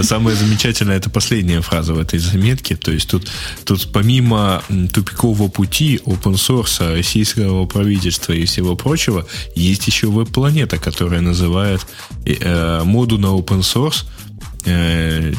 Самое 0.00 0.36
замечательное, 0.36 0.96
это 0.96 1.10
последняя 1.10 1.60
фраза 1.60 1.92
в 1.92 1.98
этой 1.98 2.20
заметке. 2.20 2.76
То 2.76 2.92
есть 2.92 3.10
тут, 3.10 3.28
тут 3.64 3.88
помимо 3.92 4.62
тупикового 4.92 5.48
пути, 5.48 6.00
open 6.06 6.34
source, 6.34 6.94
российского 6.94 7.66
правительства 7.66 8.32
и 8.32 8.44
всего 8.44 8.76
прочего, 8.76 9.26
есть 9.56 9.88
еще 9.88 10.06
веб-планета, 10.06 10.78
которая 10.78 11.20
называет 11.20 11.84
э, 12.24 12.82
моду 12.84 13.18
на 13.18 13.26
open 13.26 13.60
source 13.60 14.04
э, 14.66 15.34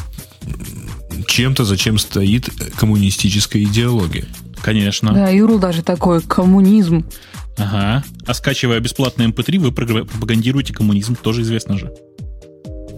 чем-то, 1.26 1.64
зачем 1.64 1.98
стоит 1.98 2.50
коммунистическая 2.76 3.62
идеология. 3.62 4.26
Конечно. 4.62 5.12
Да, 5.12 5.28
Юрл 5.28 5.58
даже 5.58 5.82
такой 5.82 6.20
коммунизм. 6.20 7.06
Ага. 7.56 8.04
А 8.26 8.34
скачивая 8.34 8.80
бесплатный 8.80 9.26
MP3, 9.26 9.56
эм 9.56 9.62
вы 9.62 9.72
пропагандируете 9.72 10.72
коммунизм, 10.72 11.16
тоже 11.16 11.42
известно 11.42 11.78
же. 11.78 11.92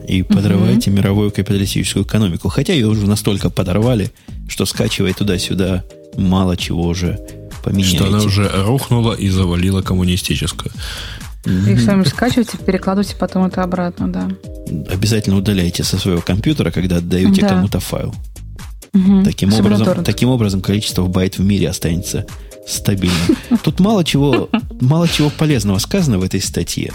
И 0.06 0.22
подрываете 0.22 0.90
угу. 0.90 0.98
мировую 0.98 1.30
капиталистическую 1.30 2.04
экономику. 2.04 2.48
Хотя 2.48 2.72
ее 2.72 2.88
уже 2.88 3.06
настолько 3.06 3.48
подорвали, 3.48 4.10
что 4.48 4.66
скачивая 4.66 5.12
туда-сюда 5.12 5.84
мало 6.16 6.56
чего 6.56 6.82
уже 6.82 7.18
поменяете. 7.62 7.96
Что 7.96 8.06
она 8.06 8.18
уже 8.18 8.48
рухнула 8.64 9.14
и 9.14 9.28
завалила 9.28 9.82
коммунистическую. 9.82 10.72
И 11.46 11.76
сами 11.76 12.04
скачивайте, 12.04 12.58
перекладывайте 12.58 13.16
потом 13.16 13.46
это 13.46 13.62
обратно, 13.62 14.12
да. 14.12 14.28
Обязательно 14.92 15.36
удаляйте 15.36 15.84
со 15.84 15.96
своего 15.96 16.20
компьютера, 16.20 16.70
когда 16.70 16.96
отдаете 16.96 17.40
да. 17.40 17.48
кому-то 17.48 17.80
файл. 17.80 18.14
Угу. 18.92 19.24
Таким, 19.24 19.52
образом, 19.52 20.04
таким 20.04 20.28
образом, 20.30 20.60
количество 20.60 21.06
байт 21.06 21.38
в 21.38 21.44
мире 21.44 21.68
останется 21.68 22.26
стабильным. 22.66 23.36
Тут 23.62 23.80
мало 23.80 24.04
чего, 24.04 24.48
мало 24.80 25.08
чего 25.08 25.30
полезного 25.30 25.78
сказано 25.78 26.18
в 26.18 26.22
этой 26.22 26.40
статье. 26.40 26.92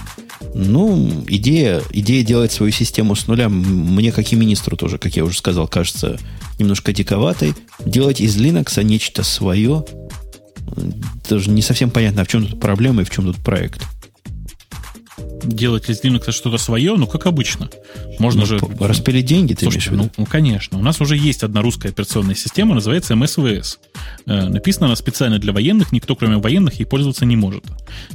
Ну, 0.53 1.23
идея, 1.27 1.81
идея 1.91 2.23
делать 2.23 2.51
свою 2.51 2.71
систему 2.71 3.15
с 3.15 3.27
нуля 3.27 3.49
мне, 3.49 4.11
как 4.11 4.31
и 4.31 4.35
министру 4.35 4.77
тоже, 4.77 4.97
как 4.97 5.15
я 5.15 5.23
уже 5.23 5.37
сказал, 5.37 5.67
кажется 5.67 6.17
немножко 6.59 6.93
диковатой. 6.93 7.53
Делать 7.85 8.21
из 8.21 8.37
Linux 8.37 8.81
нечто 8.83 9.23
свое, 9.23 9.85
даже 11.29 11.49
не 11.49 11.61
совсем 11.61 11.89
понятно, 11.89 12.21
а 12.21 12.25
в 12.25 12.27
чем 12.27 12.45
тут 12.45 12.59
проблема 12.59 13.01
и 13.01 13.05
в 13.05 13.09
чем 13.09 13.25
тут 13.25 13.37
проект 13.37 13.81
делать 15.43 15.89
из 15.89 16.01
Linux 16.01 16.31
что-то 16.31 16.57
свое, 16.57 16.95
ну, 16.95 17.07
как 17.07 17.25
обычно. 17.25 17.69
Можно 18.19 18.41
ну, 18.41 18.45
же... 18.45 18.59
Распилить 18.79 19.25
деньги, 19.25 19.53
ты 19.53 19.61
Слушайте, 19.61 19.89
имеешь 19.89 20.01
в 20.01 20.03
виду? 20.03 20.11
Ну, 20.17 20.23
ну, 20.23 20.25
конечно. 20.25 20.77
У 20.77 20.81
нас 20.81 21.01
уже 21.01 21.17
есть 21.17 21.43
одна 21.43 21.61
русская 21.61 21.89
операционная 21.89 22.35
система, 22.35 22.75
называется 22.75 23.13
MSVS. 23.13 23.77
Э, 24.25 24.49
написана 24.49 24.87
она 24.87 24.95
специально 24.95 25.39
для 25.39 25.53
военных, 25.53 25.91
никто, 25.91 26.15
кроме 26.15 26.37
военных, 26.37 26.75
ей 26.79 26.85
пользоваться 26.85 27.25
не 27.25 27.35
может. 27.35 27.63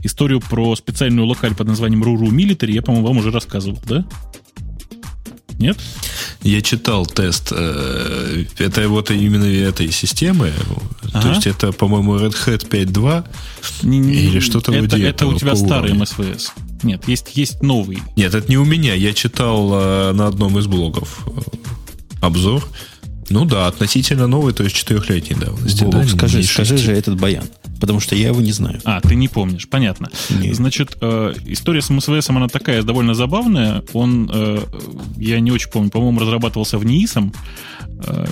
Историю 0.02 0.40
про 0.40 0.74
специальную 0.76 1.26
локаль 1.26 1.54
под 1.54 1.68
названием 1.68 2.02
Ruru 2.02 2.28
Military 2.28 2.72
я, 2.72 2.82
по-моему, 2.82 3.08
вам 3.08 3.18
уже 3.18 3.30
рассказывал, 3.30 3.78
да? 3.86 4.04
Нет? 5.58 5.78
Я 6.42 6.62
читал 6.62 7.04
тест. 7.04 7.52
Э, 7.52 8.44
это 8.58 8.88
вот 8.88 9.10
именно 9.10 9.44
этой 9.44 9.90
системы. 9.92 10.52
Ага. 11.12 11.22
То 11.22 11.28
есть 11.28 11.46
это, 11.46 11.72
по-моему, 11.72 12.16
Red 12.16 12.34
Hat 12.46 12.68
5.2 12.68 13.24
или 13.82 14.40
что-то 14.40 14.72
это, 14.72 14.96
вроде 14.96 15.06
Это 15.06 15.26
у 15.26 15.34
тебя 15.34 15.54
старый 15.54 15.92
MSVS. 15.92 16.48
Нет, 16.82 17.08
есть, 17.08 17.36
есть 17.36 17.62
новый. 17.62 17.98
Нет, 18.16 18.34
это 18.34 18.48
не 18.48 18.56
у 18.56 18.64
меня. 18.64 18.94
Я 18.94 19.12
читал 19.12 19.70
э, 19.72 20.12
на 20.12 20.26
одном 20.26 20.58
из 20.58 20.66
блогов 20.66 21.26
э, 21.26 21.40
обзор. 22.20 22.66
Ну 23.30 23.44
да, 23.44 23.68
относительно 23.68 24.26
новый, 24.26 24.52
то 24.52 24.64
есть 24.64 24.74
четырехлетней 24.74 25.36
давности. 25.36 25.84
Бог, 25.84 25.94
да, 25.94 26.06
скажи, 26.08 26.42
скажи 26.42 26.76
же 26.76 26.92
этот 26.92 27.18
баян. 27.18 27.44
Потому 27.80 28.00
что 28.00 28.14
я 28.14 28.28
его 28.28 28.40
не 28.40 28.52
знаю. 28.52 28.80
А, 28.84 29.00
ты 29.00 29.14
не 29.14 29.28
помнишь, 29.28 29.68
понятно. 29.68 30.10
Нет. 30.28 30.56
Значит, 30.56 30.98
э, 31.00 31.34
история 31.46 31.80
с 31.80 31.88
МСВС, 31.88 32.28
она 32.28 32.48
такая 32.48 32.82
довольно 32.82 33.14
забавная. 33.14 33.82
Он, 33.92 34.30
э, 34.32 34.58
я 35.16 35.40
не 35.40 35.50
очень 35.50 35.70
помню, 35.70 35.90
по-моему, 35.90 36.20
разрабатывался 36.20 36.76
в 36.76 36.84
НИИСом. 36.84 37.32
Э, 37.32 37.79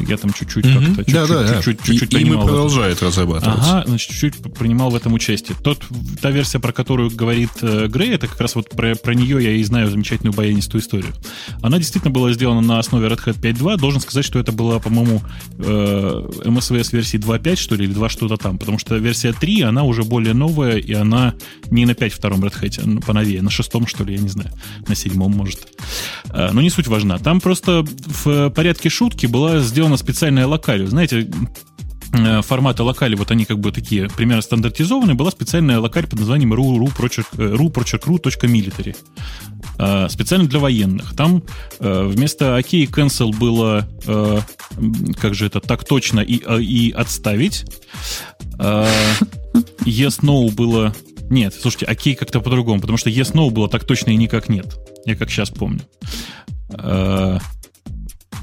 я 0.09 0.17
там 0.17 0.33
чуть-чуть 0.33 0.65
Мгм. 0.65 0.95
как-то... 0.97 1.13
Да, 1.13 1.21
чуть-чуть, 1.27 1.29
да, 1.29 1.43
да. 1.43 1.55
чуть-чуть, 1.63 1.81
И- 1.81 1.85
чуть-чуть 1.93 2.13
и 2.13 2.17
принимал 2.17 2.39
этом. 2.45 2.49
продолжает 2.49 3.03
разрабатываться. 3.03 3.61
Ага, 3.79 3.85
значит, 3.87 4.11
чуть-чуть 4.11 4.55
принимал 4.55 4.91
в 4.91 4.95
этом 4.97 5.13
участие. 5.15 5.57
Тот, 5.63 5.83
та 6.21 6.31
версия, 6.31 6.59
про 6.59 6.73
которую 6.73 7.11
говорит 7.11 7.51
э, 7.63 7.87
Грей, 7.89 8.11
это 8.15 8.27
как 8.27 8.41
раз 8.41 8.55
вот 8.55 8.71
про, 8.71 8.95
про 8.95 9.15
нее 9.15 9.43
я 9.43 9.53
и 9.53 9.63
знаю 9.63 9.91
замечательную 9.91 10.33
баянистую 10.35 10.81
историю. 10.83 11.13
Она 11.63 11.79
действительно 11.79 12.13
была 12.13 12.33
сделана 12.33 12.61
на 12.61 12.79
основе 12.79 13.07
Red 13.09 13.25
Hat 13.25 13.41
5.2. 13.41 13.77
Должен 13.79 14.01
сказать, 14.01 14.25
что 14.25 14.39
это 14.39 14.53
была, 14.53 14.79
по-моему, 14.79 15.23
э, 15.59 16.29
MSVS 16.45 16.93
версии 16.93 17.19
2.5, 17.19 17.57
что 17.57 17.75
ли, 17.75 17.85
или 17.85 17.93
2 17.93 18.09
что-то 18.09 18.37
там. 18.37 18.59
Потому 18.59 18.79
что 18.79 18.97
версия 18.97 19.33
3, 19.33 19.63
она 19.63 19.83
уже 19.85 20.03
более 20.03 20.35
новая, 20.35 20.77
и 20.77 20.93
она 20.93 21.35
не 21.71 21.85
на 21.87 21.93
5.2 21.93 22.41
Red 22.41 22.61
Hat, 22.63 22.99
а 22.99 23.01
поновее, 23.01 23.43
на 23.43 23.51
шестом, 23.51 23.87
что 23.87 24.05
ли, 24.05 24.15
я 24.15 24.21
не 24.21 24.29
знаю, 24.29 24.51
на 24.87 24.95
седьмом, 24.95 25.33
может. 25.33 25.69
Э, 26.31 26.51
Но 26.53 26.61
не 26.63 26.71
суть 26.71 26.87
важна. 26.87 27.19
Там 27.19 27.41
просто 27.41 27.85
в 28.07 28.51
порядке 28.51 28.89
шутки 28.89 29.27
была 29.27 29.58
сделана 29.61 29.97
специальная 29.97 30.47
локаль. 30.47 30.87
Знаете, 30.87 31.29
э, 32.13 32.43
форматы 32.43 32.83
локали, 32.83 33.15
вот 33.15 33.31
они 33.31 33.45
как 33.45 33.59
бы 33.59 33.73
такие 33.73 34.09
примерно 34.09 34.43
стандартизованные, 34.43 35.15
была 35.15 35.31
специальная 35.31 35.79
локаль 35.79 36.07
под 36.07 36.21
названием 36.21 36.55
ru.ru.military. 36.55 38.97
Э, 39.79 40.09
Специально 40.09 40.49
для 40.49 40.59
военных. 40.59 41.15
Там 41.17 41.43
э, 41.81 42.07
вместо 42.07 42.59
OK 42.59 42.73
и 42.73 42.87
cancel 42.87 43.37
было, 43.37 43.89
как 45.21 45.35
же 45.35 45.47
это, 45.47 45.61
так 45.61 45.85
точно 45.85 46.21
и, 46.21 46.41
и 46.61 46.93
отставить. 46.93 47.65
Э, 48.59 48.87
Yes, 49.85 50.21
no 50.23 50.51
было... 50.51 50.95
Нет, 51.31 51.55
слушайте, 51.55 51.87
окей 51.87 52.15
как-то 52.15 52.41
по-другому, 52.41 52.81
потому 52.81 52.97
что 52.97 53.11
yes, 53.11 53.35
no 53.35 53.51
было 53.51 53.69
так 53.69 53.85
точно 53.85 54.11
и 54.11 54.17
никак 54.17 54.49
нет. 54.49 54.77
Я 55.05 55.17
как 55.17 55.31
сейчас 55.31 55.51
помню. 55.51 55.81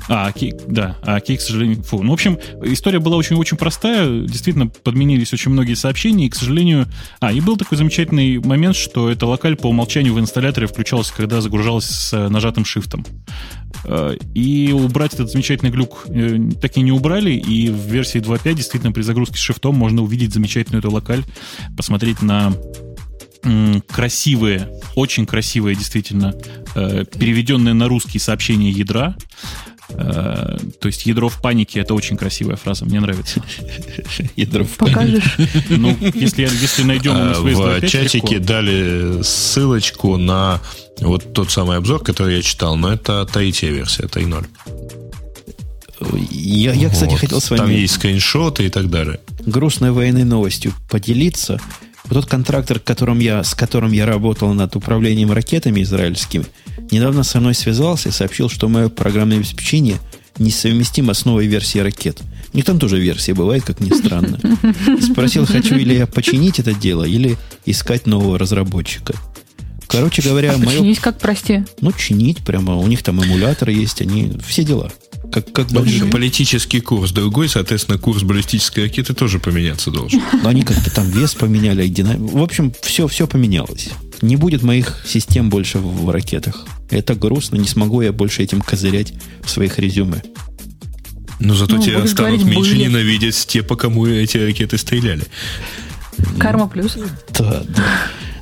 А, 0.08 0.28
окей, 0.28 0.54
да, 0.68 0.98
а 1.02 1.16
окей, 1.16 1.38
к 1.38 1.42
сожалению, 1.42 1.82
фу. 1.82 2.04
Ну, 2.04 2.12
в 2.12 2.14
общем, 2.14 2.38
история 2.64 3.00
была 3.00 3.18
очень-очень 3.18 3.58
простая, 3.58 4.22
действительно 4.22 4.68
подменились 4.68 5.34
очень 5.34 5.52
многие 5.52 5.74
сообщения, 5.74 6.28
и, 6.28 6.30
к 6.30 6.36
сожалению... 6.36 6.88
А, 7.20 7.32
и 7.32 7.42
был 7.42 7.58
такой 7.58 7.78
замечательный 7.78 8.38
момент, 8.38 8.76
что 8.76 9.10
эта 9.10 9.26
локаль 9.26 9.56
по 9.56 9.68
умолчанию 9.68 10.14
в 10.14 10.20
инсталляторе 10.20 10.68
включалась, 10.68 11.12
когда 11.12 11.42
загружалась 11.42 11.86
с 11.86 12.14
э, 12.14 12.30
нажатым 12.30 12.66
шифтом. 12.66 13.06
Э, 13.86 14.16
И 14.36 14.72
убрать 14.72 15.16
этот 15.16 15.32
замечательный 15.32 15.72
глюк 15.72 16.06
э, 16.08 16.38
так 16.62 16.78
и 16.78 16.82
не 16.82 16.92
убрали, 16.92 17.32
и 17.32 17.70
в 17.70 17.88
версии 17.88 18.22
2.5 18.22 18.54
действительно 18.54 18.92
при 18.92 19.02
загрузке 19.02 19.38
с 19.38 19.42
шифтом 19.42 19.76
можно 19.76 20.04
увидеть 20.04 20.34
замечательную 20.34 20.80
эту 20.80 20.92
локаль, 20.92 21.24
посмотреть 21.76 22.22
на 22.22 22.54
красивые, 23.88 24.72
очень 24.96 25.28
красивые, 25.28 25.76
действительно, 25.76 26.34
переведенные 26.74 27.76
на 27.76 27.88
русский 27.88 28.18
сообщения 28.18 28.72
ядра. 28.72 29.16
Э, 29.90 30.58
То 30.80 30.88
есть 30.88 31.06
ядро 31.06 31.30
в 31.30 31.42
панике 31.42 31.80
это 31.80 31.94
очень 31.94 32.18
красивая 32.18 32.56
фраза, 32.56 32.86
мне 32.86 33.00
нравится. 33.00 33.42
Ядро 34.36 34.64
в 34.64 34.72
Покажешь? 34.78 35.38
Ну, 35.70 35.96
если, 36.14 36.44
если 36.44 36.84
найдем 36.84 37.12
А, 37.16 37.34
MSV 37.34 37.54
В 37.54 37.60
2.5 37.84 37.88
чатике 37.88 38.40
дали 38.40 39.22
ссылочку 39.22 40.18
на 40.18 40.60
вот 41.02 41.34
тот 41.34 41.52
самый 41.52 41.78
обзор, 41.78 42.04
который 42.04 42.38
я 42.38 42.42
читал, 42.42 42.76
но 42.78 42.92
это 42.94 43.26
третья 43.32 43.70
версия, 43.70 44.04
3.0. 44.04 44.46
Я, 46.30 46.74
я, 46.74 46.90
кстати, 46.90 47.12
Вот. 47.12 47.20
хотел 47.20 47.40
с 47.42 47.48
Там 47.48 47.60
вами 47.60 47.74
есть 47.76 47.96
скриншоты 47.96 48.66
и 48.66 48.70
так 48.70 48.90
далее. 48.90 49.20
грустной 49.46 49.92
военной 49.92 50.24
новостью 50.24 50.74
поделиться. 50.90 51.60
Вот 52.06 52.14
тот 52.22 52.26
контрактор, 52.28 52.80
которым 52.80 53.20
я, 53.20 53.44
с 53.44 53.56
которым 53.56 53.92
я 53.92 54.06
работал 54.06 54.54
над 54.54 54.76
управлением 54.76 55.32
ракетами 55.32 55.82
израильскими, 55.82 56.46
недавно 56.92 57.24
со 57.24 57.40
мной 57.40 57.54
связался 57.56 58.10
и 58.10 58.12
сообщил, 58.12 58.50
что 58.50 58.68
мое 58.68 58.90
программное 58.90 59.38
обеспечение 59.38 59.98
несовместимо 60.38 61.14
с 61.14 61.26
новой 61.26 61.48
версией 61.48 61.84
ракет. 61.84 62.22
У 62.54 62.58
них 62.58 62.66
там 62.66 62.80
тоже 62.80 63.00
версия 63.00 63.34
бывает, 63.34 63.64
как 63.64 63.80
ни 63.80 63.92
странно. 63.94 64.40
Спросил, 65.02 65.46
хочу 65.46 65.76
ли 65.76 65.98
я 65.98 66.08
починить 66.08 66.60
это 66.60 66.74
дело 66.74 67.04
или 67.04 67.38
искать 67.66 68.06
нового 68.08 68.38
разработчика. 68.38 69.14
Короче 69.88 70.22
говоря, 70.22 70.54
А 70.54 70.58
мое 70.58 70.68
починить 70.68 71.00
как, 71.00 71.20
прости? 71.20 71.64
ну, 71.80 71.92
чинить 71.92 72.40
прямо. 72.44 72.76
У 72.76 72.88
них 72.88 73.04
там 73.04 73.24
эмуляторы 73.24 73.72
есть, 73.72 74.02
они 74.02 74.34
все 74.46 74.64
дела. 74.64 74.92
Как, 75.32 75.52
как 75.52 75.72
Ну, 75.72 75.80
большие. 75.82 76.06
Политический 76.06 76.80
курс 76.82 77.12
другой, 77.12 77.50
соответственно, 77.50 77.98
курс 77.98 78.24
баллистической 78.24 78.84
ракеты 78.86 79.14
тоже 79.14 79.40
поменяться 79.40 79.92
должен. 79.92 80.22
Но 80.44 80.50
они 80.50 80.64
как-то 80.64 80.94
там 80.94 81.10
вес 81.10 81.34
поменяли, 81.36 81.88
динам- 81.88 82.28
В 82.28 82.42
общем, 82.42 82.74
все, 82.82 83.08
все 83.08 83.28
поменялось. 83.28 83.90
Не 84.22 84.36
будет 84.38 84.64
моих 84.64 85.04
систем 85.06 85.50
больше 85.50 85.78
в, 85.80 86.06
в 86.06 86.10
ракетах. 86.10 86.66
Это 86.90 87.16
грустно, 87.16 87.58
не 87.58 87.68
смогу 87.68 88.02
я 88.02 88.12
больше 88.14 88.44
этим 88.44 88.62
козырять 88.62 89.14
в 89.44 89.50
своих 89.50 89.80
резюме. 89.80 90.22
Но 91.40 91.54
зато 91.54 91.76
Ну, 91.76 91.82
тебя 91.82 92.08
станут 92.08 92.16
говорить, 92.18 92.44
меньше 92.46 92.72
были. 92.72 92.84
ненавидеть 92.86 93.46
те, 93.48 93.62
по 93.64 93.76
кому 93.76 94.06
эти 94.08 94.38
ракеты 94.38 94.78
стреляли. 94.78 95.24
Карма 96.40 96.68
плюс. 96.68 96.98
Да, 97.38 97.64
да. 97.68 97.84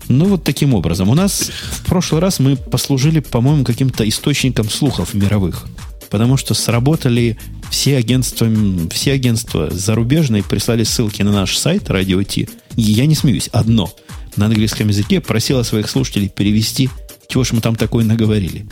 Ну, 0.10 0.26
вот 0.26 0.44
таким 0.44 0.74
образом. 0.74 1.10
У 1.10 1.16
нас 1.16 1.50
в 1.72 1.86
прошлый 1.86 2.22
раз 2.22 2.40
мы 2.40 2.56
послужили, 2.56 3.20
по-моему, 3.20 3.64
каким-то 3.64 4.08
источником 4.08 4.70
слухов 4.70 5.14
мировых. 5.14 5.66
Потому 6.12 6.38
что 6.38 6.54
сработали 6.54 7.40
все 7.72 7.98
агентства, 7.98 8.48
все 8.92 9.14
агентства 9.14 9.70
зарубежные, 9.72 10.44
прислали 10.44 10.84
ссылки 10.84 11.24
на 11.24 11.32
наш 11.32 11.58
сайт 11.58 11.90
Radio 11.90 12.24
T. 12.24 12.48
И 12.76 12.82
я 12.82 13.08
не 13.08 13.16
смеюсь, 13.16 13.50
одно 13.52 13.92
на 14.36 14.46
английском 14.48 14.90
языке 14.90 15.22
просило 15.22 15.64
своих 15.64 15.90
слушателей 15.90 16.30
перевести, 16.30 16.90
чего 17.34 17.44
ж 17.44 17.54
мы 17.54 17.62
там 17.62 17.76
такое 17.76 18.06
наговорили. 18.06 18.66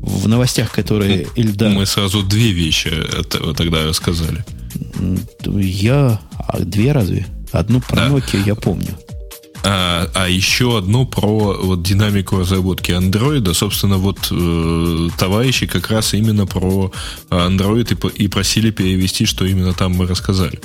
В 0.00 0.26
новостях, 0.26 0.72
которые 0.72 1.28
Ильдар... 1.36 1.70
Мы 1.70 1.86
сразу 1.86 2.22
две 2.24 2.50
вещи 2.50 2.90
тогда 3.56 3.84
рассказали. 3.84 4.44
м, 4.98 5.20
Я... 5.60 6.20
А 6.48 6.58
две 6.58 6.90
разве? 6.92 7.26
Одну 7.52 7.80
про 7.80 7.96
Да. 7.96 8.08
Nokia 8.08 8.42
я 8.44 8.54
помню. 8.56 8.88
А, 9.64 10.08
а 10.14 10.28
еще 10.28 10.76
одно 10.78 11.06
про 11.06 11.54
вот 11.62 11.82
динамику 11.84 12.38
разработки 12.38 12.90
андроида. 12.90 13.54
Собственно, 13.54 13.98
вот 13.98 14.18
э, 14.32 15.08
товарищи 15.16 15.66
как 15.66 15.88
раз 15.90 16.14
именно 16.14 16.46
про 16.46 16.90
андроид 17.30 17.92
и, 17.92 17.94
по- 17.94 18.08
и 18.08 18.26
просили 18.26 18.72
перевести, 18.72 19.24
что 19.26 19.44
именно 19.44 19.72
там 19.72 19.92
мы 19.92 20.08
рассказали. 20.08 20.58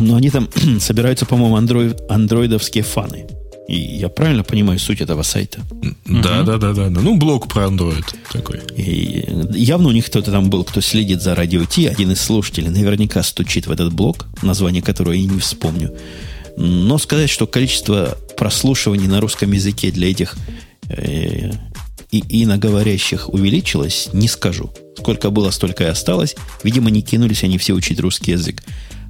Но 0.00 0.16
они 0.16 0.28
там 0.28 0.48
собираются, 0.80 1.24
по-моему, 1.24 1.56
андроид, 1.56 1.96
андроидовские 2.10 2.84
фаны. 2.84 3.24
И 3.68 3.76
я 3.76 4.08
правильно 4.08 4.44
понимаю 4.44 4.78
суть 4.78 5.00
этого 5.00 5.22
сайта? 5.22 5.60
Да, 6.04 6.42
да, 6.42 6.56
да, 6.56 6.72
да, 6.72 6.88
да. 6.88 7.00
Ну, 7.00 7.16
блок 7.16 7.48
про 7.48 7.66
андроид 7.66 8.14
такой. 8.32 8.60
И 8.76 9.28
явно 9.54 9.88
у 9.88 9.92
них 9.92 10.06
кто-то 10.06 10.30
там 10.30 10.50
был, 10.50 10.62
кто 10.64 10.80
следит 10.80 11.20
за 11.20 11.34
радио 11.34 11.64
Ти, 11.64 11.86
один 11.86 12.12
из 12.12 12.20
слушателей 12.20 12.68
наверняка 12.68 13.22
стучит 13.22 13.66
в 13.66 13.72
этот 13.72 13.92
блок, 13.92 14.26
название 14.42 14.82
которого 14.82 15.12
я 15.14 15.24
не 15.24 15.40
вспомню. 15.40 15.96
Но 16.56 16.96
сказать, 16.98 17.28
что 17.28 17.46
количество 17.46 18.16
прослушиваний 18.36 19.08
на 19.08 19.20
русском 19.20 19.50
языке 19.52 19.90
для 19.90 20.10
этих 20.10 20.36
э, 20.88 21.50
и 22.12 22.44
иноговорящих 22.44 23.28
увеличилось, 23.28 24.10
не 24.12 24.28
скажу. 24.28 24.72
Сколько 24.96 25.30
было, 25.30 25.50
столько 25.50 25.84
и 25.84 25.88
осталось. 25.88 26.36
Видимо, 26.62 26.90
не 26.90 27.02
кинулись 27.02 27.42
они 27.42 27.58
все 27.58 27.74
учить 27.74 28.00
русский 28.00 28.32
язык. 28.32 28.62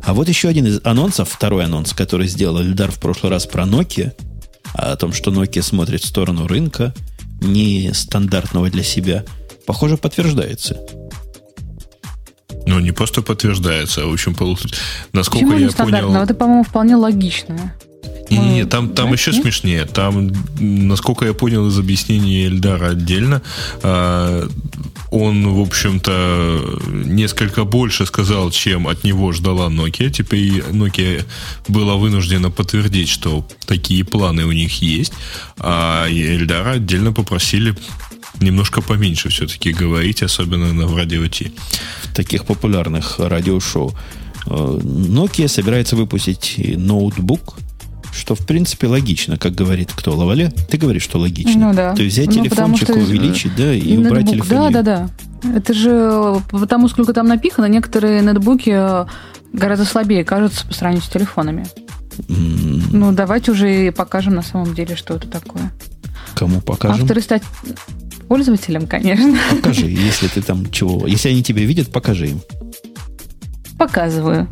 А 0.02 0.14
вот 0.14 0.28
еще 0.28 0.48
один 0.48 0.66
из 0.66 0.80
анонсов, 0.84 1.28
второй 1.28 1.64
анонс, 1.64 1.92
который 1.92 2.26
сделал 2.26 2.62
Эльдар 2.62 2.90
в 2.90 2.98
прошлый 3.00 3.30
раз 3.30 3.46
про 3.46 3.64
Nokia, 3.64 4.12
о 4.74 4.96
том, 4.96 5.12
что 5.12 5.30
Nokia 5.30 5.62
смотрит 5.62 6.02
в 6.02 6.06
сторону 6.06 6.46
рынка, 6.46 6.94
не 7.40 7.92
стандартного 7.92 8.70
для 8.70 8.82
себя, 8.82 9.24
похоже, 9.66 9.96
подтверждается. 9.96 10.78
Ну, 12.66 12.80
не 12.80 12.90
просто 12.92 13.22
подтверждается, 13.22 14.02
а 14.02 14.06
в 14.06 14.12
общем, 14.12 14.34
насколько 15.12 15.46
Почему 15.46 15.58
я 15.58 15.70
понял... 15.70 16.14
Это, 16.16 16.34
по-моему, 16.34 16.64
вполне 16.64 16.96
логично. 16.96 17.74
Не-не-не, 18.28 18.64
Мы- 18.64 18.68
там, 18.68 18.88
там 18.90 19.06
да, 19.06 19.12
еще 19.12 19.30
нет? 19.30 19.42
смешнее. 19.42 19.84
Там, 19.84 20.32
насколько 20.58 21.24
я 21.26 21.32
понял 21.32 21.68
из 21.68 21.78
объяснения 21.78 22.46
Эльдара 22.46 22.90
отдельно, 22.90 23.40
а, 23.82 24.48
он, 25.10 25.48
в 25.48 25.60
общем-то, 25.60 26.80
несколько 26.88 27.64
больше 27.64 28.06
сказал, 28.06 28.50
чем 28.50 28.88
от 28.88 29.04
него 29.04 29.32
ждала 29.32 29.68
Nokia. 29.68 30.10
Теперь 30.10 30.58
Nokia 30.58 31.24
была 31.68 31.94
вынуждена 31.94 32.50
подтвердить, 32.50 33.08
что 33.08 33.46
такие 33.66 34.04
планы 34.04 34.44
у 34.44 34.52
них 34.52 34.82
есть. 34.82 35.12
А 35.58 36.06
Эльдара 36.08 36.72
отдельно 36.72 37.12
попросили 37.12 37.74
немножко 38.40 38.82
поменьше 38.82 39.28
все-таки 39.28 39.72
говорить, 39.72 40.22
особенно 40.22 40.72
на 40.72 40.86
в 40.86 40.96
радио 40.96 41.26
Ти. 41.28 41.52
в 42.04 42.14
таких 42.14 42.44
популярных 42.44 43.18
радиошоу. 43.18 43.94
Э, 44.46 44.50
Nokia 44.50 45.48
собирается 45.48 45.96
выпустить 45.96 46.54
ноутбук, 46.58 47.56
что, 48.16 48.34
в 48.34 48.46
принципе, 48.46 48.86
логично, 48.86 49.36
как 49.38 49.54
говорит 49.54 49.92
кто, 49.94 50.16
Лавале? 50.16 50.50
Ты 50.70 50.78
говоришь, 50.78 51.02
что 51.02 51.18
логично. 51.18 51.68
Ну 51.68 51.74
да. 51.74 51.94
То 51.94 52.02
есть 52.02 52.16
взять 52.16 52.34
Ну, 52.34 52.44
телефончик, 52.44 52.88
что, 52.88 52.98
увеличить, 52.98 53.54
да, 53.56 53.72
и 53.72 53.80
И 53.80 53.96
убрать 53.96 54.28
телефон. 54.30 54.72
Да, 54.72 54.82
да, 54.82 54.82
да. 54.82 55.10
Это 55.54 55.74
же 55.74 55.90
э, 55.92 56.36
потому, 56.50 56.88
сколько 56.88 57.12
там 57.12 57.26
напихано, 57.26 57.66
некоторые 57.66 58.22
нетбуки 58.22 58.70
э, 58.72 59.06
гораздо 59.52 59.84
слабее 59.84 60.24
кажутся 60.24 60.66
по 60.66 60.74
сравнению 60.74 61.04
с 61.04 61.08
телефонами. 61.08 61.66
Ну, 62.28 63.12
давайте 63.12 63.52
уже 63.52 63.92
покажем 63.92 64.34
на 64.34 64.42
самом 64.42 64.74
деле, 64.74 64.96
что 64.96 65.14
это 65.14 65.28
такое. 65.28 65.72
Кому 66.34 66.60
покажем? 66.60 67.02
Авторы 67.02 67.20
стать 67.20 67.42
пользователям, 68.28 68.86
конечно. 68.86 69.38
Покажи, 69.50 69.86
если 69.86 70.28
ты 70.28 70.42
там 70.42 70.70
чего. 70.70 71.06
Если 71.06 71.28
они 71.28 71.42
тебя 71.42 71.64
видят, 71.64 71.92
покажи 71.92 72.28
им. 72.28 72.40
Показываю. 73.78 74.48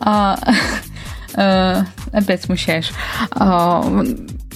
А, 1.34 1.84
э, 2.12 2.18
опять 2.18 2.42
смущаешь. 2.42 2.90
А, 3.30 3.84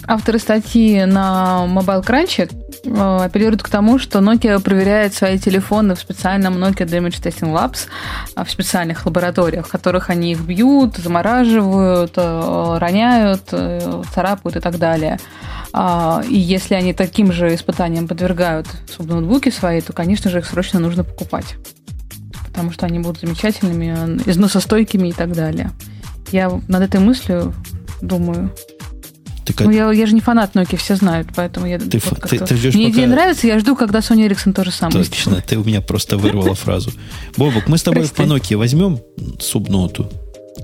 авторы 0.07 0.39
статьи 0.39 1.05
на 1.05 1.67
Mobile 1.69 2.05
Crunch 2.05 2.51
э, 2.85 3.25
апеллируют 3.25 3.63
к 3.63 3.69
тому, 3.69 3.99
что 3.99 4.21
Nokia 4.21 4.61
проверяет 4.61 5.15
свои 5.15 5.39
телефоны 5.39 5.95
в 5.95 6.01
специальном 6.01 6.63
Nokia 6.63 6.87
Damage 6.87 7.23
Testing 7.23 7.53
Labs, 7.53 7.87
а, 8.35 8.45
в 8.45 8.51
специальных 8.51 9.05
лабораториях, 9.07 9.67
в 9.67 9.71
которых 9.71 10.11
они 10.11 10.33
их 10.33 10.41
бьют, 10.41 10.97
замораживают, 10.97 12.13
э, 12.17 12.79
роняют, 12.79 13.43
царапают 14.15 14.57
и 14.57 14.61
так 14.61 14.79
далее. 14.79 15.19
И 16.29 16.35
если 16.35 16.75
они 16.75 16.95
таким 16.95 17.31
же 17.31 17.55
испытаниям 17.55 18.09
подвергают 18.09 18.67
субноутбуки 18.97 19.51
свои, 19.51 19.83
то, 19.83 19.93
конечно 19.93 20.31
же, 20.31 20.39
их 20.39 20.47
срочно 20.47 20.81
нужно 20.81 21.05
покупать 21.05 21.57
потому 22.59 22.73
что 22.73 22.87
они 22.87 22.99
будут 22.99 23.21
замечательными, 23.21 24.21
износостойкими 24.29 25.09
и 25.09 25.13
так 25.13 25.33
далее. 25.33 25.71
Я 26.33 26.61
над 26.69 26.83
этой 26.83 27.01
мыслью 27.01 27.55
думаю. 28.01 28.53
Так, 29.45 29.61
ну, 29.61 29.71
я, 29.71 29.91
я 29.93 30.07
же 30.07 30.15
не 30.15 30.21
фанат 30.21 30.55
Nokia, 30.55 30.77
все 30.77 30.95
знают, 30.95 31.29
поэтому 31.35 31.67
я... 31.67 31.79
Ты, 31.79 32.01
вот 32.05 32.21
ты, 32.29 32.39
ты 32.39 32.57
ждешь, 32.57 32.75
Мне 32.75 32.89
пока... 32.89 32.97
идея 32.97 33.07
нравится, 33.09 33.47
я 33.47 33.59
жду, 33.59 33.75
когда 33.77 34.01
Sony 34.01 34.29
Ericsson 34.29 34.53
тоже 34.53 34.71
самое 34.71 35.05
Точно, 35.05 35.23
сделает. 35.23 35.47
ты 35.47 35.57
у 35.57 35.65
меня 35.65 35.81
просто 35.81 36.19
вырвала 36.19 36.55
фразу. 36.55 36.93
Бобок, 37.39 37.67
мы 37.67 37.79
с 37.79 37.83
тобой 37.83 38.07
по 38.09 38.23
Nokia 38.23 38.59
возьмем 38.59 39.01
субноту, 39.41 40.11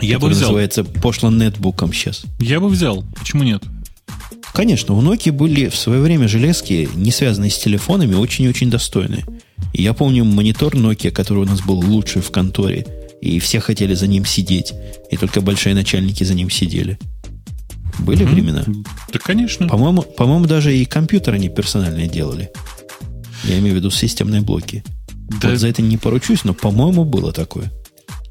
я 0.02 0.18
бы 0.18 0.28
взял. 0.28 0.48
называется 0.48 0.84
пошлым 0.84 1.38
нетбуком 1.38 1.94
сейчас. 1.94 2.24
Я 2.38 2.60
бы 2.60 2.68
взял. 2.68 3.04
Почему 3.18 3.42
нет? 3.42 3.62
Конечно, 4.52 4.94
у 4.94 5.02
Nokia 5.02 5.32
были 5.32 5.68
в 5.68 5.76
свое 5.76 6.00
время 6.00 6.28
железки, 6.28 6.88
не 6.94 7.10
связанные 7.10 7.50
с 7.50 7.58
телефонами, 7.58 8.14
очень-очень 8.14 8.70
достойные. 8.70 9.24
Я 9.72 9.94
помню 9.94 10.24
монитор 10.24 10.74
Nokia, 10.74 11.10
который 11.10 11.40
у 11.40 11.46
нас 11.46 11.60
был 11.62 11.80
лучший 11.80 12.22
в 12.22 12.30
конторе, 12.30 12.86
и 13.24 13.38
все 13.38 13.58
хотели 13.58 13.94
за 13.94 14.06
ним 14.06 14.26
сидеть, 14.26 14.74
и 15.10 15.16
только 15.16 15.40
большие 15.40 15.74
начальники 15.74 16.22
за 16.24 16.34
ним 16.34 16.50
сидели. 16.50 16.98
Были 17.98 18.26
mm-hmm. 18.26 18.30
времена? 18.30 18.64
Да, 19.12 19.18
конечно. 19.18 19.66
По-моему, 19.66 20.02
по-моему, 20.02 20.46
даже 20.46 20.76
и 20.76 20.84
компьютеры 20.84 21.38
не 21.38 21.48
персональные 21.48 22.06
делали. 22.06 22.50
Я 23.44 23.58
имею 23.60 23.74
в 23.74 23.78
виду 23.78 23.90
системные 23.90 24.42
блоки. 24.42 24.84
Да. 25.40 25.48
Вот 25.48 25.58
за 25.58 25.68
это 25.68 25.80
не 25.80 25.96
поручусь, 25.96 26.44
но, 26.44 26.52
по-моему, 26.52 27.04
было 27.04 27.32
такое. 27.32 27.72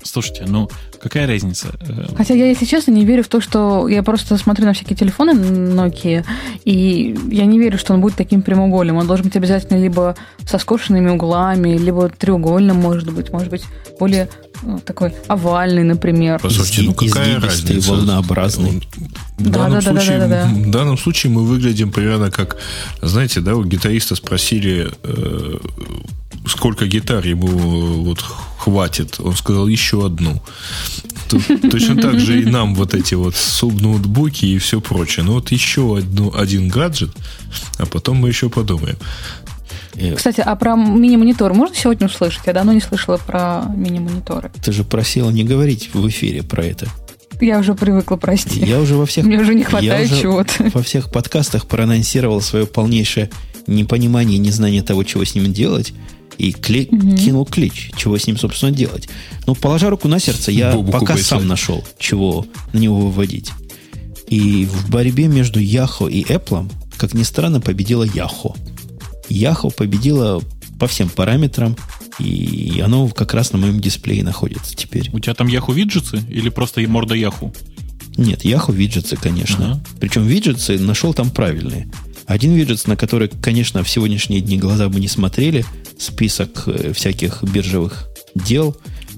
Слушайте, 0.04 0.44
ну 0.48 0.70
какая 1.02 1.26
разница? 1.26 1.74
Хотя 2.16 2.34
я, 2.34 2.48
если 2.48 2.66
честно, 2.66 2.92
не 2.92 3.06
верю 3.06 3.24
в 3.24 3.30
то, 3.30 3.42
что 3.42 3.88
я 3.88 4.04
просто 4.04 4.38
смотрю 4.38 4.66
на 4.66 4.74
всякие 4.74 4.98
телефоны 4.98 5.32
Nokia, 5.32 6.26
и 6.66 7.18
я 7.32 7.46
не 7.46 7.58
верю, 7.58 7.78
что 7.78 7.94
он 7.94 8.02
будет 8.02 8.16
таким 8.16 8.42
прямоугольным. 8.42 8.98
Он 8.98 9.08
должен 9.08 9.26
быть 9.26 9.36
обязательно 9.38 9.82
либо 9.82 10.16
со 10.46 10.60
скошенными 10.60 11.10
углами, 11.10 11.78
либо 11.78 12.10
треугольным, 12.10 12.78
может 12.78 13.12
быть, 13.12 13.32
может 13.32 13.50
быть, 13.50 13.64
более 13.98 14.28
такой 14.86 15.14
овальный, 15.28 15.84
например. 15.84 16.40
Послушайте, 16.42 16.82
ну 16.84 16.94
какая 16.94 17.40
разница? 17.40 17.92
волнообразный. 17.92 18.82
В 19.38 19.44
да, 19.44 19.52
данном, 19.52 19.80
да, 19.80 19.82
случае, 19.82 20.20
да, 20.20 20.28
да, 20.28 20.44
да, 20.44 20.46
да. 20.46 20.60
в 20.60 20.72
данном 20.72 20.98
случае 20.98 21.32
мы 21.32 21.44
выглядим 21.44 21.92
примерно 21.92 22.32
как, 22.32 22.58
знаете, 23.02 23.42
да, 23.42 23.56
у 23.56 23.64
гитариста 23.64 24.16
спросили, 24.16 24.92
э, 25.04 25.58
сколько 26.48 26.86
гитар 26.88 27.26
ему 27.26 27.48
вот 28.04 28.24
хватит. 28.58 29.20
Он 29.20 29.36
сказал 29.36 29.68
еще 29.68 30.06
одну. 30.06 30.42
Тут 31.30 31.44
точно 31.72 32.02
так 32.02 32.20
же 32.20 32.42
и 32.42 32.46
нам 32.46 32.76
вот 32.76 32.94
эти 32.94 33.16
вот 33.16 33.36
субноутбуки 33.36 34.46
и 34.46 34.58
все 34.58 34.80
прочее. 34.80 35.26
Ну 35.26 35.34
вот 35.34 35.52
еще 35.52 35.98
одну, 35.98 36.34
один 36.36 36.70
гаджет, 36.70 37.12
а 37.78 37.86
потом 37.86 38.18
мы 38.18 38.30
еще 38.30 38.50
подумаем. 38.50 38.98
Кстати, 40.16 40.42
а 40.42 40.56
про 40.56 40.76
мини-монитор 40.76 41.54
можно 41.54 41.76
сегодня 41.76 42.08
услышать? 42.08 42.44
Я 42.46 42.54
давно 42.54 42.74
не 42.74 42.82
слышала 42.82 43.18
про 43.18 43.64
мини-мониторы. 43.76 44.52
Ты 44.64 44.72
же 44.72 44.84
просила 44.84 45.30
не 45.30 45.44
говорить 45.44 45.90
в 45.94 46.08
эфире 46.08 46.44
про 46.44 46.66
это. 46.66 46.88
Я 47.42 47.60
уже 47.60 47.74
привыкла, 47.74 48.16
прости. 48.16 48.60
Я 48.60 48.80
уже 48.80 48.96
во 48.96 49.06
всех... 49.06 49.26
Мне 49.26 49.40
уже 49.40 49.54
не 49.54 49.64
хватает 49.64 50.10
чего-то. 50.10 50.72
во 50.74 50.82
всех 50.82 51.12
подкастах 51.12 51.68
проанонсировал 51.68 52.42
свое 52.42 52.66
полнейшее 52.66 53.30
непонимание, 53.68 54.38
незнание 54.38 54.82
того, 54.82 55.04
чего 55.04 55.26
с 55.26 55.36
ним 55.36 55.52
делать 55.52 55.94
и 56.38 56.52
кли- 56.52 56.88
угу. 56.90 57.16
кинул 57.16 57.46
клич, 57.46 57.92
чего 57.96 58.18
с 58.18 58.28
ним, 58.28 58.38
собственно, 58.38 58.72
делать. 58.72 59.10
Ну, 59.46 59.56
положа 59.56 59.90
руку 59.90 60.08
на 60.08 60.20
сердце, 60.20 60.52
я 60.52 60.74
Бобу 60.74 60.92
пока 60.92 61.18
сам 61.18 61.48
нашел, 61.48 61.84
чего 61.98 62.46
на 62.72 62.80
него 62.80 63.00
выводить. 63.00 63.52
И 64.28 64.66
в 64.66 64.90
борьбе 64.90 65.28
между 65.28 65.60
Яхо 65.60 66.08
и 66.08 66.24
Apple, 66.24 66.70
как 66.98 67.14
ни 67.14 67.24
странно, 67.24 67.62
победила 67.62 68.04
Яхо. 68.04 68.56
Яхо 69.30 69.70
победила 69.70 70.42
по 70.80 70.88
всем 70.88 71.10
параметрам, 71.10 71.76
и 72.20 72.82
оно 72.84 73.08
как 73.08 73.34
раз 73.34 73.54
на 73.54 73.58
моем 73.58 73.80
дисплее 73.80 74.24
находится 74.24 74.76
теперь. 74.76 75.10
У 75.14 75.20
тебя 75.20 75.34
там 75.34 75.48
Яху 75.48 75.72
виджеты 75.72 76.22
или 76.30 76.50
просто 76.50 76.82
морда 76.88 77.16
Яху? 77.16 77.54
Нет, 78.18 78.46
Яху 78.46 78.72
виджеты, 78.72 79.18
конечно. 79.18 79.72
Ага. 79.72 79.84
Причем 80.00 80.26
виджеты 80.26 80.78
нашел 80.80 81.14
там 81.14 81.32
правильные. 81.32 81.90
Один 82.26 82.54
виджет, 82.54 82.88
на 82.88 82.96
который, 82.96 83.28
конечно, 83.28 83.84
в 83.84 83.90
сегодняшние 83.90 84.42
дни 84.42 84.58
глаза 84.58 84.88
бы 84.88 85.00
не 85.00 85.08
смотрели, 85.08 85.66
список 85.98 86.64
э, 86.68 86.94
всяких 86.94 87.44
биржевых 87.44 88.08
дел, 88.36 88.78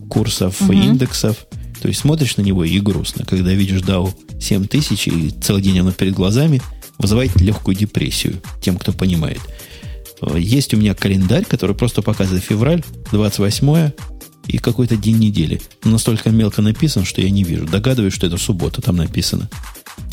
курсов, 0.10 0.62
угу. 0.62 0.74
индексов. 0.74 1.46
То 1.82 1.88
есть 1.88 2.02
смотришь 2.02 2.38
на 2.38 2.42
него 2.42 2.64
и 2.64 2.80
грустно, 2.80 3.26
когда 3.26 3.54
видишь 3.54 3.82
DAO 3.82 4.14
7000 4.42 5.08
и 5.08 5.30
целый 5.42 5.62
день 5.62 5.80
оно 5.80 5.92
перед 5.92 6.14
глазами, 6.14 6.62
вызывает 6.98 7.40
легкую 7.40 7.76
депрессию 7.76 8.42
тем, 8.62 8.78
кто 8.78 8.92
понимает. 8.92 9.40
Э, 10.26 10.40
есть 10.40 10.74
у 10.74 10.78
меня 10.78 10.94
календарь, 10.94 11.46
который 11.46 11.76
просто 11.76 12.02
показывает 12.02 12.44
февраль, 12.44 12.84
28 13.12 13.92
и 14.48 14.58
какой-то 14.58 14.96
день 14.96 15.18
недели. 15.18 15.62
Но 15.84 15.92
настолько 15.92 16.30
мелко 16.30 16.62
написан, 16.62 17.06
что 17.06 17.22
я 17.22 17.30
не 17.30 17.44
вижу. 17.44 17.66
Догадываюсь, 17.66 18.14
что 18.14 18.28
это 18.28 18.38
суббота 18.38 18.82
там 18.82 18.98
написано. 18.98 19.50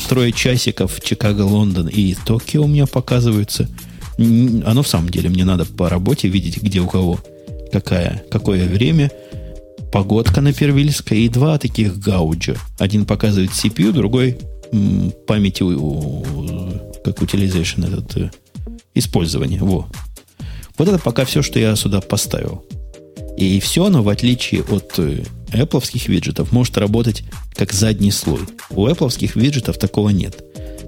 Трое 0.07 0.31
часиков 0.31 0.99
Чикаго, 1.01 1.41
Лондон 1.41 1.87
и 1.87 2.15
Токио 2.15 2.63
у 2.63 2.67
меня 2.67 2.87
показываются. 2.87 3.69
Оно 4.17 4.83
в 4.83 4.87
самом 4.87 5.09
деле 5.09 5.29
мне 5.29 5.43
надо 5.43 5.65
по 5.65 5.89
работе 5.89 6.27
видеть, 6.27 6.61
где 6.61 6.79
у 6.79 6.87
кого 6.87 7.19
какая, 7.71 8.23
какое 8.31 8.67
время. 8.67 9.11
Погодка 9.91 10.41
на 10.41 10.53
Первильской 10.53 11.21
и 11.21 11.29
два 11.29 11.57
таких 11.59 11.99
гауджа. 11.99 12.55
Один 12.79 13.05
показывает 13.05 13.51
CPU, 13.51 13.91
другой 13.91 14.39
м, 14.71 15.13
память 15.27 15.61
у, 15.61 16.23
как 17.03 17.19
utilization 17.21 17.87
этот 17.87 18.33
использование. 18.93 19.59
Во. 19.59 19.87
Вот 20.77 20.87
это 20.87 20.99
пока 20.99 21.25
все, 21.25 21.41
что 21.41 21.59
я 21.59 21.75
сюда 21.75 22.01
поставил. 22.01 22.65
И 23.37 23.59
все 23.59 23.85
оно, 23.85 24.03
в 24.03 24.09
отличие 24.09 24.63
от 24.63 24.93
э, 24.97 25.23
Apple 25.51 26.07
виджетов, 26.07 26.51
может 26.51 26.77
работать 26.77 27.23
как 27.55 27.73
задний 27.73 28.11
слой. 28.11 28.41
У 28.69 28.87
Apple 28.87 29.31
виджетов 29.35 29.77
такого 29.77 30.09
нет. 30.09 30.43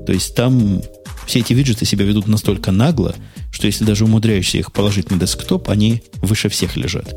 То 0.06 0.14
есть 0.14 0.36
там 0.36 0.82
все 1.26 1.40
эти 1.40 1.54
виджеты 1.54 1.86
себя 1.86 2.06
ведут 2.06 2.28
настолько 2.28 2.72
нагло, 2.72 3.16
что 3.52 3.68
если 3.68 3.84
даже 3.84 4.06
умудряешься 4.06 4.58
их 4.58 4.72
положить 4.72 5.10
на 5.10 5.18
десктоп, 5.18 5.70
они 5.70 6.04
выше 6.22 6.50
всех 6.50 6.76
лежат. 6.76 7.16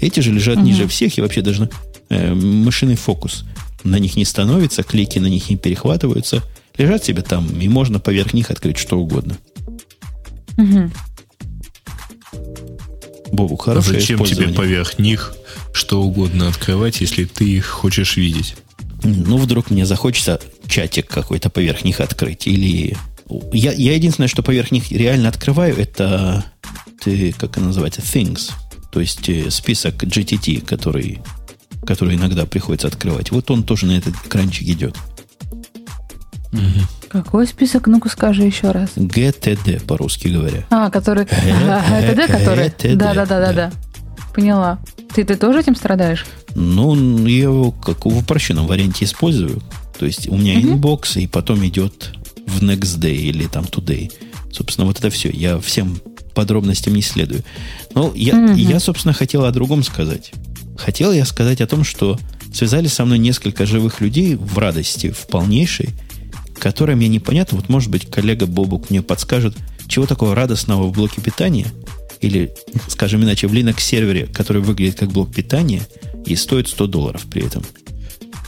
Эти 0.00 0.20
же 0.20 0.32
лежат 0.32 0.56
угу. 0.56 0.64
ниже 0.64 0.88
всех, 0.88 1.18
и 1.18 1.20
вообще 1.20 1.42
даже 1.42 1.68
э, 2.08 2.32
мышиный 2.32 2.96
фокус 2.96 3.44
на 3.84 3.98
них 3.98 4.16
не 4.16 4.24
становится, 4.24 4.82
клики 4.82 5.18
на 5.18 5.26
них 5.26 5.50
не 5.50 5.56
перехватываются. 5.56 6.42
Лежат 6.78 7.04
себе 7.04 7.22
там, 7.22 7.46
и 7.60 7.68
можно 7.68 7.98
поверх 7.98 8.32
них 8.32 8.50
открыть 8.50 8.78
что 8.78 8.98
угодно. 8.98 9.36
Угу. 10.60 10.90
Бобу, 13.32 13.56
хорошее 13.56 13.96
а 13.96 14.00
Зачем 14.00 14.24
тебе 14.24 14.48
поверх 14.48 14.98
них 14.98 15.34
что 15.72 16.02
угодно 16.02 16.48
открывать, 16.48 17.00
если 17.00 17.24
ты 17.24 17.44
их 17.44 17.66
хочешь 17.66 18.16
видеть? 18.16 18.56
Ну, 19.02 19.38
вдруг 19.38 19.70
мне 19.70 19.86
захочется 19.86 20.40
чатик 20.66 21.06
какой-то 21.06 21.48
поверх 21.48 21.84
них 21.84 22.00
открыть. 22.00 22.46
Или... 22.46 22.96
Я, 23.52 23.72
я 23.72 23.94
единственное, 23.94 24.28
что 24.28 24.42
поверх 24.42 24.72
них 24.72 24.90
реально 24.90 25.28
открываю, 25.28 25.76
это, 25.78 26.44
ты, 27.02 27.32
как 27.32 27.52
это 27.52 27.60
называется, 27.60 28.02
things. 28.02 28.50
То 28.92 29.00
есть 29.00 29.28
э, 29.28 29.50
список 29.50 30.02
GTT, 30.02 30.66
который, 30.66 31.20
который 31.86 32.16
иногда 32.16 32.44
приходится 32.44 32.88
открывать. 32.88 33.30
Вот 33.30 33.50
он 33.50 33.62
тоже 33.62 33.86
на 33.86 33.96
этот 33.96 34.14
экранчик 34.26 34.68
идет. 34.68 34.96
Угу. 36.52 37.10
Какой 37.10 37.46
список? 37.46 37.86
Ну-ка 37.86 38.08
скажи 38.08 38.42
еще 38.42 38.70
раз. 38.70 38.90
GTD, 38.96 39.84
по-русски 39.84 40.28
говоря. 40.28 40.64
А, 40.70 40.90
который... 40.90 41.24
GTD, 41.24 42.26
который... 42.30 42.96
Да-да-да-да-да. 42.96 43.72
Поняла. 44.34 44.78
Ты, 45.14 45.24
ты 45.24 45.36
тоже 45.36 45.60
этим 45.60 45.74
страдаешь? 45.74 46.26
Ну, 46.54 47.26
я 47.26 47.42
его 47.42 47.72
как 47.72 48.04
в 48.06 48.16
упрощенном 48.16 48.66
варианте 48.66 49.04
использую. 49.04 49.60
То 49.98 50.06
есть 50.06 50.28
у 50.28 50.36
меня 50.36 50.60
inbox, 50.60 51.16
и 51.16 51.26
потом 51.26 51.64
идет 51.66 52.14
в 52.46 52.62
next 52.62 52.98
day 52.98 53.16
или 53.16 53.46
там 53.46 53.64
today. 53.64 54.10
Собственно, 54.52 54.86
вот 54.86 54.98
это 54.98 55.10
все. 55.10 55.30
Я 55.30 55.58
всем 55.58 56.00
подробностям 56.34 56.94
не 56.94 57.02
следую. 57.02 57.42
Но 57.94 58.12
я, 58.14 58.34
uh-huh. 58.34 58.58
я 58.58 58.80
собственно, 58.80 59.12
хотел 59.12 59.44
о 59.44 59.52
другом 59.52 59.82
сказать. 59.82 60.32
Хотел 60.76 61.12
я 61.12 61.24
сказать 61.24 61.60
о 61.60 61.66
том, 61.66 61.84
что 61.84 62.18
связались 62.52 62.94
со 62.94 63.04
мной 63.04 63.18
несколько 63.18 63.66
живых 63.66 64.00
людей 64.00 64.34
в 64.34 64.58
радости, 64.58 65.10
в 65.10 65.26
полнейшей, 65.26 65.90
которая 66.60 66.96
мне 66.96 67.08
непонятно. 67.08 67.58
Вот, 67.58 67.68
может 67.68 67.90
быть, 67.90 68.08
коллега 68.08 68.46
Бобук 68.46 68.90
мне 68.90 69.02
подскажет, 69.02 69.56
чего 69.88 70.06
такого 70.06 70.34
радостного 70.34 70.84
в 70.84 70.92
блоке 70.92 71.20
питания, 71.20 71.66
или, 72.20 72.52
скажем 72.88 73.22
иначе, 73.24 73.48
в 73.48 73.52
Linux 73.52 73.80
сервере, 73.80 74.26
который 74.26 74.62
выглядит 74.62 74.98
как 74.98 75.10
блок 75.10 75.34
питания 75.34 75.82
и 76.26 76.36
стоит 76.36 76.68
100 76.68 76.86
долларов 76.86 77.26
при 77.30 77.44
этом. 77.44 77.64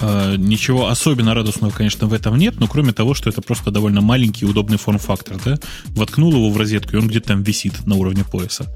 А, 0.01 0.37
ничего 0.37 0.89
особенно 0.89 1.35
радостного, 1.35 1.73
конечно, 1.73 2.07
в 2.07 2.13
этом 2.13 2.37
нет, 2.37 2.57
но 2.59 2.67
кроме 2.67 2.93
того, 2.93 3.15
что 3.15 3.31
это 3.31 3.41
просто 3.41 3.71
довольно 3.71 4.01
маленький 4.01 4.45
удобный 4.45 4.77
форм-фактор, 4.77 5.39
да? 5.45 5.59
Воткнул 5.89 6.33
его 6.33 6.51
в 6.51 6.57
розетку, 6.57 6.97
и 6.97 6.99
он 6.99 7.09
где-то 7.09 7.29
там 7.29 7.43
висит 7.43 7.87
на 7.87 7.97
уровне 7.97 8.25
пояса. 8.25 8.69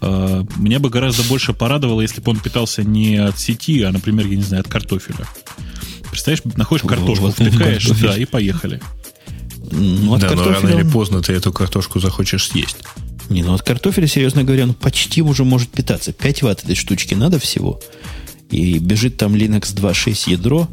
А, 0.00 0.44
меня 0.56 0.78
бы 0.78 0.90
гораздо 0.90 1.22
больше 1.24 1.52
порадовало, 1.52 2.00
если 2.00 2.20
бы 2.20 2.30
он 2.30 2.38
питался 2.38 2.84
не 2.84 3.16
от 3.16 3.38
сети, 3.38 3.82
а, 3.82 3.92
например, 3.92 4.26
я 4.26 4.36
не 4.36 4.42
знаю, 4.42 4.60
от 4.60 4.68
картофеля. 4.68 5.26
Представляешь, 6.12 6.42
находишь 6.56 6.86
картошку, 6.86 7.24
вот, 7.24 7.32
втыкаешь, 7.32 7.86
картофель. 7.86 8.06
да, 8.06 8.16
и 8.18 8.24
поехали. 8.26 8.82
Ну, 9.70 10.12
от 10.14 10.20
да, 10.20 10.28
картофеля... 10.28 10.60
но 10.60 10.68
рано 10.68 10.80
или 10.80 10.88
поздно 10.88 11.22
ты 11.22 11.32
эту 11.32 11.54
картошку 11.54 12.00
захочешь 12.00 12.48
съесть. 12.48 12.76
Не, 13.30 13.42
ну 13.42 13.54
от 13.54 13.62
картофеля, 13.62 14.06
серьезно 14.06 14.44
говоря, 14.44 14.66
ну 14.66 14.74
почти 14.74 15.22
уже 15.22 15.44
может 15.44 15.70
питаться. 15.70 16.12
5 16.12 16.42
ватт 16.42 16.64
этой 16.64 16.74
штучки 16.74 17.14
надо 17.14 17.38
всего. 17.38 17.80
И 18.50 18.78
бежит 18.78 19.16
там 19.16 19.34
Linux 19.34 19.74
2.6 19.74 20.30
ядро. 20.30 20.68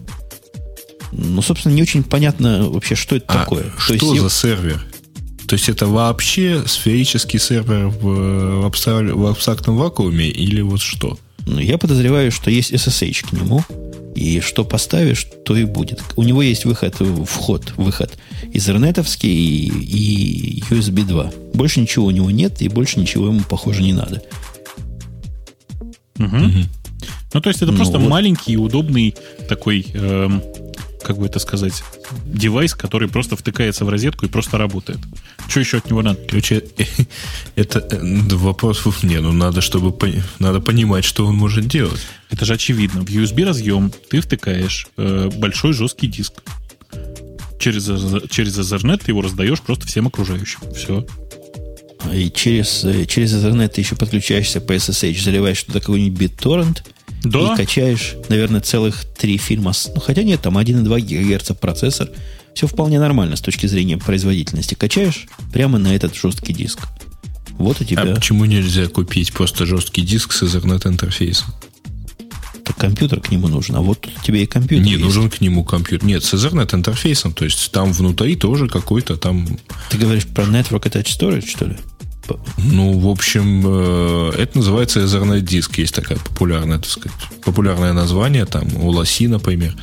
Ну, 1.13 1.41
собственно, 1.41 1.73
не 1.73 1.83
очень 1.83 2.03
понятно 2.03 2.69
вообще, 2.69 2.95
что 2.95 3.15
это 3.15 3.25
а 3.29 3.37
такое. 3.39 3.71
Что 3.77 3.97
То 3.97 4.11
есть, 4.11 4.21
за 4.21 4.29
сервер? 4.29 4.85
То 5.47 5.55
есть 5.55 5.69
это 5.69 5.87
вообще 5.87 6.63
сферический 6.67 7.39
сервер 7.39 7.87
в, 7.87 8.65
абстрак, 8.65 9.05
в 9.05 9.25
абстрактном 9.25 9.77
вакууме 9.77 10.27
или 10.27 10.59
вот 10.59 10.81
что? 10.81 11.17
Ну, 11.47 11.59
я 11.59 11.77
подозреваю, 11.77 12.29
что 12.33 12.51
есть 12.51 12.73
SSH 12.73 13.29
к 13.29 13.31
нему. 13.31 13.63
И 14.19 14.41
что 14.41 14.65
поставишь, 14.65 15.25
то 15.45 15.55
и 15.55 15.63
будет. 15.63 16.03
У 16.17 16.23
него 16.23 16.41
есть 16.41 16.65
выход, 16.65 16.93
вход, 17.25 17.71
выход 17.77 18.17
изернетовский 18.51 19.29
и, 19.29 20.59
и 20.59 20.63
USB 20.69 21.05
2. 21.05 21.31
Больше 21.53 21.79
ничего 21.79 22.07
у 22.07 22.11
него 22.11 22.29
нет, 22.29 22.61
и 22.61 22.67
больше 22.67 22.99
ничего 22.99 23.27
ему, 23.27 23.39
похоже, 23.49 23.81
не 23.81 23.93
надо. 23.93 24.21
Угу. 26.17 26.25
Угу. 26.35 26.63
Ну, 27.33 27.41
то 27.41 27.47
есть 27.47 27.61
это 27.61 27.71
ну, 27.71 27.77
просто 27.77 27.97
вот. 27.97 28.09
маленький, 28.09 28.57
удобный 28.57 29.15
такой, 29.47 29.85
эм, 29.93 30.43
как 31.03 31.17
бы 31.17 31.25
это 31.25 31.39
сказать, 31.39 31.83
девайс, 32.25 32.73
который 32.73 33.07
просто 33.07 33.35
втыкается 33.35 33.85
в 33.85 33.89
розетку 33.89 34.25
и 34.25 34.29
просто 34.29 34.57
работает. 34.57 34.99
Что 35.47 35.59
еще 35.59 35.77
от 35.77 35.89
него 35.89 36.01
надо? 36.01 36.19
Короче, 36.27 36.63
это 37.55 37.79
э, 37.79 38.35
вопрос 38.35 38.85
не, 39.03 39.19
ну 39.19 39.31
надо, 39.31 39.61
чтобы 39.61 39.95
надо 40.39 40.59
понимать, 40.61 41.05
что 41.05 41.25
он 41.25 41.35
может 41.35 41.67
делать. 41.67 42.01
Это 42.29 42.45
же 42.45 42.53
очевидно. 42.53 43.01
В 43.01 43.09
USB 43.09 43.45
разъем 43.45 43.91
ты 44.09 44.21
втыкаешь 44.21 44.87
э, 44.97 45.29
большой 45.35 45.73
жесткий 45.73 46.07
диск. 46.07 46.33
Через, 47.59 47.85
через 48.29 48.57
Ethernet 48.57 49.01
ты 49.03 49.11
его 49.11 49.21
раздаешь 49.21 49.61
просто 49.61 49.87
всем 49.87 50.07
окружающим. 50.07 50.59
Все. 50.75 51.05
И 52.13 52.31
через, 52.31 52.83
э, 52.83 53.05
через 53.05 53.33
Ethernet 53.33 53.69
ты 53.69 53.81
еще 53.81 53.95
подключаешься 53.95 54.61
по 54.61 54.73
SSH, 54.73 55.23
заливаешь 55.23 55.63
туда 55.63 55.79
какой-нибудь 55.79 56.19
BitTorrent– 56.19 56.83
да? 57.23 57.53
И 57.53 57.57
качаешь, 57.57 58.15
наверное, 58.29 58.61
целых 58.61 59.05
три 59.17 59.37
фильма. 59.37 59.73
Ну, 59.93 60.01
хотя 60.01 60.23
нет, 60.23 60.41
там 60.41 60.57
1,2 60.57 61.01
ГГц 61.01 61.51
процессор. 61.59 62.09
Все 62.53 62.67
вполне 62.67 62.99
нормально 62.99 63.35
с 63.35 63.41
точки 63.41 63.67
зрения 63.67 63.97
производительности. 63.97 64.73
Качаешь 64.73 65.27
прямо 65.53 65.77
на 65.77 65.95
этот 65.95 66.15
жесткий 66.15 66.53
диск. 66.53 66.79
Вот 67.57 67.81
у 67.81 67.83
тебя... 67.83 68.03
А 68.03 68.15
почему 68.15 68.45
нельзя 68.45 68.87
купить 68.87 69.33
просто 69.33 69.65
жесткий 69.65 70.01
диск 70.01 70.31
с 70.31 70.43
Ethernet 70.43 70.87
интерфейсом? 70.87 71.53
Так 72.63 72.77
компьютер 72.77 73.19
к 73.19 73.31
нему 73.31 73.47
нужен, 73.47 73.75
а 73.75 73.81
вот 73.81 74.01
тут 74.01 74.13
тебе 74.23 74.43
и 74.43 74.45
компьютер 74.45 74.85
Не, 74.85 74.91
есть. 74.91 75.03
нужен 75.03 75.29
к 75.29 75.41
нему 75.41 75.63
компьютер. 75.63 76.07
Нет, 76.07 76.23
с 76.23 76.33
Ethernet 76.33 76.73
интерфейсом, 76.73 77.33
то 77.33 77.43
есть 77.45 77.71
там 77.71 77.91
внутри 77.91 78.35
тоже 78.35 78.67
какой-то 78.67 79.17
там... 79.17 79.47
Ты 79.89 79.97
говоришь 79.97 80.27
про 80.27 80.43
Network 80.43 80.83
Attached 80.83 81.19
Storage, 81.19 81.49
что 81.49 81.65
ли? 81.65 81.75
Ну, 82.57 82.99
в 82.99 83.07
общем, 83.07 83.63
э, 83.65 84.31
это 84.37 84.57
называется 84.57 84.99
Ethernet 85.01 85.41
диск. 85.41 85.77
Есть 85.77 85.95
такая 85.95 86.17
популярная, 86.17 86.77
так 86.77 86.89
сказать, 86.89 87.17
популярное 87.43 87.93
название, 87.93 88.45
там, 88.45 88.67
у 88.81 88.89
Лоси, 88.89 89.27
например. 89.27 89.75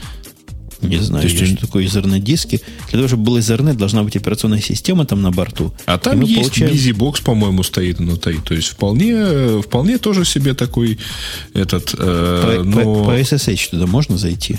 Не 0.82 0.98
знаю, 0.98 1.23
То 1.23 1.28
есть, 1.28 1.40
я, 1.40 1.47
что 1.47 1.66
такое 1.66 1.85
Ethernet 1.85 2.20
диски. 2.20 2.60
Для 2.90 2.98
того, 2.98 3.09
чтобы 3.09 3.24
был 3.24 3.39
Ethernet, 3.39 3.74
должна 3.74 4.02
быть 4.02 4.16
операционная 4.16 4.60
система 4.60 5.06
там 5.06 5.23
на 5.23 5.31
борту. 5.31 5.73
А 5.86 5.98
там 5.98 6.20
есть 6.20 6.40
получаем... 6.40 6.73
BusyBox, 6.73 7.23
по-моему, 7.24 7.62
стоит 7.62 7.98
внутри. 7.98 8.39
То 8.39 8.55
есть 8.55 8.68
вполне, 8.68 9.62
вполне 9.62 9.98
тоже 9.98 10.24
себе 10.24 10.55
такой 10.55 10.98
этот... 11.55 11.94
Э, 11.98 12.59
по, 12.59 12.64
но... 12.64 12.82
по, 12.82 13.05
по 13.06 13.18
SSH 13.18 13.70
туда 13.70 13.86
можно 13.86 14.18
зайти? 14.18 14.59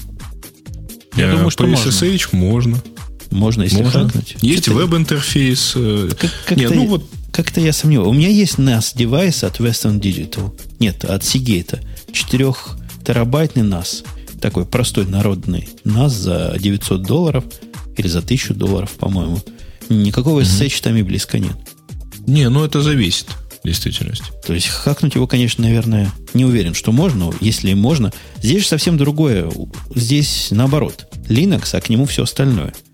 Я 1.15 1.27
э, 1.27 1.31
думаю, 1.33 1.51
что 1.51 1.65
по. 1.65 1.69
SSH 1.69 2.29
можно. 2.31 2.81
Можно, 3.29 3.63
если 3.63 3.81
можно. 3.81 4.05
хакнуть. 4.05 4.37
Есть 4.41 4.67
веб-интерфейс. 4.67 5.73
Э, 5.75 6.09
как, 6.17 6.31
как 6.47 6.57
Нет, 6.57 6.73
ну 6.73 6.87
вот 6.87 7.05
как-то 7.37 7.61
я 7.61 7.71
сомневаюсь. 7.71 8.09
У 8.09 8.13
меня 8.13 8.29
есть 8.29 8.55
NAS 8.55 8.93
девайс 8.95 9.43
от 9.43 9.59
Western 9.59 9.99
Digital. 9.99 10.59
Нет, 10.79 11.05
от 11.05 11.21
Seagate. 11.21 11.79
4 12.11 12.53
терабайтный 13.05 13.61
NAS. 13.61 14.03
Такой 14.41 14.65
простой 14.65 15.05
народный 15.05 15.69
NAS 15.83 16.09
за 16.09 16.55
900 16.59 17.03
долларов 17.03 17.45
или 17.95 18.07
за 18.07 18.19
1000 18.19 18.55
долларов, 18.55 18.89
по-моему. 18.93 19.39
Никакого 19.87 20.41
SSH 20.41 20.81
там 20.81 20.95
и 20.95 21.03
близко 21.03 21.37
нет. 21.37 21.55
Не, 22.25 22.49
ну 22.49 22.65
это 22.65 22.81
зависит 22.81 23.27
в 23.61 23.67
действительности. 23.67 24.25
То 24.43 24.53
есть 24.53 24.69
хакнуть 24.69 25.13
его, 25.13 25.27
конечно, 25.27 25.63
наверное, 25.63 26.11
не 26.33 26.43
уверен, 26.43 26.73
что 26.73 26.91
можно. 26.91 27.31
Если 27.39 27.75
можно. 27.75 28.11
Здесь 28.41 28.63
же 28.63 28.67
совсем 28.67 28.97
другое. 28.97 29.47
Здесь 29.93 30.47
наоборот. 30.49 31.05
Linux, 31.29 31.69
а 31.73 31.81
к 31.81 31.89
нему 31.89 32.07
все 32.07 32.23
остальное– 32.23 32.73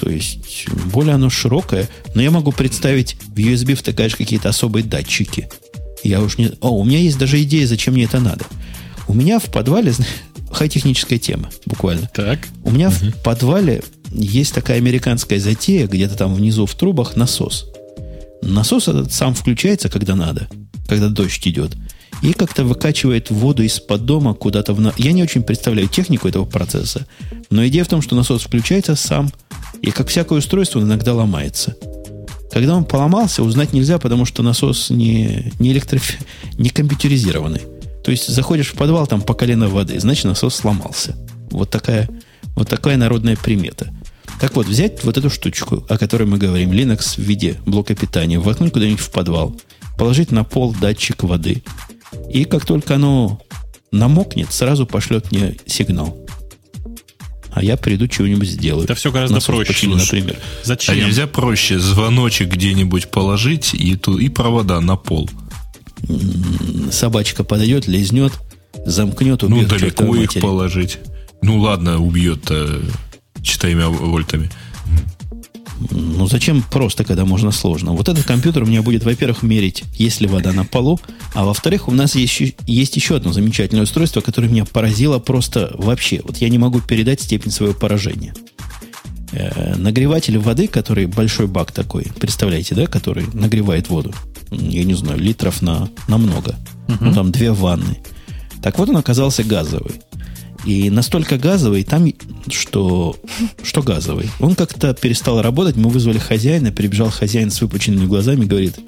то 0.00 0.08
есть 0.08 0.68
более 0.92 1.14
оно 1.14 1.30
широкое, 1.30 1.88
но 2.14 2.22
я 2.22 2.30
могу 2.30 2.52
представить 2.52 3.16
в 3.20 3.36
USB 3.36 3.74
втыкаешь 3.74 4.16
какие-то 4.16 4.48
особые 4.48 4.84
датчики. 4.84 5.48
Я 6.04 6.20
уж 6.20 6.38
не... 6.38 6.52
О, 6.60 6.78
у 6.78 6.84
меня 6.84 6.98
есть 6.98 7.18
даже 7.18 7.42
идея, 7.42 7.66
зачем 7.66 7.94
мне 7.94 8.04
это 8.04 8.20
надо. 8.20 8.44
У 9.08 9.14
меня 9.14 9.38
в 9.38 9.46
подвале... 9.46 9.92
Хай-техническая 10.50 11.18
тема, 11.18 11.50
буквально. 11.66 12.08
Так. 12.14 12.38
У 12.64 12.70
меня 12.70 12.88
угу. 12.88 12.96
в 12.96 13.22
подвале 13.22 13.82
есть 14.10 14.54
такая 14.54 14.78
американская 14.78 15.38
затея, 15.38 15.86
где-то 15.86 16.16
там 16.16 16.34
внизу 16.34 16.66
в 16.66 16.74
трубах 16.74 17.16
насос. 17.16 17.66
Насос 18.40 18.88
этот 18.88 19.12
сам 19.12 19.34
включается, 19.34 19.88
когда 19.88 20.14
надо, 20.14 20.48
когда 20.86 21.08
дождь 21.08 21.46
идет, 21.46 21.76
и 22.22 22.32
как-то 22.32 22.64
выкачивает 22.64 23.30
воду 23.30 23.62
из-под 23.64 24.04
дома 24.04 24.34
куда-то 24.34 24.72
в... 24.72 24.94
Я 24.96 25.12
не 25.12 25.22
очень 25.22 25.42
представляю 25.42 25.88
технику 25.88 26.28
этого 26.28 26.44
процесса, 26.44 27.06
но 27.50 27.66
идея 27.66 27.84
в 27.84 27.88
том, 27.88 28.00
что 28.00 28.16
насос 28.16 28.42
включается 28.42 28.96
сам, 28.96 29.30
и 29.82 29.90
как 29.90 30.08
всякое 30.08 30.38
устройство, 30.38 30.78
он 30.78 30.86
иногда 30.86 31.14
ломается. 31.14 31.76
Когда 32.50 32.76
он 32.76 32.84
поломался, 32.84 33.42
узнать 33.42 33.72
нельзя, 33.72 33.98
потому 33.98 34.24
что 34.24 34.42
насос 34.42 34.90
не, 34.90 35.52
не, 35.58 35.72
электрофи... 35.72 36.18
не 36.58 36.70
компьютеризированный. 36.70 37.62
То 38.02 38.10
есть 38.10 38.28
заходишь 38.28 38.68
в 38.68 38.74
подвал, 38.74 39.06
там 39.06 39.20
по 39.20 39.34
колено 39.34 39.68
воды, 39.68 40.00
значит 40.00 40.24
насос 40.24 40.54
сломался. 40.54 41.16
Вот 41.50 41.70
такая, 41.70 42.08
вот 42.56 42.68
такая 42.68 42.96
народная 42.96 43.36
примета. 43.36 43.94
Так 44.40 44.56
вот, 44.56 44.66
взять 44.66 45.04
вот 45.04 45.18
эту 45.18 45.30
штучку, 45.30 45.84
о 45.88 45.98
которой 45.98 46.24
мы 46.24 46.38
говорим, 46.38 46.72
Linux 46.72 47.16
в 47.16 47.18
виде 47.18 47.56
блока 47.66 47.94
питания, 47.94 48.38
воткнуть 48.38 48.72
куда-нибудь 48.72 49.00
в 49.00 49.10
подвал, 49.10 49.54
положить 49.98 50.30
на 50.30 50.44
пол 50.44 50.74
датчик 50.80 51.24
воды, 51.24 51.62
и 52.32 52.44
как 52.44 52.64
только 52.64 52.94
оно 52.94 53.40
намокнет, 53.90 54.52
сразу 54.52 54.86
пошлет 54.86 55.32
мне 55.32 55.56
сигнал 55.66 56.27
а 57.58 57.62
я 57.64 57.76
приду 57.76 58.06
чего-нибудь 58.06 58.48
сделаю. 58.48 58.84
Это 58.84 58.94
все 58.94 59.10
гораздо 59.10 59.40
проще. 59.40 59.72
Почему, 59.72 59.96
например. 59.96 60.36
Зачем? 60.62 60.94
А 60.94 60.96
нельзя 60.96 61.26
проще 61.26 61.80
звоночек 61.80 62.48
где-нибудь 62.50 63.10
положить 63.10 63.74
и, 63.74 63.96
ту, 63.96 64.16
и 64.16 64.28
провода 64.28 64.80
на 64.80 64.94
пол. 64.94 65.28
Собачка 66.92 67.42
подойдет, 67.42 67.88
лизнет, 67.88 68.32
замкнет, 68.86 69.42
убьет. 69.42 69.68
Ну, 69.72 69.76
далеко 69.76 70.14
их 70.14 70.34
положить. 70.34 70.98
Ну, 71.42 71.58
ладно, 71.58 71.98
убьет 71.98 72.48
4 73.42 73.86
вольтами. 73.88 74.50
Ну, 75.90 76.26
зачем 76.26 76.62
просто, 76.62 77.04
когда 77.04 77.24
можно 77.24 77.50
сложно? 77.50 77.92
Вот 77.92 78.08
этот 78.08 78.24
компьютер 78.24 78.64
у 78.64 78.66
меня 78.66 78.82
будет, 78.82 79.04
во-первых, 79.04 79.42
мерить, 79.42 79.84
есть 79.94 80.20
ли 80.20 80.26
вода 80.26 80.52
на 80.52 80.64
полу, 80.64 81.00
а 81.34 81.44
во-вторых, 81.44 81.88
у 81.88 81.92
нас 81.92 82.14
есть, 82.14 82.54
есть 82.66 82.96
еще 82.96 83.16
одно 83.16 83.32
замечательное 83.32 83.84
устройство, 83.84 84.20
которое 84.20 84.48
меня 84.48 84.64
поразило 84.64 85.18
просто 85.18 85.74
вообще. 85.78 86.20
Вот 86.24 86.38
я 86.38 86.48
не 86.48 86.58
могу 86.58 86.80
передать 86.80 87.20
степень 87.20 87.52
своего 87.52 87.74
поражения. 87.74 88.34
Э, 89.32 89.76
нагреватель 89.76 90.38
воды, 90.38 90.68
который 90.68 91.06
большой 91.06 91.46
бак 91.46 91.70
такой, 91.70 92.06
представляете, 92.18 92.74
да, 92.74 92.86
который 92.86 93.26
нагревает 93.32 93.88
воду. 93.88 94.12
Я 94.50 94.84
не 94.84 94.94
знаю, 94.94 95.20
литров 95.20 95.62
на, 95.62 95.88
на 96.08 96.18
много. 96.18 96.56
Uh-huh. 96.88 96.96
Ну, 97.00 97.14
там 97.14 97.30
две 97.30 97.52
ванны. 97.52 97.98
Так 98.62 98.78
вот 98.78 98.88
он 98.88 98.96
оказался 98.96 99.44
газовый. 99.44 100.00
И 100.68 100.90
настолько 100.90 101.38
газовый 101.38 101.82
там, 101.82 102.12
что, 102.50 103.16
что 103.62 103.82
газовый. 103.82 104.28
Он 104.38 104.54
как-то 104.54 104.92
перестал 104.92 105.40
работать, 105.40 105.76
мы 105.76 105.88
вызвали 105.88 106.18
хозяина, 106.18 106.70
прибежал 106.70 107.08
хозяин 107.08 107.50
с 107.50 107.62
выпученными 107.62 108.04
глазами 108.04 108.44
и 108.44 108.48
говорит, 108.48 108.78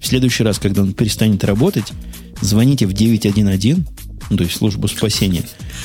в 0.00 0.04
следующий 0.04 0.42
раз, 0.42 0.58
когда 0.58 0.82
он 0.82 0.94
перестанет 0.94 1.44
работать, 1.44 1.92
звоните 2.40 2.88
в 2.88 2.92
911, 2.92 3.86
ну, 4.30 4.36
то 4.36 4.42
есть 4.42 4.56
службу 4.56 4.88
спасения, 4.88 5.44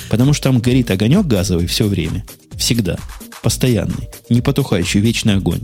Потому 0.10 0.34
что 0.34 0.46
там 0.46 0.60
горит 0.60 0.90
огонек 0.90 1.28
газовый 1.28 1.68
все 1.68 1.86
время. 1.86 2.26
Всегда. 2.56 2.98
Постоянный. 3.44 4.10
Не 4.30 4.42
потухающий, 4.42 5.02
вечный 5.02 5.36
огонь. 5.36 5.62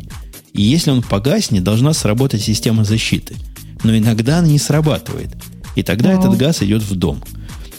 И 0.54 0.62
если 0.62 0.92
он 0.92 1.02
погаснет, 1.02 1.64
должна 1.64 1.94
сработать 1.94 2.44
система 2.44 2.84
защиты. 2.84 3.34
Но 3.84 3.98
иногда 3.98 4.38
она 4.38 4.50
не 4.50 4.60
срабатывает. 4.60 5.32
И 5.76 5.82
тогда 5.82 6.10
Вау. 6.16 6.20
этот 6.20 6.38
газ 6.38 6.62
идет 6.62 6.84
в 6.84 6.94
дом. 6.96 7.24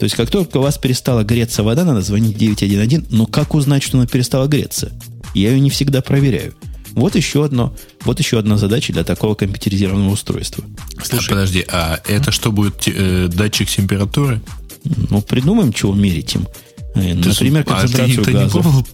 То 0.01 0.05
есть, 0.05 0.17
как 0.17 0.31
только 0.31 0.57
у 0.57 0.63
вас 0.63 0.79
перестала 0.79 1.23
греться 1.23 1.63
вода, 1.63 1.85
надо 1.85 2.01
звонить 2.01 2.37
911. 2.39 3.13
Но 3.13 3.27
как 3.27 3.55
узнать, 3.55 3.83
что 3.83 3.99
она 3.99 4.07
перестала 4.07 4.47
греться? 4.49 4.91
Я 5.35 5.51
ее 5.53 5.61
не 5.61 5.69
всегда 5.71 6.01
проверяю. 6.01 6.55
Вот 6.93 7.15
еще 7.15 7.45
одно, 7.45 7.77
вот 8.05 8.19
еще 8.19 8.39
одна 8.39 8.57
задача 8.57 8.93
для 8.93 9.05
такого 9.05 9.35
компьютеризированного 9.35 10.11
устройства. 10.13 10.65
А, 11.13 11.19
подожди, 11.29 11.65
а 11.71 12.01
это 12.09 12.33
что 12.33 12.51
будет 12.51 12.83
э, 12.89 13.29
датчик 13.33 13.69
температуры? 13.69 14.41
Ну, 14.85 15.21
придумаем, 15.23 15.73
чего 15.73 15.95
мерить 15.95 16.35
им. 16.35 16.49
Э, 16.97 17.15
Ты 17.23 17.29
Например, 17.29 17.65
с- 17.65 17.71
а 17.71 17.75
ты- 17.75 17.81
концентрацию 17.83 18.25
ты, 18.25 18.31
не 18.33 18.39
газа. 18.41 18.51
пробовал? 18.59 18.87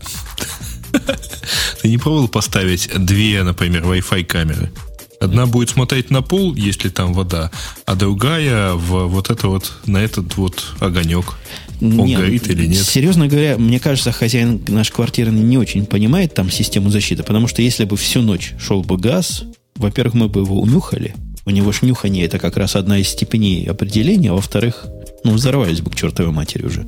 Ты 1.83 1.89
не 1.89 1.99
пробовал 1.99 2.29
поставить 2.29 2.91
две, 2.99 3.43
например, 3.45 3.85
Wi-Fi 3.85 4.25
камеры? 4.25 4.71
Одна 5.21 5.47
будет 5.47 5.71
смотреть 5.71 6.11
на 6.11 6.23
пол, 6.23 6.55
если 6.55 6.89
там 6.89 7.15
вода, 7.15 7.51
а 7.85 7.95
другая 7.95 8.75
в 8.75 9.07
вот 9.07 9.31
это 9.31 9.49
вот 9.49 9.73
на 9.87 9.99
этот 9.99 10.37
вот 10.37 10.75
огонек. 10.81 11.35
Он 11.81 11.91
Не, 11.91 12.17
горит 12.17 12.49
или 12.51 12.67
нет? 12.67 12.85
Серьезно 12.85 13.27
говоря, 13.27 13.57
мне 13.59 13.81
кажется, 13.81 14.13
хозяин 14.13 14.63
нашей 14.69 14.93
квартиры 14.93 15.31
не 15.31 15.59
очень 15.59 15.87
понимает 15.87 16.35
там 16.35 16.51
систему 16.51 16.91
защиты, 16.91 17.23
потому 17.23 17.49
что 17.49 17.63
если 17.63 17.85
бы 17.85 17.97
всю 17.97 18.23
ночь 18.23 18.55
шел 18.59 18.83
бы 18.83 18.97
газ, 18.99 19.45
во-первых, 19.75 20.15
мы 20.15 20.29
бы 20.29 20.41
его 20.41 20.61
унюхали. 20.61 21.15
У 21.45 21.51
него 21.51 21.73
ж 21.73 21.83
нюхание 21.83 22.25
это 22.25 22.39
как 22.39 22.57
раз 22.57 22.77
одна 22.77 22.99
из 22.99 23.09
степеней 23.09 23.67
определения, 23.67 24.31
а 24.31 24.35
во-вторых, 24.35 24.87
ну, 25.25 25.33
взорвались 25.33 25.81
бы 25.81 25.91
к 25.91 25.95
чертовой 25.97 26.33
матери 26.33 26.65
уже. 26.65 26.87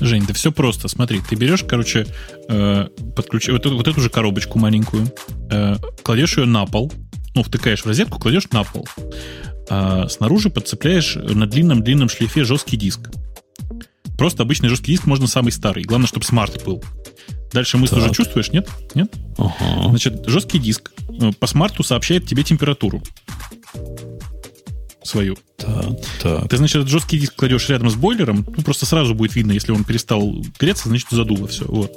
Жень, 0.00 0.24
да 0.26 0.32
все 0.32 0.50
просто. 0.50 0.88
Смотри, 0.88 1.20
ты 1.28 1.36
берешь, 1.36 1.62
короче, 1.68 2.06
э, 2.48 2.86
подключ- 3.14 3.52
вот, 3.52 3.66
эту- 3.66 3.76
вот 3.76 3.86
эту 3.86 4.00
же 4.00 4.08
коробочку 4.08 4.58
маленькую, 4.58 5.12
э, 5.50 5.76
кладешь 6.02 6.38
ее 6.38 6.46
на 6.46 6.64
пол, 6.64 6.90
ну, 7.34 7.42
втыкаешь 7.42 7.82
в 7.82 7.86
розетку, 7.86 8.18
кладешь 8.18 8.48
на 8.50 8.64
пол. 8.64 8.86
А 9.68 10.08
снаружи 10.08 10.50
подцепляешь 10.50 11.14
на 11.16 11.46
длинном-длинном 11.46 12.08
шлейфе 12.08 12.44
жесткий 12.44 12.76
диск. 12.76 13.10
Просто 14.18 14.42
обычный 14.42 14.68
жесткий 14.68 14.92
диск 14.92 15.06
можно 15.06 15.26
самый 15.26 15.50
старый. 15.50 15.84
Главное, 15.84 16.08
чтобы 16.08 16.24
SMART 16.24 16.64
был. 16.64 16.82
Дальше 17.52 17.78
мысль 17.78 17.94
Так. 17.94 18.04
уже 18.04 18.14
чувствуешь, 18.14 18.52
нет? 18.52 18.68
Нет? 18.94 19.12
Ага. 19.38 19.88
Значит, 19.88 20.26
жесткий 20.26 20.58
диск 20.58 20.92
э, 21.20 21.32
по 21.38 21.46
SMART 21.46 21.76
у 21.76 21.82
сообщает 21.82 22.26
тебе 22.26 22.42
температуру 22.42 23.02
свою. 25.02 25.36
Так, 25.56 25.96
так. 26.22 26.48
Ты, 26.48 26.56
значит, 26.56 26.76
этот 26.76 26.88
жесткий 26.88 27.18
диск 27.18 27.34
кладешь 27.34 27.68
рядом 27.68 27.90
с 27.90 27.94
бойлером, 27.94 28.46
ну, 28.56 28.62
просто 28.62 28.86
сразу 28.86 29.14
будет 29.14 29.34
видно, 29.34 29.52
если 29.52 29.72
он 29.72 29.84
перестал 29.84 30.44
греться, 30.58 30.88
значит, 30.88 31.08
задуло 31.10 31.48
все. 31.48 31.64
Вот. 31.64 31.92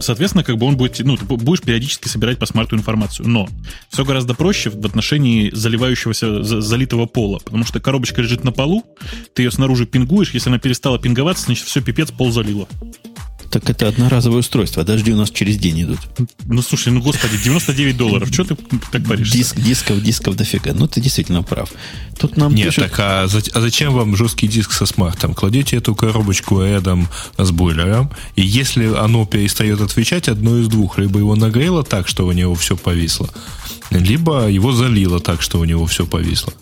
Соответственно, 0.00 0.44
как 0.44 0.56
бы 0.56 0.66
он 0.66 0.76
будет, 0.76 0.98
ну, 1.00 1.16
ты 1.16 1.24
будешь 1.24 1.62
периодически 1.62 2.08
собирать 2.08 2.38
по 2.38 2.46
смарту 2.46 2.76
информацию. 2.76 3.28
Но 3.28 3.48
все 3.90 4.04
гораздо 4.04 4.34
проще 4.34 4.70
в 4.70 4.84
отношении 4.86 5.50
заливающегося, 5.52 6.42
за- 6.42 6.60
залитого 6.60 7.06
пола. 7.06 7.40
Потому 7.44 7.64
что 7.64 7.80
коробочка 7.80 8.22
лежит 8.22 8.44
на 8.44 8.52
полу, 8.52 8.84
ты 9.34 9.42
ее 9.42 9.50
снаружи 9.50 9.86
пингуешь, 9.86 10.30
если 10.34 10.50
она 10.50 10.58
перестала 10.58 10.98
пинговаться, 10.98 11.44
значит, 11.46 11.66
все, 11.66 11.80
пипец, 11.80 12.10
пол 12.10 12.30
залило. 12.30 12.68
Так 13.50 13.70
это 13.70 13.88
одноразовое 13.88 14.40
устройство, 14.40 14.82
а 14.82 14.84
дожди 14.84 15.12
у 15.12 15.16
нас 15.16 15.30
через 15.30 15.56
день 15.56 15.82
идут. 15.82 15.98
Ну, 16.44 16.60
слушай, 16.60 16.92
ну, 16.92 17.00
господи, 17.00 17.38
99 17.42 17.96
долларов. 17.96 18.28
Что 18.32 18.44
ты 18.44 18.56
так 18.92 19.06
паришься? 19.06 19.32
Диск, 19.36 19.56
дисков, 19.56 20.02
дисков 20.02 20.36
дофига. 20.36 20.74
Ну, 20.74 20.86
ты 20.86 21.00
действительно 21.00 21.42
прав. 21.42 21.70
Тут 22.18 22.36
нам 22.36 22.54
Нет, 22.54 22.66
пишут... 22.66 22.84
так 22.84 22.94
а, 22.98 23.26
за- 23.26 23.42
а 23.54 23.60
зачем 23.60 23.94
вам 23.94 24.16
жесткий 24.16 24.48
диск 24.48 24.72
со 24.72 24.84
смартом? 24.84 25.34
Кладете 25.34 25.76
эту 25.76 25.94
коробочку 25.94 26.62
рядом 26.62 27.08
с 27.38 27.50
бойлером, 27.50 28.10
и 28.36 28.42
если 28.42 28.86
оно 28.94 29.24
перестает 29.24 29.80
отвечать, 29.80 30.28
одно 30.28 30.58
из 30.58 30.68
двух. 30.68 30.98
Либо 30.98 31.18
его 31.18 31.34
нагрело 31.34 31.84
так, 31.84 32.06
что 32.08 32.26
у 32.26 32.32
него 32.32 32.54
все 32.54 32.76
повисло, 32.76 33.30
либо 33.90 34.48
его 34.48 34.72
залило 34.72 35.20
так, 35.20 35.40
что 35.40 35.58
у 35.58 35.64
него 35.64 35.86
все 35.86 36.06
повисло. 36.06 36.52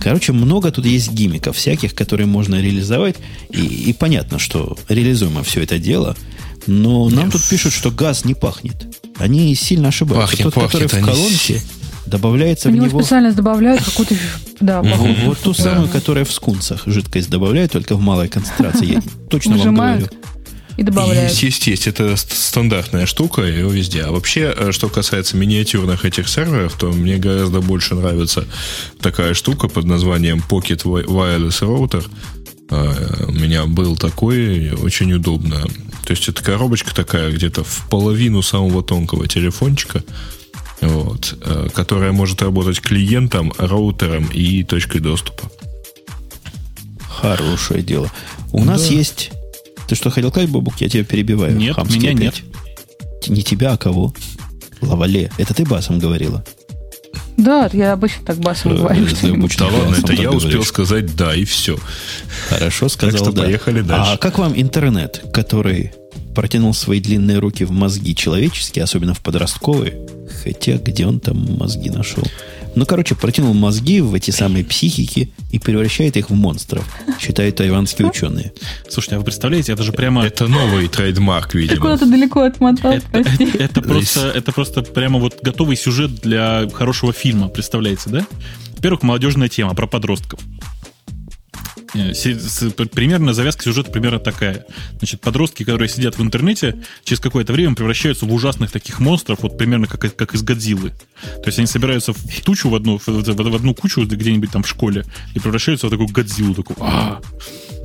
Короче, 0.00 0.32
много 0.32 0.70
тут 0.70 0.84
есть 0.86 1.12
гимиков 1.12 1.56
всяких, 1.56 1.94
которые 1.94 2.26
можно 2.26 2.60
реализовать. 2.60 3.16
И, 3.50 3.60
и 3.60 3.92
понятно, 3.92 4.38
что 4.38 4.76
реализуемо 4.88 5.42
все 5.42 5.62
это 5.62 5.78
дело. 5.78 6.16
Но 6.66 7.08
нам 7.08 7.30
тут 7.30 7.42
пишут, 7.48 7.72
что 7.72 7.90
газ 7.90 8.24
не 8.24 8.34
пахнет. 8.34 8.76
Они 9.18 9.54
сильно 9.54 9.88
ошибаются. 9.88 10.36
Пахнет, 10.36 10.54
Тот, 10.54 10.54
который 10.54 10.88
пахнет, 10.88 10.90
в 10.90 10.94
они 10.94 11.06
колонке, 11.06 11.62
добавляется 12.06 12.68
У 12.68 12.72
в 12.72 12.74
него 12.74 12.86
него... 12.86 13.00
специально 13.00 13.32
добавляют 13.32 13.82
какую-то... 13.82 14.14
Да, 14.60 14.82
Вот, 14.82 15.38
ту 15.40 15.54
самую, 15.54 15.88
которая 15.88 16.24
в 16.24 16.32
скунсах 16.32 16.82
жидкость 16.86 17.30
добавляют, 17.30 17.72
только 17.72 17.96
в 17.96 18.00
малой 18.00 18.28
концентрации. 18.28 18.94
Я 18.94 19.02
точно 19.30 19.56
вам 19.56 19.74
говорю. 19.74 20.08
И 20.76 20.82
добавляют. 20.82 21.30
Есть, 21.30 21.42
есть, 21.42 21.66
есть. 21.66 21.86
Это 21.86 22.16
ст- 22.16 22.32
стандартная 22.32 23.06
штука, 23.06 23.42
его 23.42 23.70
везде. 23.70 24.02
А 24.02 24.10
вообще, 24.12 24.52
э, 24.56 24.72
что 24.72 24.88
касается 24.88 25.36
миниатюрных 25.36 26.04
этих 26.04 26.28
серверов, 26.28 26.74
то 26.78 26.90
мне 26.90 27.16
гораздо 27.16 27.60
больше 27.60 27.94
нравится 27.94 28.44
такая 29.00 29.34
штука 29.34 29.68
под 29.68 29.84
названием 29.84 30.42
Pocket 30.48 30.82
Wi- 30.84 31.04
Wireless 31.06 31.60
Router. 31.62 32.04
А, 32.70 33.24
У 33.28 33.32
меня 33.32 33.66
был 33.66 33.96
такой, 33.96 34.70
очень 34.72 35.12
удобно. 35.12 35.60
То 36.04 36.10
есть 36.10 36.28
это 36.28 36.42
коробочка 36.42 36.94
такая, 36.94 37.30
где-то 37.30 37.62
в 37.64 37.86
половину 37.88 38.42
самого 38.42 38.82
тонкого 38.82 39.28
телефончика, 39.28 40.02
вот, 40.80 41.36
э, 41.40 41.68
которая 41.74 42.12
может 42.12 42.42
работать 42.42 42.80
клиентом, 42.80 43.52
роутером 43.58 44.26
и 44.26 44.64
точкой 44.64 45.00
доступа. 45.00 45.50
Хорошее 47.08 47.82
дело. 47.82 48.10
У 48.52 48.64
нас 48.64 48.90
есть... 48.90 49.30
Ты 49.88 49.94
что, 49.94 50.10
хотел 50.10 50.30
сказать, 50.30 50.48
Бабук? 50.50 50.80
Я 50.80 50.88
тебя 50.88 51.04
перебиваю. 51.04 51.56
Нет, 51.56 51.74
Хамски 51.76 51.98
меня 51.98 52.12
опять. 52.12 52.42
Т- 53.22 53.32
Не 53.32 53.42
тебя, 53.42 53.72
а 53.72 53.76
кого? 53.76 54.14
Лавале. 54.80 55.30
Это 55.38 55.54
ты 55.54 55.64
басом 55.64 55.98
говорила? 55.98 56.44
Да, 57.36 57.68
я 57.72 57.92
обычно 57.92 58.24
так 58.24 58.38
басом 58.38 58.72
Э, 58.72 58.76
говорю. 58.76 59.06
Да 59.58 59.66
ладно, 59.66 59.94
это 59.94 60.06
так 60.06 60.18
я 60.18 60.30
успел 60.30 60.50
говоришь. 60.50 60.68
сказать 60.68 61.16
да, 61.16 61.34
и 61.34 61.44
все. 61.44 61.78
Хорошо 62.48 62.88
сказал, 62.88 63.18
что 63.24 63.32
да. 63.32 63.42
поехали 63.42 63.80
дальше. 63.80 64.12
А 64.12 64.16
как 64.16 64.38
вам 64.38 64.52
интернет, 64.54 65.24
который 65.32 65.92
протянул 66.34 66.74
свои 66.74 67.00
длинные 67.00 67.38
руки 67.38 67.64
в 67.64 67.70
мозги 67.72 68.14
человеческие, 68.14 68.84
особенно 68.84 69.14
в 69.14 69.20
подростковые? 69.20 70.06
Хотя, 70.44 70.76
где 70.78 71.06
он 71.06 71.18
там 71.20 71.56
мозги 71.58 71.90
нашел? 71.90 72.22
Ну, 72.76 72.86
короче, 72.86 73.14
протянул 73.14 73.54
мозги 73.54 74.00
в 74.00 74.14
эти 74.14 74.30
самые 74.30 74.64
психики 74.64 75.32
и 75.50 75.58
превращает 75.58 76.16
их 76.16 76.30
в 76.30 76.34
монстров, 76.34 76.84
считают 77.20 77.56
тайванские 77.56 78.08
ученые. 78.08 78.52
Слушайте, 78.88 79.16
а 79.16 79.18
вы 79.18 79.24
представляете, 79.24 79.72
это 79.72 79.82
же 79.82 79.92
прямо... 79.92 80.24
Это 80.24 80.48
новый 80.48 80.88
трейдмарк, 80.88 81.52
Ты 81.52 81.58
видимо. 81.58 81.80
куда-то 81.80 82.06
далеко 82.06 82.40
отмотал, 82.42 82.92
Это, 82.92 83.06
прости. 83.10 83.44
это- 83.44 83.58
это 83.58 83.82
просто, 83.82 84.20
это 84.34 84.52
просто 84.52 84.82
прямо 84.82 85.18
вот 85.18 85.38
готовый 85.42 85.76
сюжет 85.76 86.16
для 86.16 86.68
хорошего 86.72 87.12
фильма, 87.12 87.48
представляете, 87.48 88.10
да? 88.10 88.26
Во-первых, 88.76 89.02
молодежная 89.02 89.48
тема 89.48 89.74
про 89.74 89.86
подростков. 89.86 90.40
Э, 91.94 92.12
Примерно 92.92 93.32
завязка 93.32 93.62
сюжета 93.64 93.90
примерно 93.90 94.18
такая. 94.18 94.66
Значит, 94.98 95.20
подростки, 95.20 95.62
которые 95.64 95.88
сидят 95.88 96.18
в 96.18 96.22
интернете, 96.22 96.76
через 97.04 97.20
какое-то 97.20 97.52
время 97.52 97.74
превращаются 97.74 98.26
в 98.26 98.32
ужасных 98.34 98.70
таких 98.70 99.00
монстров, 99.00 99.38
вот 99.42 99.56
примерно 99.56 99.86
как, 99.86 100.04
из- 100.04 100.12
как 100.12 100.34
из 100.34 100.42
Годзиллы. 100.42 100.90
То 101.22 101.46
есть 101.46 101.58
они 101.58 101.66
собираются 101.66 102.12
в 102.12 102.40
тучу, 102.42 102.68
в 102.68 102.74
одну, 102.74 102.98
в, 102.98 103.06
в- 103.06 103.22
в 103.50 103.54
одну 103.54 103.74
кучу 103.74 104.04
где-нибудь 104.04 104.50
там 104.50 104.62
в 104.62 104.68
школе 104.68 105.04
и 105.34 105.38
превращаются 105.38 105.86
в 105.86 105.90
такую 105.90 106.08
Годзиллу. 106.08 106.54
Такую, 106.54 106.76
«А, 106.80 107.20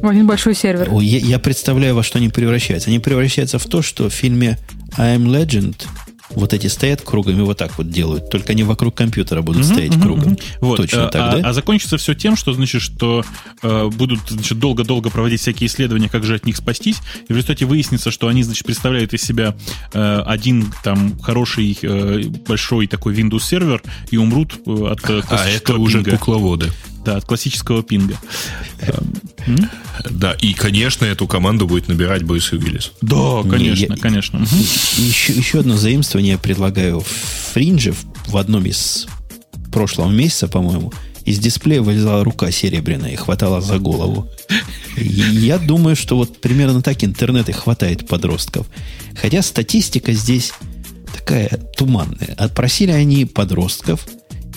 В 0.01 0.07
один 0.07 0.25
большой 0.27 0.55
сервер. 0.55 0.87
Ой, 0.91 1.05
я, 1.05 1.19
я 1.19 1.39
представляю, 1.39 1.93
во 1.95 2.03
что 2.03 2.17
они 2.17 2.29
превращаются. 2.29 2.89
Они 2.89 2.99
превращаются 2.99 3.59
в 3.59 3.65
то, 3.65 3.81
что 3.81 4.09
в 4.09 4.13
фильме 4.13 4.57
I 4.97 5.17
Am 5.17 5.25
Legend 5.25 5.75
вот 6.31 6.53
эти 6.53 6.67
стоят 6.67 7.01
кругами, 7.01 7.41
вот 7.41 7.57
так 7.57 7.77
вот 7.77 7.89
делают. 7.89 8.29
Только 8.29 8.51
они 8.53 8.63
вокруг 8.63 8.95
компьютера 8.95 9.41
будут 9.41 9.65
стоять 9.65 9.91
Мгм, 9.95 10.01
кругом. 10.01 10.37
Вот. 10.61 10.77
Точно 10.77 11.07
а, 11.07 11.09
так, 11.09 11.21
а- 11.33 11.37
да? 11.37 11.49
а 11.49 11.53
закончится 11.53 11.97
все 11.97 12.13
тем, 12.13 12.35
что 12.35 12.53
значит, 12.53 12.81
что 12.81 13.23
э, 13.61 13.89
будут 13.89 14.19
значит, 14.29 14.59
долго-долго 14.59 15.09
проводить 15.09 15.41
всякие 15.41 15.67
исследования, 15.67 16.09
как 16.09 16.23
же 16.23 16.35
от 16.35 16.45
них 16.45 16.57
спастись, 16.57 16.97
и 17.27 17.33
в 17.33 17.35
результате 17.35 17.65
выяснится, 17.65 18.11
что 18.11 18.27
они 18.27 18.43
значит, 18.43 18.65
представляют 18.65 19.13
из 19.13 19.21
себя 19.21 19.55
э, 19.93 20.21
один 20.25 20.71
там 20.83 21.17
хороший 21.19 21.77
э, 21.81 22.23
большой 22.47 22.87
такой 22.87 23.13
Windows 23.15 23.41
сервер 23.43 23.81
и 24.11 24.17
умрут 24.17 24.59
э, 24.65 24.71
от 24.91 25.09
э, 25.09 25.21
А 25.29 25.47
это 25.47 25.75
уже 25.75 26.03
пинга. 26.03 26.17
кукловоды. 26.17 26.71
Да, 27.09 27.17
от 27.17 27.25
классического 27.25 27.81
пинга. 27.81 28.19
Э, 28.81 28.91
м? 29.47 29.69
Да, 30.11 30.33
и, 30.33 30.53
конечно, 30.53 31.05
эту 31.05 31.25
команду 31.27 31.65
будет 31.65 31.87
набирать 31.87 32.21
Брюс 32.21 32.51
Уиллис. 32.51 32.91
Да, 33.01 33.41
Не, 33.43 33.49
конечно, 33.49 33.93
я- 33.93 33.99
конечно. 33.99 34.37
Мгм. 34.39 34.47
Еще, 34.97 35.33
еще 35.33 35.59
одно 35.61 35.75
заимствование 35.75 36.33
я 36.33 36.37
предлагаю. 36.37 36.99
В 36.99 37.07
Фринже 37.53 37.93
в, 37.93 38.05
в 38.27 38.37
одном 38.37 38.63
из 38.67 39.07
прошлого 39.71 40.11
месяца, 40.11 40.47
по-моему, 40.47 40.93
из 41.25 41.39
дисплея 41.39 41.81
вылезала 41.81 42.23
рука 42.23 42.51
серебряная 42.51 43.13
и 43.13 43.15
хватала 43.15 43.59
за 43.59 43.79
голову. 43.79 44.29
И 44.95 45.03
я 45.03 45.57
думаю, 45.57 45.95
что 45.95 46.15
вот 46.15 46.39
примерно 46.41 46.83
так 46.83 47.03
интернет 47.03 47.49
и 47.49 47.53
хватает 47.53 48.07
подростков. 48.07 48.67
Хотя 49.19 49.41
статистика 49.41 50.13
здесь 50.13 50.51
такая 51.17 51.49
туманная. 51.75 52.35
Отпросили 52.37 52.91
они 52.91 53.25
подростков, 53.25 54.07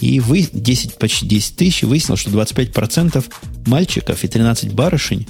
и 0.02 0.18
вы 0.18 0.48
10, 0.52 0.98
почти 0.98 1.26
10 1.26 1.56
тысяч, 1.56 1.82
и 1.84 1.86
выяснилось, 1.86 2.20
что 2.20 2.30
25% 2.30 3.24
мальчиков 3.66 4.24
и 4.24 4.28
13 4.28 4.74
барышень 4.74 5.28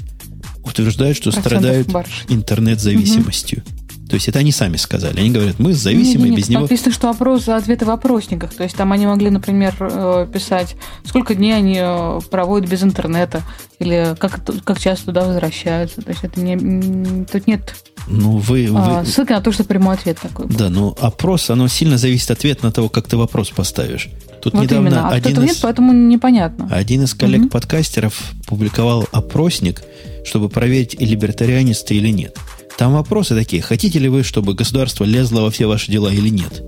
утверждают, 0.65 1.17
что 1.19 1.31
страдают 1.31 1.89
интернет-зависимостью. 2.29 3.63
То 4.09 4.17
есть 4.17 4.29
это 4.29 4.41
они 4.41 4.53
сами 4.53 4.77
сказали. 4.77 5.21
Они 5.21 5.31
говорят, 5.31 5.59
мы 5.59 5.73
зависимы, 5.75 6.25
нет, 6.25 6.31
нет, 6.31 6.39
без 6.39 6.49
него... 6.49 6.63
Написано, 6.63 6.93
что 6.93 7.11
опрос, 7.11 7.49
ответы 7.49 7.85
в 7.85 7.91
опросниках. 7.91 8.53
То 8.53 8.63
есть 8.63 8.77
там 8.77 8.93
они 8.93 9.07
могли, 9.07 9.31
например, 9.31 9.75
э, 9.79 10.27
писать, 10.33 10.77
сколько 11.05 11.35
дней 11.35 11.55
они 11.55 11.79
э, 11.79 12.21
проводят 12.31 12.69
без 12.69 12.83
интернета, 12.83 13.43
или 13.79 14.15
как, 14.19 14.41
как 14.65 14.79
часто 14.79 15.07
туда 15.07 15.27
возвращаются. 15.27 16.03
То 16.03 16.11
есть 16.11 16.25
это 16.25 16.41
не... 16.41 17.25
Тут 17.25 17.47
нет 17.47 17.75
ну, 18.07 18.39
вы, 18.39 18.69
а, 18.75 19.01
вы... 19.01 19.07
ссылки 19.07 19.33
на 19.33 19.41
то, 19.41 19.53
что 19.53 19.65
прямой 19.65 19.95
ответ 19.95 20.19
такой. 20.21 20.47
Да, 20.49 20.69
но 20.69 20.97
опрос, 21.01 21.51
оно 21.51 21.69
сильно 21.69 21.99
зависит 21.99 22.31
от 22.31 22.39
ответа 22.39 22.65
на 22.65 22.73
того, 22.73 22.89
как 22.89 23.07
ты 23.09 23.17
вопрос 23.17 23.51
поставишь. 23.51 24.09
Тут 24.43 24.55
вот 24.55 24.63
недавно 24.63 24.89
именно. 24.89 25.09
А 25.09 25.13
один 25.13 25.39
из, 25.39 25.43
нет, 25.45 25.59
поэтому 25.63 25.93
непонятно. 25.93 26.69
Один 26.71 27.05
из 27.05 27.15
коллег-подкастеров 27.15 28.19
угу. 28.19 28.45
публиковал 28.49 29.09
опросник, 29.13 29.83
чтобы 30.25 30.49
проверить, 30.49 31.01
либертарианец 31.01 31.83
ты 31.83 31.95
или 31.95 32.09
нет. 32.09 32.37
Там 32.77 32.95
вопросы 32.95 33.37
такие. 33.37 33.63
Хотите 33.63 33.99
ли 34.01 34.09
вы, 34.09 34.25
чтобы 34.25 34.55
государство 34.55 35.05
лезло 35.05 35.43
во 35.43 35.51
все 35.51 35.67
ваши 35.67 35.93
дела 35.93 36.13
или 36.13 36.29
нет? 36.29 36.63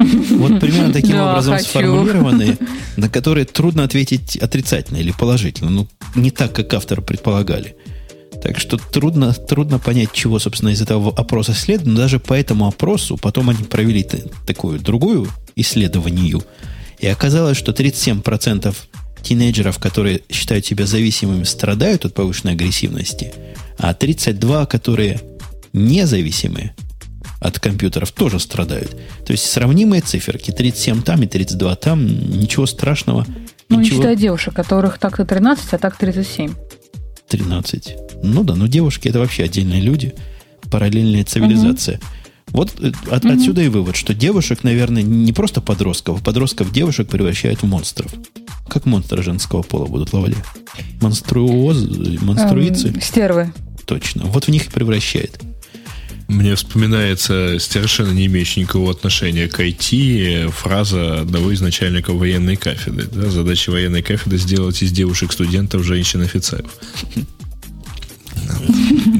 Вот 0.00 0.60
примерно 0.60 0.92
таким 0.92 1.20
образом 1.20 1.58
сформулированные, 1.58 2.56
на 2.96 3.08
которые 3.08 3.44
трудно 3.44 3.84
ответить 3.84 4.36
отрицательно 4.36 4.98
или 4.98 5.12
положительно. 5.12 5.70
Ну, 5.70 5.88
не 6.14 6.30
так, 6.30 6.52
как 6.52 6.72
автор 6.74 7.02
предполагали. 7.02 7.76
Так 8.42 8.58
что 8.58 8.78
трудно, 8.78 9.32
трудно 9.32 9.78
понять, 9.78 10.12
чего, 10.12 10.38
собственно, 10.38 10.70
из 10.70 10.80
этого 10.80 11.10
опроса 11.10 11.52
следует. 11.52 11.88
Но 11.88 11.96
даже 11.96 12.18
по 12.18 12.34
этому 12.34 12.66
опросу 12.66 13.16
потом 13.16 13.50
они 13.50 13.64
провели 13.64 14.06
такую 14.46 14.78
другую 14.78 15.28
исследованию. 15.56 16.42
И 16.98 17.06
оказалось, 17.06 17.56
что 17.56 17.72
37% 17.72 18.74
тинейджеров, 19.22 19.78
которые 19.78 20.22
считают 20.30 20.64
себя 20.66 20.86
зависимыми, 20.86 21.44
страдают 21.44 22.04
от 22.04 22.14
повышенной 22.14 22.54
агрессивности, 22.54 23.32
а 23.78 23.94
32, 23.94 24.66
которые 24.66 25.20
независимые 25.72 26.74
от 27.40 27.58
компьютеров, 27.58 28.12
тоже 28.12 28.38
страдают. 28.38 28.96
То 29.24 29.32
есть 29.32 29.46
сравнимые 29.46 30.02
циферки. 30.02 30.50
37 30.50 31.02
там 31.02 31.22
и 31.22 31.26
32 31.26 31.76
там. 31.76 32.06
Ничего 32.06 32.66
страшного. 32.66 33.26
Ну, 33.68 33.78
ничего... 33.78 33.96
не 33.96 34.02
считая 34.02 34.16
девушек, 34.16 34.54
которых 34.54 34.98
так-то 34.98 35.24
13, 35.24 35.72
а 35.72 35.78
так 35.78 35.96
37. 35.96 36.54
13. 37.30 37.96
Ну 38.22 38.44
да, 38.44 38.54
но 38.54 38.66
девушки 38.66 39.08
это 39.08 39.18
вообще 39.18 39.44
отдельные 39.44 39.80
люди. 39.80 40.14
Параллельная 40.70 41.24
цивилизация. 41.24 41.96
Угу. 41.96 42.04
Вот 42.48 42.74
э, 42.80 42.92
от, 43.10 43.24
угу. 43.24 43.32
отсюда 43.32 43.62
и 43.62 43.68
вывод, 43.68 43.96
что 43.96 44.12
девушек, 44.14 44.64
наверное, 44.64 45.02
не 45.02 45.32
просто 45.32 45.60
подростков, 45.60 46.20
а 46.20 46.24
подростков 46.24 46.72
девушек 46.72 47.08
превращают 47.08 47.62
в 47.62 47.66
монстров. 47.66 48.12
Как 48.68 48.86
монстры 48.86 49.22
женского 49.22 49.62
пола 49.62 49.86
будут 49.86 50.12
ловли? 50.12 50.36
Монструоз, 51.00 51.78
монструицы? 52.20 52.88
Эм, 52.88 53.00
стервы. 53.00 53.52
Точно. 53.86 54.26
Вот 54.26 54.44
в 54.44 54.48
них 54.48 54.66
и 54.66 54.70
превращает. 54.70 55.40
Мне 56.30 56.54
вспоминается 56.54 57.56
совершенно 57.58 58.12
не 58.12 58.26
имеющая 58.26 58.60
никакого 58.60 58.92
отношения 58.92 59.48
к 59.48 59.58
IT 59.58 60.48
фраза 60.50 61.22
одного 61.22 61.50
из 61.50 61.60
начальников 61.60 62.14
военной 62.14 62.54
кафедры. 62.54 63.08
Да? 63.12 63.30
Задача 63.30 63.70
военной 63.70 64.00
кафедры 64.00 64.38
сделать 64.38 64.80
из 64.80 64.92
девушек-студентов 64.92 65.82
женщин-офицеров. 65.82 66.70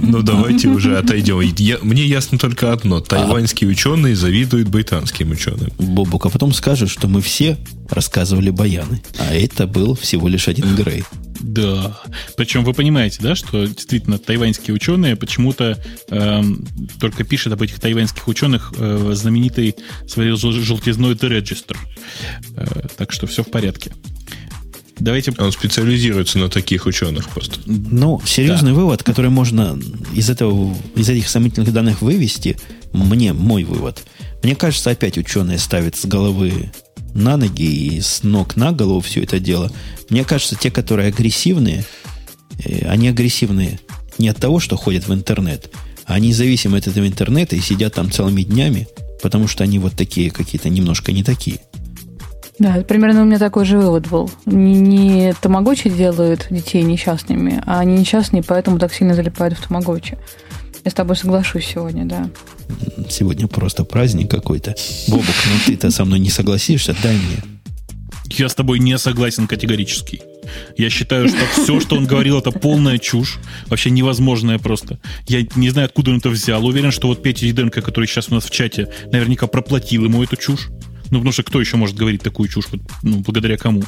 Ну, 0.03 0.23
давайте 0.23 0.69
уже 0.69 0.99
отойдем. 0.99 1.41
Я, 1.41 1.78
мне 1.82 2.05
ясно 2.05 2.39
только 2.39 2.73
одно. 2.73 3.01
Тайваньские 3.01 3.69
ученые 3.70 4.15
завидуют 4.15 4.69
британским 4.69 5.32
ученым. 5.32 5.73
Бобук, 5.78 6.27
а 6.27 6.28
потом 6.28 6.53
скажет, 6.53 6.91
что 6.91 7.09
мы 7.09 7.23
все 7.23 7.59
рассказывали 7.89 8.51
баяны. 8.51 9.03
А 9.19 9.35
это 9.35 9.66
был 9.66 9.97
всего 9.97 10.28
лишь 10.28 10.47
один 10.47 10.77
Грей. 10.77 11.03
Да. 11.40 11.98
Причем 12.36 12.64
вы 12.64 12.74
понимаете, 12.74 13.18
да, 13.20 13.34
что 13.34 13.66
действительно 13.66 14.18
тайваньские 14.18 14.74
ученые 14.74 15.16
почему-то 15.16 15.82
э, 16.08 16.42
только 17.00 17.24
пишут 17.24 17.52
об 17.54 17.62
этих 17.62 17.80
тайваньских 17.80 18.28
ученых 18.28 18.72
э, 18.76 19.12
знаменитый 19.14 19.76
своей 20.06 20.36
желтизной 20.36 21.14
The 21.14 21.40
Register. 21.40 21.76
Э, 22.56 22.88
так 22.96 23.12
что 23.12 23.26
все 23.26 23.42
в 23.42 23.50
порядке. 23.50 23.92
Давайте... 24.98 25.32
Он 25.38 25.50
специализируется 25.50 26.38
на 26.38 26.50
таких 26.50 26.84
ученых 26.86 27.30
просто. 27.30 27.58
Ну, 27.64 28.20
серьезный 28.26 28.72
да. 28.72 28.78
вывод, 28.78 29.02
который 29.02 29.30
можно 29.30 29.78
из, 30.14 30.28
этого, 30.28 30.76
из 30.94 31.08
этих 31.08 31.28
сомнительных 31.28 31.72
данных 31.72 32.02
вывести, 32.02 32.58
мне, 32.92 33.32
мой 33.32 33.64
вывод. 33.64 34.02
Мне 34.42 34.54
кажется, 34.54 34.90
опять 34.90 35.16
ученые 35.16 35.58
ставят 35.58 35.96
с 35.96 36.04
головы 36.04 36.70
на 37.15 37.37
ноги 37.37 37.97
и 37.97 38.01
с 38.01 38.23
ног 38.23 38.57
на 38.57 38.73
голову 38.73 39.01
все 39.01 39.23
это 39.23 39.41
дело. 39.41 39.70
Мне 40.09 40.24
кажется, 40.24 40.57
те, 40.57 40.70
которые 40.70 41.09
агрессивные, 41.09 41.85
э, 42.65 42.89
они 42.89 43.09
агрессивные 43.09 43.81
не 44.19 44.28
от 44.28 44.37
того, 44.37 44.61
что 44.61 44.77
ходят 44.77 45.09
в 45.09 45.15
интернет, 45.15 45.70
а 46.05 46.15
они 46.15 46.32
зависимы 46.32 46.78
от 46.78 46.87
этого 46.87 47.07
интернета 47.07 47.57
и 47.57 47.61
сидят 47.61 47.95
там 47.95 48.11
целыми 48.11 48.43
днями, 48.43 48.89
потому 49.23 49.49
что 49.49 49.65
они 49.65 49.78
вот 49.78 49.95
такие 49.95 50.31
какие-то 50.31 50.69
немножко 50.69 51.12
не 51.12 51.23
такие. 51.23 51.61
Да, 52.59 52.74
примерно 52.87 53.23
у 53.23 53.24
меня 53.24 53.39
такой 53.39 53.65
же 53.65 53.78
вывод 53.78 54.07
был. 54.09 54.31
Не, 54.45 54.74
не 54.74 55.35
тамагочи 55.41 55.89
делают 55.89 56.47
детей 56.51 56.82
несчастными, 56.82 57.62
а 57.65 57.81
они 57.81 57.97
несчастные, 57.97 58.43
поэтому 58.43 58.78
так 58.78 58.93
сильно 58.93 59.15
залипают 59.15 59.57
в 59.57 59.66
тамагочи. 59.66 60.19
Я 60.85 60.90
с 60.90 60.94
тобой 60.94 61.16
соглашусь 61.16 61.66
сегодня, 61.66 62.05
да. 62.05 62.31
Сегодня 63.09 63.48
просто 63.48 63.85
праздник 63.85 64.31
какой-то. 64.31 64.74
Бобок, 65.09 65.27
ну 65.27 65.57
ты-то 65.66 65.90
со 65.90 66.05
мной 66.05 66.19
не 66.19 66.31
согласишься, 66.31 66.97
дай 67.02 67.16
мне. 67.16 67.43
Я 68.31 68.48
с 68.48 68.55
тобой 68.55 68.78
не 68.78 68.97
согласен 68.97 69.47
категорически. 69.47 70.23
Я 70.77 70.89
считаю, 70.89 71.28
что 71.28 71.39
все, 71.52 71.81
что 71.81 71.97
он 71.97 72.07
говорил, 72.07 72.39
это 72.39 72.52
полная 72.52 72.98
чушь. 72.98 73.39
Вообще 73.66 73.90
невозможная 73.90 74.59
просто. 74.59 75.01
Я 75.27 75.44
не 75.57 75.70
знаю, 75.70 75.86
откуда 75.86 76.12
он 76.12 76.19
это 76.19 76.28
взял. 76.28 76.65
Уверен, 76.65 76.93
что 76.93 77.09
вот 77.09 77.23
Петя 77.23 77.47
Еденко, 77.47 77.82
который 77.82 78.07
сейчас 78.07 78.28
у 78.31 78.35
нас 78.35 78.44
в 78.44 78.51
чате, 78.51 78.89
наверняка 79.12 79.47
проплатил 79.48 80.05
ему 80.05 80.23
эту 80.23 80.36
чушь. 80.36 80.69
Ну, 81.11 81.19
потому 81.19 81.32
что 81.32 81.43
кто 81.43 81.61
еще 81.61 81.77
может 81.77 81.97
говорить 81.97 82.23
такую 82.23 82.49
чушь, 82.49 82.66
ну, 83.03 83.19
благодаря 83.19 83.57
кому? 83.57 83.82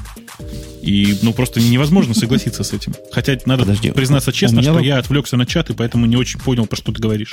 И, 0.82 1.16
ну, 1.22 1.32
просто 1.32 1.60
невозможно 1.60 2.14
согласиться 2.14 2.64
с 2.64 2.72
этим. 2.72 2.94
Хотя 3.12 3.38
надо 3.46 3.62
Подожди, 3.62 3.92
признаться 3.92 4.32
честно, 4.32 4.60
что 4.60 4.72
воп... 4.72 4.82
я 4.82 4.98
отвлекся 4.98 5.36
на 5.36 5.46
чат, 5.46 5.70
и 5.70 5.74
поэтому 5.74 6.06
не 6.06 6.16
очень 6.16 6.40
понял, 6.40 6.66
про 6.66 6.76
что 6.76 6.92
ты 6.92 7.00
говоришь. 7.00 7.32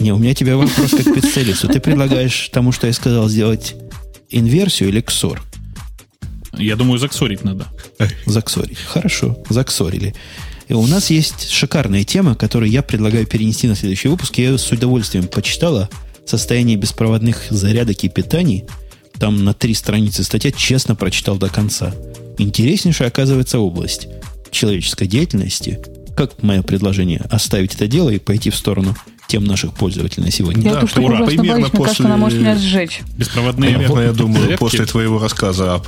Не, 0.00 0.12
у 0.12 0.18
меня 0.18 0.34
тебе 0.34 0.56
вопрос 0.56 0.90
как 0.90 1.02
специалисту. 1.02 1.68
Ты 1.68 1.80
предлагаешь 1.80 2.48
тому, 2.50 2.72
что 2.72 2.86
я 2.86 2.94
сказал, 2.94 3.28
сделать 3.28 3.76
инверсию 4.30 4.88
или 4.88 5.02
ксор? 5.02 5.42
Я 6.56 6.76
думаю, 6.76 6.98
заксорить 6.98 7.44
надо. 7.44 7.66
Заксорить. 8.24 8.78
Хорошо, 8.78 9.38
заксорили. 9.50 10.14
И 10.68 10.72
у 10.72 10.86
нас 10.86 11.10
есть 11.10 11.50
шикарная 11.50 12.04
тема, 12.04 12.34
которую 12.34 12.70
я 12.70 12.82
предлагаю 12.82 13.26
перенести 13.26 13.68
на 13.68 13.74
следующий 13.74 14.08
выпуск. 14.08 14.38
Я 14.38 14.50
ее 14.50 14.58
с 14.58 14.70
удовольствием 14.72 15.26
почитала. 15.26 15.90
Состояние 16.24 16.76
беспроводных 16.76 17.48
зарядок 17.50 18.02
и 18.04 18.08
питаний– 18.08 18.64
там 19.20 19.44
на 19.44 19.52
три 19.52 19.74
страницы 19.74 20.24
статья, 20.24 20.50
честно 20.50 20.96
прочитал 20.96 21.36
до 21.36 21.48
конца. 21.48 21.94
Интереснейшая 22.38 23.08
оказывается 23.08 23.60
область 23.60 24.08
человеческой 24.50 25.06
деятельности. 25.06 25.78
Как 26.16 26.42
мое 26.42 26.62
предложение 26.62 27.20
оставить 27.30 27.74
это 27.74 27.86
дело 27.86 28.10
и 28.10 28.18
пойти 28.18 28.50
в 28.50 28.56
сторону 28.56 28.96
тем 29.28 29.44
наших 29.44 29.74
пользователей 29.74 30.24
на 30.24 30.32
сегодня. 30.32 30.64
Я 30.64 30.72
да, 30.74 30.80
вот 30.80 30.98
ура. 30.98 31.24
Примерно 31.24 31.52
боюсь, 31.52 31.70
после... 31.70 31.84
кажется, 31.84 32.04
она 32.06 32.16
может 32.16 32.40
меня 32.40 32.56
сжечь. 32.56 33.02
Беспроводные. 33.16 33.70
Примерно, 33.70 34.00
я 34.00 34.12
думаю, 34.12 34.42
зарядки. 34.42 34.58
после 34.58 34.86
твоего 34.86 35.18
рассказа 35.20 35.74
о 35.74 35.78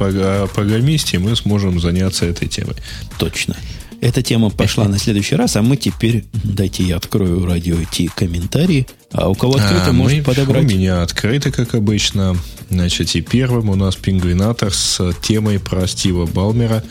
программисте 0.47 1.19
мы 1.19 1.35
сможем 1.35 1.81
заняться 1.81 2.27
этой 2.27 2.47
темой. 2.47 2.77
Точно. 3.19 3.57
Эта 4.03 4.20
тема 4.20 4.51
пошла 4.51 4.89
на 4.89 4.99
следующий 4.99 5.37
раз, 5.37 5.55
а 5.55 5.62
мы 5.62 5.77
теперь, 5.77 6.24
дайте 6.43 6.83
я 6.83 6.97
открою 6.97 7.47
радио 7.47 7.77
Ти 7.89 8.11
комментарии, 8.12 8.89
а 9.12 9.29
у 9.29 9.37
кого 9.37 9.55
открыто, 9.55 9.91
а, 9.91 9.93
может 9.93 10.19
мы, 10.19 10.24
подобрать. 10.24 10.65
У 10.65 10.66
меня 10.66 11.03
открыто, 11.03 11.53
как 11.53 11.77
обычно. 11.77 12.37
Значит, 12.69 13.15
и 13.15 13.20
первым 13.20 13.70
у 13.70 13.77
нас 13.77 13.95
пингвинатор 13.95 14.74
с 14.74 15.15
темой 15.23 15.61
про 15.61 15.87
Стива 15.87 16.27
Балмера, 16.27 16.83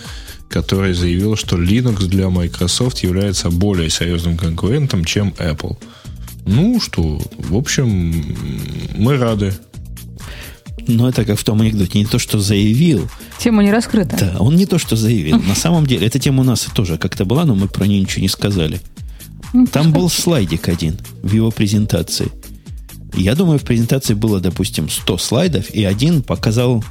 который 0.48 0.94
заявил, 0.94 1.36
что 1.36 1.58
Linux 1.58 2.06
для 2.06 2.30
Microsoft 2.30 3.00
является 3.00 3.50
более 3.50 3.90
серьезным 3.90 4.38
конкурентом, 4.38 5.04
чем 5.04 5.34
Apple. 5.38 5.78
Ну 6.46 6.80
что, 6.80 7.22
в 7.38 7.58
общем, 7.58 8.38
мы 8.96 9.18
рады. 9.18 9.54
Но 10.88 11.10
это 11.10 11.26
как 11.26 11.40
в 11.40 11.44
том 11.44 11.62
анекдоте, 11.62 12.00
не 12.00 12.06
то, 12.06 12.20
что 12.20 12.40
заявил. 12.40 13.10
Тема 13.40 13.64
не 13.64 13.72
раскрыта. 13.72 14.18
Да, 14.18 14.40
он 14.40 14.56
не 14.56 14.66
то, 14.66 14.78
что 14.78 14.96
заявил. 14.96 15.40
На 15.40 15.56
самом 15.56 15.86
деле, 15.86 16.08
эта 16.08 16.20
тема 16.20 16.42
у 16.42 16.44
нас 16.44 16.68
тоже 16.74 16.98
как-то 16.98 17.26
была, 17.26 17.46
но 17.46 17.56
мы 17.56 17.68
про 17.68 17.86
нее 17.86 18.02
ничего 18.02 18.22
не 18.22 18.30
сказали. 18.30 18.82
Ну, 19.54 19.68
Там 19.68 19.92
был 19.92 20.10
слайдик 20.10 20.70
один 20.70 20.98
в 21.24 21.34
его 21.34 21.52
презентации. 21.52 22.30
Я 23.16 23.36
думаю, 23.36 23.60
в 23.60 23.64
презентации 23.64 24.14
было, 24.14 24.40
допустим, 24.40 24.90
100 24.90 25.18
слайдов, 25.18 25.70
и 25.72 25.84
один 25.84 26.22
показал 26.22 26.84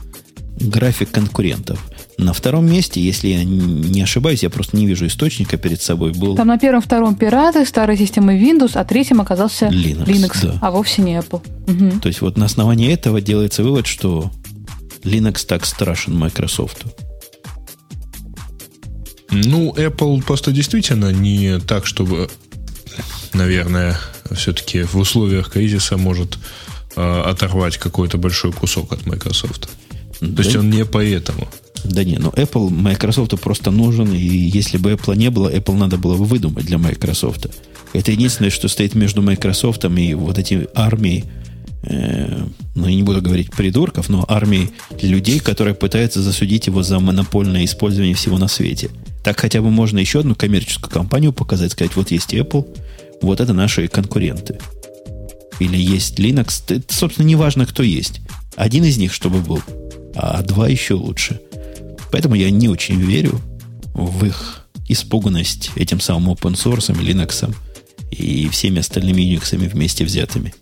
график 0.58 1.10
конкурентов. 1.10 1.78
На 2.18 2.32
втором 2.32 2.70
месте, 2.70 3.00
если 3.00 3.28
я 3.28 3.44
не 3.44 4.02
ошибаюсь, 4.02 4.42
я 4.42 4.50
просто 4.50 4.76
не 4.76 4.86
вижу 4.86 5.06
источника 5.06 5.56
перед 5.56 5.80
собой, 5.80 6.12
был... 6.12 6.36
Там 6.36 6.48
на 6.48 6.58
первом, 6.58 6.82
втором 6.82 7.14
пираты, 7.14 7.64
старой 7.64 7.96
системы 7.96 8.38
Windows, 8.38 8.72
а 8.74 8.84
третьем 8.84 9.20
оказался 9.20 9.66
Linux, 9.68 10.04
Linux 10.04 10.38
да. 10.42 10.58
а 10.60 10.70
вовсе 10.70 11.02
не 11.02 11.16
Apple. 11.16 11.42
Угу. 11.66 12.00
То 12.00 12.08
есть 12.08 12.20
вот 12.20 12.36
на 12.36 12.46
основании 12.46 12.92
этого 12.92 13.20
делается 13.20 13.62
вывод, 13.62 13.86
что 13.86 14.30
Linux 15.02 15.46
так 15.46 15.64
страшен 15.64 16.18
Microsoft. 16.18 16.84
Ну, 19.30 19.72
Apple 19.74 20.22
просто 20.22 20.52
действительно 20.52 21.12
не 21.12 21.58
так, 21.60 21.86
чтобы, 21.86 22.28
наверное, 23.32 23.96
все-таки 24.32 24.82
в 24.82 24.96
условиях 24.96 25.50
кризиса 25.50 25.96
может 25.96 26.38
э, 26.96 27.22
оторвать 27.22 27.78
какой-то 27.78 28.18
большой 28.18 28.52
кусок 28.52 28.92
от 28.92 29.06
Microsoft. 29.06 29.70
То 30.20 30.42
есть 30.42 30.56
он 30.56 30.70
не 30.70 30.84
поэтому. 30.84 31.48
Да 31.84 32.04
не, 32.04 32.18
но 32.18 32.28
Apple 32.30 32.68
Microsoft 32.70 33.40
просто 33.40 33.70
нужен, 33.70 34.12
и 34.12 34.18
если 34.18 34.76
бы 34.76 34.92
Apple 34.92 35.16
не 35.16 35.30
было, 35.30 35.52
Apple 35.52 35.76
надо 35.76 35.96
было 35.96 36.16
бы 36.16 36.24
выдумать 36.24 36.66
для 36.66 36.78
Microsoft. 36.78 37.46
Это 37.92 38.12
единственное, 38.12 38.50
что 38.50 38.68
стоит 38.68 38.94
между 38.94 39.22
Microsoft 39.22 39.84
и 39.84 40.14
вот 40.14 40.38
эти 40.38 40.68
армией, 40.74 41.24
э, 41.82 42.44
ну, 42.74 42.86
я 42.86 42.94
не 42.94 43.02
буду 43.02 43.22
говорить 43.22 43.50
придурков, 43.50 44.08
но 44.08 44.24
армией 44.28 44.70
людей, 45.00 45.40
которые 45.40 45.74
пытаются 45.74 46.22
засудить 46.22 46.66
его 46.66 46.82
за 46.82 47.00
монопольное 47.00 47.64
использование 47.64 48.14
всего 48.14 48.38
на 48.38 48.48
свете. 48.48 48.90
Так 49.24 49.40
хотя 49.40 49.60
бы 49.62 49.70
можно 49.70 49.98
еще 49.98 50.20
одну 50.20 50.34
коммерческую 50.34 50.90
компанию 50.90 51.32
показать, 51.32 51.72
сказать, 51.72 51.96
вот 51.96 52.10
есть 52.10 52.34
Apple, 52.34 52.66
вот 53.22 53.40
это 53.40 53.52
наши 53.52 53.88
конкуренты. 53.88 54.58
Или 55.58 55.76
есть 55.76 56.18
Linux. 56.18 56.62
Это, 56.68 56.94
собственно, 56.94 57.26
не 57.26 57.36
важно, 57.36 57.66
кто 57.66 57.82
есть. 57.82 58.20
Один 58.56 58.84
из 58.84 58.96
них, 58.96 59.12
чтобы 59.12 59.40
был, 59.40 59.60
а 60.20 60.42
два 60.42 60.68
еще 60.68 60.94
лучше– 60.94 61.40
Поэтому 62.10 62.34
я 62.34 62.50
не 62.50 62.68
очень 62.68 63.00
верю 63.00 63.40
в 63.94 64.24
их 64.24 64.66
испуганность 64.88 65.70
этим 65.76 66.00
самым 66.00 66.32
open 66.32 66.54
source, 66.54 66.92
Linux 66.94 67.54
и 68.10 68.48
всеми 68.48 68.80
остальными 68.80 69.22
Unix 69.22 69.56
вместе 69.56 70.04
взятыми. 70.04 70.54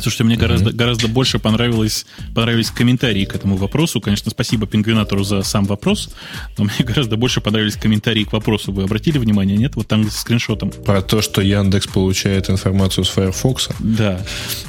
Слушайте, 0.00 0.24
мне 0.24 0.34
mm-hmm. 0.34 0.38
гораздо, 0.38 0.72
гораздо 0.72 1.08
больше 1.08 1.38
понравилось, 1.38 2.04
понравились 2.34 2.70
комментарии 2.70 3.24
к 3.24 3.34
этому 3.34 3.56
вопросу. 3.56 4.00
Конечно, 4.00 4.30
спасибо 4.30 4.66
пингвинатору 4.66 5.24
за 5.24 5.42
сам 5.42 5.64
вопрос, 5.64 6.10
но 6.58 6.64
мне 6.64 6.74
гораздо 6.80 7.16
больше 7.16 7.40
понравились 7.40 7.76
комментарии 7.76 8.24
к 8.24 8.32
вопросу. 8.32 8.72
Вы 8.72 8.82
обратили 8.82 9.16
внимание, 9.16 9.56
нет? 9.56 9.74
Вот 9.74 9.88
там 9.88 10.10
с 10.10 10.18
скриншотом. 10.18 10.70
Про 10.70 11.00
то, 11.00 11.22
что 11.22 11.40
Яндекс 11.40 11.86
получает 11.86 12.50
информацию 12.50 13.04
с 13.04 13.08
Firefox? 13.08 13.70
Да. 13.78 14.20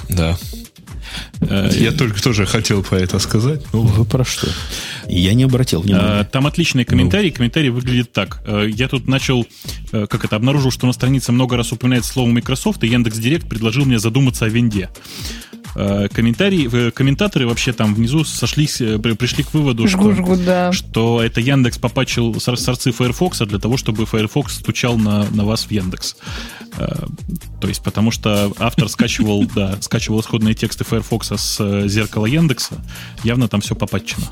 Да. 0.08 0.38
Э, 1.42 1.70
я 1.74 1.92
только 1.92 2.22
тоже 2.22 2.46
хотел 2.46 2.84
про 2.84 3.00
это 3.00 3.20
сказать. 3.20 3.62
Ну, 3.74 3.82
Вы 3.82 4.06
про 4.06 4.24
что? 4.26 4.48
Я 5.08 5.34
не 5.34 5.44
обратил 5.44 5.82
внимания. 5.82 6.22
Э, 6.22 6.26
там 6.26 6.48
отличный 6.48 6.86
комментарий. 6.86 7.32
Комментарий 7.32 7.70
выглядит 7.70 8.12
так. 8.12 8.42
Э, 8.46 8.68
я 8.68 8.88
тут 8.88 9.08
начал, 9.08 9.46
как 9.92 10.26
это, 10.26 10.36
обнаружил, 10.36 10.72
что 10.72 10.88
на 10.88 10.94
странице 10.94 11.32
много 11.32 11.58
раз 11.58 11.72
упоминается 11.72 12.14
слово 12.14 12.30
Microsoft, 12.30 12.84
и 12.84 12.88
Яндекс 12.88 13.18
Директ 13.18 13.48
предложил 13.48 13.86
мне 13.86 14.00
задуматься 14.00 14.46
о 14.46 14.50
винде. 14.50 14.90
Э, 15.80 16.08
комментарии, 16.12 16.68
э, 16.72 16.90
комментаторы 16.90 17.46
вообще 17.46 17.72
там 17.72 17.94
внизу 17.94 18.24
сошлись, 18.24 18.82
э, 18.82 18.98
пришли 18.98 19.44
к 19.44 19.54
выводу, 19.54 19.88
жгу, 19.88 20.12
что, 20.12 20.24
жгу, 20.24 20.36
да. 20.36 20.72
что 20.72 21.22
это 21.22 21.40
Яндекс 21.40 21.78
попачил 21.78 22.40
сорцы 22.40 22.92
Firefox 22.92 23.38
для 23.46 23.60
того, 23.60 23.78
чтобы 23.78 24.08
Firefox 24.08 24.56
стучал 24.56 24.98
на, 24.98 25.30
на 25.30 25.46
вас 25.46 25.66
в 25.66 25.72
Яндекс. 25.72 26.16
То 27.62 27.68
есть, 27.68 27.84
потому 27.84 28.10
что 28.10 28.52
автор 28.58 28.90
скачивал, 28.90 29.46
да, 29.56 29.78
скачивал 29.80 30.22
исходные 30.22 30.56
тексты 30.56 30.84
Firefox 30.84 31.32
с 31.36 31.88
зеркала 31.88 32.26
Яндекса, 32.26 32.84
явно 33.24 33.48
там 33.48 33.62
все 33.62 33.76
попатчено. 33.76 34.26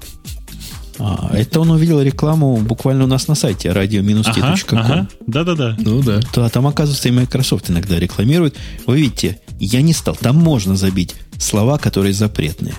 А, 0.98 1.30
это 1.34 1.60
он 1.60 1.70
увидел 1.72 2.02
рекламу 2.02 2.58
буквально 2.58 3.04
у 3.04 3.08
нас 3.08 3.28
на 3.28 3.36
сайте 3.36 3.70
radio-t.com. 3.70 4.80
Ага, 4.80 5.08
Да-да-да. 5.28 5.76
Ну 5.78 6.02
да. 6.02 6.22
Да, 6.34 6.50
там, 6.50 6.66
оказывается, 6.68 7.10
и 7.10 7.12
Microsoft 7.12 7.70
иногда 7.70 8.00
рекламирует. 8.00 8.56
Вы 8.88 9.02
видите, 9.02 9.40
я 9.60 9.82
не 9.82 9.94
стал. 9.94 10.16
Там 10.16 10.38
можно 10.38 10.76
забить 10.76 11.16
слова, 11.38 11.78
которые 11.78 12.14
запретные. 12.14 12.76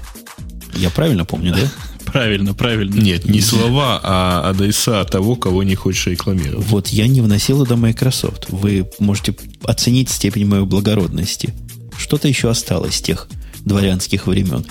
Я 0.74 0.91
правильно 0.91 1.24
помню, 1.24 1.55
да? 1.55 1.69
Правильно, 2.07 2.55
правильно. 2.55 2.95
Нет, 2.95 3.27
не 3.27 3.41
слова, 3.41 4.01
а 4.03 4.49
адреса 4.49 5.05
того, 5.05 5.35
кого 5.35 5.65
не 5.65 5.74
хочешь 5.74 6.07
рекламировать. 6.07 6.66
Вот 6.66 6.89
я 6.89 7.09
не 7.09 7.20
вносил 7.20 7.65
это 7.65 7.77
Microsoft. 7.77 8.47
Вы 8.49 8.89
можете 9.01 9.35
оценить 9.65 10.09
степень 10.09 10.47
моей 10.47 10.65
благородности. 10.65 11.53
Что-то 11.99 12.28
еще 12.28 12.49
осталось 12.49 12.95
с 12.95 13.03
тех 13.03 13.28
дворянских 13.65 14.28
времен. 14.28 14.65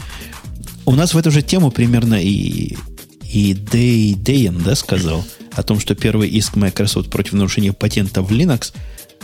У 0.86 0.96
нас 0.96 1.14
в 1.14 1.18
эту 1.18 1.30
же 1.30 1.42
тему 1.42 1.72
примерно 1.72 2.16
и, 2.16 2.78
и 3.22 3.54
Дэй 3.54 4.16
Дэйен, 4.16 4.62
да, 4.64 4.74
сказал 4.74 5.24
о 5.54 5.62
том, 5.62 5.80
что 5.80 5.94
первый 5.94 6.30
иск 6.30 6.56
Microsoft 6.56 7.10
против 7.10 7.34
нарушения 7.34 7.74
патента 7.74 8.22
в 8.22 8.32
Linux 8.32 8.74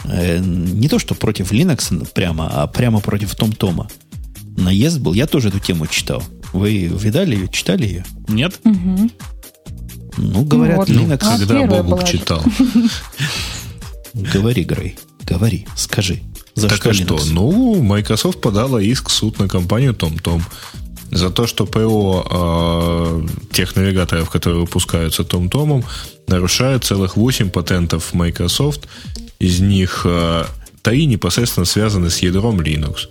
э, 0.04 0.40
не 0.40 0.90
то, 0.90 1.00
что 1.00 1.16
против 1.16 1.52
Linux 1.52 2.08
прямо, 2.14 2.50
а 2.52 2.68
прямо 2.68 3.00
против 3.00 3.36
Том-Тома 3.36 3.88
наезд 4.64 5.00
был. 5.00 5.14
Я 5.14 5.28
тоже 5.28 5.50
эту 5.50 5.60
тему 5.60 5.88
читал. 5.88 6.24
Вы 6.54 6.86
видали 6.86 7.36
ее, 7.36 7.48
читали 7.48 7.86
ее? 7.86 8.06
Нет. 8.28 8.60
Угу. 8.64 9.10
Ну, 10.18 10.44
говорят, 10.44 10.78
вот, 10.78 10.90
Linux... 10.90 11.20
А, 11.22 11.38
когда 11.38 11.66
Бобук 11.66 12.04
читал. 12.06 12.44
Говори, 14.14 14.64
Грей, 14.64 14.98
говори, 15.26 15.66
скажи. 15.78 16.22
За 16.54 16.68
так 16.68 16.80
что 16.80 16.90
а 16.90 16.94
что? 16.94 17.20
Ну, 17.32 17.82
Microsoft 17.82 18.42
подала 18.42 18.82
иск 18.82 19.08
в 19.10 19.12
суд 19.12 19.40
на 19.40 19.48
компанию 19.48 19.94
TomTom 19.94 20.42
за 21.12 21.30
то, 21.30 21.48
что 21.48 21.66
ПО 21.66 22.26
э, 22.30 23.54
тех 23.54 23.76
навигаторов, 23.76 24.30
которые 24.30 24.62
выпускаются 24.62 25.24
TomTom, 25.24 25.84
нарушает 26.28 26.84
целых 26.84 27.18
8 27.18 27.50
патентов 27.50 28.14
Microsoft. 28.14 28.88
Из 29.40 29.60
них 29.60 30.02
э, 30.06 30.46
3 30.82 31.06
непосредственно 31.06 31.66
связаны 31.66 32.10
с 32.10 32.20
ядром 32.20 32.60
Linux. 32.62 33.08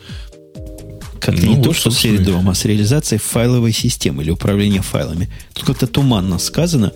Как 1.20 1.36
ну, 1.36 1.50
не 1.50 1.54
вот, 1.56 1.64
то, 1.64 1.72
что 1.72 1.90
с 1.90 2.02
рядом, 2.04 2.48
а 2.48 2.54
с 2.54 2.64
реализацией 2.64 3.20
файловой 3.20 3.72
системы 3.72 4.22
или 4.22 4.30
управления 4.30 4.80
файлами. 4.80 5.28
Тут 5.52 5.66
как-то 5.66 5.86
туманно 5.86 6.38
сказано. 6.38 6.92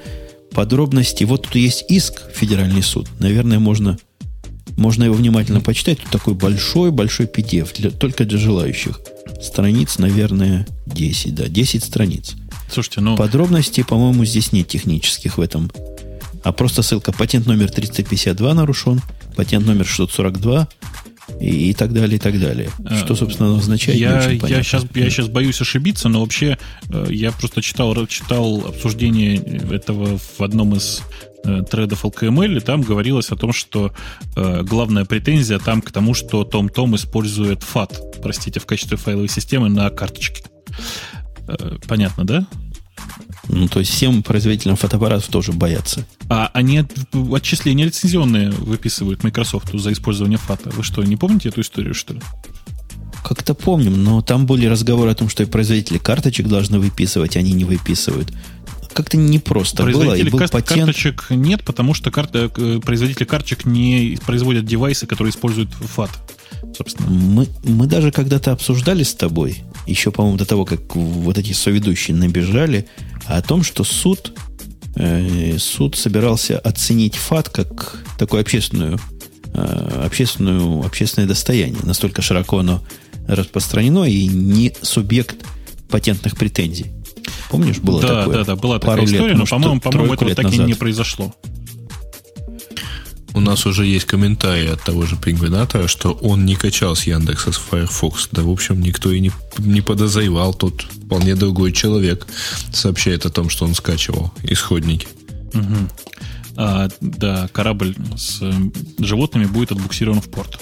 Подробности. 0.53 1.25
Вот 1.25 1.43
тут 1.43 1.57
есть 1.57 1.85
иск, 1.89 2.23
федеральный 2.33 2.83
суд. 2.83 3.09
Наверное, 3.19 3.59
можно, 3.59 3.99
можно 4.77 5.05
его 5.05 5.15
внимательно 5.15 5.61
почитать. 5.61 5.99
Тут 6.01 6.11
такой 6.11 6.35
большой-большой 6.35 7.27
PDF, 7.27 7.77
для, 7.77 7.91
только 7.91 8.25
для 8.25 8.39
желающих. 8.39 9.01
Страниц, 9.43 9.99
наверное, 9.99 10.67
10, 10.87 11.35
да, 11.35 11.49
10 11.49 11.85
страниц. 11.85 12.35
Слушайте, 12.73 13.03
ну... 13.03 13.17
Подробностей, 13.17 13.85
по-моему, 13.85 14.25
здесь 14.25 14.53
нет 14.53 14.69
технических 14.69 15.37
в 15.39 15.41
этом. 15.41 15.71
А 16.43 16.53
просто 16.53 16.83
ссылка 16.83 17.13
патент 17.13 17.47
номер 17.47 17.71
352 17.71 18.55
нарушен, 18.55 19.01
патент 19.37 19.67
номер 19.67 19.87
642, 19.87 20.69
и, 21.41 21.71
и 21.71 21.75
так 21.75 21.93
далее, 21.93 22.17
и 22.17 22.19
так 22.19 22.39
далее. 22.39 22.71
А, 22.85 22.97
Что, 22.97 23.15
собственно, 23.15 23.57
означает, 23.57 23.99
я, 23.99 24.31
я, 24.31 24.63
сейчас, 24.63 24.87
я 24.95 25.11
сейчас 25.11 25.29
боюсь 25.29 25.61
ошибиться, 25.61 26.09
но 26.09 26.21
вообще 26.21 26.59
э, 26.91 27.07
я 27.11 27.33
просто 27.33 27.63
читал, 27.63 27.95
читал 28.07 28.65
обсуждение 28.67 29.37
этого 29.73 30.19
в 30.19 30.41
одном 30.41 30.75
из 30.75 31.03
э, 31.45 31.63
тредов 31.71 32.05
LKML, 32.05 32.59
и 32.59 32.61
там 32.61 32.83
говорилось 32.83 33.31
о 33.31 33.37
том, 33.37 33.53
что 33.53 33.93
э, 34.37 34.63
главная 34.63 35.05
претензия 35.05 35.59
там 35.59 35.83
к 35.83 35.91
тому, 35.91 36.15
что 36.15 36.43
TomTom 36.43 36.97
использует 36.97 37.61
FAT, 37.61 38.21
простите, 38.23 38.61
в 38.61 38.67
качестве 38.67 38.97
файловой 38.97 39.29
системы 39.29 39.69
на 39.69 39.91
карточке. 39.91 40.45
Э, 41.49 41.77
понятно, 41.87 42.25
да? 42.25 42.47
Ну, 43.49 43.69
то 43.69 43.81
есть 43.81 43.93
всем 43.93 44.23
производителям 44.23 44.77
фотоаппаратов 44.77 45.29
тоже 45.29 45.53
боятся. 45.53 46.07
А 46.29 46.51
они 46.55 46.85
отчисления 47.33 47.87
лицензионные 47.87 48.51
выписывают 48.51 49.23
Microsoft 49.23 49.71
за 49.73 49.93
использование 49.93 50.39
фата. 50.39 50.71
Вы 50.71 50.83
что, 50.83 51.03
не 51.03 51.17
помните 51.17 51.51
эту 51.51 51.61
историю, 51.61 51.95
что 51.95 52.15
ли? 52.15 52.21
Как-то 53.23 53.55
помним, 53.55 54.03
но 54.03 54.21
там 54.23 54.45
были 54.45 54.67
разговоры 54.67 55.11
о 55.11 55.15
том, 55.15 55.29
что 55.29 55.43
и 55.43 55.47
производители 55.47 55.99
карточек 55.99 56.47
должны 56.47 56.79
выписывать, 56.79 57.37
они 57.37 57.53
не 57.53 57.65
выписывают. 57.65 58.33
Как-то 58.95 59.17
непросто 59.17 59.83
было. 59.83 60.15
И 60.15 60.23
был 60.23 60.39
кар- 60.39 60.51
патент... 60.51 60.87
карточек 60.87 61.27
нет, 61.31 61.65
потому 61.65 61.95
что 61.95 62.11
карта, 62.11 62.51
э, 62.57 62.81
производители 62.81 63.25
карточек 63.25 63.65
не 63.65 64.19
производят 64.25 64.65
девайсы, 64.65 65.07
которые 65.07 65.33
используют 65.33 65.71
FAT. 65.81 66.11
Собственно. 66.77 67.11
Мы, 67.11 67.49
мы 67.65 67.87
даже 67.87 68.13
когда-то 68.13 68.53
обсуждали 68.53 69.03
с 69.03 69.15
тобой, 69.15 69.63
еще, 69.87 70.11
по-моему, 70.11 70.39
до 70.39 70.47
того, 70.47 70.65
как 70.65 70.95
вот 70.95 71.37
эти 71.37 71.53
соведущие 71.53 72.17
набежали, 72.17 72.87
о 73.27 73.43
том, 73.43 73.65
что 73.65 73.83
суд, 73.85 74.33
э, 74.95 75.59
суд 75.59 75.97
собирался 75.97 76.59
оценить 76.59 77.17
ФАТ 77.17 77.49
как 77.49 77.99
такое 78.17 78.43
общественную, 78.43 79.01
э, 79.55 80.03
общественную, 80.05 80.87
общественное 80.87 81.27
достояние. 81.27 81.83
Настолько 81.83 82.23
широко 82.23 82.61
оно 82.61 82.83
распространено 83.27 84.05
и 84.05 84.27
не 84.27 84.73
субъект 84.83 85.45
патентных 85.89 86.37
претензий. 86.37 86.87
Помнишь, 87.51 87.79
было 87.79 88.01
да, 88.01 88.21
такое? 88.21 88.39
Да, 88.39 88.45
да, 88.45 88.57
была 88.57 88.79
такая 88.79 88.97
Пару 88.97 89.07
история, 89.07 89.29
лет, 89.29 89.39
но, 89.39 89.47
по-моему, 89.47 89.81
по-моему, 89.81 90.15
этого 90.15 90.35
так 90.35 90.45
назад. 90.45 90.61
и 90.61 90.65
не 90.65 90.75
произошло. 90.75 91.35
У 93.35 93.41
нас 93.41 93.67
уже 93.67 93.85
есть 93.85 94.05
комментарий 94.05 94.71
от 94.71 94.83
того 94.83 95.07
же 95.07 95.17
пингвинатора, 95.17 95.89
что 95.89 96.13
он 96.13 96.45
не 96.45 96.55
качал 96.55 96.95
с 96.95 97.05
Яндекса 97.05 97.51
с 97.51 97.57
Firefox. 97.57 98.29
Да, 98.31 98.43
в 98.43 98.51
общем, 98.51 98.81
никто 98.81 99.11
и 99.11 99.19
не, 99.19 99.33
не 99.59 99.81
подозревал. 99.81 100.55
Тут 100.55 100.87
вполне 101.07 101.35
другой 101.35 101.73
человек 101.73 102.29
сообщает 102.73 103.27
о 103.27 103.31
том, 103.31 103.51
что 103.51 103.65
он 103.65 103.75
скачивал 103.75 104.33
исходники. 104.45 105.09
Угу. 105.53 105.77
А, 106.57 106.89
да, 107.01 107.49
корабль 107.53 107.95
с 108.17 108.41
животными 108.99 109.47
будет 109.47 109.73
отбуксирован 109.73 110.21
в 110.21 110.29
порт. 110.31 110.61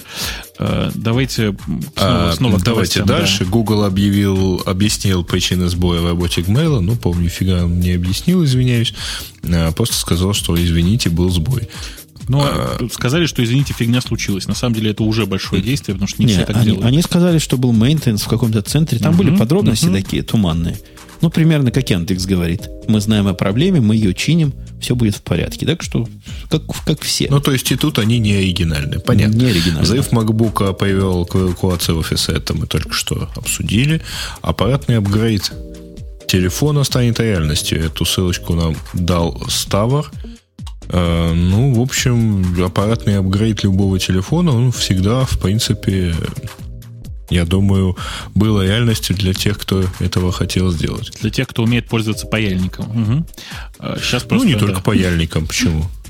Э, 0.58 0.90
давайте 0.94 1.54
снова, 1.96 2.30
а, 2.30 2.32
снова 2.34 2.58
Давайте 2.58 3.00
новостям, 3.00 3.06
дальше. 3.06 3.44
Да. 3.44 3.50
Google 3.50 3.84
объявил, 3.84 4.62
объяснил 4.64 5.24
причины 5.24 5.68
сбоя 5.68 6.00
в 6.00 6.06
работе 6.06 6.40
Gmail. 6.40 6.80
Ну, 6.80 6.96
помню, 6.96 7.28
фига 7.28 7.64
он 7.64 7.80
не 7.80 7.92
объяснил, 7.92 8.44
извиняюсь. 8.44 8.94
А, 9.44 9.72
просто 9.72 9.96
сказал, 9.96 10.32
что, 10.32 10.62
извините, 10.62 11.10
был 11.10 11.30
сбой. 11.30 11.68
Ну, 12.28 12.40
а, 12.42 12.78
сказали, 12.92 13.26
что, 13.26 13.42
извините, 13.42 13.72
фигня 13.72 14.00
случилась. 14.00 14.46
На 14.46 14.54
самом 14.54 14.74
деле 14.74 14.90
это 14.90 15.02
уже 15.02 15.26
большое 15.26 15.62
действие, 15.62 15.94
потому 15.94 16.08
что 16.08 16.22
не, 16.22 16.26
не 16.26 16.32
все 16.34 16.44
так 16.44 16.56
они, 16.56 16.66
делают. 16.66 16.84
Они 16.84 17.02
сказали, 17.02 17.38
что 17.38 17.56
был 17.56 17.72
мейнтенс 17.72 18.22
в 18.22 18.28
каком-то 18.28 18.62
центре. 18.62 18.98
Там 18.98 19.16
были 19.16 19.36
подробности 19.36 19.86
такие 19.86 20.22
туманные. 20.22 20.78
Ну, 21.22 21.30
примерно 21.30 21.70
как 21.70 21.88
Яндекс 21.88 22.26
говорит. 22.26 22.68
Мы 22.88 23.00
знаем 23.00 23.28
о 23.28 23.34
проблеме, 23.34 23.80
мы 23.80 23.94
ее 23.94 24.12
чиним, 24.12 24.52
все 24.80 24.96
будет 24.96 25.14
в 25.14 25.22
порядке. 25.22 25.64
Так 25.66 25.82
что, 25.82 26.08
как, 26.50 26.62
как 26.84 27.00
все. 27.00 27.28
Ну, 27.30 27.40
то 27.40 27.52
есть 27.52 27.70
и 27.70 27.76
тут 27.76 28.00
они 28.00 28.18
не 28.18 28.34
оригинальны. 28.34 28.98
Понятно. 28.98 29.36
Не 29.36 29.46
оригинальны. 29.46 29.82
Взрыв 29.82 30.12
MacBook 30.12 30.74
привел 30.74 31.24
к 31.24 31.36
эвакуации 31.36 31.92
офиса, 31.92 32.32
это 32.32 32.54
мы 32.54 32.66
только 32.66 32.92
что 32.92 33.30
обсудили. 33.36 34.02
Аппаратный 34.40 34.98
апгрейд 34.98 35.52
телефона 36.26 36.82
станет 36.82 37.20
реальностью. 37.20 37.84
Эту 37.84 38.04
ссылочку 38.04 38.54
нам 38.54 38.76
дал 38.92 39.40
Ставр. 39.48 40.10
Uh, 40.88 41.32
ну, 41.32 41.74
в 41.74 41.80
общем, 41.80 42.62
аппаратный 42.62 43.18
апгрейд 43.18 43.62
любого 43.62 43.98
телефона, 43.98 44.52
он 44.52 44.72
всегда, 44.72 45.24
в 45.24 45.38
принципе, 45.38 46.14
я 47.30 47.46
думаю, 47.46 47.96
было 48.34 48.62
реальностью 48.62 49.16
для 49.16 49.32
тех, 49.32 49.58
кто 49.58 49.84
этого 50.00 50.32
хотел 50.32 50.70
сделать. 50.70 51.10
Для 51.20 51.30
тех, 51.30 51.48
кто 51.48 51.62
умеет 51.62 51.88
пользоваться 51.88 52.26
паяльником. 52.26 52.90
Угу. 52.90 53.26
Сейчас 54.00 54.24
просто, 54.24 54.34
ну, 54.36 54.44
не 54.44 54.54
да. 54.54 54.60
только 54.60 54.80
паяльником, 54.82 55.46
почему? 55.46 55.84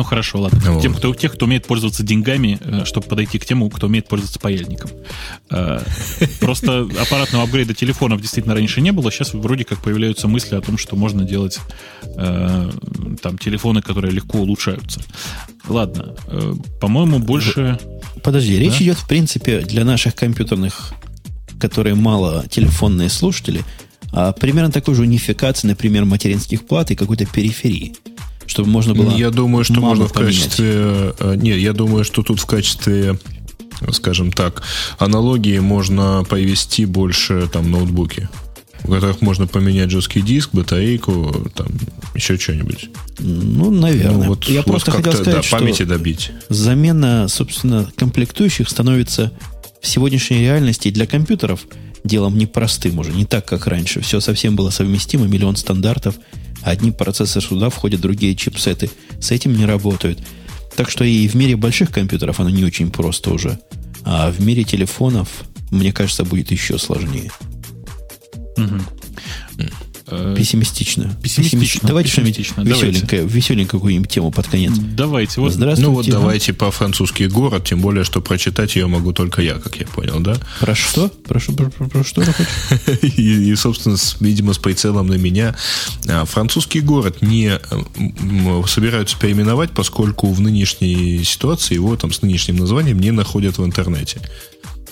Ну 0.00 0.04
хорошо, 0.04 0.40
ладно. 0.40 0.58
Вот. 0.72 0.80
Тем, 0.80 0.94
кто, 0.94 1.14
тех, 1.14 1.34
кто 1.34 1.44
умеет 1.44 1.66
пользоваться 1.66 2.02
деньгами, 2.02 2.58
э, 2.58 2.86
чтобы 2.86 3.06
подойти 3.06 3.38
к 3.38 3.44
тему, 3.44 3.68
кто 3.68 3.86
умеет 3.86 4.08
пользоваться 4.08 4.40
паяльником. 4.40 4.90
Э, 5.50 5.82
просто 6.40 6.88
аппаратного 6.98 7.44
апгрейда 7.44 7.74
телефонов 7.74 8.22
действительно 8.22 8.54
раньше 8.54 8.80
не 8.80 8.92
было. 8.92 9.12
Сейчас 9.12 9.34
вроде 9.34 9.66
как 9.66 9.82
появляются 9.82 10.26
мысли 10.26 10.54
о 10.54 10.62
том, 10.62 10.78
что 10.78 10.96
можно 10.96 11.22
делать 11.22 11.58
э, 12.16 12.70
там 13.20 13.36
телефоны, 13.36 13.82
которые 13.82 14.10
легко 14.10 14.38
улучшаются. 14.38 15.02
Ладно, 15.68 16.14
по-моему, 16.80 17.18
больше... 17.18 17.78
Подожди, 18.22 18.56
да? 18.56 18.62
речь 18.62 18.80
идет, 18.80 18.96
в 18.96 19.06
принципе, 19.06 19.60
для 19.60 19.84
наших 19.84 20.14
компьютерных, 20.14 20.94
которые 21.60 21.94
мало 21.94 22.48
телефонные 22.48 23.10
слушатели, 23.10 23.60
о 24.12 24.32
примерно 24.32 24.72
такой 24.72 24.94
же 24.94 25.02
унификации, 25.02 25.68
например, 25.68 26.06
материнских 26.06 26.66
плат 26.66 26.90
и 26.90 26.96
какой-то 26.96 27.26
периферии 27.26 27.92
чтобы 28.50 28.68
можно 28.68 28.94
было. 28.94 29.16
Я 29.16 29.30
думаю, 29.30 29.62
что 29.64 29.80
можно 29.80 30.08
в 30.08 30.12
поменять. 30.12 30.34
качестве. 30.34 30.72
Э, 30.74 31.34
нет, 31.36 31.58
я 31.58 31.72
думаю, 31.72 32.02
что 32.04 32.24
тут 32.24 32.40
в 32.40 32.46
качестве, 32.46 33.16
скажем 33.92 34.32
так, 34.32 34.62
аналогии 34.98 35.60
можно 35.60 36.24
повести 36.28 36.84
больше 36.84 37.48
там 37.52 37.70
ноутбуки 37.70 38.28
в 38.82 38.90
которых 38.90 39.20
можно 39.20 39.46
поменять 39.46 39.90
жесткий 39.90 40.22
диск, 40.22 40.50
батарейку, 40.54 41.50
там 41.54 41.66
еще 42.14 42.38
что-нибудь. 42.38 42.88
Ну, 43.18 43.70
наверное. 43.70 44.24
Ну, 44.24 44.24
вот, 44.28 44.44
Я 44.46 44.60
вот 44.62 44.68
просто 44.68 44.90
хотел 44.90 45.12
сказать, 45.12 45.42
да, 45.42 45.58
памяти 45.58 45.82
что 45.82 45.86
добить. 45.86 46.32
замена, 46.48 47.28
собственно, 47.28 47.90
комплектующих 47.94 48.70
становится 48.70 49.32
в 49.82 49.86
сегодняшней 49.86 50.38
реальности 50.40 50.90
для 50.90 51.06
компьютеров 51.06 51.66
делом 52.04 52.38
непростым 52.38 52.98
уже, 53.00 53.12
не 53.12 53.26
так, 53.26 53.44
как 53.44 53.66
раньше. 53.66 54.00
Все 54.00 54.18
совсем 54.20 54.56
было 54.56 54.70
совместимо, 54.70 55.26
миллион 55.26 55.56
стандартов, 55.56 56.14
Одни 56.62 56.90
процессоры 56.90 57.44
сюда 57.44 57.70
входят, 57.70 58.00
другие 58.00 58.34
чипсеты 58.36 58.90
с 59.20 59.30
этим 59.30 59.56
не 59.56 59.64
работают. 59.64 60.18
Так 60.76 60.90
что 60.90 61.04
и 61.04 61.26
в 61.28 61.34
мире 61.34 61.56
больших 61.56 61.90
компьютеров 61.90 62.40
оно 62.40 62.50
не 62.50 62.64
очень 62.64 62.90
просто 62.90 63.30
уже. 63.30 63.58
А 64.04 64.30
в 64.30 64.40
мире 64.40 64.64
телефонов, 64.64 65.44
мне 65.70 65.92
кажется, 65.92 66.24
будет 66.24 66.50
еще 66.50 66.78
сложнее. 66.78 67.30
Угу. 68.56 68.80
Э, 70.10 70.34
пессимистично. 70.36 71.16
Пессимистично. 71.22 71.88
Давайте 71.88 72.10
что-нибудь 72.10 72.38
веселенькое, 72.38 73.26
веселенькую 73.26 73.80
какую-нибудь 73.80 74.10
тему 74.10 74.30
под 74.30 74.48
конец. 74.48 74.72
Давайте. 74.76 75.40
Вот. 75.40 75.52
Здравствуйте. 75.52 75.88
Ну 75.88 75.94
вот 75.94 76.06
давайте 76.06 76.52
по 76.52 76.70
французский 76.70 77.28
город, 77.28 77.66
тем 77.66 77.80
более, 77.80 78.04
что 78.04 78.20
прочитать 78.20 78.74
ее 78.76 78.86
могу 78.86 79.12
только 79.12 79.42
я, 79.42 79.54
как 79.54 79.76
я 79.76 79.86
понял, 79.86 80.20
да? 80.20 80.36
Про 80.58 80.74
что? 80.74 81.08
Про, 81.08 81.40
про, 81.40 81.70
про, 81.70 81.88
про 81.88 82.04
что 82.04 82.22
ты 82.22 82.32
хочешь? 82.32 83.02
и, 83.16 83.50
и, 83.50 83.54
собственно, 83.56 83.96
с, 83.96 84.16
видимо, 84.20 84.52
с 84.52 84.58
прицелом 84.58 85.06
на 85.06 85.14
меня. 85.14 85.54
А, 86.08 86.24
французский 86.24 86.80
город 86.80 87.22
не 87.22 87.60
собираются 88.66 89.16
переименовать, 89.18 89.70
поскольку 89.70 90.32
в 90.32 90.40
нынешней 90.40 91.22
ситуации 91.24 91.74
его 91.74 91.96
там 91.96 92.12
с 92.12 92.22
нынешним 92.22 92.56
названием 92.56 92.98
не 92.98 93.12
находят 93.12 93.58
в 93.58 93.64
интернете. 93.64 94.20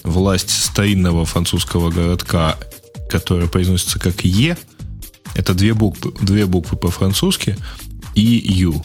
Власть 0.05 0.51
старинного 0.51 1.25
французского 1.25 1.91
городка, 1.91 2.57
которая 3.11 3.49
произносится 3.49 3.99
как 3.99 4.25
Е, 4.25 4.57
это 5.35 5.55
две 5.55 5.75
буквы, 5.75 6.13
две 6.21 6.47
буквы 6.47 6.77
по-французски 6.77 7.57
и 8.15 8.21
Ю. 8.23 8.85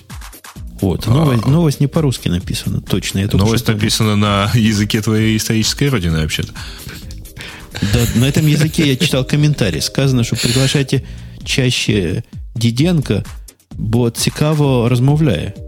Вот. 0.81 1.07
Новость, 1.07 1.43
а, 1.45 1.49
новость 1.49 1.79
не 1.79 1.87
по-русски 1.87 2.29
написана, 2.29 2.81
точно. 2.81 3.19
Я 3.19 3.29
новость 3.31 3.67
написана 3.67 4.15
на 4.15 4.51
языке 4.53 5.01
твоей 5.01 5.37
исторической 5.37 5.89
родины, 5.89 6.21
вообще-то. 6.21 6.53
Да, 7.81 7.99
на 8.15 8.25
этом 8.25 8.45
языке 8.47 8.87
я 8.87 8.95
читал 8.95 9.25
комментарий. 9.25 9.81
Сказано, 9.81 10.23
что 10.23 10.35
приглашайте 10.35 11.03
чаще 11.45 12.23
Диденко, 12.55 13.23
бо 13.71 14.09
цікаво 14.09 14.89
розмовляє. 14.89 15.53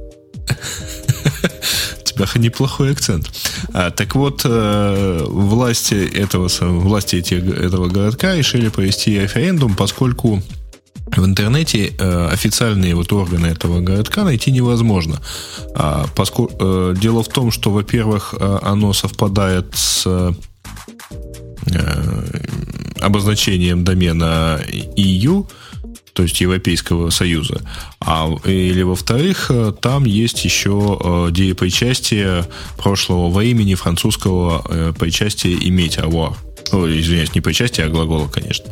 У 1.99 2.17
тебя 2.17 2.27
неплохой 2.35 2.91
акцент. 2.91 3.29
А, 3.73 3.91
так 3.91 4.15
вот, 4.15 4.45
э, 4.45 5.25
власти 5.27 5.95
этого, 5.95 6.49
власти 6.81 7.17
эти, 7.17 7.33
этого 7.33 7.87
городка 7.87 8.35
решили 8.35 8.69
провести 8.69 9.19
референдум, 9.19 9.75
поскольку 9.75 10.41
в 11.07 11.23
интернете 11.23 11.93
э, 11.97 12.27
официальные 12.31 12.95
вот 12.95 13.11
органы 13.13 13.47
этого 13.47 13.79
городка 13.79 14.23
найти 14.23 14.51
невозможно. 14.51 15.21
А, 15.75 16.05
поскольку, 16.15 16.55
э, 16.59 16.95
дело 16.99 17.23
в 17.23 17.29
том, 17.29 17.51
что, 17.51 17.71
во-первых, 17.71 18.33
э, 18.37 18.59
оно 18.63 18.93
совпадает 18.93 19.75
с 19.75 20.05
э, 20.05 20.31
обозначением 22.99 23.83
домена 23.83 24.61
EU, 24.97 25.47
то 26.13 26.23
есть 26.23 26.39
Европейского 26.41 27.09
Союза. 27.11 27.61
А, 27.99 28.33
или, 28.45 28.81
во-вторых, 28.81 29.47
э, 29.49 29.73
там 29.79 30.05
есть 30.05 30.43
еще 30.43 30.99
э, 30.99 31.53
причастие 31.53 32.45
прошлого 32.77 33.29
во 33.29 33.43
имени 33.43 33.75
французского 33.75 34.93
причастия 34.93 35.53
иметь 35.53 35.97
avoir. 35.97 36.35
Ой, 36.71 36.99
извиняюсь, 36.99 37.35
не 37.35 37.41
причастие, 37.41 37.85
а 37.85 37.89
глагола, 37.89 38.27
конечно. 38.27 38.65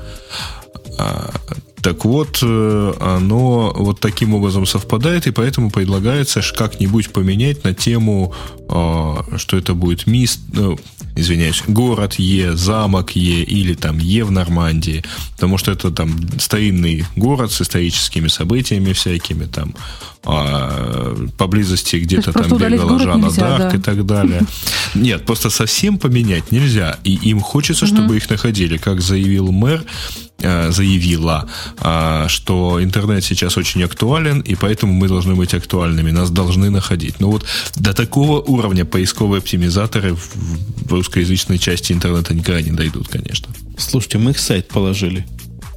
Так 1.83 2.05
вот, 2.05 2.39
э, 2.41 2.93
оно 3.01 3.73
вот 3.75 3.99
таким 3.99 4.33
образом 4.33 4.65
совпадает, 4.65 5.27
и 5.27 5.31
поэтому 5.31 5.69
предлагается 5.69 6.41
как-нибудь 6.55 7.09
поменять 7.09 7.65
на 7.65 7.73
тему, 7.73 8.33
а, 8.69 9.25
что 9.35 9.57
это 9.57 9.73
будет 9.73 10.07
мист, 10.07 10.39
ну, 10.53 10.79
извиняюсь, 11.17 11.61
город 11.67 12.13
Е, 12.13 12.55
замок 12.55 13.17
Е 13.17 13.43
или 13.43 13.73
там 13.73 13.99
Е 13.99 14.23
в 14.23 14.31
Нормандии, 14.31 15.03
потому 15.33 15.57
что 15.57 15.71
это 15.71 15.91
там 15.91 16.15
старинный 16.39 17.05
город 17.17 17.51
с 17.51 17.61
историческими 17.61 18.29
событиями 18.29 18.93
всякими, 18.93 19.43
там 19.43 19.75
а, 20.23 21.13
поблизости 21.37 21.97
где-то 21.97 22.31
там 22.31 22.57
бегала 22.57 22.97
Жанна 22.97 23.29
Дарк 23.29 23.71
да. 23.71 23.77
и 23.77 23.81
так 23.81 24.05
далее. 24.05 24.41
Нет, 24.95 25.25
просто 25.25 25.49
совсем 25.49 25.97
поменять 25.97 26.49
нельзя, 26.53 26.97
и 27.03 27.13
им 27.29 27.41
хочется, 27.41 27.85
чтобы 27.85 28.15
их 28.15 28.29
находили, 28.29 28.77
как 28.77 29.01
заявил 29.01 29.51
мэр, 29.51 29.83
Э, 29.83 30.32
заявила, 30.39 31.47
а, 31.77 32.27
что 32.27 32.83
интернет 32.83 33.23
сейчас 33.23 33.57
очень 33.57 33.83
актуален, 33.83 34.41
и 34.41 34.55
поэтому 34.55 34.93
мы 34.93 35.07
должны 35.07 35.35
быть 35.35 35.53
актуальными, 35.53 36.11
нас 36.11 36.31
должны 36.31 36.69
находить. 36.69 37.19
Но 37.19 37.31
вот 37.31 37.45
до 37.75 37.93
такого 37.93 38.41
уровня 38.41 38.85
поисковые 38.85 39.39
оптимизаторы 39.39 40.15
в 40.15 40.91
русскоязычной 40.91 41.59
части 41.59 41.93
интернета 41.93 42.33
никогда 42.33 42.61
не 42.61 42.71
дойдут, 42.71 43.07
конечно. 43.07 43.47
Слушайте, 43.77 44.17
мы 44.17 44.31
их 44.31 44.39
сайт 44.39 44.67
положили. 44.67 45.25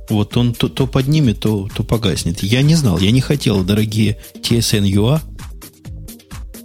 Вот 0.09 0.37
он 0.37 0.55
то, 0.55 0.69
то 0.69 0.87
поднимет, 0.87 1.41
то, 1.41 1.69
то 1.74 1.83
погаснет. 1.83 2.43
Я 2.43 2.62
не 2.62 2.74
знал, 2.74 2.99
я 2.99 3.11
не 3.11 3.20
хотел, 3.20 3.65
дорогие 3.65 4.19
TSN.ua, 4.41 5.20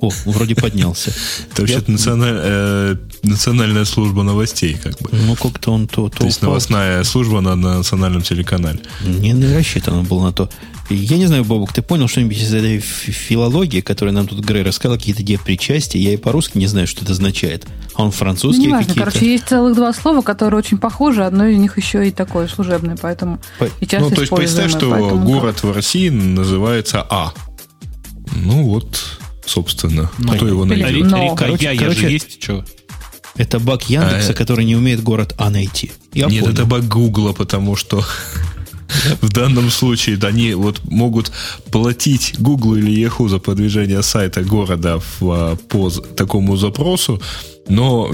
о, 0.01 0.09
вроде 0.25 0.55
поднялся. 0.55 1.11
Это 1.51 1.61
вообще-то 1.61 1.93
э, 1.93 2.95
национальная 3.23 3.85
служба 3.85 4.23
новостей, 4.23 4.77
как 4.81 4.99
бы. 4.99 5.09
Ну, 5.11 5.35
как-то 5.35 5.71
он 5.71 5.87
то... 5.87 6.09
То 6.09 6.25
есть 6.25 6.41
новостная 6.41 7.03
служба 7.03 7.41
на 7.41 7.55
национальном 7.55 8.21
телеканале. 8.21 8.79
Не, 9.05 9.31
не 9.31 9.53
рассчитано 9.53 10.03
было 10.03 10.25
на 10.25 10.33
то. 10.33 10.49
Я 10.89 11.17
не 11.17 11.27
знаю, 11.27 11.45
Бобок, 11.45 11.71
ты 11.71 11.81
понял 11.81 12.07
что-нибудь 12.07 12.37
из 12.37 12.53
этой 12.53 12.79
филологии, 12.79 13.79
которую 13.79 14.13
нам 14.13 14.27
тут 14.27 14.39
Грей 14.39 14.63
рассказал, 14.63 14.97
какие-то 14.97 15.23
причастия? 15.43 15.99
Я 15.99 16.13
и 16.13 16.17
по-русски 16.17 16.57
не 16.57 16.67
знаю, 16.67 16.85
что 16.87 17.03
это 17.03 17.13
означает. 17.13 17.65
А 17.95 18.03
он 18.03 18.11
французский 18.11 18.67
ну, 18.67 18.77
какие-то? 18.77 18.99
Короче, 18.99 19.31
есть 19.31 19.47
целых 19.47 19.75
два 19.75 19.93
слова, 19.93 20.21
которые 20.21 20.57
очень 20.57 20.77
похожи. 20.77 21.23
Одно 21.23 21.45
из 21.45 21.57
них 21.57 21.77
еще 21.77 22.07
и 22.07 22.11
такое 22.11 22.47
служебное, 22.47 22.97
поэтому 23.01 23.39
по... 23.57 23.65
и 23.79 23.87
часто 23.87 24.09
Ну, 24.09 24.15
то 24.15 24.21
есть 24.21 24.35
представь, 24.35 24.71
что 24.71 24.89
поэтому... 24.89 25.25
город 25.25 25.63
в 25.63 25.71
России 25.71 26.09
называется 26.09 27.05
А. 27.09 27.33
Ну 28.35 28.63
вот, 28.63 28.99
собственно. 29.45 30.11
Ну, 30.17 30.33
кто 30.33 30.47
его 30.47 30.65
найдет? 30.65 31.09
Но. 31.09 31.23
Река 31.23 31.35
короче, 31.35 31.65
Я, 31.65 31.77
короче, 31.77 31.99
же 31.99 32.09
есть, 32.09 32.43
что? 32.43 32.65
Это 33.35 33.59
баг 33.59 33.83
Яндекса, 33.89 34.31
а, 34.31 34.35
который 34.35 34.65
не 34.65 34.75
умеет 34.75 35.01
город 35.03 35.33
А 35.37 35.49
найти. 35.49 35.91
Я 36.13 36.27
нет, 36.27 36.41
понял. 36.41 36.53
это 36.53 36.65
баг 36.65 36.87
Гугла, 36.87 37.33
потому 37.33 37.75
что 37.75 38.03
в 39.21 39.29
данном 39.29 39.69
случае 39.69 40.17
они 40.23 40.53
вот 40.53 40.81
могут 40.83 41.31
платить 41.71 42.35
Google 42.39 42.75
или 42.75 42.91
Yahoo 42.91 43.29
за 43.29 43.39
продвижение 43.39 44.03
сайта 44.03 44.41
города 44.43 44.99
в, 45.19 45.57
по 45.69 45.89
такому 45.89 46.57
запросу, 46.57 47.21
но, 47.69 48.11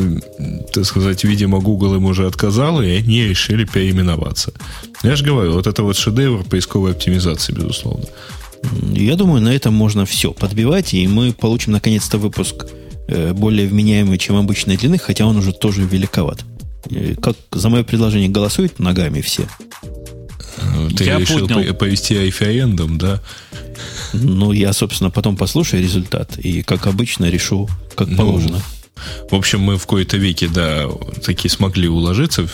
так 0.74 0.86
сказать, 0.86 1.24
видимо, 1.24 1.60
Google 1.60 1.96
им 1.96 2.06
уже 2.06 2.28
отказал, 2.28 2.82
и 2.82 2.90
они 2.90 3.24
решили 3.24 3.66
переименоваться. 3.66 4.54
Я 5.04 5.16
же 5.16 5.26
говорю, 5.26 5.54
вот 5.54 5.68
это 5.68 5.84
вот 5.84 5.98
шедевр 5.98 6.44
поисковой 6.44 6.92
оптимизации, 6.92 7.54
безусловно. 7.54 8.06
Я 8.94 9.16
думаю, 9.16 9.42
на 9.42 9.50
этом 9.50 9.74
можно 9.74 10.06
все 10.06 10.32
подбивать, 10.32 10.94
и 10.94 11.08
мы 11.08 11.32
получим 11.32 11.72
наконец-то 11.74 12.18
выпуск 12.18 12.66
э, 12.66 12.87
более 13.34 13.68
вменяемый, 13.68 14.18
чем 14.18 14.36
обычной 14.36 14.78
длины, 14.78 14.98
хотя 14.98 15.26
он 15.26 15.38
уже 15.38 15.54
тоже 15.54 15.84
великоват. 15.84 16.44
Э, 16.90 17.16
как 17.22 17.36
за 17.52 17.70
мое 17.70 17.84
предложение 17.84 18.30
голосуют 18.30 18.80
ногами 18.80 19.22
все? 19.22 19.48
Ты 20.96 21.04
я 21.04 21.20
решил 21.20 21.48
поднял. 21.48 21.74
повести 21.76 22.16
айфиэндом, 22.16 22.98
да? 22.98 23.22
Ну, 24.14 24.52
я, 24.52 24.74
собственно, 24.74 25.12
потом 25.12 25.38
послушаю 25.38 25.84
результат 25.84 26.38
и, 26.38 26.64
как 26.64 26.88
обычно, 26.88 27.26
решу, 27.30 27.70
как 27.96 28.08
ну, 28.08 28.18
положено. 28.18 28.62
В 29.30 29.36
общем, 29.36 29.62
мы 29.62 29.78
в 29.78 29.86
кои-то 29.86 30.18
веке, 30.18 30.48
да, 30.48 30.86
такие 31.24 31.52
смогли 31.52 31.88
уложиться 31.88 32.48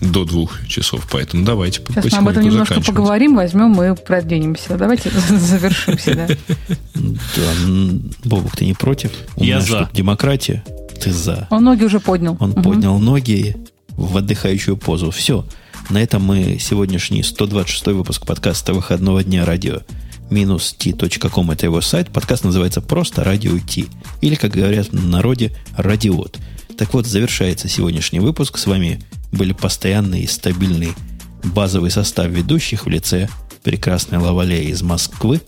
до 0.00 0.24
двух 0.24 0.66
часов, 0.66 1.06
поэтому 1.10 1.44
давайте 1.44 1.82
Сейчас 1.88 2.12
мы 2.12 2.18
об 2.18 2.28
этом 2.28 2.44
немножко 2.44 2.80
поговорим, 2.80 3.36
возьмем 3.36 3.80
и 3.82 3.94
продвинемся. 3.94 4.76
Давайте 4.76 5.10
завершимся, 5.28 6.14
да. 6.14 6.28
Да, 6.94 7.70
Бобок, 8.24 8.56
ты 8.56 8.64
не 8.64 8.74
против? 8.74 9.12
Я 9.36 9.60
за. 9.60 9.90
Демократия? 9.92 10.64
Ты 11.00 11.12
за. 11.12 11.46
Он 11.50 11.64
ноги 11.64 11.84
уже 11.84 12.00
поднял. 12.00 12.36
Он 12.40 12.52
поднял 12.52 12.98
ноги 12.98 13.56
в 13.90 14.16
отдыхающую 14.16 14.76
позу. 14.76 15.10
Все. 15.10 15.44
На 15.90 16.02
этом 16.02 16.22
мы 16.22 16.58
сегодняшний 16.60 17.22
126 17.22 17.86
выпуск 17.88 18.26
подкаста 18.26 18.72
выходного 18.72 19.24
дня 19.24 19.44
радио 19.44 19.80
минус 20.30 20.74
t.com 20.78 21.50
это 21.50 21.66
его 21.66 21.80
сайт. 21.80 22.10
Подкаст 22.10 22.44
называется 22.44 22.80
просто 22.80 23.24
Радио 23.24 23.58
Ти. 23.58 23.86
Или, 24.20 24.36
как 24.36 24.52
говорят 24.52 24.88
в 24.88 25.08
народе, 25.08 25.52
Радиот. 25.76 26.38
Так 26.78 26.94
вот, 26.94 27.06
завершается 27.06 27.68
сегодняшний 27.68 28.20
выпуск. 28.20 28.56
С 28.56 28.66
вами 28.66 29.00
были 29.32 29.52
постоянный 29.52 30.22
и 30.22 30.26
стабильный 30.26 30.94
базовый 31.42 31.90
состав 31.90 32.28
ведущих 32.28 32.86
в 32.86 32.88
лице 32.88 33.28
прекрасной 33.62 34.18
Лавале 34.18 34.64
из 34.64 34.82
Москвы, 34.82 35.40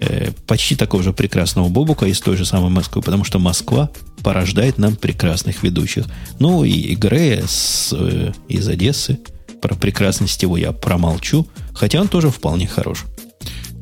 э, 0.00 0.30
почти 0.46 0.76
такого 0.76 1.02
же 1.02 1.12
прекрасного 1.12 1.68
Бобука 1.68 2.06
из 2.06 2.20
той 2.20 2.36
же 2.36 2.44
самой 2.44 2.70
Москвы, 2.70 3.02
потому 3.02 3.24
что 3.24 3.38
Москва 3.38 3.90
порождает 4.22 4.78
нам 4.78 4.96
прекрасных 4.96 5.62
ведущих. 5.62 6.06
Ну 6.38 6.64
и 6.64 6.94
Грея 6.94 7.44
с, 7.46 7.92
э, 7.92 8.32
из 8.48 8.68
Одессы– 8.68 9.18
про 9.60 9.74
прекрасность 9.74 10.42
его 10.42 10.56
я 10.56 10.72
промолчу, 10.72 11.46
хотя 11.74 12.00
он 12.00 12.08
тоже 12.08 12.30
вполне 12.30 12.66
хорош. 12.66 13.04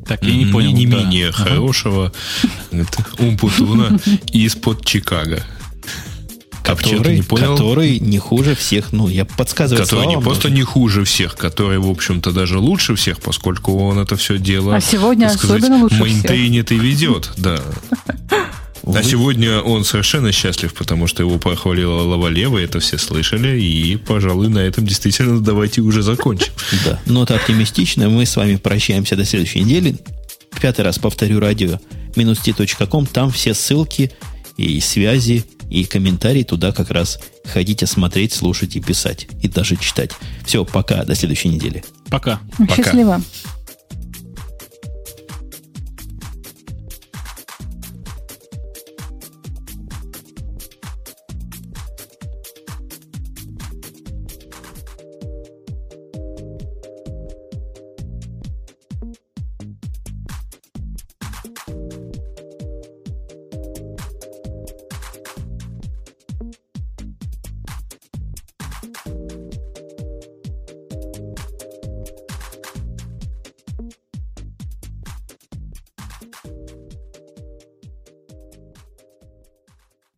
Так, 0.07 0.23
я 0.23 0.33
не 0.33 0.45
понял. 0.45 0.69
Не, 0.69 0.85
не 0.85 0.87
да. 0.87 0.97
менее 0.97 1.29
ага. 1.29 1.43
хорошего 1.43 2.13
Умпутуна 3.19 3.99
из-под 4.31 4.85
Чикаго. 4.85 5.43
А 6.67 6.75
который, 6.75 7.17
не 7.17 7.21
понял? 7.23 7.55
который 7.55 7.99
не 7.99 8.19
хуже 8.19 8.55
всех, 8.55 8.91
ну, 8.91 9.07
я 9.07 9.25
подсказываю 9.25 9.83
Который 9.83 10.07
не 10.07 10.19
просто 10.19 10.49
не 10.49 10.63
хуже 10.63 11.03
всех, 11.03 11.35
который, 11.35 11.79
в 11.79 11.89
общем-то, 11.89 12.31
даже 12.31 12.59
лучше 12.59 12.95
всех, 12.95 13.19
поскольку 13.19 13.77
он 13.77 13.99
это 13.99 14.15
все 14.15 14.37
дело, 14.37 14.75
а 14.75 14.81
сегодня 14.81 15.29
сказать, 15.29 15.63
особенно 15.63 15.83
лучше 15.83 16.01
мейнтейнит 16.01 16.71
и 16.71 16.77
ведет, 16.77 17.31
да. 17.37 17.61
А 18.95 19.03
сегодня 19.03 19.59
он 19.59 19.83
совершенно 19.83 20.31
счастлив, 20.31 20.73
потому 20.73 21.07
что 21.07 21.21
его 21.21 21.37
похвалила 21.37 22.03
Лавалева, 22.03 22.57
это 22.57 22.79
все 22.79 22.97
слышали, 22.97 23.59
и, 23.59 23.97
пожалуй, 23.97 24.47
на 24.47 24.59
этом 24.59 24.85
действительно 24.85 25.41
давайте 25.41 25.81
уже 25.81 26.01
закончим. 26.01 26.53
Да, 26.85 26.99
нота 27.05 27.35
оптимистичная. 27.35 28.07
Мы 28.07 28.25
с 28.25 28.35
вами 28.35 28.55
прощаемся 28.55 29.15
до 29.15 29.25
следующей 29.25 29.61
недели. 29.61 29.97
Пятый 30.61 30.85
раз 30.85 30.99
повторю 30.99 31.39
радио 31.39 31.79
минус 32.15 32.39
там 33.11 33.31
все 33.31 33.53
ссылки 33.53 34.11
и 34.57 34.79
связи, 34.79 35.45
и 35.69 35.83
комментарии 35.85 36.43
туда 36.43 36.71
как 36.71 36.91
раз 36.91 37.19
ходите 37.45 37.85
смотреть, 37.85 38.33
слушать 38.33 38.75
и 38.75 38.81
писать, 38.81 39.27
и 39.41 39.47
даже 39.47 39.75
читать. 39.75 40.11
Все, 40.45 40.63
пока, 40.65 41.03
до 41.03 41.15
следующей 41.15 41.49
недели. 41.49 41.83
Пока. 42.09 42.39
Счастливо. 42.75 43.21
Пока. 43.43 43.56